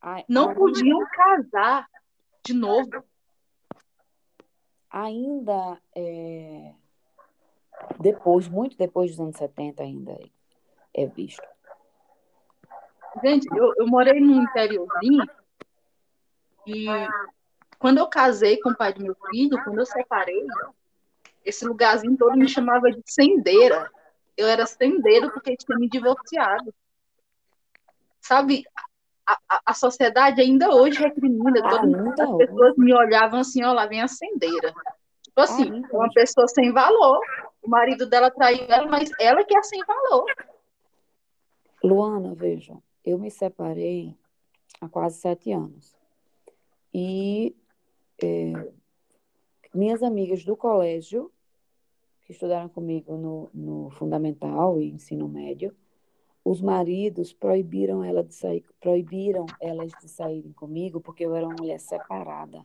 Ai, 0.00 0.24
Não 0.28 0.48
ai, 0.48 0.54
podiam 0.54 1.06
casar 1.10 1.86
de 2.42 2.54
novo. 2.54 3.04
ainda 4.90 5.78
é, 5.94 6.72
depois, 8.00 8.48
muito 8.48 8.76
depois 8.76 9.10
dos 9.10 9.20
anos 9.20 9.36
70 9.36 9.82
ainda 9.82 10.18
é 10.94 11.06
visto. 11.06 11.42
Gente, 13.22 13.46
eu, 13.56 13.72
eu 13.76 13.86
morei 13.86 14.20
num 14.20 14.42
interiorzinho 14.42 15.24
e 16.66 16.86
quando 17.84 17.98
eu 17.98 18.06
casei 18.06 18.58
com 18.62 18.70
o 18.70 18.74
pai 18.74 18.94
do 18.94 19.02
meu 19.02 19.14
filho, 19.30 19.62
quando 19.62 19.78
eu 19.78 19.84
separei, 19.84 20.42
esse 21.44 21.66
lugarzinho 21.66 22.16
todo 22.16 22.34
me 22.34 22.48
chamava 22.48 22.90
de 22.90 23.02
sendeira. 23.04 23.90
Eu 24.34 24.48
era 24.48 24.64
sendeiro 24.64 25.30
porque 25.30 25.54
tinha 25.54 25.76
me 25.76 25.86
divorciado. 25.86 26.74
Sabe, 28.22 28.64
a, 29.26 29.38
a, 29.46 29.60
a 29.66 29.74
sociedade 29.74 30.40
ainda 30.40 30.74
hoje 30.74 30.98
recrimina. 30.98 31.60
Todo 31.60 31.86
mundo, 31.86 32.18
as 32.18 32.36
pessoas 32.38 32.74
me 32.78 32.94
olhavam 32.94 33.40
assim, 33.40 33.62
ó, 33.62 33.74
lá 33.74 33.84
vem 33.84 34.00
a 34.00 34.08
sendeira. 34.08 34.72
Tipo 35.20 35.40
assim, 35.42 35.70
Ainda 35.70 35.88
uma 35.92 36.10
pessoa 36.10 36.48
sem 36.48 36.72
valor. 36.72 37.20
O 37.62 37.68
marido 37.68 38.06
dela 38.06 38.30
traiu 38.30 38.64
ela, 38.66 38.86
mas 38.86 39.10
ela 39.20 39.44
que 39.44 39.54
é 39.54 39.62
sem 39.62 39.84
valor. 39.84 40.24
Luana, 41.82 42.34
veja, 42.34 42.78
eu 43.04 43.18
me 43.18 43.30
separei 43.30 44.16
há 44.80 44.88
quase 44.88 45.18
sete 45.18 45.52
anos. 45.52 45.94
E 46.94 47.54
é, 48.22 48.72
minhas 49.74 50.02
amigas 50.02 50.44
do 50.44 50.56
colégio, 50.56 51.30
que 52.22 52.32
estudaram 52.32 52.68
comigo 52.68 53.16
no, 53.16 53.50
no 53.52 53.90
fundamental 53.90 54.80
e 54.80 54.90
ensino 54.90 55.28
médio, 55.28 55.74
os 56.44 56.60
maridos 56.60 57.32
proibiram 57.32 58.04
ela 58.04 58.22
de 58.22 58.34
sair, 58.34 58.64
proibiram 58.80 59.46
elas 59.60 59.92
de 60.00 60.08
saírem 60.08 60.52
comigo 60.52 61.00
porque 61.00 61.24
eu 61.24 61.34
era 61.34 61.46
uma 61.46 61.56
mulher 61.56 61.80
separada. 61.80 62.64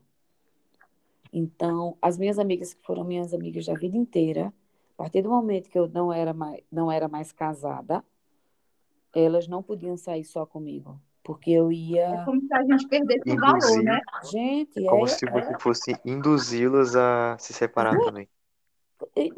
Então, 1.32 1.98
as 2.02 2.18
minhas 2.18 2.40
amigas 2.40 2.74
que 2.74 2.84
foram 2.84 3.04
minhas 3.04 3.34
amigas 3.34 3.66
da 3.66 3.74
vida 3.76 3.96
inteira, 3.96 4.54
a 4.94 4.98
partir 4.98 5.22
do 5.22 5.30
momento 5.30 5.70
que 5.70 5.80
eu 5.80 5.88
não 5.88 6.12
era 6.12 6.34
mais, 6.34 6.62
não 6.72 6.92
era 6.92 7.08
mais 7.08 7.32
casada, 7.32 8.04
elas 9.14 9.48
não 9.48 9.64
podiam 9.64 9.96
sair 9.96 10.26
só 10.26 10.46
comigo, 10.46 11.00
porque 11.30 11.52
eu 11.52 11.72
ia. 11.72 12.06
É 12.08 12.26
como 12.26 12.42
se 12.42 12.52
a 12.52 12.64
gente 12.64 12.88
perdesse 12.88 13.30
o 13.32 13.40
valor, 13.40 13.84
né? 13.84 14.02
Gente, 14.32 14.84
Como 14.84 15.06
é, 15.06 15.08
se 15.10 15.28
você 15.28 15.54
é- 15.54 15.60
fosse 15.60 15.96
induzi-las 16.04 16.96
a 16.96 17.38
se 17.38 17.54
separar 17.54 17.96
Uhum. 17.96 18.04
também. 18.06 18.28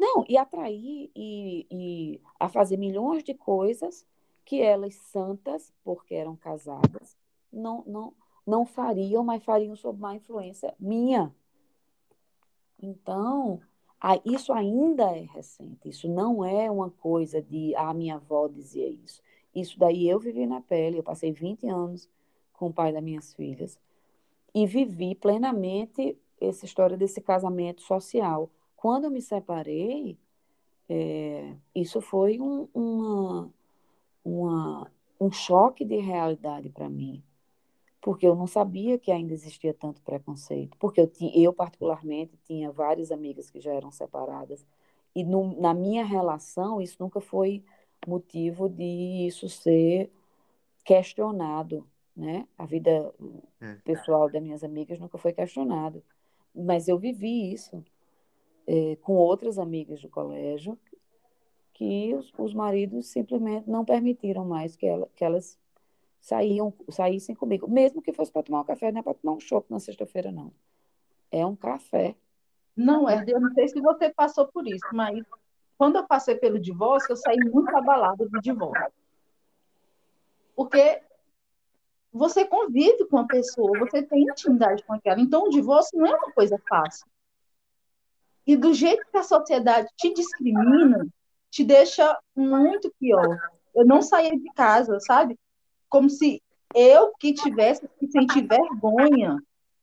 não, 0.00 0.24
e 0.26 0.38
atrair 0.38 1.10
e, 1.14 1.66
e 1.70 2.20
a 2.40 2.48
fazer 2.48 2.78
milhões 2.78 3.22
de 3.22 3.34
coisas 3.34 4.06
que 4.42 4.62
elas 4.62 4.94
santas, 4.94 5.70
porque 5.84 6.14
eram 6.14 6.34
casadas, 6.34 7.14
não 7.52 7.84
não 7.86 8.14
não 8.46 8.64
fariam, 8.64 9.22
mas 9.22 9.44
fariam 9.44 9.76
sob 9.76 10.00
má 10.00 10.16
influência 10.16 10.74
minha. 10.80 11.30
Então, 12.80 13.60
a- 14.00 14.18
isso 14.24 14.50
ainda 14.54 15.14
é 15.14 15.20
recente. 15.20 15.90
Isso 15.90 16.08
não 16.08 16.42
é 16.42 16.70
uma 16.70 16.88
coisa 16.88 17.42
de 17.42 17.76
a 17.76 17.92
minha 17.92 18.14
avó 18.14 18.48
dizia 18.48 18.88
isso. 18.88 19.20
Isso 19.54 19.78
daí 19.78 20.08
eu 20.08 20.18
vivi 20.18 20.46
na 20.46 20.60
pele. 20.60 20.98
Eu 20.98 21.02
passei 21.02 21.32
20 21.32 21.66
anos 21.68 22.08
com 22.52 22.68
o 22.68 22.72
pai 22.72 22.92
das 22.92 23.02
minhas 23.02 23.34
filhas 23.34 23.78
e 24.54 24.66
vivi 24.66 25.14
plenamente 25.14 26.16
essa 26.40 26.64
história 26.64 26.96
desse 26.96 27.20
casamento 27.20 27.82
social. 27.82 28.50
Quando 28.76 29.04
eu 29.04 29.10
me 29.10 29.22
separei, 29.22 30.18
é, 30.88 31.54
isso 31.74 32.00
foi 32.00 32.40
um, 32.40 32.68
uma, 32.74 33.50
uma, 34.24 34.92
um 35.20 35.30
choque 35.30 35.84
de 35.84 35.96
realidade 35.96 36.68
para 36.68 36.88
mim, 36.88 37.22
porque 38.00 38.26
eu 38.26 38.34
não 38.34 38.46
sabia 38.46 38.98
que 38.98 39.10
ainda 39.10 39.32
existia 39.32 39.72
tanto 39.72 40.02
preconceito, 40.02 40.76
porque 40.78 41.00
eu, 41.00 41.10
eu 41.34 41.52
particularmente 41.52 42.36
tinha 42.44 42.70
várias 42.70 43.10
amigas 43.10 43.48
que 43.48 43.60
já 43.60 43.72
eram 43.72 43.90
separadas 43.90 44.66
e 45.14 45.24
no, 45.24 45.60
na 45.60 45.72
minha 45.72 46.04
relação 46.04 46.80
isso 46.80 46.96
nunca 46.98 47.20
foi 47.20 47.62
motivo 48.06 48.68
de 48.68 49.26
isso 49.26 49.48
ser 49.48 50.10
questionado, 50.84 51.86
né? 52.16 52.46
A 52.58 52.66
vida 52.66 53.12
Hum. 53.62 53.78
pessoal 53.84 54.30
das 54.30 54.42
minhas 54.42 54.64
amigas 54.64 54.98
nunca 54.98 55.16
foi 55.18 55.32
questionado, 55.32 56.02
mas 56.54 56.88
eu 56.88 56.98
vivi 56.98 57.52
isso 57.52 57.84
eh, 58.66 58.96
com 59.02 59.14
outras 59.14 59.58
amigas 59.58 60.02
do 60.02 60.08
colégio 60.08 60.78
que 61.72 62.14
os, 62.14 62.32
os 62.38 62.52
maridos 62.54 63.06
simplesmente 63.06 63.68
não 63.68 63.84
permitiram 63.84 64.44
mais 64.44 64.76
que, 64.76 64.86
ela, 64.86 65.08
que 65.16 65.24
elas 65.24 65.58
saíam, 66.20 66.72
saíssem 66.88 67.34
comigo, 67.34 67.68
mesmo 67.68 68.02
que 68.02 68.12
fosse 68.12 68.30
para 68.30 68.42
tomar 68.42 68.60
um 68.60 68.64
café, 68.64 68.92
não 68.92 69.00
é 69.00 69.02
para 69.02 69.14
tomar 69.14 69.34
um 69.34 69.40
chopp 69.40 69.70
na 69.70 69.80
sexta-feira, 69.80 70.30
não. 70.30 70.52
É 71.30 71.44
um 71.44 71.56
café. 71.56 72.14
Não, 72.76 73.08
Herder, 73.08 73.34
eu 73.36 73.40
não 73.40 73.52
sei 73.52 73.68
se 73.68 73.80
você 73.80 74.10
passou 74.10 74.46
por 74.46 74.66
isso, 74.66 74.86
mas 74.92 75.24
quando 75.82 75.96
eu 75.96 76.06
passei 76.06 76.36
pelo 76.36 76.60
divórcio, 76.60 77.10
eu 77.10 77.16
saí 77.16 77.36
muito 77.38 77.76
abalada 77.76 78.24
do 78.28 78.40
divórcio. 78.40 78.92
Porque 80.54 81.02
você 82.12 82.44
convive 82.44 83.04
com 83.06 83.18
a 83.18 83.26
pessoa, 83.26 83.76
você 83.80 84.00
tem 84.00 84.22
intimidade 84.22 84.84
com 84.84 84.92
aquela. 84.92 85.20
Então, 85.20 85.42
o 85.42 85.50
divórcio 85.50 85.98
não 85.98 86.06
é 86.06 86.14
uma 86.14 86.30
coisa 86.30 86.56
fácil. 86.68 87.04
E 88.46 88.54
do 88.54 88.72
jeito 88.72 89.04
que 89.10 89.16
a 89.16 89.24
sociedade 89.24 89.88
te 89.96 90.14
discrimina, 90.14 91.04
te 91.50 91.64
deixa 91.64 92.16
muito 92.36 92.88
pior. 93.00 93.40
Eu 93.74 93.84
não 93.84 94.02
saía 94.02 94.38
de 94.38 94.52
casa, 94.54 95.00
sabe? 95.00 95.36
Como 95.88 96.08
se 96.08 96.40
eu 96.76 97.12
que 97.18 97.34
tivesse 97.34 97.88
que 97.98 98.06
sentir 98.06 98.46
vergonha 98.46 99.36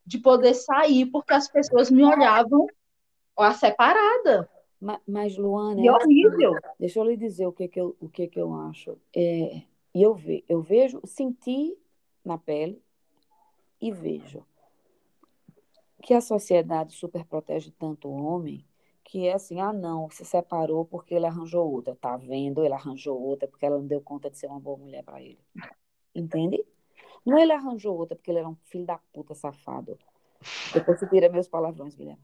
de 0.06 0.18
poder 0.18 0.54
sair, 0.54 1.08
porque 1.08 1.34
as 1.34 1.50
pessoas 1.50 1.92
me 1.92 2.06
olhavam 2.06 2.68
a 3.38 3.52
separada. 3.52 4.50
Ma- 4.80 5.02
Mas, 5.08 5.38
Luana, 5.38 5.82
E 5.82 5.88
é 5.88 5.92
horrível. 5.92 6.60
deixa 6.80 7.00
eu 7.00 7.04
lhe 7.04 7.18
dizer 7.18 7.46
o 7.46 7.52
que 7.52 7.68
que 7.68 7.80
eu, 7.80 7.96
o 8.00 8.08
que 8.10 8.28
que 8.28 8.40
eu 8.40 8.54
acho. 8.54 8.98
É, 9.16 9.62
e 9.94 10.02
eu, 10.02 10.14
ve, 10.14 10.44
eu 10.48 10.62
vejo, 10.62 11.02
senti 11.06 11.78
na 12.24 12.38
pele 12.38 12.82
e 13.82 13.92
vejo 13.92 14.46
que 16.02 16.14
a 16.14 16.22
sociedade 16.22 16.94
superprotege 16.94 17.72
tanto 17.72 18.08
o 18.08 18.24
homem 18.26 18.66
que 19.04 19.28
é 19.28 19.34
assim, 19.34 19.60
ah, 19.60 19.74
não, 19.74 20.10
se 20.12 20.24
separou 20.24 20.86
porque 20.86 21.16
ele 21.16 21.26
arranjou 21.26 21.70
outra. 21.70 21.96
Tá 21.96 22.16
vendo? 22.16 22.64
Ele 22.64 22.74
arranjou 22.74 23.20
outra 23.20 23.48
porque 23.48 23.66
ela 23.66 23.78
não 23.78 23.88
deu 23.88 24.00
conta 24.00 24.30
de 24.30 24.38
ser 24.38 24.48
uma 24.48 24.60
boa 24.60 24.78
mulher 24.78 25.04
para 25.04 25.20
ele. 25.22 25.40
Entende? 26.14 26.64
Não 27.26 27.38
é 27.38 27.42
ele 27.42 27.52
arranjou 27.52 27.98
outra 27.98 28.16
porque 28.16 28.30
ele 28.30 28.40
era 28.40 28.48
um 28.48 28.56
filho 28.66 28.86
da 28.86 29.00
puta 29.12 29.34
safado. 29.34 29.98
Depois 30.74 31.00
você 31.00 31.08
tira 31.08 31.28
meus 31.28 31.48
palavrões, 31.48 31.96
Guilherme. 31.96 32.22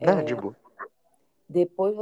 Não, 0.00 0.24
de 0.24 0.34
boa. 0.34 0.56
Depois, 1.48 1.94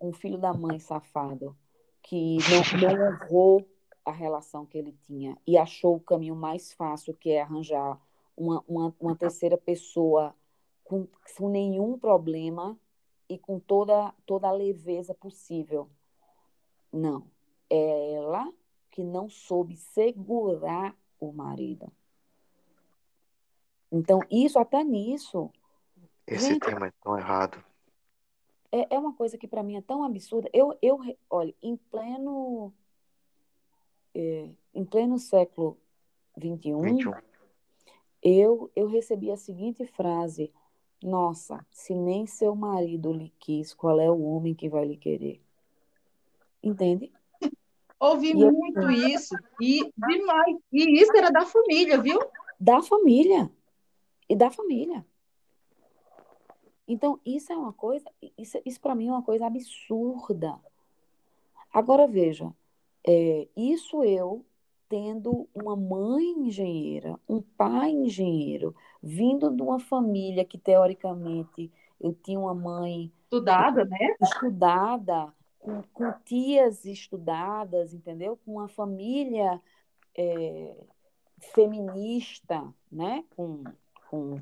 um 0.00 0.12
filho 0.12 0.38
da 0.38 0.52
mãe 0.52 0.78
safado 0.78 1.56
que 2.02 2.38
não, 2.50 2.96
não 2.96 3.08
honrou 3.08 3.68
a 4.04 4.10
relação 4.10 4.64
que 4.64 4.78
ele 4.78 4.92
tinha 5.06 5.36
e 5.46 5.58
achou 5.58 5.96
o 5.96 6.00
caminho 6.00 6.34
mais 6.34 6.72
fácil, 6.72 7.14
que 7.14 7.30
é 7.30 7.42
arranjar 7.42 8.00
uma, 8.36 8.64
uma, 8.66 8.94
uma 8.98 9.16
terceira 9.16 9.58
pessoa 9.58 10.34
com, 10.84 11.06
com 11.36 11.48
nenhum 11.48 11.98
problema 11.98 12.78
e 13.28 13.36
com 13.38 13.58
toda, 13.58 14.14
toda 14.24 14.48
a 14.48 14.52
leveza 14.52 15.12
possível. 15.12 15.90
Não. 16.92 17.26
É 17.68 18.14
ela 18.14 18.50
que 18.90 19.04
não 19.04 19.28
soube 19.28 19.76
segurar 19.76 20.96
o 21.20 21.30
marido. 21.32 21.92
Então, 23.92 24.20
isso, 24.30 24.58
até 24.58 24.82
nisso, 24.82 25.50
Esse 26.26 26.48
Gente, 26.48 26.60
tema 26.60 26.86
é 26.86 26.92
tão 27.02 27.18
errado. 27.18 27.62
É, 28.70 28.94
é 28.94 28.98
uma 28.98 29.12
coisa 29.12 29.38
que 29.38 29.48
para 29.48 29.62
mim 29.62 29.76
é 29.76 29.80
tão 29.80 30.02
absurda. 30.04 30.48
Eu, 30.52 30.76
eu, 30.82 31.00
olha, 31.30 31.54
em 31.62 31.76
pleno, 31.76 32.72
é, 34.14 34.48
em 34.74 34.84
pleno 34.84 35.18
século 35.18 35.78
XXI, 36.38 36.72
21. 36.74 37.12
eu, 38.22 38.70
eu 38.76 38.86
recebi 38.86 39.30
a 39.30 39.36
seguinte 39.36 39.86
frase: 39.86 40.52
Nossa, 41.02 41.64
se 41.70 41.94
nem 41.94 42.26
seu 42.26 42.54
marido 42.54 43.12
lhe 43.12 43.32
quis, 43.38 43.72
qual 43.74 43.98
é 44.00 44.10
o 44.10 44.22
homem 44.22 44.54
que 44.54 44.68
vai 44.68 44.84
lhe 44.84 44.96
querer? 44.96 45.40
Entende? 46.62 47.12
Ouvi 47.98 48.28
E 48.34 48.40
eu- 48.40 48.52
muito 48.52 48.90
isso. 48.90 49.34
E 49.60 49.92
demais. 49.96 50.56
E 50.72 51.00
isso 51.00 51.16
era 51.16 51.30
da 51.30 51.44
família, 51.44 52.00
viu? 52.00 52.18
Da 52.60 52.82
família. 52.82 53.50
E 54.28 54.36
da 54.36 54.50
família. 54.50 55.04
Então, 56.88 57.20
isso 57.24 57.52
é 57.52 57.56
uma 57.56 57.72
coisa, 57.72 58.10
isso, 58.36 58.58
isso 58.64 58.80
para 58.80 58.94
mim 58.94 59.08
é 59.08 59.12
uma 59.12 59.22
coisa 59.22 59.46
absurda. 59.46 60.58
Agora 61.72 62.08
veja, 62.08 62.50
é, 63.06 63.46
isso 63.54 64.02
eu 64.02 64.42
tendo 64.88 65.46
uma 65.54 65.76
mãe 65.76 66.24
engenheira, 66.30 67.20
um 67.28 67.42
pai 67.42 67.90
engenheiro, 67.90 68.74
vindo 69.02 69.54
de 69.54 69.60
uma 69.60 69.78
família 69.78 70.46
que 70.46 70.56
teoricamente 70.56 71.70
eu 72.00 72.14
tinha 72.14 72.40
uma 72.40 72.54
mãe 72.54 73.12
Estudada, 73.24 73.84
né? 73.84 74.16
estudada, 74.22 75.34
com, 75.58 75.82
com 75.92 76.12
tias 76.24 76.86
estudadas, 76.86 77.92
entendeu? 77.92 78.38
Com 78.42 78.52
uma 78.52 78.68
família 78.68 79.60
é, 80.16 80.74
feminista, 81.52 82.66
né? 82.90 83.22
Com, 83.36 83.64
com 84.08 84.40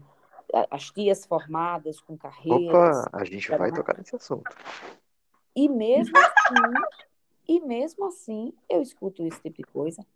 as 0.70 0.90
tias 0.90 1.24
formadas, 1.26 2.00
com 2.00 2.16
carreiras. 2.16 3.06
Opa, 3.06 3.10
a 3.12 3.24
gente 3.24 3.50
vai 3.50 3.72
tocar 3.72 3.96
nesse 3.98 4.14
assunto. 4.16 4.54
E 5.54 5.68
mesmo 5.68 6.16
assim, 6.16 6.72
e 7.48 7.60
mesmo 7.60 8.06
assim, 8.06 8.52
eu 8.68 8.82
escuto 8.82 9.24
esse 9.24 9.40
tipo 9.40 9.56
de 9.56 9.64
coisa. 9.64 10.06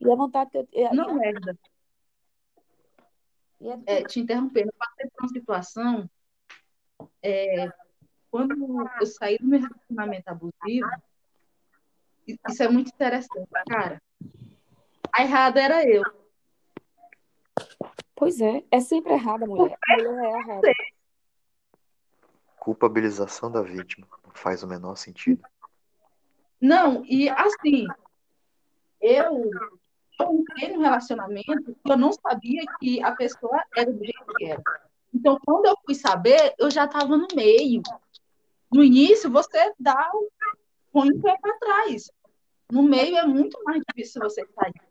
E 0.00 0.10
a 0.10 0.14
vontade 0.14 0.50
que 0.50 0.58
eu. 0.72 0.94
Não, 0.94 1.14
merda. 1.14 1.58
É, 3.86 4.04
te 4.04 4.20
interrompendo, 4.20 4.68
eu 4.68 4.74
passei 4.78 5.10
por 5.10 5.24
uma 5.24 5.28
situação. 5.28 6.10
é, 7.22 7.72
quando 8.30 8.54
eu 9.00 9.06
saí 9.06 9.38
do 9.38 9.46
meu 9.46 9.60
relacionamento 9.60 10.28
abusivo, 10.28 10.88
isso 12.26 12.62
é 12.62 12.68
muito 12.68 12.88
interessante, 12.88 13.48
cara. 13.66 14.00
A 15.12 15.22
errada 15.22 15.60
era 15.60 15.88
eu. 15.88 16.02
Pois 18.18 18.40
é, 18.40 18.64
é 18.70 18.80
sempre 18.80 19.12
errada, 19.12 19.46
mulher. 19.46 19.78
A 19.88 19.96
mulher 19.96 20.24
é 20.24 20.38
errada. 20.38 20.72
Culpabilização 22.58 23.50
da 23.50 23.62
vítima. 23.62 24.06
Não 24.24 24.32
faz 24.34 24.62
o 24.62 24.66
menor 24.66 24.96
sentido. 24.96 25.42
Não, 26.60 27.04
e 27.06 27.28
assim, 27.28 27.86
eu 29.00 29.50
eu 30.20 30.32
entrei 30.34 30.72
no 30.72 30.82
relacionamento, 30.82 31.76
eu 31.88 31.96
não 31.96 32.10
sabia 32.12 32.64
que 32.80 33.00
a 33.00 33.12
pessoa 33.12 33.62
era 33.76 33.92
do 33.92 34.04
jeito 34.04 34.34
que 34.36 34.46
era. 34.46 34.62
Então, 35.14 35.38
quando 35.44 35.66
eu 35.66 35.76
fui 35.86 35.94
saber, 35.94 36.54
eu 36.58 36.68
já 36.70 36.86
estava 36.86 37.16
no 37.16 37.28
meio. 37.36 37.82
No 38.72 38.82
início, 38.82 39.30
você 39.30 39.72
dá 39.78 40.10
o 40.12 40.28
põe 40.92 41.10
o 41.10 41.22
pé 41.22 41.36
para 41.40 41.58
trás. 41.58 42.10
No 42.70 42.82
meio 42.82 43.16
é 43.16 43.24
muito 43.24 43.62
mais 43.62 43.80
difícil 43.88 44.20
você 44.20 44.44
sair. 44.54 44.87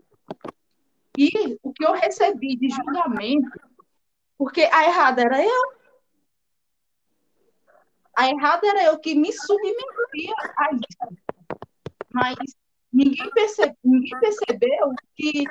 E 1.18 1.58
o 1.64 1.74
que 1.74 1.84
eu 1.84 1.94
recebi 1.94 2.56
de 2.56 2.70
julgamento, 2.70 3.50
porque 4.38 4.62
a 4.62 4.86
errada 4.86 5.24
era 5.24 5.44
eu. 5.44 5.78
A 8.16 8.30
errada 8.30 8.68
era 8.68 8.84
eu 8.84 9.00
que 9.00 9.16
me 9.16 9.34
submetia 9.34 10.36
a 10.58 10.74
isso. 10.76 11.18
Mas 12.14 12.36
ninguém, 12.94 13.30
percebe, 13.32 13.76
ninguém 13.84 14.20
percebeu 14.20 14.94
que. 15.16 15.44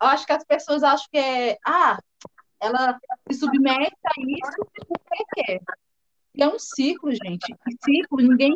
Eu 0.00 0.08
acho 0.08 0.26
que 0.26 0.32
as 0.32 0.44
pessoas 0.44 0.82
acham 0.82 1.06
que 1.12 1.18
é. 1.18 1.58
Ah, 1.64 1.98
ela 2.58 2.98
se 3.30 3.38
submete 3.38 3.96
a 4.06 4.12
isso 4.18 4.66
porque 4.88 5.24
quer. 5.34 5.60
E 6.34 6.42
é 6.42 6.48
um 6.48 6.58
ciclo, 6.58 7.10
gente. 7.10 7.52
E 7.52 7.76
ciclo, 7.84 8.18
ninguém 8.18 8.54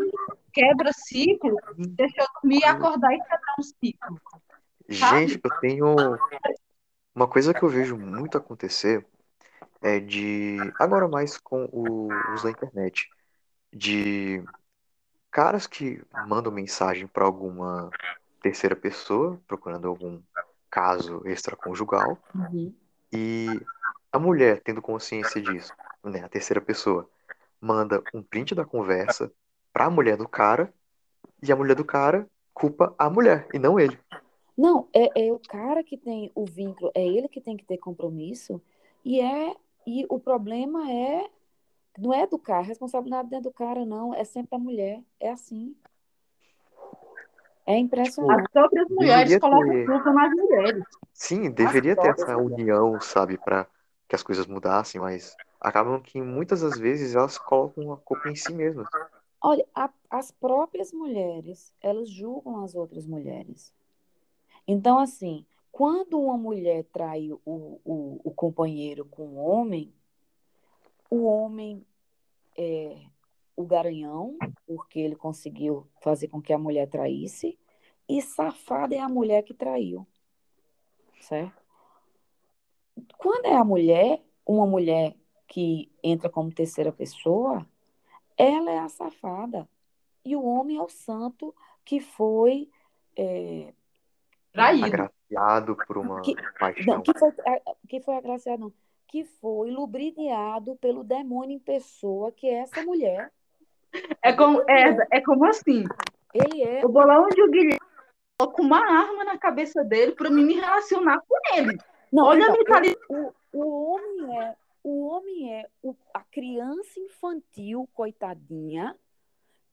quebra 0.53 0.91
ciclo. 0.93 1.57
Deixa 1.77 2.23
eu 2.23 2.27
dormir, 2.41 2.65
acordar 2.65 3.13
e 3.13 3.21
quebrar 3.21 3.55
um 3.59 3.63
ciclo. 3.63 4.21
Gente, 4.89 5.41
eu 5.43 5.51
tenho 5.51 6.19
uma 7.15 7.29
coisa 7.29 7.53
que 7.55 7.63
eu 7.63 7.69
vejo 7.69 7.97
muito 7.97 8.39
acontecer 8.39 9.07
é 9.83 10.01
de 10.01 10.75
agora 10.79 11.09
mais 11.09 11.39
com 11.39 11.65
o 11.73 12.23
uso 12.29 12.45
da 12.45 12.51
internet, 12.51 13.11
de 13.73 14.43
caras 15.31 15.67
que 15.67 16.03
mandam 16.15 16.53
mensagem 16.53 17.07
para 17.07 17.25
alguma 17.25 17.93
terceira 18.43 18.77
pessoa 18.77 19.41
procurando 19.47 19.89
algum 19.89 20.21
caso 20.71 21.23
extraconjugal 21.27 22.19
Uhum. 22.35 22.75
e 23.13 23.67
a 24.13 24.19
mulher 24.19 24.61
tendo 24.63 24.83
consciência 24.83 25.41
disso, 25.41 25.73
né, 26.05 26.23
a 26.25 26.29
terceira 26.29 26.61
pessoa 26.61 27.09
manda 27.61 28.03
um 28.15 28.23
print 28.23 28.55
da 28.55 28.65
conversa 28.65 29.33
para 29.73 29.87
a 29.87 29.91
mulher 29.91 30.17
do 30.17 30.29
cara 30.29 30.73
e 31.43 31.53
a 31.53 31.57
mulher 31.57 31.75
do 31.77 31.85
cara 31.85 32.29
culpa 32.55 32.95
a 32.99 33.11
mulher 33.11 33.49
e 33.55 33.59
não 33.59 33.79
ele. 33.79 33.99
Não, 34.57 34.89
é, 34.95 35.27
é 35.29 35.33
o 35.33 35.39
cara 35.39 35.85
que 35.85 35.97
tem 35.97 36.31
o 36.35 36.45
vínculo, 36.47 36.91
é 36.95 37.07
ele 37.07 37.29
que 37.29 37.41
tem 37.41 37.57
que 37.57 37.65
ter 37.65 37.79
compromisso, 37.79 38.61
e 39.05 39.21
é 39.21 39.55
e 39.87 40.05
o 40.09 40.19
problema 40.19 40.91
é 40.91 41.31
não 41.99 42.13
é 42.15 42.27
do 42.27 42.39
cara, 42.39 42.61
a 42.61 42.63
responsabilidade 42.63 43.31
não 43.31 43.39
é 43.39 43.41
do 43.41 43.53
cara, 43.53 43.87
não, 43.87 44.15
é 44.15 44.25
sempre 44.25 44.51
da 44.53 44.59
mulher. 44.59 45.03
É 45.21 45.31
assim. 45.31 45.75
É 47.67 47.77
impressionante. 47.77 48.43
As 48.45 48.53
próprias 48.53 48.89
mulheres 48.91 49.37
Deveria 49.37 49.41
colocam 49.41 49.75
ter- 49.75 49.87
culpa 49.87 50.13
nas 50.13 50.31
mulheres. 50.33 50.85
Sim, 51.15 51.51
deveria 51.51 51.95
ter 51.97 52.03
próprias 52.03 52.29
essa 52.29 52.39
mulheres. 52.39 52.63
união, 52.63 53.01
sabe, 53.01 53.39
para 53.39 53.67
que 54.09 54.15
as 54.15 54.23
coisas 54.23 54.47
mudassem, 54.47 55.01
mas 55.01 55.37
acabam 55.61 56.01
que 56.01 56.21
muitas 56.23 56.61
das 56.61 56.79
vezes 56.79 57.15
elas 57.15 57.39
colocam 57.39 57.93
a 57.93 57.97
culpa 57.97 58.29
em 58.29 58.37
si 58.37 58.53
mesmas. 58.53 58.87
Olha, 59.41 59.67
a- 59.75 59.91
as 60.11 60.31
próprias 60.31 60.93
mulheres, 60.93 61.73
elas 61.81 62.09
julgam 62.11 62.63
as 62.63 62.75
outras 62.75 63.07
mulheres. 63.07 63.73
Então, 64.67 64.99
assim, 64.99 65.47
quando 65.71 66.19
uma 66.21 66.37
mulher 66.37 66.85
trai 66.93 67.31
o, 67.31 67.41
o, 67.85 68.21
o 68.25 68.31
companheiro 68.31 69.05
com 69.05 69.23
o 69.23 69.37
homem, 69.37 69.93
o 71.11 71.25
homem 71.25 71.87
é 72.57 72.97
o 73.55 73.65
garanhão, 73.65 74.37
porque 74.67 74.99
ele 74.99 75.17
conseguiu 75.17 75.87
fazer 76.03 76.29
com 76.29 76.43
que 76.43 76.53
a 76.53 76.59
mulher 76.59 76.89
traísse, 76.89 77.59
e 78.09 78.21
safada 78.23 78.95
é 78.95 79.01
a 79.01 79.09
mulher 79.09 79.43
que 79.43 79.55
traiu, 79.55 80.07
certo? 81.21 81.63
Quando 83.19 83.47
é 83.47 83.55
a 83.55 83.65
mulher, 83.65 84.23
uma 84.47 84.67
mulher 84.67 85.15
que 85.47 85.91
entra 86.03 86.29
como 86.29 86.53
terceira 86.53 86.93
pessoa, 86.93 87.67
ela 88.37 88.71
é 88.71 88.79
a 88.79 88.89
safada. 88.89 89.69
E 90.25 90.35
o 90.37 90.45
homem 90.45 90.77
é 90.77 90.83
o 90.83 90.89
santo 90.89 91.55
que 91.85 92.01
foi. 92.01 92.71
é, 93.17 93.73
Traído. 94.57 94.87
Agraciado 94.87 95.77
por 95.87 95.99
uma 95.99 96.21
Que- 96.23 96.35
paixão. 96.59 96.95
não, 96.97 97.03
que 97.03 97.19
foi, 97.19 97.29
a- 97.29 97.75
que 97.89 98.01
foi 98.01 98.15
agraciado, 98.17 98.61
não. 98.61 98.73
Que 99.09 99.25
foi 99.25 99.71
lubridiado 99.71 100.77
pelo 100.77 101.05
demônio 101.05 101.55
em 101.57 101.59
pessoa, 101.61 102.33
que 102.33 102.49
é 102.49 102.55
essa 102.61 102.83
mulher. 102.83 103.31
É 104.23 104.33
como, 104.33 104.63
é, 104.69 104.97
é 105.13 105.21
como 105.21 105.45
assim. 105.47 105.85
Ele 106.35 106.63
é. 106.63 106.85
Eu 106.85 106.91
vou 106.93 107.07
lá 107.07 107.21
onde 107.21 107.41
o 107.41 107.51
Guilherme 107.51 107.79
coloca 108.39 108.61
uma 108.63 108.79
arma 108.79 109.25
na 109.25 109.39
cabeça 109.39 109.83
dele 109.85 110.13
para 110.13 110.29
mim 110.29 110.45
me 110.45 110.55
relacionar 110.55 111.21
com 111.27 111.37
ele. 111.57 111.79
Não, 112.13 112.25
Olha 112.25 112.47
a 112.47 112.49
então, 112.51 112.57
mentalidade. 112.59 112.99
o, 113.09 113.33
o 113.53 113.93
homem 113.95 114.39
é, 114.41 114.57
o 114.83 115.07
homem 115.07 115.55
é 115.55 115.67
o- 115.83 115.95
a 116.13 116.21
criança 116.21 116.99
infantil, 117.01 117.89
coitadinha, 117.95 118.95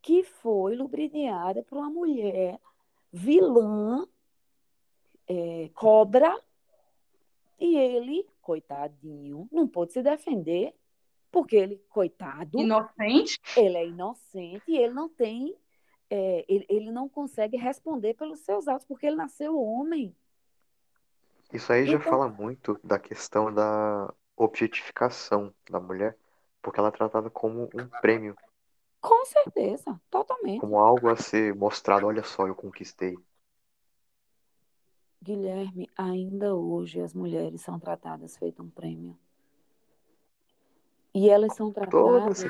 que 0.02 0.24
foi 0.24 0.76
lubridiada 0.76 1.64
por 1.64 1.78
uma 1.80 1.90
mulher 1.90 2.60
vilã, 3.12 4.06
é, 5.28 5.70
cobra, 5.74 6.36
e 7.60 7.78
ele, 7.78 8.28
coitadinho, 8.42 9.48
não 9.52 9.68
pôde 9.68 9.94
se 9.94 10.02
defender, 10.02 10.74
porque 11.32 11.56
ele, 11.56 11.78
coitado, 11.90 12.60
Inocente. 12.60 13.40
ele 13.58 13.78
é 13.78 13.88
inocente 13.88 14.64
e 14.68 14.78
ele 14.78 14.94
não 14.94 15.08
tem, 15.10 15.56
é, 16.10 16.46
ele, 16.48 16.66
ele 16.70 16.92
não 16.92 17.08
consegue 17.08 17.58
responder 17.58 18.14
pelos 18.16 18.40
seus 18.42 18.68
atos, 18.68 18.86
porque 18.86 19.06
ele 19.08 19.16
nasceu 19.16 19.60
homem. 19.60 20.16
Isso 21.52 21.72
aí 21.72 21.86
já 21.86 21.98
Então- 21.98 22.12
fala 22.12 22.28
muito 22.28 22.80
da 22.84 23.00
questão 23.00 23.54
da 23.54 24.14
objetificação 24.36 25.54
da 25.70 25.80
mulher, 25.80 26.18
porque 26.62 26.80
ela 26.80 26.90
é 26.90 26.92
tratada 26.92 27.30
como 27.30 27.64
um 27.74 27.88
prêmio, 28.02 28.36
Com 29.00 29.26
certeza, 29.26 30.00
totalmente. 30.10 30.60
como 30.60 30.80
algo 30.80 31.10
a 31.10 31.16
ser 31.16 31.54
mostrado, 31.56 32.08
olha 32.08 32.24
só, 32.24 32.48
eu 32.48 32.56
conquistei. 32.56 33.18
Guilherme, 35.24 35.90
ainda 35.98 36.54
hoje 36.54 37.00
as 37.00 37.14
mulheres 37.14 37.62
são 37.62 37.80
tratadas 37.80 38.36
feito 38.36 38.62
um 38.62 38.70
prêmio. 38.70 39.18
E 41.14 41.30
elas 41.30 41.56
são 41.56 41.72
tratadas. 41.72 42.44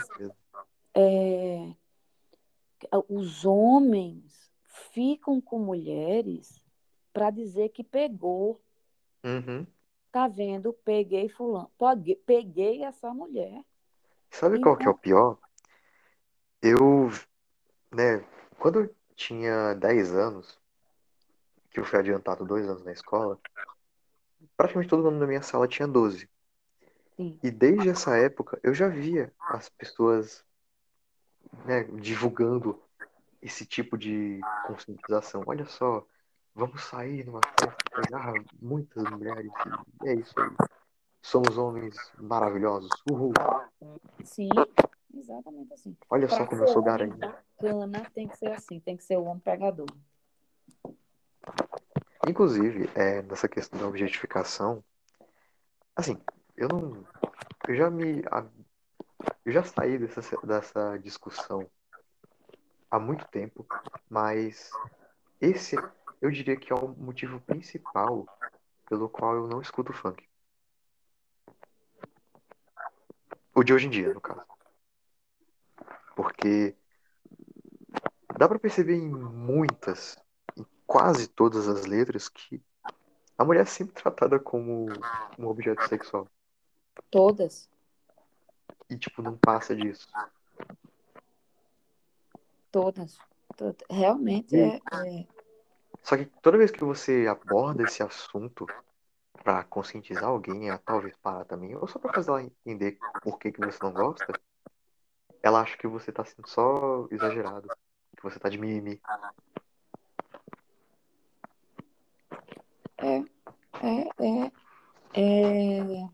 é, 0.95 1.71
os 3.07 3.45
homens 3.45 4.51
ficam 4.91 5.39
com 5.39 5.59
mulheres 5.59 6.65
para 7.13 7.29
dizer 7.29 7.69
que 7.69 7.83
pegou. 7.83 8.59
Uhum. 9.23 9.67
Tá 10.11 10.27
vendo? 10.27 10.73
Peguei 10.73 11.29
fulano. 11.29 11.69
Peguei, 12.25 12.83
essa 12.83 13.13
mulher. 13.13 13.63
Sabe 14.31 14.59
qual 14.59 14.75
que 14.75 14.87
é 14.87 14.89
o 14.89 14.97
pior? 14.97 15.37
Eu, 16.59 17.11
né, 17.91 18.25
quando 18.57 18.79
eu 18.79 18.95
tinha 19.15 19.75
10 19.75 20.15
anos, 20.15 20.59
que 21.73 21.79
eu 21.79 21.85
fui 21.85 21.97
adiantado 21.97 22.45
dois 22.45 22.69
anos 22.69 22.83
na 22.83 22.91
escola, 22.91 23.39
praticamente 24.55 24.89
todo 24.89 25.03
mundo 25.03 25.19
na 25.19 25.27
minha 25.27 25.41
sala 25.41 25.67
tinha 25.67 25.87
12. 25.87 26.29
Sim. 27.15 27.39
E 27.41 27.49
desde 27.49 27.89
essa 27.89 28.15
época 28.15 28.59
eu 28.61 28.73
já 28.73 28.87
via 28.87 29.33
as 29.49 29.69
pessoas, 29.69 30.45
né, 31.65 31.83
divulgando 31.99 32.79
esse 33.41 33.65
tipo 33.65 33.97
de 33.97 34.39
conscientização. 34.67 35.43
Olha 35.47 35.65
só, 35.65 36.05
vamos 36.53 36.83
sair 36.83 37.25
numa 37.25 37.41
festa, 37.59 37.75
pegar 37.91 38.33
muitas 38.61 39.03
mulheres 39.09 39.51
e 40.03 40.07
é 40.07 40.13
isso 40.13 40.33
aí. 40.39 40.49
Somos 41.21 41.57
homens 41.57 41.95
maravilhosos. 42.17 42.89
Uhul. 43.09 43.33
Sim, 44.23 44.49
exatamente 45.13 45.73
assim. 45.73 45.97
Olha 46.09 46.29
só 46.29 46.37
Pra 46.37 46.47
como 46.47 46.63
eu 46.63 46.67
sou 46.67 46.83
garanhão. 46.83 47.17
bacana, 47.17 48.11
tem 48.13 48.27
que 48.27 48.37
ser 48.37 48.51
assim, 48.51 48.79
tem 48.79 48.95
que 48.95 49.03
ser 49.03 49.17
o 49.17 49.23
homem 49.23 49.39
pegador. 49.39 49.87
Inclusive, 52.27 52.89
é, 52.95 53.21
nessa 53.21 53.49
questão 53.49 53.79
da 53.79 53.87
objetificação, 53.87 54.83
assim, 55.95 56.17
eu 56.55 56.67
não. 56.69 57.05
Eu 57.67 57.75
já 57.75 57.89
me. 57.89 58.23
Eu 59.45 59.51
já 59.51 59.63
saí 59.63 59.97
dessa, 59.97 60.21
dessa 60.45 60.97
discussão 60.97 61.69
há 62.89 62.99
muito 62.99 63.27
tempo, 63.27 63.65
mas 64.09 64.71
esse 65.41 65.75
eu 66.21 66.31
diria 66.31 66.55
que 66.55 66.71
é 66.71 66.75
o 66.75 66.87
motivo 66.87 67.41
principal 67.41 68.25
pelo 68.87 69.09
qual 69.09 69.35
eu 69.35 69.47
não 69.47 69.61
escuto 69.61 69.91
funk. 69.91 70.23
O 73.53 73.63
de 73.63 73.73
hoje 73.73 73.87
em 73.87 73.89
dia, 73.89 74.13
no 74.13 74.21
caso. 74.21 74.41
Porque 76.15 76.75
dá 78.37 78.47
pra 78.47 78.59
perceber 78.59 78.95
em 78.95 79.09
muitas, 79.09 80.17
quase 80.93 81.27
todas 81.27 81.67
as 81.67 81.87
letras, 81.87 82.29
que 82.29 82.61
a 83.35 83.43
mulher 83.43 83.61
é 83.61 83.65
sempre 83.65 83.95
tratada 83.95 84.39
como 84.39 84.85
um 85.39 85.47
objeto 85.47 85.83
sexual. 85.87 86.27
Todas. 87.09 87.67
E, 88.87 88.95
tipo, 88.95 89.23
não 89.23 89.35
passa 89.35 89.75
disso. 89.75 90.07
Todas. 92.71 93.17
Todas. 93.57 93.81
Realmente 93.89 94.55
E- 94.55 94.59
é, 94.59 94.75
é- 94.75 95.27
Só 96.03 96.15
que 96.15 96.25
toda 96.43 96.59
vez 96.59 96.69
que 96.69 96.83
você 96.83 97.25
aborda 97.27 97.81
esse 97.81 98.03
assunto 98.03 98.67
pra 99.43 99.63
conscientizar 99.63 100.25
alguém, 100.25 100.69
a 100.69 100.77
talvez 100.77 101.15
parar 101.17 101.45
também, 101.45 101.75
ou 101.75 101.87
só 101.87 101.97
pra 101.97 102.13
fazer 102.13 102.29
ela 102.29 102.43
entender 102.43 102.99
por 103.23 103.39
que, 103.39 103.51
que 103.51 103.59
você 103.59 103.79
não 103.81 103.91
gosta, 103.91 104.31
ela 105.41 105.61
acha 105.61 105.75
que 105.75 105.87
você 105.87 106.11
tá 106.11 106.23
sendo 106.23 106.47
só 106.47 107.07
exagerado, 107.09 107.67
que 108.15 108.21
você 108.21 108.37
tá 108.37 108.47
de 108.47 108.59
mimimi. 108.59 109.01
É, 113.03 113.17
é, 113.85 114.07
é, 114.17 115.21
é, 115.21 116.09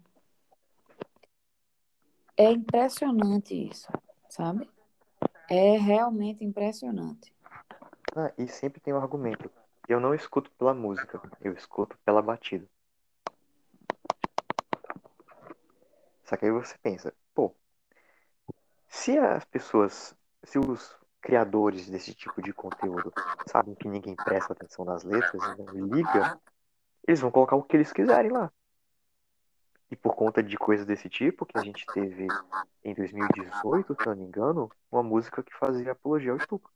é 2.35 2.51
impressionante 2.51 3.53
isso, 3.53 3.87
sabe? 4.27 4.67
É 5.47 5.77
realmente 5.77 6.43
impressionante. 6.43 7.31
Ah, 8.15 8.33
e 8.39 8.47
sempre 8.47 8.81
tem 8.81 8.91
um 8.91 8.97
argumento. 8.97 9.51
Eu 9.87 9.99
não 9.99 10.15
escuto 10.15 10.51
pela 10.57 10.73
música, 10.73 11.21
eu 11.41 11.53
escuto 11.53 11.95
pela 12.03 12.23
batida. 12.23 12.67
Só 16.25 16.35
que 16.37 16.45
aí 16.45 16.51
você 16.51 16.75
pensa, 16.79 17.13
pô, 17.35 17.55
se 18.87 19.15
as 19.17 19.45
pessoas, 19.45 20.15
se 20.43 20.57
os 20.57 20.97
criadores 21.21 21.87
desse 21.87 22.15
tipo 22.15 22.41
de 22.41 22.51
conteúdo 22.51 23.13
sabem 23.47 23.75
que 23.75 23.87
ninguém 23.87 24.15
presta 24.15 24.53
atenção 24.53 24.85
nas 24.85 25.03
letras 25.03 25.41
não 25.57 25.67
liga, 25.67 26.39
eles 27.09 27.19
vão 27.19 27.31
colocar 27.31 27.55
o 27.55 27.63
que 27.63 27.75
eles 27.75 27.91
quiserem 27.91 28.31
lá. 28.31 28.51
E 29.89 29.95
por 29.95 30.15
conta 30.15 30.43
de 30.43 30.55
coisas 30.55 30.85
desse 30.85 31.09
tipo, 31.09 31.43
que 31.43 31.57
a 31.57 31.63
gente 31.63 31.83
teve 31.91 32.27
em 32.83 32.93
2018, 32.93 33.95
se 33.99 34.05
não 34.05 34.15
me 34.15 34.25
engano, 34.25 34.71
uma 34.91 35.01
música 35.01 35.41
que 35.41 35.51
fazia 35.55 35.93
apologia 35.93 36.31
ao 36.31 36.37
estupro. 36.37 36.71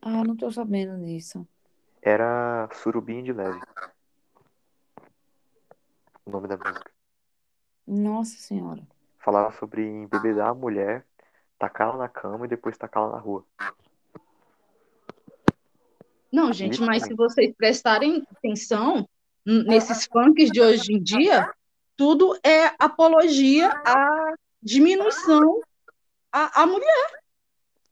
Ah, 0.00 0.22
não 0.22 0.36
tô 0.36 0.52
sabendo 0.52 1.04
disso. 1.04 1.44
Era 2.00 2.68
Surubim 2.74 3.24
de 3.24 3.32
Leve. 3.32 3.60
O 6.24 6.30
nome 6.30 6.46
da 6.46 6.56
música. 6.56 6.92
Nossa 7.84 8.36
Senhora. 8.36 8.86
Falava 9.18 9.50
sobre 9.58 9.84
embebedar 9.84 10.50
a 10.50 10.54
mulher, 10.54 11.04
tacá-la 11.58 11.96
na 11.96 12.08
cama 12.08 12.44
e 12.44 12.48
depois 12.48 12.78
tacá-la 12.78 13.10
na 13.10 13.18
rua. 13.18 13.44
Não, 16.34 16.52
gente, 16.52 16.80
mas 16.80 17.04
se 17.04 17.14
vocês 17.14 17.54
prestarem 17.56 18.26
atenção 18.36 19.08
n- 19.46 19.62
nesses 19.64 20.06
funks 20.06 20.50
de 20.50 20.60
hoje 20.60 20.92
em 20.92 21.00
dia, 21.00 21.48
tudo 21.96 22.36
é 22.42 22.72
apologia 22.76 23.68
à 23.86 24.34
diminuição 24.60 25.60
à, 26.32 26.62
à 26.62 26.66
mulher. 26.66 27.22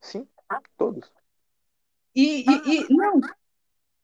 Sim, 0.01 0.27
todos. 0.77 1.09
E, 2.14 2.44
e, 2.51 2.81
e- 2.81 2.86
não. 2.90 3.20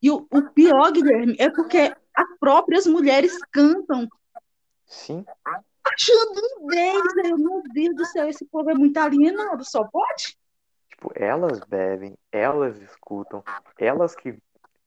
E 0.00 0.08
o, 0.08 0.24
o 0.30 0.42
pior, 0.52 0.92
Guilherme, 0.92 1.34
é 1.40 1.50
porque 1.50 1.92
as 2.14 2.38
próprias 2.38 2.86
mulheres 2.86 3.36
cantam 3.50 4.06
Sim, 4.86 5.24
achando 5.84 6.40
um 6.60 6.66
deles. 6.68 7.16
Aí 7.24 7.30
eu, 7.30 7.38
meu 7.38 7.60
Deus 7.72 7.96
do 7.96 8.04
céu, 8.06 8.28
esse 8.28 8.44
povo 8.44 8.70
é 8.70 8.74
muito 8.74 8.96
alienado, 8.98 9.64
só 9.64 9.82
pode? 9.84 10.37
Tipo, 10.98 11.12
elas 11.14 11.60
bebem, 11.60 12.18
elas 12.32 12.76
escutam, 12.82 13.42
elas 13.78 14.16
que 14.16 14.36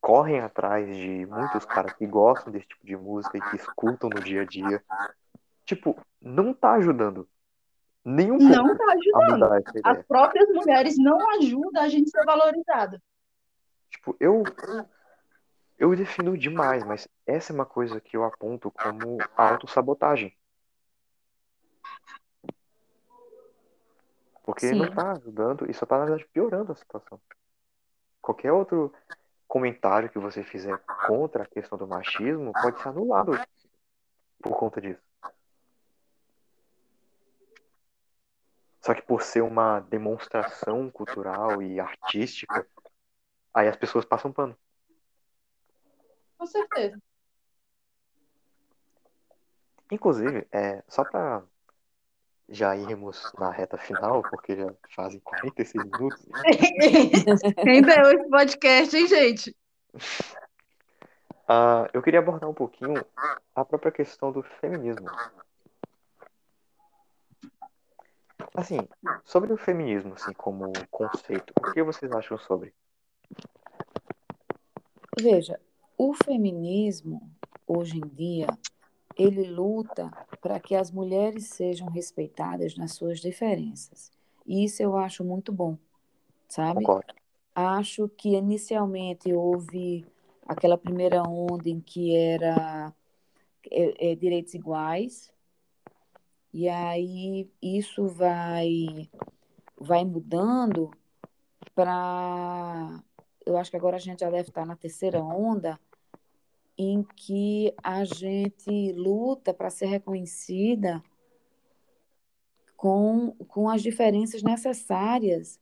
correm 0.01 0.41
atrás 0.41 0.85
de 0.93 1.25
muitos 1.25 1.65
caras 1.65 1.93
que 1.93 2.05
gostam 2.05 2.51
desse 2.51 2.67
tipo 2.67 2.85
de 2.85 2.97
música 2.97 3.37
e 3.37 3.41
que 3.41 3.55
escutam 3.55 4.09
no 4.09 4.21
dia 4.21 4.41
a 4.41 4.45
dia. 4.45 4.83
Tipo, 5.63 5.97
não 6.21 6.53
tá 6.53 6.73
ajudando. 6.73 7.27
Nenhum 8.03 8.37
Não 8.37 8.75
tá 8.75 8.93
ajudando. 8.93 9.63
As 9.85 10.03
próprias 10.05 10.49
mulheres 10.49 10.97
não 10.97 11.29
ajudam 11.37 11.83
a 11.83 11.87
gente 11.87 12.09
ser 12.09 12.25
valorizada. 12.25 13.01
Tipo, 13.89 14.15
eu 14.19 14.43
eu 15.77 15.95
defino 15.95 16.37
demais, 16.37 16.83
mas 16.83 17.07
essa 17.25 17.51
é 17.51 17.55
uma 17.55 17.65
coisa 17.65 17.99
que 17.99 18.15
eu 18.17 18.23
aponto 18.23 18.71
como 18.71 19.17
autossabotagem. 19.35 20.35
Porque 24.51 24.73
não 24.73 24.85
Sim. 24.87 24.95
tá 24.95 25.13
ajudando 25.13 25.69
e 25.69 25.73
só 25.73 25.85
tá, 25.85 25.97
na 25.97 26.05
verdade, 26.05 26.29
piorando 26.33 26.73
a 26.73 26.75
situação. 26.75 27.21
Qualquer 28.21 28.51
outro 28.51 28.93
comentário 29.47 30.09
que 30.09 30.19
você 30.19 30.43
fizer 30.43 30.77
contra 31.07 31.43
a 31.43 31.47
questão 31.47 31.77
do 31.77 31.87
machismo 31.87 32.51
pode 32.61 32.81
ser 32.81 32.89
anulado 32.89 33.31
por 34.41 34.57
conta 34.57 34.81
disso. 34.81 35.01
Só 38.81 38.93
que 38.93 39.01
por 39.01 39.21
ser 39.21 39.41
uma 39.41 39.79
demonstração 39.79 40.91
cultural 40.91 41.61
e 41.61 41.79
artística, 41.79 42.67
aí 43.53 43.69
as 43.69 43.77
pessoas 43.77 44.03
passam 44.03 44.33
pano. 44.33 44.57
Com 46.37 46.45
certeza. 46.45 46.99
Inclusive, 49.89 50.45
é, 50.51 50.83
só 50.89 51.05
pra 51.05 51.41
já 52.51 52.75
irmos 52.75 53.31
na 53.39 53.49
reta 53.49 53.77
final, 53.77 54.23
porque 54.23 54.55
já 54.55 54.73
fazem 54.93 55.19
46 55.21 55.85
minutos, 55.85 56.27
Rendeu 57.57 58.11
esse 58.11 58.29
podcast, 58.29 58.95
hein, 58.95 59.07
gente? 59.07 59.55
ah, 61.47 61.89
eu 61.93 62.01
queria 62.01 62.19
abordar 62.19 62.49
um 62.49 62.53
pouquinho 62.53 63.05
a 63.55 63.63
própria 63.63 63.91
questão 63.91 64.31
do 64.31 64.43
feminismo. 64.43 65.07
Assim, 68.53 68.79
sobre 69.23 69.53
o 69.53 69.57
feminismo, 69.57 70.13
assim, 70.13 70.33
como 70.33 70.73
conceito, 70.89 71.53
o 71.57 71.71
que 71.71 71.81
vocês 71.81 72.11
acham 72.11 72.37
sobre? 72.37 72.73
Veja, 75.19 75.59
o 75.97 76.13
feminismo, 76.13 77.31
hoje 77.65 77.97
em 77.97 78.07
dia, 78.07 78.47
ele 79.21 79.43
luta 79.43 80.11
para 80.41 80.59
que 80.59 80.75
as 80.75 80.91
mulheres 80.91 81.47
sejam 81.47 81.87
respeitadas 81.89 82.75
nas 82.75 82.93
suas 82.93 83.19
diferenças. 83.19 84.11
E 84.45 84.63
isso 84.63 84.81
eu 84.81 84.97
acho 84.97 85.23
muito 85.23 85.51
bom, 85.51 85.77
sabe? 86.47 86.79
Concordo. 86.79 87.13
Acho 87.53 88.07
que 88.09 88.29
inicialmente 88.35 89.31
houve 89.33 90.05
aquela 90.47 90.77
primeira 90.77 91.21
onda 91.23 91.69
em 91.69 91.79
que 91.79 92.15
era 92.15 92.93
é, 93.69 94.11
é, 94.11 94.15
direitos 94.15 94.53
iguais, 94.53 95.31
e 96.53 96.67
aí 96.67 97.49
isso 97.61 98.07
vai, 98.07 99.09
vai 99.79 100.03
mudando 100.03 100.91
para. 101.73 103.01
Eu 103.45 103.57
acho 103.57 103.71
que 103.71 103.77
agora 103.77 103.95
a 103.95 103.99
gente 103.99 104.19
já 104.19 104.29
deve 104.29 104.49
estar 104.49 104.65
na 104.65 104.75
terceira 104.75 105.23
onda, 105.23 105.79
em 106.77 107.03
que 107.15 107.73
a 107.83 108.03
gente 108.03 108.91
luta 108.93 109.53
para 109.53 109.69
ser 109.69 109.87
reconhecida 109.87 111.03
com, 112.75 113.35
com 113.47 113.69
as 113.69 113.81
diferenças 113.81 114.41
necessárias, 114.41 115.59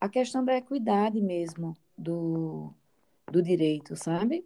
a 0.00 0.08
questão 0.08 0.44
da 0.44 0.56
equidade 0.56 1.20
mesmo 1.20 1.74
do, 1.96 2.72
do 3.30 3.42
direito, 3.42 3.96
sabe? 3.96 4.44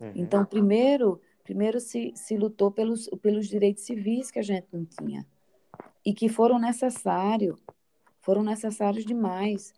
Uhum. 0.00 0.12
Então, 0.14 0.44
primeiro, 0.44 1.20
primeiro 1.42 1.80
se, 1.80 2.12
se 2.14 2.36
lutou 2.36 2.70
pelos, 2.70 3.08
pelos 3.22 3.48
direitos 3.48 3.84
civis 3.84 4.30
que 4.30 4.38
a 4.38 4.42
gente 4.42 4.66
não 4.72 4.84
tinha 4.84 5.26
e 6.04 6.12
que 6.12 6.28
foram 6.28 6.58
necessários, 6.58 7.58
foram 8.20 8.42
necessários 8.42 9.04
demais. 9.04 9.72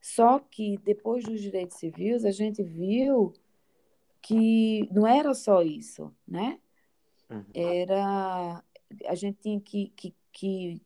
Só 0.00 0.38
que 0.38 0.78
depois 0.78 1.24
dos 1.24 1.40
direitos 1.40 1.78
civis, 1.78 2.24
a 2.24 2.30
gente 2.30 2.62
viu 2.62 3.32
que 4.22 4.88
não 4.92 5.06
era 5.06 5.34
só 5.34 5.62
isso, 5.62 6.14
né? 6.26 6.58
Uhum. 7.30 7.44
Era 7.54 8.62
a 9.06 9.14
gente 9.14 9.38
tinha 9.40 9.60
que, 9.60 9.92
que, 9.96 10.14
que, 10.32 10.82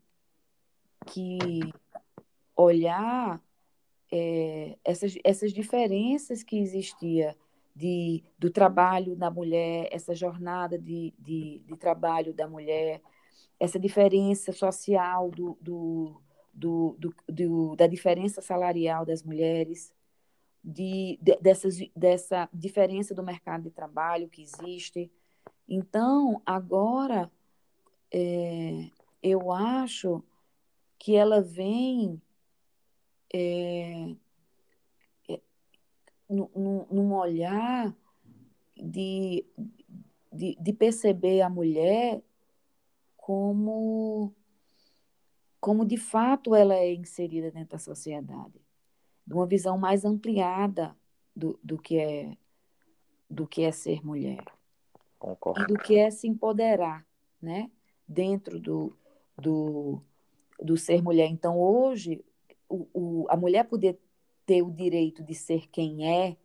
que 1.06 1.60
olhar 2.56 3.42
é, 4.12 4.76
essas, 4.84 5.16
essas 5.24 5.52
diferenças 5.52 6.42
que 6.42 6.58
existia 6.58 7.36
de, 7.74 8.22
do 8.38 8.50
trabalho 8.50 9.16
da 9.16 9.30
mulher, 9.30 9.88
essa 9.90 10.14
jornada 10.14 10.78
de, 10.78 11.12
de, 11.18 11.62
de 11.66 11.76
trabalho 11.76 12.32
da 12.32 12.46
mulher, 12.46 13.00
essa 13.58 13.78
diferença 13.78 14.52
social 14.52 15.30
do, 15.30 15.58
do, 15.60 16.20
do, 16.52 16.96
do, 16.98 17.14
do 17.28 17.76
da 17.76 17.86
diferença 17.86 18.40
salarial 18.40 19.04
das 19.04 19.22
mulheres, 19.22 19.92
de, 20.64 21.18
de, 21.20 21.36
dessas, 21.36 21.78
dessa 21.94 22.48
diferença 22.52 23.14
do 23.14 23.22
mercado 23.22 23.64
de 23.64 23.70
trabalho 23.70 24.28
que 24.28 24.42
existe. 24.42 25.12
Então, 25.68 26.40
agora, 26.46 27.30
é, 28.10 28.88
eu 29.22 29.52
acho 29.52 30.22
que 30.98 31.14
ela 31.14 31.42
vem 31.42 32.20
é, 33.32 34.14
é, 35.28 35.40
num, 36.28 36.86
num 36.90 37.12
olhar 37.12 37.94
de, 38.74 39.44
de, 40.32 40.56
de 40.58 40.72
perceber 40.72 41.42
a 41.42 41.50
mulher 41.50 42.22
como, 43.16 44.34
como 45.60 45.84
de 45.84 45.96
fato 45.96 46.54
ela 46.54 46.74
é 46.74 46.94
inserida 46.94 47.50
dentro 47.50 47.70
da 47.70 47.78
sociedade, 47.78 48.63
de 49.26 49.34
uma 49.34 49.46
visão 49.46 49.78
mais 49.78 50.04
ampliada 50.04 50.96
do, 51.34 51.58
do 51.62 51.78
que 51.78 51.98
é 51.98 52.36
do 53.28 53.46
que 53.46 53.62
é 53.62 53.72
ser 53.72 54.04
mulher 54.04 54.44
Concordo. 55.18 55.62
e 55.62 55.66
do 55.66 55.78
que 55.78 55.96
é 55.96 56.10
se 56.10 56.28
empoderar, 56.28 57.04
né? 57.40 57.70
Dentro 58.06 58.60
do, 58.60 58.96
do, 59.36 60.00
do 60.60 60.76
ser 60.76 61.02
mulher. 61.02 61.26
Então, 61.26 61.58
hoje, 61.58 62.22
o, 62.68 62.86
o, 62.92 63.26
a 63.28 63.36
mulher 63.36 63.64
poder 63.64 63.98
ter 64.46 64.62
o 64.62 64.70
direito 64.70 65.24
de 65.24 65.34
ser 65.34 65.68
quem 65.68 66.06
é, 66.06 66.36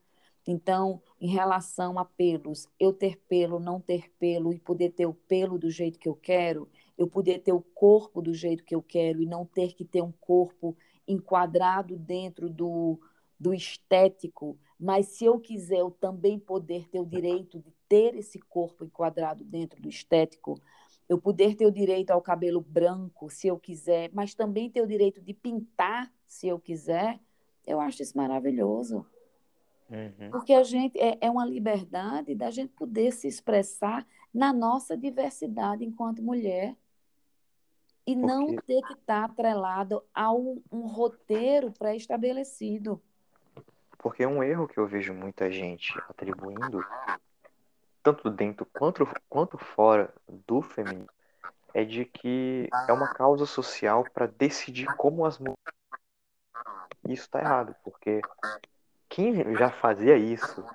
então, 0.47 1.01
em 1.21 1.27
relação 1.27 1.99
a 1.99 2.05
pelos, 2.05 2.67
eu 2.79 2.91
ter 2.91 3.17
pelo, 3.27 3.59
não 3.59 3.79
ter 3.79 4.09
pelo, 4.17 4.51
e 4.51 4.59
poder 4.59 4.91
ter 4.91 5.05
o 5.05 5.13
pelo 5.13 5.59
do 5.59 5.69
jeito 5.69 5.99
que 5.99 6.09
eu 6.09 6.15
quero, 6.15 6.67
eu 6.97 7.07
poder 7.07 7.39
ter 7.39 7.53
o 7.53 7.61
corpo 7.61 8.21
do 8.21 8.33
jeito 8.33 8.63
que 8.63 8.73
eu 8.73 8.81
quero 8.81 9.21
e 9.21 9.27
não 9.27 9.45
ter 9.45 9.73
que 9.73 9.85
ter 9.85 10.01
um 10.01 10.11
corpo 10.11 10.75
enquadrado 11.09 11.97
dentro 11.97 12.49
do, 12.49 12.99
do 13.39 13.53
estético, 13.53 14.57
mas 14.79 15.07
se 15.07 15.25
eu 15.25 15.39
quiser 15.39 15.79
eu 15.79 15.91
também 15.91 16.37
poder 16.39 16.87
ter 16.87 16.99
o 16.99 17.05
direito 17.05 17.59
de 17.59 17.73
ter 17.89 18.15
esse 18.15 18.39
corpo 18.39 18.85
enquadrado 18.85 19.43
dentro 19.43 19.81
do 19.81 19.89
estético, 19.89 20.61
eu 21.09 21.19
poder 21.19 21.55
ter 21.55 21.65
o 21.65 21.71
direito 21.71 22.11
ao 22.11 22.21
cabelo 22.21 22.61
branco, 22.61 23.29
se 23.29 23.47
eu 23.47 23.57
quiser, 23.57 24.11
mas 24.13 24.35
também 24.35 24.69
ter 24.69 24.81
o 24.81 24.87
direito 24.87 25.19
de 25.19 25.33
pintar, 25.33 26.13
se 26.27 26.47
eu 26.47 26.59
quiser, 26.59 27.19
eu 27.65 27.81
acho 27.81 28.03
isso 28.03 28.15
maravilhoso. 28.15 29.05
Uhum. 29.89 30.29
Porque 30.29 30.53
a 30.53 30.61
gente 30.61 30.99
é, 30.99 31.17
é 31.19 31.31
uma 31.31 31.45
liberdade 31.45 32.35
da 32.35 32.51
gente 32.51 32.71
poder 32.73 33.11
se 33.11 33.27
expressar 33.27 34.05
na 34.31 34.53
nossa 34.53 34.95
diversidade 34.95 35.83
enquanto 35.83 36.21
mulher 36.21 36.77
e 38.09 38.15
não 38.15 38.55
ter 38.55 38.81
que 38.81 38.93
estar 38.93 39.25
atrelado 39.25 40.03
a 40.15 40.33
um, 40.33 40.59
um 40.71 40.87
roteiro 40.87 41.71
pré-estabelecido. 41.71 42.99
Porque 43.99 44.25
um 44.25 44.41
erro 44.41 44.67
que 44.67 44.79
eu 44.79 44.87
vejo 44.87 45.13
muita 45.13 45.51
gente 45.51 45.93
atribuindo, 46.09 46.83
tanto 48.01 48.31
dentro 48.31 48.65
quanto, 48.65 49.07
quanto 49.29 49.59
fora 49.59 50.11
do 50.27 50.59
feminino, 50.59 51.07
é 51.71 51.85
de 51.85 52.03
que 52.03 52.67
é 52.87 52.93
uma 52.93 53.13
causa 53.13 53.45
social 53.45 54.03
para 54.11 54.25
decidir 54.25 54.87
como 54.95 55.23
as 55.23 55.37
mulheres. 55.37 55.59
Isso 57.07 57.23
está 57.23 57.39
errado, 57.41 57.75
porque 57.83 58.21
quem 59.07 59.55
já 59.55 59.69
fazia 59.69 60.17
isso 60.17 60.65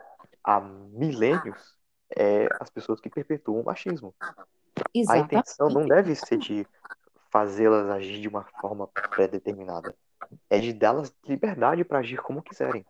há 0.45 0.61
milênios 0.61 1.77
é 2.17 2.47
as 2.61 2.71
pessoas 2.71 3.01
que 3.01 3.11
perpetuam 3.11 3.61
o 3.61 3.65
machismo. 3.65 4.15
A 4.21 4.85
Exatamente. 4.95 5.35
intenção 5.35 5.69
não 5.69 5.85
deve 5.85 6.15
ser 6.15 6.39
de 6.39 6.65
fazê-las 7.35 7.91
agir 7.91 8.21
de 8.21 8.29
uma 8.29 8.45
forma 8.61 8.87
pré-determinada. 8.87 9.93
É 10.49 10.61
de 10.61 10.73
dá-las 10.73 11.13
liberdade 11.27 11.85
para 11.85 11.99
agir 11.99 12.23
como 12.23 12.41
quiserem. 12.41 12.87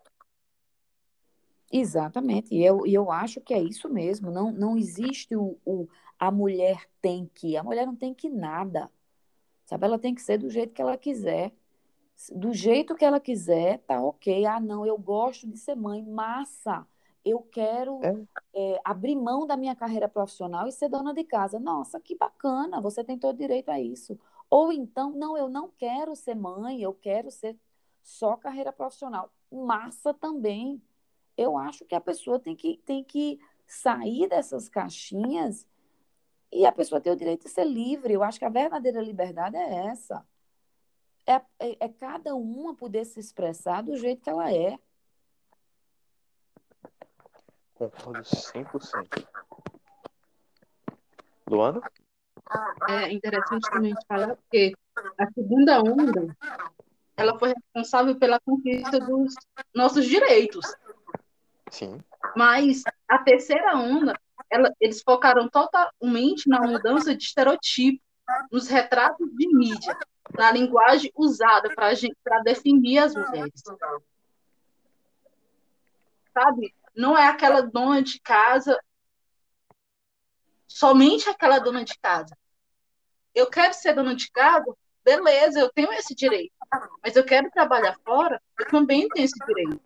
Exatamente, 1.73 2.55
e 2.55 2.63
eu, 2.63 2.87
eu 2.87 3.11
acho 3.11 3.41
que 3.41 3.55
é 3.55 3.63
isso 3.63 3.89
mesmo. 3.89 4.31
Não, 4.31 4.53
não 4.53 4.77
existe 4.77 5.35
o, 5.35 5.59
o 5.65 5.89
a 6.19 6.31
mulher 6.31 6.87
tem 7.01 7.29
que. 7.35 7.57
A 7.57 7.63
mulher 7.63 7.87
não 7.87 7.97
tem 7.97 8.13
que 8.13 8.29
nada. 8.29 8.91
Sabe? 9.65 9.87
Ela 9.87 9.99
tem 9.99 10.15
que 10.15 10.21
ser 10.21 10.37
do 10.37 10.51
jeito 10.51 10.75
que 10.75 10.83
ela 10.83 10.99
quiser. 10.99 11.51
Do 12.31 12.53
jeito 12.53 12.95
que 12.95 13.05
ela 13.05 13.19
quiser, 13.19 13.79
tá 13.79 14.01
ok. 14.01 14.45
Ah, 14.45 14.61
não, 14.61 14.87
eu 14.87 14.99
gosto 14.99 15.49
de 15.49 15.57
ser 15.59 15.75
mãe. 15.75 16.03
Massa! 16.03 16.87
Eu 17.25 17.41
quero 17.41 18.01
é, 18.55 18.81
abrir 18.85 19.17
mão 19.17 19.47
da 19.47 19.57
minha 19.57 19.75
carreira 19.75 20.07
profissional 20.07 20.69
e 20.69 20.73
ser 20.73 20.91
dona 20.91 21.15
de 21.15 21.25
casa. 21.25 21.59
Nossa, 21.59 21.99
que 21.99 22.15
bacana! 22.15 22.81
Você 22.83 23.03
tem 23.03 23.19
todo 23.19 23.39
direito 23.39 23.71
a 23.71 23.81
isso. 23.81 24.19
Ou 24.51 24.73
então, 24.73 25.11
não, 25.11 25.37
eu 25.37 25.49
não 25.49 25.69
quero 25.71 26.15
ser 26.15 26.35
mãe, 26.35 26.81
eu 26.81 26.95
quero 26.95 27.31
ser 27.31 27.59
só 28.03 28.37
carreira 28.37 28.73
profissional. 28.73 29.33
Massa 29.51 30.13
também 30.13 30.83
eu 31.37 31.59
acho 31.59 31.85
que 31.85 31.95
a 31.95 32.01
pessoa 32.01 32.39
tem 32.39 32.55
que, 32.55 32.79
tem 32.79 33.03
que 33.03 33.41
sair 33.67 34.29
dessas 34.29 34.69
caixinhas 34.69 35.67
e 36.53 36.65
a 36.65 36.73
pessoa 36.73 37.01
tem 37.01 37.13
o 37.13 37.17
direito 37.17 37.45
de 37.45 37.51
ser 37.51 37.65
livre. 37.65 38.15
Eu 38.15 38.23
acho 38.23 38.39
que 38.39 38.45
a 38.45 38.51
verdadeira 38.51 39.03
liberdade 39.03 39.57
é 39.57 39.87
essa. 39.87 40.25
É, 41.27 41.35
é, 41.59 41.77
é 41.81 41.89
cada 41.89 42.35
uma 42.35 42.75
poder 42.75 43.05
se 43.05 43.19
expressar 43.19 43.83
do 43.83 43.97
jeito 43.97 44.23
que 44.23 44.31
ela 44.31 44.53
é. 44.53 44.79
Concordo 47.75 48.21
100%. 48.23 49.27
Luana? 51.49 51.83
É 52.89 53.13
interessante 53.13 53.71
também 53.71 53.93
a 53.93 53.95
gente 53.95 54.07
falar 54.07 54.37
porque 54.37 54.75
a 55.19 55.27
segunda 55.33 55.81
onda 55.81 56.37
ela 57.17 57.39
foi 57.39 57.53
responsável 57.55 58.17
pela 58.17 58.41
conquista 58.41 58.99
dos 58.99 59.35
nossos 59.75 60.07
direitos. 60.07 60.67
Sim. 61.71 62.01
Mas 62.37 62.83
a 63.09 63.19
terceira 63.19 63.77
onda, 63.77 64.19
ela, 64.51 64.73
eles 64.81 65.03
focaram 65.03 65.49
totalmente 65.49 66.49
na 66.49 66.61
mudança 66.61 67.15
de 67.15 67.23
estereotipo, 67.23 68.03
nos 68.51 68.69
retratos 68.69 69.29
de 69.37 69.49
mídia, 69.55 69.97
na 70.37 70.51
linguagem 70.51 71.13
usada 71.15 71.69
para 71.75 72.43
definir 72.43 72.99
as 72.99 73.15
mulheres. 73.15 73.63
Sabe? 76.33 76.75
Não 76.97 77.17
é 77.17 77.27
aquela 77.27 77.61
dona 77.61 78.03
de 78.03 78.21
casa, 78.21 78.79
somente 80.75 81.29
aquela 81.29 81.61
dona 81.61 81.85
de 81.85 81.97
casa. 82.01 82.37
Eu 83.33 83.49
quero 83.49 83.73
ser 83.75 83.95
dona 83.95 84.13
de 84.13 84.29
casa, 84.33 84.67
beleza, 85.05 85.61
eu 85.61 85.73
tenho 85.73 85.93
esse 85.93 86.17
direito. 86.17 86.53
Mas 87.01 87.15
eu 87.15 87.25
quero 87.25 87.49
trabalhar 87.53 87.97
fora, 88.05 88.43
eu 88.59 88.67
também 88.67 89.09
tenho 89.11 89.25
esse 89.25 89.39
direito. 89.47 89.81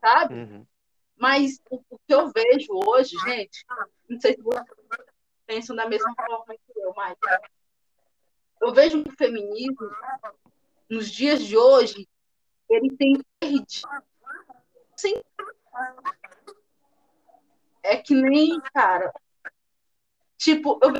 Sabe? 0.00 0.34
Uhum. 0.34 0.66
Mas 1.18 1.60
o, 1.70 1.82
o, 1.90 1.98
que 1.98 2.14
eu 2.14 2.32
vejo 2.32 2.68
hoje, 2.72 3.14
gente, 3.26 3.62
não 4.08 4.18
sei 4.18 4.34
se 4.34 4.40
vocês 4.40 4.64
pensam 5.46 5.76
da 5.76 5.86
mesma 5.86 6.14
forma 6.14 6.54
que 6.54 6.80
eu, 6.80 6.94
mas 6.96 7.14
eu 8.62 8.72
vejo 8.72 9.02
que 9.02 9.10
o 9.10 9.16
feminismo, 9.16 9.90
nos 10.88 11.10
dias 11.10 11.42
de 11.42 11.58
hoje, 11.58 12.08
ele 12.70 12.96
tem 12.96 13.22
perdido. 13.38 13.66
Sim. 14.96 15.22
É 17.82 17.98
que 17.98 18.14
nem, 18.14 18.58
cara, 18.72 19.12
tipo, 20.36 20.78
eu 20.82 20.92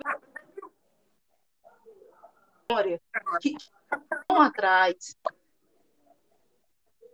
que 3.41 3.57
estão 3.57 4.41
atrás. 4.41 5.17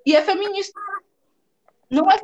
E 0.04 0.16
é 0.16 0.22
feminista. 0.22 0.80
Não 1.90 2.10
é 2.10 2.16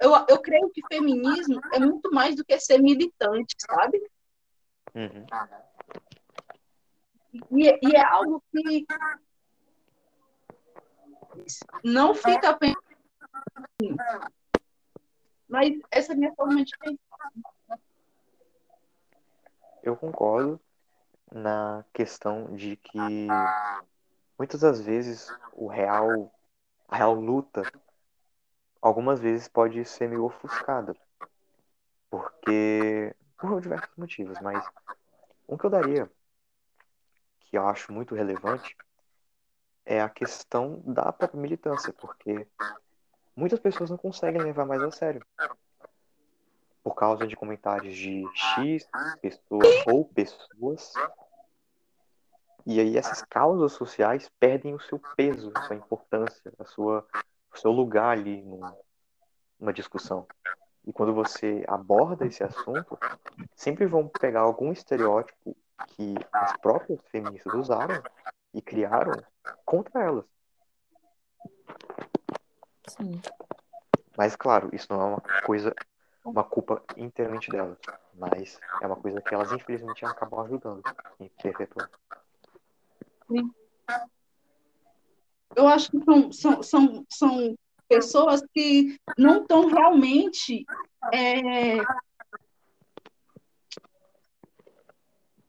eu, 0.00 0.12
eu 0.28 0.40
creio 0.40 0.70
que 0.70 0.82
feminismo 0.88 1.60
é 1.74 1.78
muito 1.78 2.10
mais 2.10 2.34
do 2.34 2.44
que 2.44 2.58
ser 2.58 2.80
militante, 2.80 3.54
sabe? 3.58 4.02
Uhum. 4.94 5.26
E, 7.52 7.86
e, 7.86 7.94
é 7.94 8.02
algo 8.02 8.42
que 8.50 8.86
não 11.84 12.14
fica 12.14 12.56
pensando. 12.56 12.80
Mas 15.46 15.78
essa 15.90 16.12
é 16.12 16.14
a 16.14 16.18
minha 16.18 16.34
forma 16.34 16.64
de 16.64 16.72
pensar. 16.78 17.30
Eu 19.82 19.96
concordo 19.96 20.60
na 21.32 21.84
questão 21.92 22.54
de 22.54 22.76
que 22.76 23.28
muitas 24.38 24.60
das 24.60 24.80
vezes 24.80 25.32
o 25.52 25.68
real, 25.68 26.32
a 26.88 26.96
real 26.96 27.14
luta 27.14 27.62
algumas 28.80 29.20
vezes 29.20 29.48
pode 29.48 29.84
ser 29.84 30.08
meio 30.08 30.24
ofuscada. 30.24 30.94
Porque. 32.10 33.14
por 33.38 33.60
diversos 33.60 33.96
motivos, 33.96 34.38
mas 34.40 34.64
um 35.48 35.56
que 35.56 35.64
eu 35.64 35.70
daria, 35.70 36.10
que 37.40 37.56
eu 37.56 37.66
acho 37.66 37.92
muito 37.92 38.14
relevante, 38.14 38.76
é 39.84 40.00
a 40.00 40.08
questão 40.08 40.80
da 40.84 41.12
própria 41.12 41.40
militância, 41.40 41.92
porque 41.92 42.46
muitas 43.34 43.58
pessoas 43.58 43.90
não 43.90 43.96
conseguem 43.96 44.42
levar 44.42 44.66
mais 44.66 44.82
a 44.82 44.90
sério. 44.90 45.24
Por 46.82 46.94
causa 46.94 47.26
de 47.26 47.36
comentários 47.36 47.94
de 47.94 48.24
X 48.34 48.88
pessoas 49.20 49.86
ou 49.86 50.04
pessoas. 50.04 50.92
E 52.66 52.80
aí 52.80 52.96
essas 52.96 53.22
causas 53.22 53.72
sociais 53.72 54.30
perdem 54.38 54.74
o 54.74 54.80
seu 54.80 54.98
peso, 55.16 55.52
a 55.54 55.62
sua 55.62 55.76
importância, 55.76 56.52
a 56.58 56.64
sua 56.64 57.06
o 57.52 57.58
seu 57.58 57.70
lugar 57.72 58.16
ali 58.16 58.42
numa, 58.42 58.76
numa 59.58 59.72
discussão. 59.72 60.26
E 60.86 60.92
quando 60.92 61.12
você 61.12 61.64
aborda 61.68 62.26
esse 62.26 62.42
assunto, 62.42 62.98
sempre 63.54 63.86
vão 63.86 64.08
pegar 64.08 64.40
algum 64.40 64.72
estereótipo 64.72 65.56
que 65.88 66.14
as 66.32 66.56
próprias 66.58 67.00
feministas 67.08 67.52
usaram 67.54 68.02
e 68.54 68.62
criaram 68.62 69.12
contra 69.64 70.02
elas. 70.02 70.24
Sim. 72.88 73.20
Mas, 74.16 74.34
claro, 74.36 74.70
isso 74.72 74.86
não 74.90 75.00
é 75.00 75.04
uma 75.04 75.22
coisa, 75.44 75.74
uma 76.24 76.44
culpa 76.44 76.82
inteiramente 76.96 77.50
delas. 77.50 77.78
Mas 78.14 78.58
é 78.80 78.86
uma 78.86 78.96
coisa 78.96 79.20
que 79.20 79.34
elas, 79.34 79.52
infelizmente, 79.52 80.04
acabam 80.04 80.40
ajudando 80.40 80.82
em 81.18 81.28
perpetuar. 81.42 81.90
Sim. 83.28 83.50
Eu 85.56 85.66
acho 85.68 85.90
que 85.90 86.04
são, 86.04 86.32
são, 86.32 86.62
são, 86.62 87.06
são 87.08 87.54
pessoas 87.88 88.40
que 88.54 88.96
não 89.18 89.42
estão 89.42 89.66
realmente 89.66 90.64
é, 91.12 91.78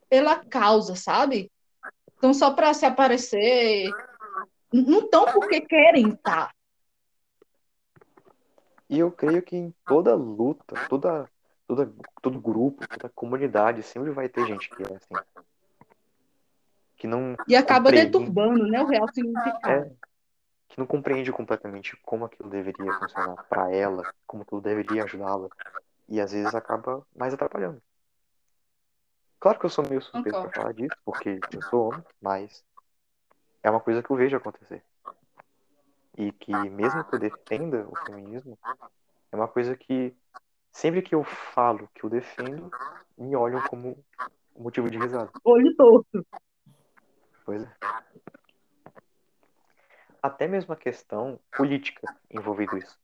pela 0.10 0.44
causa, 0.44 0.96
sabe? 0.96 1.52
Então, 2.18 2.34
só 2.34 2.52
para 2.52 2.74
se 2.74 2.86
aparecer, 2.86 3.90
não 4.74 5.00
estão 5.00 5.26
porque 5.26 5.62
querem 5.62 6.10
estar. 6.10 6.54
E 8.92 9.00
eu 9.00 9.10
creio 9.10 9.42
que 9.42 9.56
em 9.56 9.74
toda 9.86 10.14
luta, 10.14 10.76
toda, 10.90 11.32
toda, 11.66 11.90
todo 12.22 12.42
grupo, 12.42 12.86
toda 12.86 13.08
comunidade, 13.16 13.82
sempre 13.84 14.12
vai 14.12 14.28
ter 14.28 14.46
gente 14.46 14.70
que 14.70 14.84
é 14.84 14.98
assim. 14.98 15.16
Que 16.98 17.08
não 17.08 17.38
E 17.48 17.56
acaba 17.56 17.90
deturbando 17.90 18.68
né, 18.68 18.82
o 18.82 18.86
real 18.86 19.08
significado. 19.08 19.72
É, 19.72 19.92
que 20.68 20.78
não 20.78 20.86
compreende 20.86 21.32
completamente 21.32 21.96
como 22.04 22.26
aquilo 22.26 22.50
deveria 22.50 22.92
funcionar 23.00 23.46
para 23.48 23.74
ela, 23.74 24.14
como 24.28 24.44
aquilo 24.44 24.60
deveria 24.60 25.06
ajudá-la. 25.06 25.48
E 26.10 26.20
às 26.20 26.34
vezes 26.34 26.54
acaba 26.54 27.02
mais 27.16 27.34
atrapalhando. 27.34 27.82
Claro 29.40 29.58
que 29.58 29.66
eu 29.66 29.70
sou 29.70 29.88
meio 29.88 30.02
suspeito 30.02 30.42
pra 30.42 30.52
falar 30.52 30.74
disso, 30.74 30.98
porque 31.06 31.40
eu 31.54 31.62
sou 31.62 31.88
homem, 31.88 32.04
mas 32.22 32.62
é 33.64 33.72
uma 33.72 33.80
coisa 33.80 34.04
que 34.04 34.12
eu 34.12 34.18
vejo 34.18 34.36
acontecer. 34.36 34.84
E 36.18 36.32
que 36.32 36.70
mesmo 36.70 37.04
que 37.04 37.14
eu 37.16 37.20
defenda 37.20 37.88
o 37.88 37.96
feminismo, 38.06 38.58
é 39.32 39.36
uma 39.36 39.48
coisa 39.48 39.76
que 39.76 40.14
sempre 40.72 41.02
que 41.02 41.16
eu 41.16 41.24
falo 41.24 41.90
que 41.94 42.04
eu 42.04 42.10
defendo, 42.10 42.72
me 43.18 43.36
olham 43.36 43.62
como 43.62 44.04
motivo 44.56 44.90
de 44.90 44.98
risada. 44.98 45.32
Olho 45.44 45.76
torto. 45.76 46.26
Pois 47.46 47.64
é. 47.64 47.72
Até 50.22 50.48
mesmo 50.48 50.74
a 50.74 50.78
questão 50.78 51.40
política 51.52 52.16
envolvendo 52.30 52.78
isso. 52.78 53.00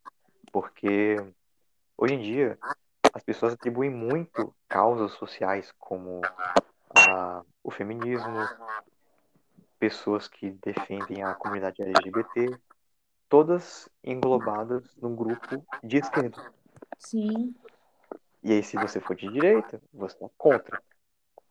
Porque 0.51 1.25
hoje 1.97 2.13
em 2.13 2.21
dia 2.21 2.59
as 3.13 3.23
pessoas 3.23 3.53
atribuem 3.53 3.89
muito 3.89 4.53
causas 4.67 5.13
sociais 5.13 5.73
como 5.79 6.21
a- 6.95 7.43
o 7.63 7.71
feminismo, 7.71 8.47
pessoas 9.79 10.27
que 10.27 10.51
defendem 10.51 11.23
a 11.23 11.33
comunidade 11.33 11.81
LGBT, 11.81 12.55
todas 13.29 13.89
englobadas 14.03 14.95
num 14.97 15.15
grupo 15.15 15.65
de 15.83 15.97
esquerda. 15.97 16.53
Sim, 16.97 17.55
E 18.43 18.53
aí, 18.53 18.63
se 18.63 18.77
você 18.77 18.99
for 18.99 19.15
de 19.15 19.29
direita, 19.29 19.81
você 19.93 20.23
é 20.23 20.29
contra. 20.37 20.81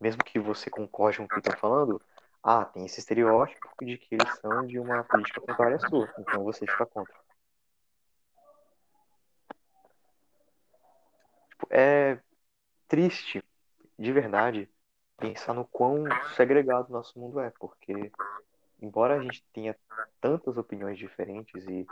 Mesmo 0.00 0.22
que 0.24 0.38
você 0.38 0.70
concorde 0.70 1.18
com 1.18 1.24
o 1.24 1.28
que 1.28 1.38
estão 1.38 1.56
falando, 1.58 2.00
ah, 2.42 2.64
tem 2.64 2.84
esse 2.84 3.00
estereótipo 3.00 3.68
de 3.82 3.98
que 3.98 4.14
eles 4.14 4.32
são 4.38 4.66
de 4.66 4.78
uma 4.78 5.02
política 5.04 5.40
contrária 5.40 5.76
à 5.76 5.80
sua, 5.80 6.08
então 6.18 6.44
você 6.44 6.66
fica 6.66 6.86
contra. 6.86 7.14
Tipo, 11.50 11.66
é 11.70 12.20
triste, 12.86 13.42
de 13.98 14.12
verdade, 14.12 14.68
pensar 15.16 15.54
no 15.54 15.64
quão 15.64 16.04
segregado 16.36 16.92
nosso 16.92 17.18
mundo 17.18 17.40
é, 17.40 17.50
porque 17.58 18.12
embora 18.86 19.16
a 19.16 19.22
gente 19.22 19.44
tenha 19.52 19.76
tantas 20.20 20.56
opiniões 20.56 20.96
diferentes 20.98 21.64
e 21.66 21.86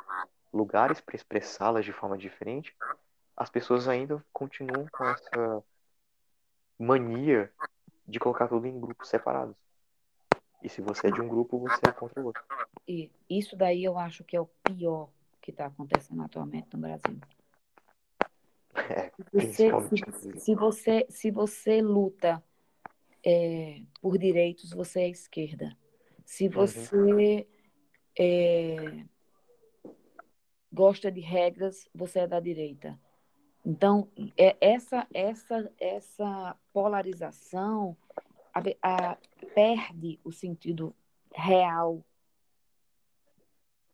lugares 0.52 1.00
para 1.00 1.16
expressá-las 1.16 1.84
de 1.84 1.92
forma 1.92 2.16
diferente, 2.16 2.74
as 3.36 3.50
pessoas 3.50 3.88
ainda 3.88 4.24
continuam 4.32 4.86
com 4.92 5.04
essa 5.10 5.62
mania 6.78 7.52
de 8.06 8.18
colocar 8.18 8.48
tudo 8.48 8.66
em 8.66 8.80
grupos 8.80 9.08
separados. 9.08 9.56
E 10.62 10.68
se 10.68 10.80
você 10.80 11.08
é 11.08 11.10
de 11.10 11.20
um 11.20 11.28
grupo, 11.28 11.58
você 11.58 11.80
é 11.88 11.92
contra 11.92 12.20
o 12.22 12.26
outro. 12.26 12.42
e 12.86 13.10
isso 13.28 13.56
daí 13.56 13.84
eu 13.84 13.98
acho 13.98 14.22
que 14.24 14.36
é 14.36 14.40
o 14.40 14.46
pior 14.46 15.10
que 15.40 15.50
está 15.50 15.66
acontecendo 15.66 16.22
atualmente 16.22 16.68
no 16.72 16.80
Brasil. 16.80 17.18
É, 18.76 19.12
Você- 19.32 19.70
se, 20.32 20.40
se 20.40 20.54
você, 20.54 21.06
se 21.08 21.30
você 21.30 21.80
luta 21.80 22.42
é, 23.24 23.80
por 24.02 24.18
direitos, 24.18 24.70
você 24.70 25.02
é 25.02 25.08
esquerda. 25.08 25.74
Se 26.24 26.48
você 26.48 27.46
é, 28.18 29.04
gosta 30.72 31.10
de 31.10 31.20
regras, 31.20 31.88
você 31.94 32.20
é 32.20 32.26
da 32.26 32.40
direita. 32.40 32.98
Então, 33.64 34.08
é, 34.36 34.56
essa, 34.60 35.06
essa, 35.12 35.72
essa 35.78 36.56
polarização 36.72 37.96
a- 38.52 38.60
a- 38.82 39.18
perde 39.54 40.20
o 40.22 40.30
sentido 40.30 40.94
real, 41.34 42.04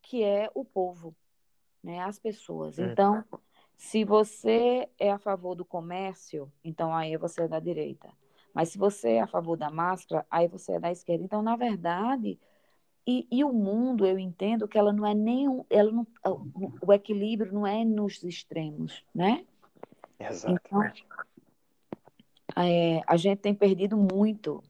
que 0.02 0.24
é 0.24 0.50
o 0.54 0.64
povo, 0.64 1.14
né? 1.82 2.00
as 2.00 2.18
pessoas. 2.18 2.78
Hum. 2.78 2.90
Então, 2.90 3.24
se 3.76 4.04
você 4.04 4.88
é 4.98 5.10
a 5.10 5.18
favor 5.18 5.54
do 5.54 5.64
comércio, 5.64 6.52
então 6.64 6.94
aí 6.94 7.16
você 7.16 7.42
é 7.42 7.48
da 7.48 7.60
direita. 7.60 8.10
Mas 8.54 8.70
se 8.70 8.78
você 8.78 9.12
é 9.12 9.20
a 9.20 9.26
favor 9.26 9.56
da 9.56 9.70
máscara, 9.70 10.26
aí 10.30 10.48
você 10.48 10.72
é 10.72 10.80
da 10.80 10.90
esquerda. 10.90 11.24
Então, 11.24 11.42
na 11.42 11.56
verdade, 11.56 12.38
e, 13.06 13.26
e 13.30 13.44
o 13.44 13.52
mundo, 13.52 14.06
eu 14.06 14.18
entendo 14.18 14.68
que 14.68 14.78
ela 14.78 14.92
não 14.92 15.06
é 15.06 15.14
nem 15.14 15.48
um, 15.48 15.64
ela 15.70 15.90
não, 15.90 16.06
o, 16.82 16.92
equilíbrio 16.92 17.52
não 17.52 17.66
é 17.66 17.84
nos 17.84 18.22
extremos, 18.22 19.04
né? 19.14 19.44
Exatamente. 20.18 21.06
É, 22.56 23.00
a 23.06 23.16
gente 23.16 23.38
tem 23.38 23.54
perdido 23.54 23.96
muito 23.96 24.62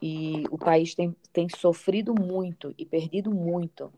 e 0.00 0.44
o 0.50 0.58
país 0.58 0.94
tem, 0.94 1.14
tem 1.32 1.48
sofrido 1.48 2.14
muito 2.14 2.74
e 2.78 2.86
perdido 2.86 3.30
muito 3.30 3.92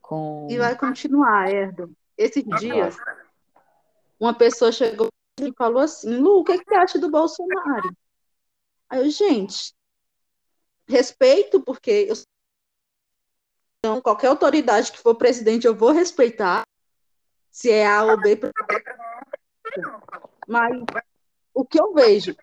com 0.00 0.46
E 0.48 0.58
vai 0.58 0.76
continuar, 0.76 1.50
Erdo. 1.50 1.90
Esses 2.16 2.44
dias, 2.60 2.96
uma 4.18 4.34
pessoa 4.34 4.72
chegou 4.72 5.08
e 5.40 5.52
falou 5.52 5.82
assim: 5.82 6.16
Lu, 6.16 6.40
o 6.40 6.44
que, 6.44 6.58
que 6.58 6.64
você 6.64 6.74
acha 6.74 6.98
do 6.98 7.10
Bolsonaro? 7.10 7.94
Aí 8.90 9.00
eu, 9.00 9.10
gente, 9.10 9.74
respeito, 10.86 11.60
porque 11.60 12.06
eu 12.08 12.16
então, 13.78 14.00
qualquer 14.00 14.26
autoridade 14.26 14.90
que 14.90 14.98
for 14.98 15.14
presidente, 15.14 15.66
eu 15.66 15.74
vou 15.74 15.92
respeitar, 15.92 16.66
se 17.48 17.70
é 17.70 17.86
A 17.86 18.02
ou 18.04 18.20
B. 18.20 18.38
Mas 20.48 20.84
o 21.54 21.64
que 21.64 21.80
eu 21.80 21.94
vejo 21.94 22.34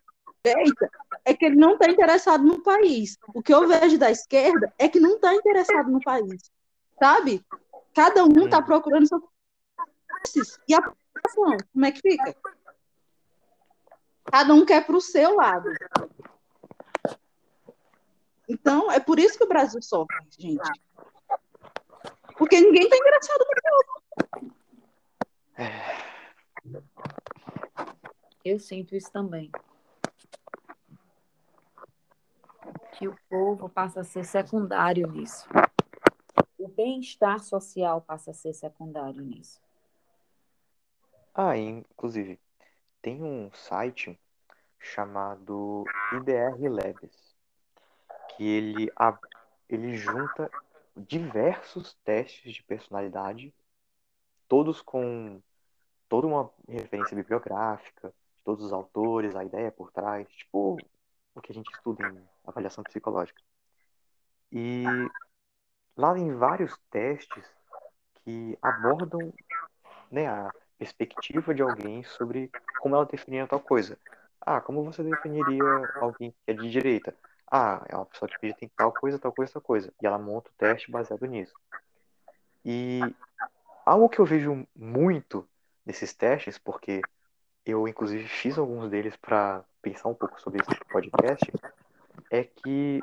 direita 0.46 0.90
é 1.26 1.34
que 1.34 1.46
ele 1.46 1.56
não 1.56 1.74
está 1.74 1.90
interessado 1.90 2.44
no 2.44 2.62
país. 2.62 3.18
O 3.34 3.42
que 3.42 3.54
eu 3.54 3.68
vejo 3.68 3.98
da 3.98 4.12
esquerda 4.12 4.74
é 4.78 4.88
que 4.88 5.00
não 5.00 5.16
está 5.16 5.34
interessado 5.34 5.90
no 5.92 6.00
país. 6.00 6.50
Sabe? 7.00 7.46
Cada 7.94 8.24
um 8.24 8.46
está 8.46 8.62
procurando 8.62 9.08
seus. 9.08 10.58
E 10.68 10.74
a 10.74 10.82
população, 10.82 11.58
como 11.74 11.86
é 11.86 11.92
que 11.92 12.02
fica? 12.02 12.36
Cada 14.26 14.54
um 14.54 14.66
quer 14.66 14.86
para 14.86 14.96
o 14.96 15.02
seu 15.02 15.36
lado. 15.36 15.70
Então, 18.48 18.92
é 18.92 19.00
por 19.00 19.20
isso 19.20 19.38
que 19.38 19.44
o 19.44 19.48
Brasil 19.48 19.82
sofre, 19.82 20.16
gente. 20.38 20.82
Porque 22.38 22.60
ninguém 22.60 22.84
está 22.84 22.96
interessado 22.98 23.40
no 23.40 23.46
povo. 23.62 24.06
Eu 28.44 28.60
sinto 28.60 28.96
isso 28.96 29.12
também. 29.12 29.52
Que 32.94 33.08
o 33.08 33.18
povo 33.30 33.68
passa 33.68 34.02
a 34.02 34.04
ser 34.04 34.24
secundário 34.26 35.08
nisso. 35.08 35.48
O 36.58 36.68
bem-estar 36.68 37.40
social 37.40 38.02
passa 38.02 38.32
a 38.32 38.34
ser 38.34 38.54
secundário 38.54 39.22
nisso. 39.22 39.62
Ah, 41.34 41.58
inclusive, 41.58 42.40
tem 43.02 43.22
um 43.22 43.52
site 43.52 44.20
chamado 44.80 45.84
IDR 46.14 46.70
Labs, 46.70 47.35
que 48.36 48.44
ele, 48.44 48.91
a- 48.98 49.20
ele 49.70 49.98
junta 49.98 50.52
diversos 50.95 51.95
testes 52.06 52.53
de 52.53 52.64
personalidade, 52.64 53.53
todos 54.48 54.82
com 54.82 55.41
toda 56.10 56.28
uma 56.28 56.52
referência 56.70 57.16
bibliográfica, 57.18 58.14
todos 58.45 58.66
os 58.66 58.74
autores, 58.74 59.36
a 59.36 59.45
ideia 59.45 59.72
por 59.72 59.91
trás, 59.91 60.28
tipo 60.34 60.86
o 61.36 61.41
que 61.41 61.52
a 61.52 61.56
gente 61.56 61.72
estuda 61.72 62.03
em 62.03 62.24
avaliação 62.45 62.84
psicológica. 62.86 63.41
E 64.52 65.12
lá 65.98 66.14
tem 66.16 66.34
vários 66.36 66.78
testes 66.91 67.45
que 68.24 68.57
abordam 68.62 69.34
né, 70.12 70.28
a 70.28 70.53
perspectiva 70.78 71.56
de 71.56 71.62
alguém 71.64 72.03
sobre 72.03 72.52
como 72.80 72.95
ela 72.95 73.06
definiria 73.06 73.48
tal 73.48 73.62
coisa. 73.62 73.99
Ah, 74.41 74.62
como 74.62 74.84
você 74.86 75.03
definiria 75.03 75.90
alguém 75.99 76.32
que 76.32 76.38
é 76.52 76.53
de 76.53 76.70
direita? 76.72 77.18
Ah, 77.50 77.84
é 77.88 77.96
uma 77.96 78.06
pessoa 78.06 78.28
que 78.28 78.36
acredita 78.36 78.66
em 78.66 78.68
tal 78.70 78.92
coisa, 78.92 79.20
tal 79.20 79.32
coisa, 79.32 79.54
tal 79.54 79.62
coisa. 79.62 79.94
E 80.02 80.06
ela 80.06 80.18
monta 80.18 80.50
o 80.50 80.54
teste 80.58 80.92
baseado 80.92 81.26
nisso. 81.26 81.54
E 82.64 83.02
algo 83.86 84.10
que 84.10 84.20
eu 84.20 84.26
vejo 84.26 84.68
muito 84.76 85.48
nesses 85.86 86.14
testes, 86.14 86.58
porque 86.58 87.02
eu 87.66 87.88
inclusive 87.88 88.28
fiz 88.28 88.58
alguns 88.58 88.90
deles 88.90 89.16
para 89.16 89.64
pensar 89.82 90.10
um 90.10 90.16
pouco 90.16 90.40
sobre 90.42 90.62
esse 90.62 90.86
podcast, 90.86 91.52
é 92.32 92.44
que 92.44 93.00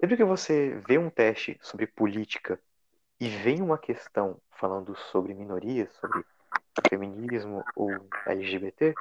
sempre 0.00 0.16
que 0.16 0.24
você 0.24 0.80
vê 0.86 0.96
um 0.98 1.10
teste 1.10 1.58
sobre 1.60 1.86
política 1.86 2.58
e 3.20 3.28
vem 3.28 3.62
uma 3.62 3.78
questão 3.78 4.38
falando 4.50 4.96
sobre 4.96 5.34
minorias, 5.34 5.92
sobre 5.94 6.24
feminismo 6.88 7.64
ou 7.74 7.90
LGBT, 8.26 8.94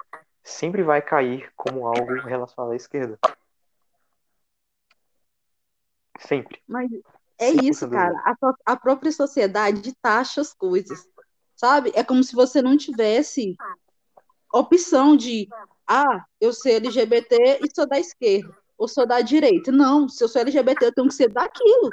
sempre 0.44 0.84
vai 0.84 1.02
cair 1.02 1.52
como 1.56 1.88
algo 1.88 2.14
relacionado 2.22 2.72
à 2.72 2.76
esquerda. 2.76 3.18
Sempre. 6.28 6.62
Mas 6.68 6.90
é 7.38 7.52
isso, 7.52 7.90
cara. 7.90 8.16
A, 8.26 8.74
a 8.74 8.76
própria 8.76 9.12
sociedade 9.12 9.94
taxa 10.02 10.42
as 10.42 10.54
coisas. 10.54 11.08
Sabe? 11.56 11.92
É 11.96 12.04
como 12.04 12.24
se 12.24 12.36
você 12.36 12.62
não 12.62 12.78
tivesse 12.78 13.56
opção 14.54 15.16
de, 15.16 15.48
ah, 15.88 16.26
eu 16.40 16.54
sou 16.54 16.72
LGBT 16.72 17.60
e 17.64 17.76
sou 17.76 17.88
da 17.88 18.00
esquerda, 18.00 18.56
ou 18.78 18.88
sou 18.88 19.06
da 19.06 19.22
direita. 19.22 19.72
Não, 19.72 20.08
se 20.10 20.24
eu 20.24 20.28
sou 20.28 20.42
LGBT, 20.42 20.86
eu 20.86 20.94
tenho 20.94 21.08
que 21.08 21.14
ser 21.14 21.30
daquilo. 21.30 21.90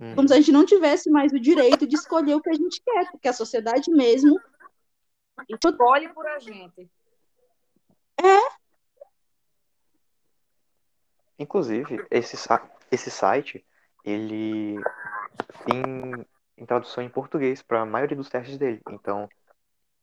Hum. 0.00 0.14
Como 0.14 0.28
se 0.28 0.34
a 0.34 0.36
gente 0.36 0.52
não 0.52 0.66
tivesse 0.66 1.10
mais 1.10 1.32
o 1.32 1.40
direito 1.40 1.86
de 1.86 1.94
escolher 1.94 2.34
o 2.34 2.40
que 2.40 2.50
a 2.50 2.54
gente 2.54 2.82
quer, 2.82 3.10
porque 3.10 3.28
a 3.28 3.32
sociedade 3.32 3.90
mesmo 3.90 4.38
escolhe 5.48 6.08
por 6.12 6.26
a 6.26 6.38
gente. 6.38 6.90
É. 8.22 8.64
Inclusive, 11.38 12.06
esse, 12.10 12.36
esse 12.94 13.10
site, 13.10 13.64
ele 14.04 14.76
tem, 15.66 16.26
tem 16.56 16.66
tradução 16.66 17.02
em 17.02 17.08
português 17.08 17.62
para 17.62 17.82
a 17.82 17.86
maioria 17.86 18.16
dos 18.16 18.28
testes 18.28 18.56
dele. 18.56 18.80
Então, 18.90 19.28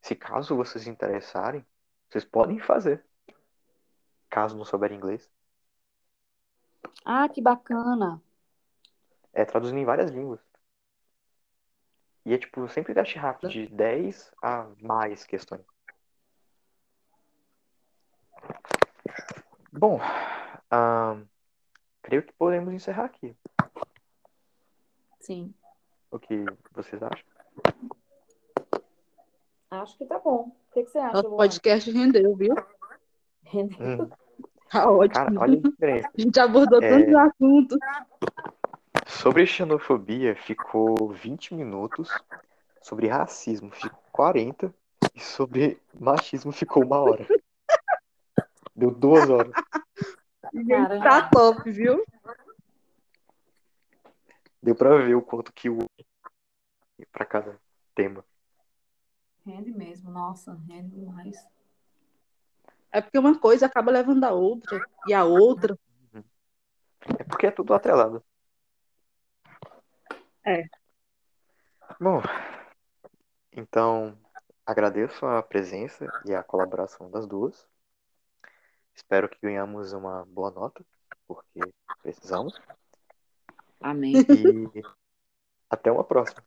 se 0.02 0.16
caso 0.16 0.56
vocês 0.56 0.88
interessarem, 0.88 1.66
vocês 2.10 2.26
podem 2.26 2.60
fazer. 2.60 3.04
Caso 4.30 4.58
não 4.58 4.66
souberem 4.66 4.98
inglês. 4.98 5.30
Ah, 7.06 7.28
que 7.30 7.42
bacana. 7.42 8.22
É 9.34 9.46
traduzindo 9.46 9.80
em 9.80 9.86
várias 9.86 10.12
línguas. 10.12 10.40
E 12.26 12.34
é 12.34 12.38
tipo, 12.38 12.68
sempre 12.70 12.94
teste 12.94 13.18
rápido, 13.18 13.50
de 13.50 13.68
10 13.68 14.32
a 14.42 14.68
mais 14.80 15.24
questões. 15.26 15.66
Bom, 19.72 19.98
uh, 19.98 21.28
creio 22.02 22.24
que 22.24 22.34
podemos 22.34 22.74
encerrar 22.74 23.06
aqui. 23.06 23.36
Sim. 25.20 25.54
O 26.10 26.20
que 26.20 26.46
vocês 26.74 27.02
acham? 27.02 27.26
Acho 29.70 29.98
que 29.98 30.06
tá 30.06 30.20
bom. 30.20 30.52
O 30.70 30.74
que, 30.74 30.84
que 30.84 30.92
você 30.92 30.98
acha? 31.00 31.20
O 31.20 31.38
podcast 31.38 31.92
rendeu, 31.92 32.36
viu? 32.36 32.56
Rendeu. 33.44 33.78
Hum. 33.80 34.10
Tá 34.70 34.90
ótimo. 34.90 35.26
Cara, 35.26 35.40
olha 35.40 35.58
a 35.58 35.62
diferença. 35.62 36.10
A 36.18 36.22
gente 36.22 36.40
abordou 36.40 36.82
é... 36.82 36.90
tantos 36.90 37.16
assuntos. 37.16 37.78
Sobre 39.06 39.46
xenofobia 39.46 40.36
ficou 40.36 41.10
20 41.10 41.54
minutos, 41.56 42.10
sobre 42.82 43.08
racismo 43.08 43.70
ficou 43.72 44.00
40 44.14 44.74
e 45.14 45.20
sobre 45.20 45.78
machismo 45.94 46.52
ficou 46.52 46.86
uma 46.86 47.00
hora. 47.00 47.28
Deu 48.74 48.92
duas 48.92 49.30
horas. 49.30 49.52
Tá 51.04 51.30
top, 51.30 51.70
viu? 51.72 52.06
Deu 54.62 54.76
pra 54.76 54.98
ver 54.98 55.16
o 55.16 55.22
quanto 55.22 55.52
que 55.54 55.70
o 55.70 55.80
para 57.12 57.26
cada 57.26 57.60
tema. 57.96 58.24
Rende 59.46 59.72
mesmo, 59.72 60.12
nossa, 60.12 60.54
rende 60.68 60.96
demais. 60.96 61.36
É 62.92 63.02
porque 63.02 63.18
uma 63.18 63.40
coisa 63.40 63.66
acaba 63.66 63.92
levando 63.92 64.24
a 64.24 64.32
outra, 64.32 64.80
e 65.08 65.14
a 65.14 65.24
outra. 65.24 65.78
É 67.18 67.24
porque 67.24 67.48
é 67.48 67.52
tudo 67.52 67.74
atrelado. 67.74 68.24
É. 70.46 70.66
Bom, 72.00 72.22
então 73.52 74.18
agradeço 74.66 75.26
a 75.26 75.42
presença 75.42 76.06
e 76.26 76.36
a 76.36 76.44
colaboração 76.44 77.10
das 77.10 77.26
duas. 77.26 77.68
Espero 78.96 79.30
que 79.30 79.38
ganhamos 79.42 79.94
uma 79.94 80.26
boa 80.26 80.52
nota, 80.52 80.86
porque 81.28 81.62
precisamos. 82.02 82.60
Amém. 83.80 84.14
E 84.16 84.24
até 85.70 85.92
uma 85.92 86.04
próxima. 86.04 86.44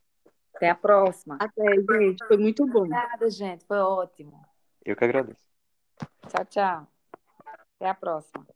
Até 0.55 0.71
a 0.71 0.75
próxima. 0.75 1.37
Até, 1.41 1.65
gente. 1.75 2.25
Foi 2.27 2.37
muito 2.37 2.67
bom. 2.67 2.81
Obrigada, 2.81 3.29
gente. 3.29 3.65
Foi 3.65 3.79
ótimo. 3.79 4.41
Eu 4.85 4.95
que 4.95 5.05
agradeço. 5.05 5.45
Tchau, 6.29 6.45
tchau. 6.47 6.89
Até 7.77 7.89
a 7.89 7.95
próxima. 7.95 8.47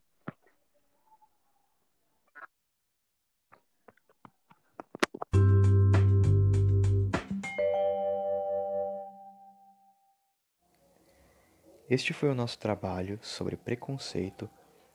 Este 11.90 12.12
foi 12.12 12.28
o 12.28 12.34
nosso 12.34 12.58
trabalho 12.58 13.18
sobre 13.22 13.56
preconceito 13.56 14.50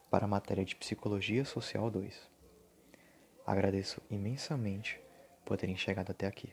para 0.08 0.26
a 0.26 0.28
matéria 0.28 0.64
de 0.64 0.76
Psicologia 0.76 1.44
Social 1.44 1.90
2. 1.90 2.30
Agradeço 3.44 4.00
imensamente 4.08 5.00
por 5.44 5.56
terem 5.56 5.76
chegado 5.76 6.12
até 6.12 6.28
aqui. 6.28 6.52